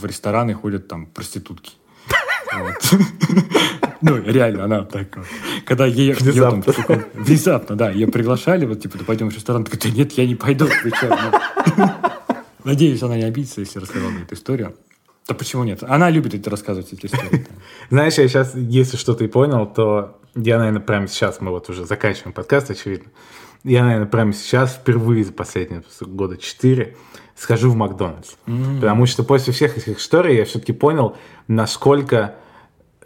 в 0.00 0.04
рестораны 0.04 0.54
ходят 0.54 0.88
там 0.88 1.06
проститутки. 1.06 1.72
Ну, 4.02 4.22
реально, 4.22 4.64
она 4.64 4.82
так 4.82 5.08
Когда 5.64 5.86
ее... 5.86 6.14
Внезапно. 6.14 6.62
Внезапно, 7.14 7.76
да. 7.76 7.90
Ее 7.90 8.06
приглашали, 8.06 8.66
вот, 8.66 8.82
типа, 8.82 8.98
ты 8.98 9.04
пойдем 9.04 9.30
в 9.30 9.34
ресторан. 9.34 9.64
Такой, 9.64 9.90
нет, 9.90 10.12
я 10.12 10.26
не 10.26 10.34
пойду. 10.34 10.68
Надеюсь, 12.64 13.02
она 13.02 13.16
не 13.16 13.24
обидится, 13.24 13.60
если 13.60 13.78
рассказала 13.78 14.10
мне 14.10 14.22
эту 14.22 14.34
историю. 14.34 14.76
Да 15.26 15.34
почему 15.34 15.64
нет? 15.64 15.82
Она 15.82 16.10
любит 16.10 16.34
это 16.34 16.50
рассказывать, 16.50 16.92
эти 16.92 17.06
истории. 17.06 17.46
Знаешь, 17.90 18.18
я 18.18 18.28
сейчас, 18.28 18.54
если 18.54 18.96
что 18.96 19.14
ты 19.14 19.28
понял, 19.28 19.66
то 19.66 20.20
я, 20.36 20.58
наверное, 20.58 20.80
прямо 20.80 21.08
сейчас, 21.08 21.40
мы 21.40 21.50
вот 21.50 21.68
уже 21.68 21.84
заканчиваем 21.84 22.32
подкаст, 22.32 22.70
очевидно. 22.70 23.10
Я, 23.64 23.82
наверное, 23.84 24.06
прямо 24.06 24.32
сейчас, 24.32 24.74
впервые 24.74 25.24
за 25.24 25.32
последние 25.32 25.82
года 26.00 26.36
четыре, 26.36 26.96
схожу 27.34 27.70
в 27.70 27.76
Макдональдс. 27.76 28.34
Mm-hmm. 28.46 28.80
Потому 28.80 29.06
что 29.06 29.24
после 29.24 29.52
всех 29.52 29.76
этих 29.76 29.98
историй 29.98 30.36
я 30.36 30.44
все-таки 30.44 30.72
понял, 30.72 31.16
насколько 31.48 32.36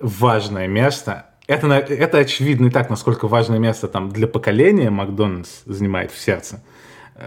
важное 0.01 0.66
место. 0.66 1.26
Это, 1.46 1.66
это 1.68 2.18
очевидно 2.18 2.66
и 2.66 2.70
так, 2.70 2.90
насколько 2.90 3.28
важное 3.28 3.59
место 3.59 3.88
там 3.88 4.11
для 4.11 4.26
поколения 4.26 4.90
Макдональдс 4.90 5.62
занимает 5.66 6.11
в 6.11 6.18
сердце. 6.18 6.62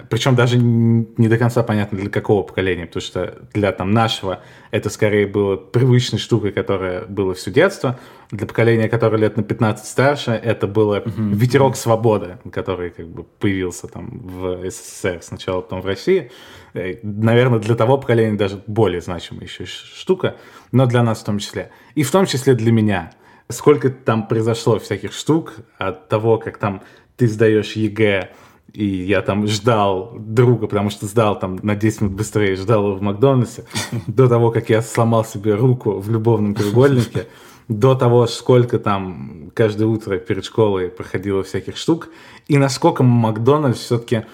Причем 0.09 0.35
даже 0.35 0.57
не 0.57 1.27
до 1.27 1.37
конца 1.37 1.61
понятно, 1.61 1.99
для 1.99 2.09
какого 2.09 2.43
поколения, 2.43 2.87
потому 2.87 3.01
что 3.01 3.39
для 3.53 3.71
там, 3.71 3.91
нашего 3.91 4.41
это 4.71 4.89
скорее 4.89 5.27
было 5.27 5.55
привычной 5.55 6.17
штукой, 6.17 6.51
которая 6.51 7.05
была 7.05 7.33
все 7.35 7.51
детство. 7.51 7.99
Для 8.31 8.47
поколения, 8.47 8.89
которое 8.89 9.17
лет 9.17 9.37
на 9.37 9.43
15 9.43 9.85
старше, 9.85 10.31
это 10.31 10.65
было 10.65 11.01
mm-hmm. 11.01 11.33
ветерок 11.35 11.75
свободы, 11.75 12.39
который 12.51 12.89
как 12.89 13.07
бы 13.07 13.23
появился 13.23 13.87
там 13.87 14.19
в 14.23 14.67
СССР 14.69 15.19
сначала, 15.21 15.61
потом 15.61 15.81
в 15.81 15.85
России. 15.85 16.31
Э, 16.73 16.95
наверное, 17.03 17.59
для 17.59 17.75
того 17.75 17.99
поколения 17.99 18.35
даже 18.35 18.63
более 18.65 19.01
значимая 19.01 19.45
еще 19.45 19.65
штука, 19.65 20.37
но 20.71 20.87
для 20.87 21.03
нас 21.03 21.21
в 21.21 21.25
том 21.25 21.37
числе. 21.37 21.69
И 21.93 22.01
в 22.01 22.09
том 22.09 22.25
числе 22.25 22.55
для 22.55 22.71
меня. 22.71 23.11
Сколько 23.49 23.89
там 23.89 24.27
произошло 24.27 24.79
всяких 24.79 25.13
штук 25.13 25.53
от 25.77 26.07
того, 26.07 26.37
как 26.37 26.57
там 26.57 26.81
ты 27.17 27.27
сдаешь 27.27 27.73
ЕГЭ, 27.73 28.31
и 28.74 28.86
я 28.86 29.21
там 29.21 29.47
ждал 29.47 30.13
друга, 30.17 30.67
потому 30.67 30.89
что 30.89 31.05
сдал 31.05 31.38
там 31.38 31.59
на 31.61 31.76
10 31.76 32.01
минут 32.01 32.17
быстрее, 32.17 32.55
ждал 32.55 32.88
его 32.88 32.95
в 32.95 33.01
Макдональдсе, 33.01 33.65
до 34.07 34.28
того, 34.28 34.51
как 34.51 34.69
я 34.69 34.82
сломал 34.82 35.24
себе 35.24 35.53
руку 35.53 35.99
в 35.99 36.09
любовном 36.09 36.55
треугольнике, 36.55 37.28
до 37.67 37.95
того, 37.95 38.26
сколько 38.28 38.80
там 38.80 39.51
каждое 39.53 39.86
утро 39.86 40.17
перед 40.17 40.43
школой 40.43 40.89
проходило 40.89 41.43
всяких 41.43 41.78
штук, 41.78 42.09
и 42.47 42.57
насколько 42.57 43.03
Макдональдс 43.03 43.80
все-таки 43.80 44.26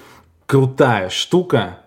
крутая 0.46 1.10
штука, 1.10 1.80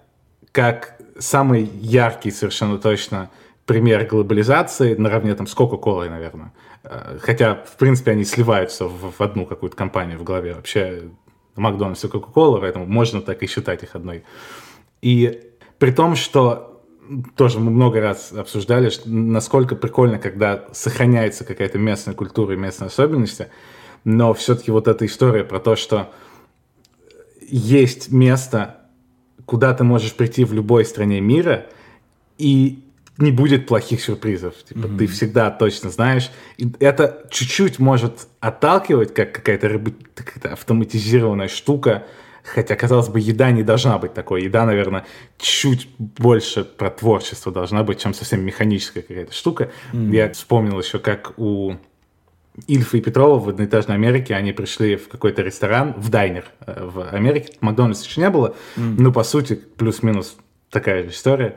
как 0.53 0.98
самый 1.18 1.70
яркий 1.80 2.30
совершенно 2.30 2.78
точно 2.78 3.30
пример 3.64 4.07
глобализации, 4.07 4.94
наравне 4.94 5.34
там 5.34 5.46
с 5.46 5.55
Кока-Колой, 5.55 6.11
наверное. 6.11 6.53
Э, 6.84 7.18
хотя, 7.20 7.55
в 7.55 7.76
принципе, 7.76 8.11
они 8.11 8.24
сливаются 8.24 8.86
в, 8.86 9.12
в 9.18 9.20
одну 9.20 9.46
какую-то 9.46 9.76
компанию 9.76 10.18
в 10.18 10.24
голове. 10.24 10.55
Вообще 10.55 11.05
Макдональдс 11.57 12.05
и 12.05 12.09
Кока-Кола, 12.09 12.61
поэтому 12.61 12.86
можно 12.86 13.20
так 13.20 13.42
и 13.42 13.46
считать 13.46 13.82
их 13.82 13.94
одной. 13.94 14.24
И 15.00 15.50
при 15.78 15.90
том, 15.90 16.16
что 16.16 16.84
тоже 17.36 17.59
мы 17.59 17.70
много 17.70 18.00
раз 18.00 18.32
обсуждали, 18.32 18.88
что 18.88 19.09
насколько 19.09 19.74
прикольно, 19.76 20.18
когда 20.18 20.66
сохраняется 20.72 21.44
какая-то 21.44 21.78
местная 21.78 22.14
культура 22.14 22.55
и 22.55 22.57
местные 22.57 22.86
особенности, 22.86 23.48
но 24.05 24.32
все-таки 24.34 24.70
вот 24.70 24.88
эта 24.88 25.07
история 25.07 25.44
про 25.44 25.61
то, 25.61 25.76
что 25.76 26.12
есть 27.40 28.11
место, 28.11 28.78
куда 29.44 29.74
ты 29.74 29.84
можешь 29.84 30.14
прийти 30.14 30.44
в 30.44 30.52
любой 30.52 30.85
стране 30.85 31.20
мира, 31.20 31.66
и 32.39 32.85
не 33.18 33.30
будет 33.30 33.66
плохих 33.66 34.01
сюрпризов. 34.01 34.55
Типа, 34.64 34.86
mm-hmm. 34.86 34.98
ты 34.98 35.06
всегда 35.06 35.51
точно 35.51 35.90
знаешь. 35.90 36.30
И 36.56 36.70
это 36.80 37.26
чуть-чуть 37.30 37.78
может 37.78 38.28
отталкивать, 38.40 39.14
как 39.14 39.32
какая-то 39.32 39.68
как 40.14 40.52
автоматизированная 40.52 41.48
штука. 41.48 42.06
Хотя, 42.43 42.74
казалось 42.74 43.09
бы, 43.09 43.20
еда 43.20 43.51
не 43.52 43.62
должна 43.62 43.98
быть 43.98 44.14
такой. 44.14 44.43
Еда, 44.43 44.64
наверное, 44.64 45.06
чуть 45.39 45.89
больше 45.98 46.64
про 46.64 46.90
творчество 46.90 47.52
должна 47.52 47.84
быть, 47.84 48.01
чем 48.01 48.14
совсем 48.14 48.44
механическая 48.44 49.02
какая-то 49.02 49.32
штука. 49.32 49.70
Mm-hmm. 49.93 50.14
Я 50.14 50.32
вспомнил 50.32 50.80
еще, 50.80 50.98
как 50.98 51.34
у 51.39 51.76
Ильфа 52.66 52.97
и 52.97 53.01
Петрова 53.01 53.39
в 53.39 53.48
одноэтажной 53.48 53.94
Америке, 53.94 54.34
они 54.34 54.52
пришли 54.52 54.97
в 54.97 55.09
какой-то 55.09 55.43
ресторан, 55.43 55.94
в 55.97 56.10
дайнер 56.10 56.47
э, 56.66 56.84
в 56.84 57.09
Америке. 57.10 57.55
Макдональдс 57.60 58.05
еще 58.05 58.20
не 58.20 58.30
было, 58.30 58.56
mm-hmm. 58.76 58.94
но, 58.98 59.12
по 59.12 59.22
сути, 59.22 59.55
плюс-минус 59.55 60.36
такая 60.70 61.05
же 61.05 61.10
история. 61.10 61.56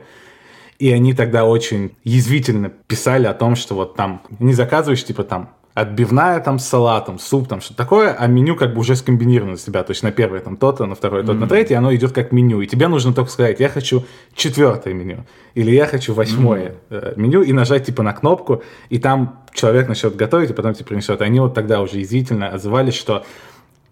И 0.78 0.92
они 0.92 1.14
тогда 1.14 1.44
очень 1.44 1.96
язвительно 2.04 2.68
писали 2.68 3.26
о 3.26 3.34
том, 3.34 3.56
что 3.56 3.74
вот 3.74 3.96
там 3.96 4.22
не 4.38 4.52
заказываешь, 4.52 5.04
типа 5.04 5.24
там 5.24 5.50
отбивная 5.76 6.40
там 6.40 6.58
с 6.58 6.66
салатом, 6.66 7.18
суп 7.18 7.48
там, 7.48 7.60
что-то 7.60 7.76
такое, 7.76 8.14
а 8.18 8.26
меню 8.26 8.56
как 8.56 8.72
бы 8.72 8.80
уже 8.80 8.96
скомбинировано 8.96 9.58
с 9.58 9.64
себя. 9.64 9.82
То 9.82 9.90
есть 9.90 10.02
на 10.02 10.10
первое 10.10 10.40
там 10.40 10.56
то-то, 10.56 10.86
на 10.86 10.94
второе 10.94 11.20
то-то, 11.22 11.34
mm-hmm. 11.34 11.40
на 11.40 11.48
третье, 11.48 11.76
оно 11.76 11.94
идет 11.94 12.12
как 12.12 12.32
меню. 12.32 12.62
И 12.62 12.66
тебе 12.66 12.88
нужно 12.88 13.12
только 13.12 13.30
сказать, 13.30 13.60
я 13.60 13.68
хочу 13.68 14.04
четвертое 14.34 14.94
меню, 14.94 15.26
или 15.52 15.70
я 15.70 15.84
хочу 15.84 16.14
восьмое 16.14 16.76
mm-hmm. 16.88 17.20
меню, 17.20 17.42
и 17.42 17.52
нажать 17.52 17.84
типа 17.84 18.02
на 18.02 18.14
кнопку, 18.14 18.62
и 18.88 18.98
там 18.98 19.44
человек 19.52 19.86
начнет 19.86 20.16
готовить, 20.16 20.48
и 20.48 20.54
потом 20.54 20.72
тебе 20.72 20.86
принесет. 20.86 21.20
Они 21.20 21.40
вот 21.40 21.52
тогда 21.52 21.82
уже 21.82 21.98
язвительно 21.98 22.48
отзывались, 22.48 22.94
что 22.94 23.26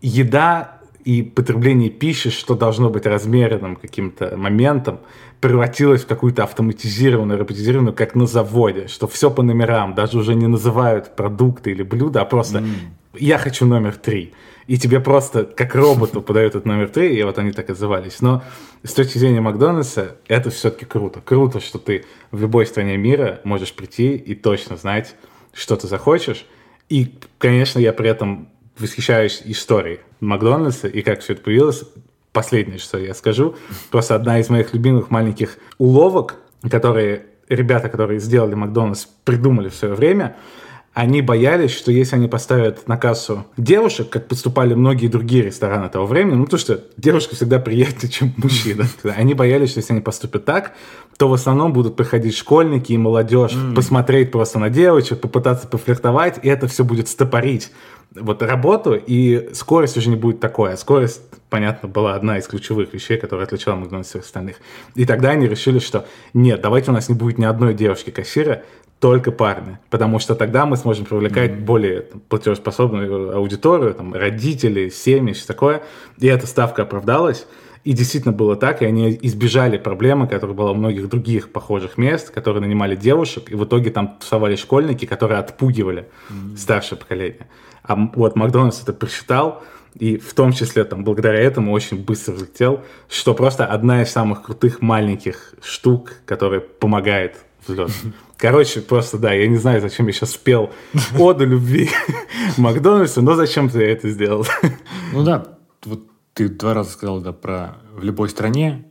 еда 0.00 0.78
и 1.04 1.22
потребление 1.22 1.90
пищи, 1.90 2.30
что 2.30 2.54
должно 2.54 2.88
быть 2.90 3.06
размеренным 3.06 3.76
каким-то 3.76 4.36
моментом, 4.36 5.00
превратилось 5.40 6.02
в 6.02 6.06
какую-то 6.06 6.44
автоматизированную, 6.44 7.38
роботизированную, 7.38 7.94
как 7.94 8.14
на 8.14 8.26
заводе, 8.26 8.88
что 8.88 9.06
все 9.06 9.30
по 9.30 9.42
номерам, 9.42 9.94
даже 9.94 10.18
уже 10.18 10.34
не 10.34 10.46
называют 10.46 11.14
продукты 11.16 11.72
или 11.72 11.82
блюда, 11.82 12.22
а 12.22 12.24
просто 12.24 12.58
mm. 12.58 12.64
«я 13.18 13.38
хочу 13.38 13.66
номер 13.66 13.96
три». 13.96 14.32
И 14.66 14.78
тебе 14.78 14.98
просто 14.98 15.44
как 15.44 15.74
роботу 15.74 16.22
подают 16.22 16.54
этот 16.54 16.64
номер 16.64 16.88
три, 16.88 17.14
и 17.14 17.22
вот 17.22 17.38
они 17.38 17.52
так 17.52 17.68
отзывались. 17.68 18.22
Но 18.22 18.42
с 18.82 18.94
точки 18.94 19.18
зрения 19.18 19.42
Макдональдса 19.42 20.16
это 20.26 20.48
все-таки 20.48 20.86
круто. 20.86 21.20
Круто, 21.20 21.60
что 21.60 21.78
ты 21.78 22.06
в 22.30 22.40
любой 22.40 22.64
стране 22.64 22.96
мира 22.96 23.40
можешь 23.44 23.74
прийти 23.74 24.16
и 24.16 24.34
точно 24.34 24.78
знать, 24.78 25.16
что 25.52 25.76
ты 25.76 25.86
захочешь. 25.86 26.46
И, 26.88 27.14
конечно, 27.38 27.78
я 27.78 27.92
при 27.92 28.08
этом 28.08 28.48
восхищаюсь 28.78 29.42
историей 29.44 30.00
Макдональдса 30.20 30.88
и 30.88 31.02
как 31.02 31.20
все 31.20 31.34
это 31.34 31.42
появилось. 31.42 31.84
Последнее, 32.32 32.78
что 32.78 32.98
я 32.98 33.14
скажу, 33.14 33.54
просто 33.92 34.16
одна 34.16 34.40
из 34.40 34.48
моих 34.50 34.74
любимых 34.74 35.10
маленьких 35.10 35.56
уловок, 35.78 36.36
которые 36.68 37.26
ребята, 37.48 37.88
которые 37.88 38.18
сделали 38.18 38.54
Макдональдс, 38.54 39.06
придумали 39.24 39.68
в 39.68 39.74
свое 39.74 39.94
время, 39.94 40.36
они 40.94 41.22
боялись, 41.22 41.72
что 41.72 41.90
если 41.90 42.14
они 42.14 42.28
поставят 42.28 42.86
на 42.86 42.96
кассу 42.96 43.46
девушек, 43.56 44.10
как 44.10 44.28
поступали 44.28 44.74
многие 44.74 45.08
другие 45.08 45.42
рестораны 45.42 45.88
того 45.88 46.06
времени, 46.06 46.36
ну, 46.36 46.46
то, 46.46 46.56
что 46.56 46.84
девушка 46.96 47.34
всегда 47.34 47.58
приятнее, 47.58 48.10
чем 48.10 48.32
мужчина. 48.36 48.86
Они 49.16 49.34
боялись, 49.34 49.70
что 49.70 49.80
если 49.80 49.92
они 49.92 50.02
поступят 50.02 50.44
так, 50.44 50.72
то 51.16 51.28
в 51.28 51.32
основном 51.32 51.72
будут 51.72 51.96
приходить 51.96 52.36
школьники 52.36 52.92
и 52.92 52.96
молодежь 52.96 53.54
mm. 53.54 53.74
посмотреть 53.74 54.30
просто 54.30 54.60
на 54.60 54.70
девочек, 54.70 55.20
попытаться 55.20 55.66
пофлиртовать, 55.66 56.38
и 56.42 56.48
это 56.48 56.68
все 56.68 56.84
будет 56.84 57.08
стопорить 57.08 57.72
вот 58.14 58.42
работу, 58.42 58.94
и 58.94 59.50
скорость 59.54 59.96
уже 59.96 60.08
не 60.08 60.16
будет 60.16 60.40
такой. 60.40 60.72
А 60.72 60.76
скорость, 60.76 61.22
понятно, 61.50 61.88
была 61.88 62.14
одна 62.14 62.38
из 62.38 62.46
ключевых 62.46 62.92
вещей, 62.94 63.18
которая 63.18 63.46
отличала 63.46 63.76
Макдональдс 63.76 64.10
всех 64.10 64.22
остальных. 64.22 64.56
И 64.94 65.04
тогда 65.04 65.30
они 65.30 65.48
решили, 65.48 65.78
что 65.78 66.06
нет, 66.32 66.60
давайте 66.60 66.90
у 66.90 66.94
нас 66.94 67.08
не 67.08 67.14
будет 67.14 67.38
ни 67.38 67.44
одной 67.44 67.74
девушки-кассира, 67.74 68.62
только 69.00 69.32
парни, 69.32 69.78
потому 69.90 70.18
что 70.18 70.34
тогда 70.34 70.64
мы 70.64 70.78
сможем 70.78 71.04
привлекать 71.04 71.50
mm-hmm. 71.50 71.64
более 71.64 72.00
там, 72.02 72.20
платежеспособную 72.20 73.36
аудиторию, 73.36 73.92
там, 73.92 74.14
родителей, 74.14 74.90
семьи, 74.90 75.34
все 75.34 75.46
такое. 75.46 75.82
И 76.18 76.26
эта 76.26 76.46
ставка 76.46 76.82
оправдалась. 76.82 77.46
И 77.82 77.92
действительно 77.92 78.32
было 78.32 78.56
так, 78.56 78.80
и 78.80 78.86
они 78.86 79.18
избежали 79.20 79.76
проблемы, 79.76 80.26
которая 80.26 80.56
была 80.56 80.70
у 80.70 80.74
многих 80.74 81.06
других 81.10 81.52
похожих 81.52 81.98
мест, 81.98 82.30
которые 82.30 82.62
нанимали 82.62 82.96
девушек, 82.96 83.50
и 83.50 83.54
в 83.54 83.64
итоге 83.64 83.90
там 83.90 84.16
тусовали 84.18 84.56
школьники, 84.56 85.04
которые 85.04 85.38
отпугивали 85.38 86.08
mm-hmm. 86.30 86.56
старшее 86.56 86.98
поколение. 86.98 87.46
А 87.84 87.96
вот 87.96 88.34
Макдональдс 88.34 88.82
это 88.82 88.92
прочитал, 88.92 89.62
и 89.94 90.16
в 90.16 90.34
том 90.34 90.52
числе 90.52 90.84
там 90.84 91.04
благодаря 91.04 91.38
этому 91.38 91.72
очень 91.72 92.02
быстро 92.02 92.32
взлетел, 92.32 92.82
что 93.08 93.34
просто 93.34 93.66
одна 93.66 94.02
из 94.02 94.10
самых 94.10 94.42
крутых 94.42 94.80
маленьких 94.80 95.54
штук, 95.62 96.14
которая 96.24 96.60
помогает 96.60 97.36
взлет. 97.66 97.90
Короче, 98.36 98.80
просто, 98.80 99.18
да, 99.18 99.32
я 99.32 99.46
не 99.46 99.56
знаю, 99.56 99.80
зачем 99.80 100.06
я 100.06 100.12
сейчас 100.12 100.32
спел 100.32 100.72
оду 101.18 101.46
любви 101.46 101.90
Макдональдсу, 102.56 103.22
но 103.22 103.34
зачем 103.34 103.68
ты 103.68 103.82
это 103.84 104.08
сделал? 104.10 104.46
Ну 105.12 105.22
да, 105.22 105.58
вот 105.84 106.08
ты 106.32 106.48
два 106.48 106.74
раза 106.74 106.90
сказал, 106.90 107.20
да, 107.20 107.32
про 107.32 107.76
в 107.94 108.02
любой 108.02 108.28
стране 108.28 108.90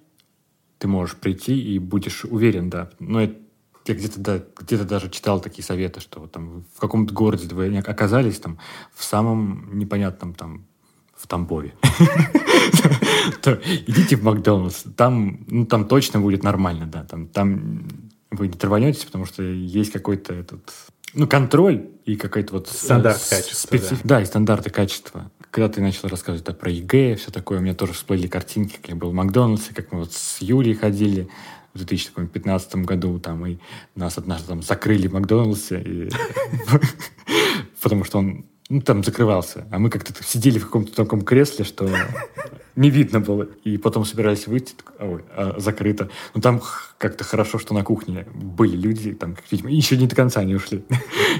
ты 0.77 0.87
можешь 0.87 1.17
прийти 1.17 1.59
и 1.59 1.79
будешь 1.79 2.23
уверен, 2.23 2.69
да. 2.69 2.91
Но 2.99 3.21
это 3.21 3.35
я 3.85 3.95
где-то 3.95 4.19
да, 4.19 4.41
где-то 4.59 4.85
даже 4.85 5.09
читал 5.09 5.39
такие 5.39 5.63
советы, 5.63 5.99
что 5.99 6.19
вот 6.21 6.31
там 6.31 6.63
в 6.75 6.79
каком-то 6.79 7.13
городе 7.13 7.53
вы 7.53 7.77
оказались 7.77 8.39
там 8.39 8.57
в 8.93 9.03
самом 9.03 9.77
непонятном 9.77 10.33
там 10.33 10.65
в 11.15 11.27
Тамбове, 11.27 11.73
идите 13.87 14.17
в 14.17 14.23
Макдональдс, 14.23 14.83
там, 14.97 15.45
ну, 15.47 15.65
там 15.65 15.87
точно 15.87 16.19
будет 16.19 16.43
нормально, 16.43 16.85
да, 16.85 17.05
там, 17.05 17.27
там 17.27 17.87
вы 18.29 18.47
не 18.47 18.53
траванетесь, 18.53 19.05
потому 19.05 19.25
что 19.25 19.41
есть 19.43 19.91
какой-то 19.91 20.33
этот 20.33 20.69
ну, 21.13 21.27
контроль 21.27 21.89
и 22.05 22.15
какой-то 22.15 22.53
вот... 22.53 22.67
Стандарт 22.67 23.21
качества, 23.29 23.79
да, 24.03 24.21
и 24.21 24.25
стандарты 24.25 24.69
качества. 24.69 25.31
Когда 25.51 25.69
ты 25.69 25.81
начал 25.81 26.07
рассказывать 26.07 26.45
да, 26.45 26.53
про 26.53 26.71
ЕГЭ, 26.71 27.15
все 27.15 27.31
такое, 27.31 27.59
у 27.59 27.61
меня 27.61 27.75
тоже 27.75 27.93
всплыли 27.93 28.27
картинки, 28.27 28.77
как 28.77 28.89
я 28.89 28.95
был 28.95 29.11
в 29.11 29.13
Макдональдсе, 29.13 29.73
как 29.73 29.91
мы 29.91 29.99
вот 29.99 30.13
с 30.13 30.41
Юлей 30.41 30.73
ходили 30.73 31.29
в 31.73 31.77
2015 31.77 32.75
году, 32.77 33.19
там, 33.19 33.45
и 33.45 33.57
нас 33.95 34.17
однажды 34.17 34.47
там 34.49 34.61
закрыли 34.61 35.07
в 35.07 35.13
Макдональдсе, 35.13 35.81
и... 35.81 36.09
потому 37.81 38.03
что 38.03 38.19
он 38.19 38.45
ну, 38.69 38.81
там 38.81 39.03
закрывался. 39.03 39.67
А 39.71 39.79
мы 39.79 39.89
как-то 39.89 40.13
сидели 40.23 40.57
в 40.57 40.65
каком-то 40.65 40.95
таком 40.95 41.21
кресле, 41.21 41.65
что 41.65 41.89
не 42.75 42.89
видно 42.89 43.19
было. 43.19 43.43
И 43.63 43.77
потом 43.77 44.05
собирались 44.05 44.47
выйти, 44.47 44.73
ой, 44.99 45.23
а, 45.35 45.55
закрыто. 45.59 46.09
Но 46.33 46.41
там 46.41 46.61
как-то 46.97 47.23
хорошо, 47.23 47.59
что 47.59 47.73
на 47.73 47.83
кухне 47.83 48.25
были 48.33 48.75
люди, 48.75 49.13
там, 49.13 49.35
видимо, 49.51 49.69
еще 49.69 49.97
не 49.97 50.07
до 50.07 50.15
конца 50.15 50.43
не 50.43 50.55
ушли. 50.55 50.83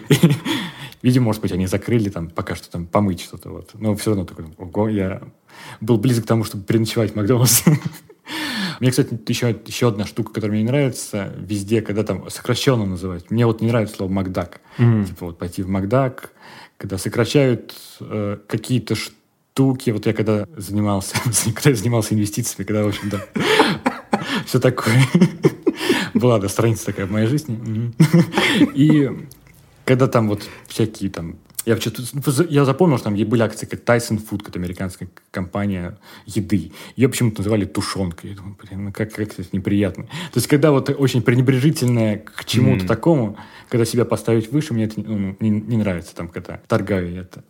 Видимо, 1.01 1.26
может 1.26 1.41
быть, 1.41 1.51
они 1.51 1.68
закрыли 1.68 2.10
там 2.10 2.30
пока 2.30 2.55
что 2.55 2.72
там 2.72 2.85
помыть 2.85 3.19
что-то. 3.22 3.49
Вот. 3.49 3.72
Но 3.73 3.93
все 3.95 4.11
равно 4.11 4.26
такой, 4.26 4.45
ого, 4.57 4.88
я 4.88 5.22
был 5.81 5.97
близок 5.97 6.23
к 6.23 6.27
тому, 6.27 6.45
чтобы 6.45 6.64
переночевать 6.64 7.11
в 7.11 7.15
Макдональдс. 7.15 7.64
Мне, 8.79 8.91
кстати, 8.91 9.17
еще, 9.27 9.55
еще 9.65 9.89
одна 9.89 10.05
штука, 10.05 10.33
которая 10.33 10.51
мне 10.51 10.63
не 10.63 10.67
нравится 10.67 11.33
везде, 11.37 11.81
когда 11.81 12.03
там 12.03 12.29
сокращенно 12.29 12.85
называют. 12.85 13.31
Мне 13.31 13.45
вот 13.45 13.61
не 13.61 13.67
нравится 13.67 13.97
слово 13.97 14.11
«макдак». 14.11 14.61
Mm-hmm. 14.77 15.05
Типа 15.05 15.25
вот 15.27 15.37
пойти 15.37 15.61
в 15.61 15.69
«макдак», 15.69 16.31
когда 16.77 16.97
сокращают 16.97 17.73
э, 18.01 18.37
какие-то 18.47 18.95
штуки. 18.95 19.91
Вот 19.91 20.05
я 20.05 20.13
когда 20.13 20.47
занимался, 20.57 21.15
когда 21.53 21.69
я 21.69 21.75
занимался 21.75 22.13
инвестициями, 22.13 22.65
когда, 22.65 22.83
в 22.83 22.87
общем, 22.87 23.09
да, 23.09 23.21
все 24.45 24.59
такое. 24.59 25.01
Была, 26.13 26.39
да, 26.39 26.47
страница 26.47 26.87
такая 26.87 27.05
в 27.05 27.11
моей 27.11 27.27
жизни. 27.27 27.93
И 28.75 29.09
когда 29.85 30.07
там 30.07 30.29
вот 30.29 30.47
всякие 30.67 31.09
там 31.09 31.37
я, 31.65 31.77
я 32.49 32.65
запомнил, 32.65 32.98
что 32.98 33.06
там 33.06 33.15
были 33.15 33.41
акции, 33.41 33.65
как 33.65 33.81
Tyson 33.81 34.18
Food, 34.18 34.40
какая-то 34.40 34.60
американская 34.60 35.10
компания 35.31 35.98
еды. 36.26 36.72
Ее 36.95 37.10
почему-то 37.10 37.40
называли 37.40 37.65
тушенкой. 37.65 38.31
Я 38.31 38.35
думаю, 38.35 38.57
блин, 38.61 38.85
ну 38.85 38.91
как, 38.91 39.14
как 39.14 39.40
это 39.40 39.44
неприятно. 39.52 40.03
То 40.06 40.35
есть, 40.35 40.48
когда 40.48 40.72
вот 40.72 40.90
очень 40.90 41.22
пренебрежительное 41.22 42.18
к 42.18 42.45
чему-то 42.45 42.85
mm. 42.85 42.88
такому, 42.88 43.38
когда 43.69 43.85
себя 43.85 44.06
поставить 44.06 44.52
выше, 44.52 44.73
мне 44.73 44.85
это 44.85 44.99
ну, 44.99 45.35
не, 45.40 45.49
не 45.49 45.77
нравится, 45.77 46.15
там, 46.15 46.27
когда 46.27 46.60
торгаю 46.68 47.15
это. 47.15 47.44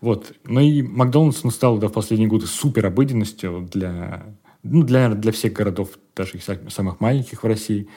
Вот. 0.00 0.32
Ну 0.44 0.60
и 0.60 0.82
Макдональдс 0.82 1.44
ну, 1.44 1.50
стал 1.50 1.78
да, 1.78 1.88
в 1.88 1.92
последние 1.92 2.28
годы 2.28 2.46
супер 2.46 2.86
обыденностью 2.86 3.68
для, 3.70 4.24
ну, 4.62 4.82
для, 4.82 5.10
для 5.10 5.32
всех 5.32 5.52
городов, 5.52 5.90
даже 6.16 6.38
их 6.38 6.42
самых 6.70 7.00
маленьких 7.00 7.42
в 7.42 7.46
России. 7.46 7.88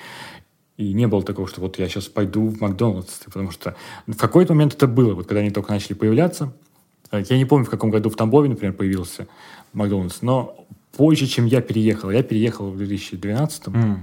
И 0.83 0.93
не 0.93 1.07
было 1.07 1.23
такого, 1.23 1.47
что 1.47 1.61
вот 1.61 1.79
я 1.79 1.87
сейчас 1.87 2.07
пойду 2.07 2.47
в 2.47 2.59
Макдональдс, 2.59 3.19
потому 3.25 3.51
что 3.51 3.75
в 4.05 4.17
какой-то 4.17 4.53
момент 4.53 4.73
это 4.73 4.87
было, 4.87 5.13
вот 5.13 5.27
когда 5.27 5.39
они 5.39 5.49
только 5.49 5.71
начали 5.71 5.93
появляться. 5.93 6.53
Э, 7.11 7.23
я 7.29 7.37
не 7.37 7.45
помню, 7.45 7.65
в 7.65 7.69
каком 7.69 7.89
году 7.89 8.09
в 8.09 8.15
Тамбове, 8.15 8.49
например, 8.49 8.73
появился 8.73 9.27
Макдональдс, 9.71 10.21
но 10.21 10.65
позже, 10.95 11.25
чем 11.27 11.45
я 11.45 11.61
переехал. 11.61 12.11
Я 12.11 12.21
переехал 12.21 12.69
в 12.69 12.77
2012 12.77 13.67
mm. 13.67 13.97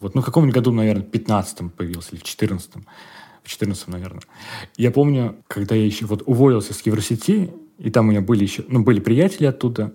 Вот, 0.00 0.14
ну, 0.14 0.22
в 0.22 0.24
каком-нибудь 0.24 0.54
году, 0.54 0.72
наверное, 0.72 1.02
в 1.02 1.10
15 1.10 1.72
появился, 1.72 2.10
или 2.12 2.20
в 2.20 2.24
14 2.24 2.70
в 3.42 3.48
14 3.48 3.88
наверное. 3.88 4.22
Я 4.76 4.90
помню, 4.90 5.36
когда 5.46 5.74
я 5.74 5.84
еще 5.84 6.06
вот 6.06 6.22
уволился 6.26 6.74
с 6.74 6.80
Евросети, 6.82 7.50
и 7.78 7.90
там 7.90 8.08
у 8.08 8.10
меня 8.10 8.20
были 8.20 8.42
еще, 8.42 8.64
ну, 8.68 8.82
были 8.82 9.00
приятели 9.00 9.46
оттуда. 9.46 9.94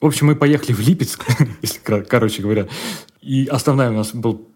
В 0.00 0.06
общем, 0.06 0.28
мы 0.28 0.36
поехали 0.36 0.72
в 0.72 0.80
Липецк, 0.80 1.24
если 1.62 1.80
короче 1.80 2.42
говоря. 2.42 2.68
И 3.20 3.46
основная 3.46 3.90
у 3.90 3.94
нас 3.94 4.14
был 4.14 4.49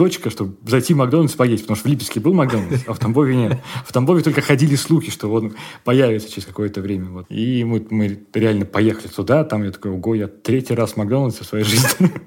точка, 0.00 0.30
чтобы 0.30 0.56
зайти 0.66 0.94
в 0.94 0.96
Макдональдс 0.96 1.34
поесть, 1.34 1.64
потому 1.64 1.76
что 1.76 1.86
в 1.86 1.90
Липецке 1.90 2.20
был 2.20 2.32
Макдональдс, 2.32 2.84
а 2.86 2.94
в 2.94 2.98
Тамбове 2.98 3.36
нет. 3.36 3.58
В 3.84 3.92
Тамбове 3.92 4.22
только 4.22 4.40
ходили 4.40 4.74
слухи, 4.74 5.10
что 5.10 5.30
он 5.30 5.56
появится 5.84 6.32
через 6.32 6.46
какое-то 6.46 6.80
время. 6.80 7.10
Вот. 7.10 7.26
И 7.28 7.64
мы, 7.64 7.86
мы 7.90 8.18
реально 8.32 8.64
поехали 8.64 9.08
туда, 9.08 9.44
там 9.44 9.62
я 9.62 9.70
такой, 9.70 9.90
ого, 9.90 10.14
я 10.14 10.26
третий 10.26 10.72
раз 10.72 10.92
в 10.92 10.96
Макдональдсе 10.96 11.44
в 11.44 11.46
своей 11.46 11.64
жизни. 11.64 12.10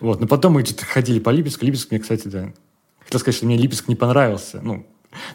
Вот. 0.00 0.20
Но 0.20 0.26
потом 0.26 0.54
мы 0.54 0.64
ходили 0.64 1.20
по 1.20 1.30
Липецку. 1.30 1.66
Липецк 1.66 1.90
мне, 1.90 2.00
кстати, 2.00 2.28
да, 2.28 2.52
хотел 3.04 3.20
сказать, 3.20 3.36
что 3.36 3.46
мне 3.46 3.58
Липецк 3.58 3.88
не 3.88 3.94
понравился. 3.94 4.60
Ну, 4.62 4.86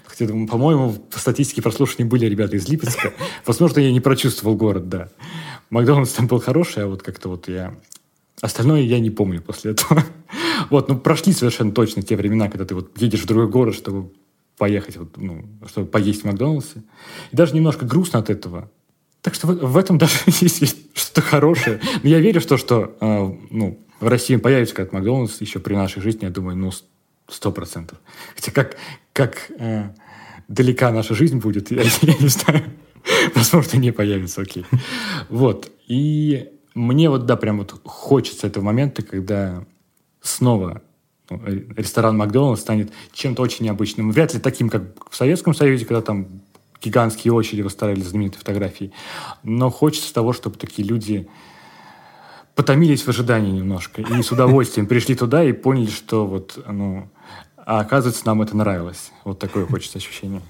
хотя, 0.03 0.25
по-моему, 0.27 0.93
по 0.93 1.19
статистике 1.19 1.61
прослушивания 1.61 2.09
были 2.09 2.25
ребята 2.25 2.55
из 2.55 2.67
Липецка. 2.67 3.13
Возможно, 3.45 3.79
я 3.79 3.91
не 3.91 4.01
прочувствовал 4.01 4.55
город, 4.55 4.89
да. 4.89 5.09
Макдональдс 5.69 6.13
там 6.13 6.25
был 6.27 6.41
хороший, 6.41 6.83
а 6.83 6.88
вот 6.88 7.03
как-то 7.03 7.29
вот 7.29 7.47
я... 7.47 7.75
Остальное 8.40 8.82
я 8.82 8.99
не 8.99 9.10
помню 9.10 9.41
после 9.41 9.72
этого. 9.72 10.03
Вот, 10.70 10.88
ну, 10.88 10.98
прошли 10.98 11.34
совершенно 11.34 11.74
точно 11.74 12.02
те 12.02 12.16
времена, 12.16 12.48
когда 12.48 12.64
ты 12.64 12.76
вот 12.76 13.02
едешь 13.02 13.24
в 13.24 13.26
другой 13.26 13.49
город, 13.49 13.76
чтобы 13.76 14.14
поехать, 14.58 14.95
вот, 14.95 15.18
ну, 15.18 15.49
чтобы 15.68 15.88
поесть 15.88 16.22
в 16.22 16.26
Макдональдсе. 16.26 16.84
И 17.32 17.36
даже 17.36 17.56
немножко 17.56 17.86
грустно 17.86 18.20
от 18.20 18.30
этого. 18.30 18.72
Так 19.22 19.34
что 19.34 19.48
в, 19.48 19.74
в 19.74 19.76
этом 19.76 19.98
даже 19.98 20.14
есть, 20.28 20.78
что-то 20.94 21.22
хорошее. 21.22 21.82
Но 22.03 22.10
я 22.10 22.20
верю 22.20 22.40
в 22.41 22.45
то, 22.45 22.58
что 22.58 22.95
э, 23.02 23.34
ну, 23.49 23.86
в 23.99 24.08
России 24.08 24.36
появится 24.36 24.76
какой-то 24.76 24.95
Макдональдс 24.95 25.41
еще 25.41 25.60
при 25.60 25.74
нашей 25.74 26.02
жизни, 26.02 26.26
я 26.26 26.30
думаю, 26.30 26.56
ну, 26.56 26.72
сто 27.28 27.52
процентов. 27.52 27.99
Хотя 28.36 28.52
как, 28.52 28.78
как 29.14 29.52
э, 29.58 29.90
далека 30.48 30.91
наша 30.91 31.16
жизнь 31.16 31.40
будет, 31.40 31.72
я, 31.72 31.82
я 32.02 32.18
не 32.20 32.28
знаю. 32.28 32.64
Возможно, 33.34 33.78
не 33.78 33.91
появится, 33.91 34.41
окей. 34.41 34.66
Вот. 35.30 35.72
И 35.88 36.49
мне 36.73 37.10
вот, 37.10 37.26
да, 37.26 37.35
прям 37.35 37.60
вот 37.60 37.80
хочется 37.84 38.48
этого 38.48 38.64
момента, 38.64 39.02
когда 39.02 39.64
снова 40.22 40.81
ну, 41.30 41.41
ресторан 41.76 42.18
Макдональдс 42.18 42.61
станет 42.61 42.91
чем-то 43.14 43.41
очень 43.41 43.65
необычным. 43.65 44.11
Вряд 44.11 44.34
ли 44.34 44.39
таким, 44.39 44.69
как 44.69 45.10
в 45.10 45.15
Советском 45.15 45.53
Союзе, 45.53 45.85
когда 45.85 46.02
там 46.02 46.41
гигантские 46.81 47.34
очереди 47.34 47.61
выставляли 47.61 48.02
знаменитые 48.02 48.39
фотографии. 48.39 48.91
Но 49.43 49.69
хочется 49.69 50.14
того, 50.14 50.34
чтобы 50.34 50.57
такие 50.57 50.88
люди 50.88 51.27
потомились 52.56 53.03
в 53.03 53.07
ожидании 53.07 53.52
немножко 53.52 54.02
и 54.02 54.22
с 54.22 54.31
удовольствием 54.31 54.88
пришли 54.88 55.15
туда 55.15 55.43
и 55.43 55.53
поняли, 55.53 55.89
что 55.89 56.26
вот, 56.26 56.60
ну, 56.68 57.10
а 57.57 57.80
оказывается, 57.80 58.26
нам 58.26 58.41
это 58.41 58.57
нравилось. 58.57 59.11
Вот 59.23 59.39
такое 59.39 59.65
хочется 59.65 59.99
ощущение. 59.99 60.41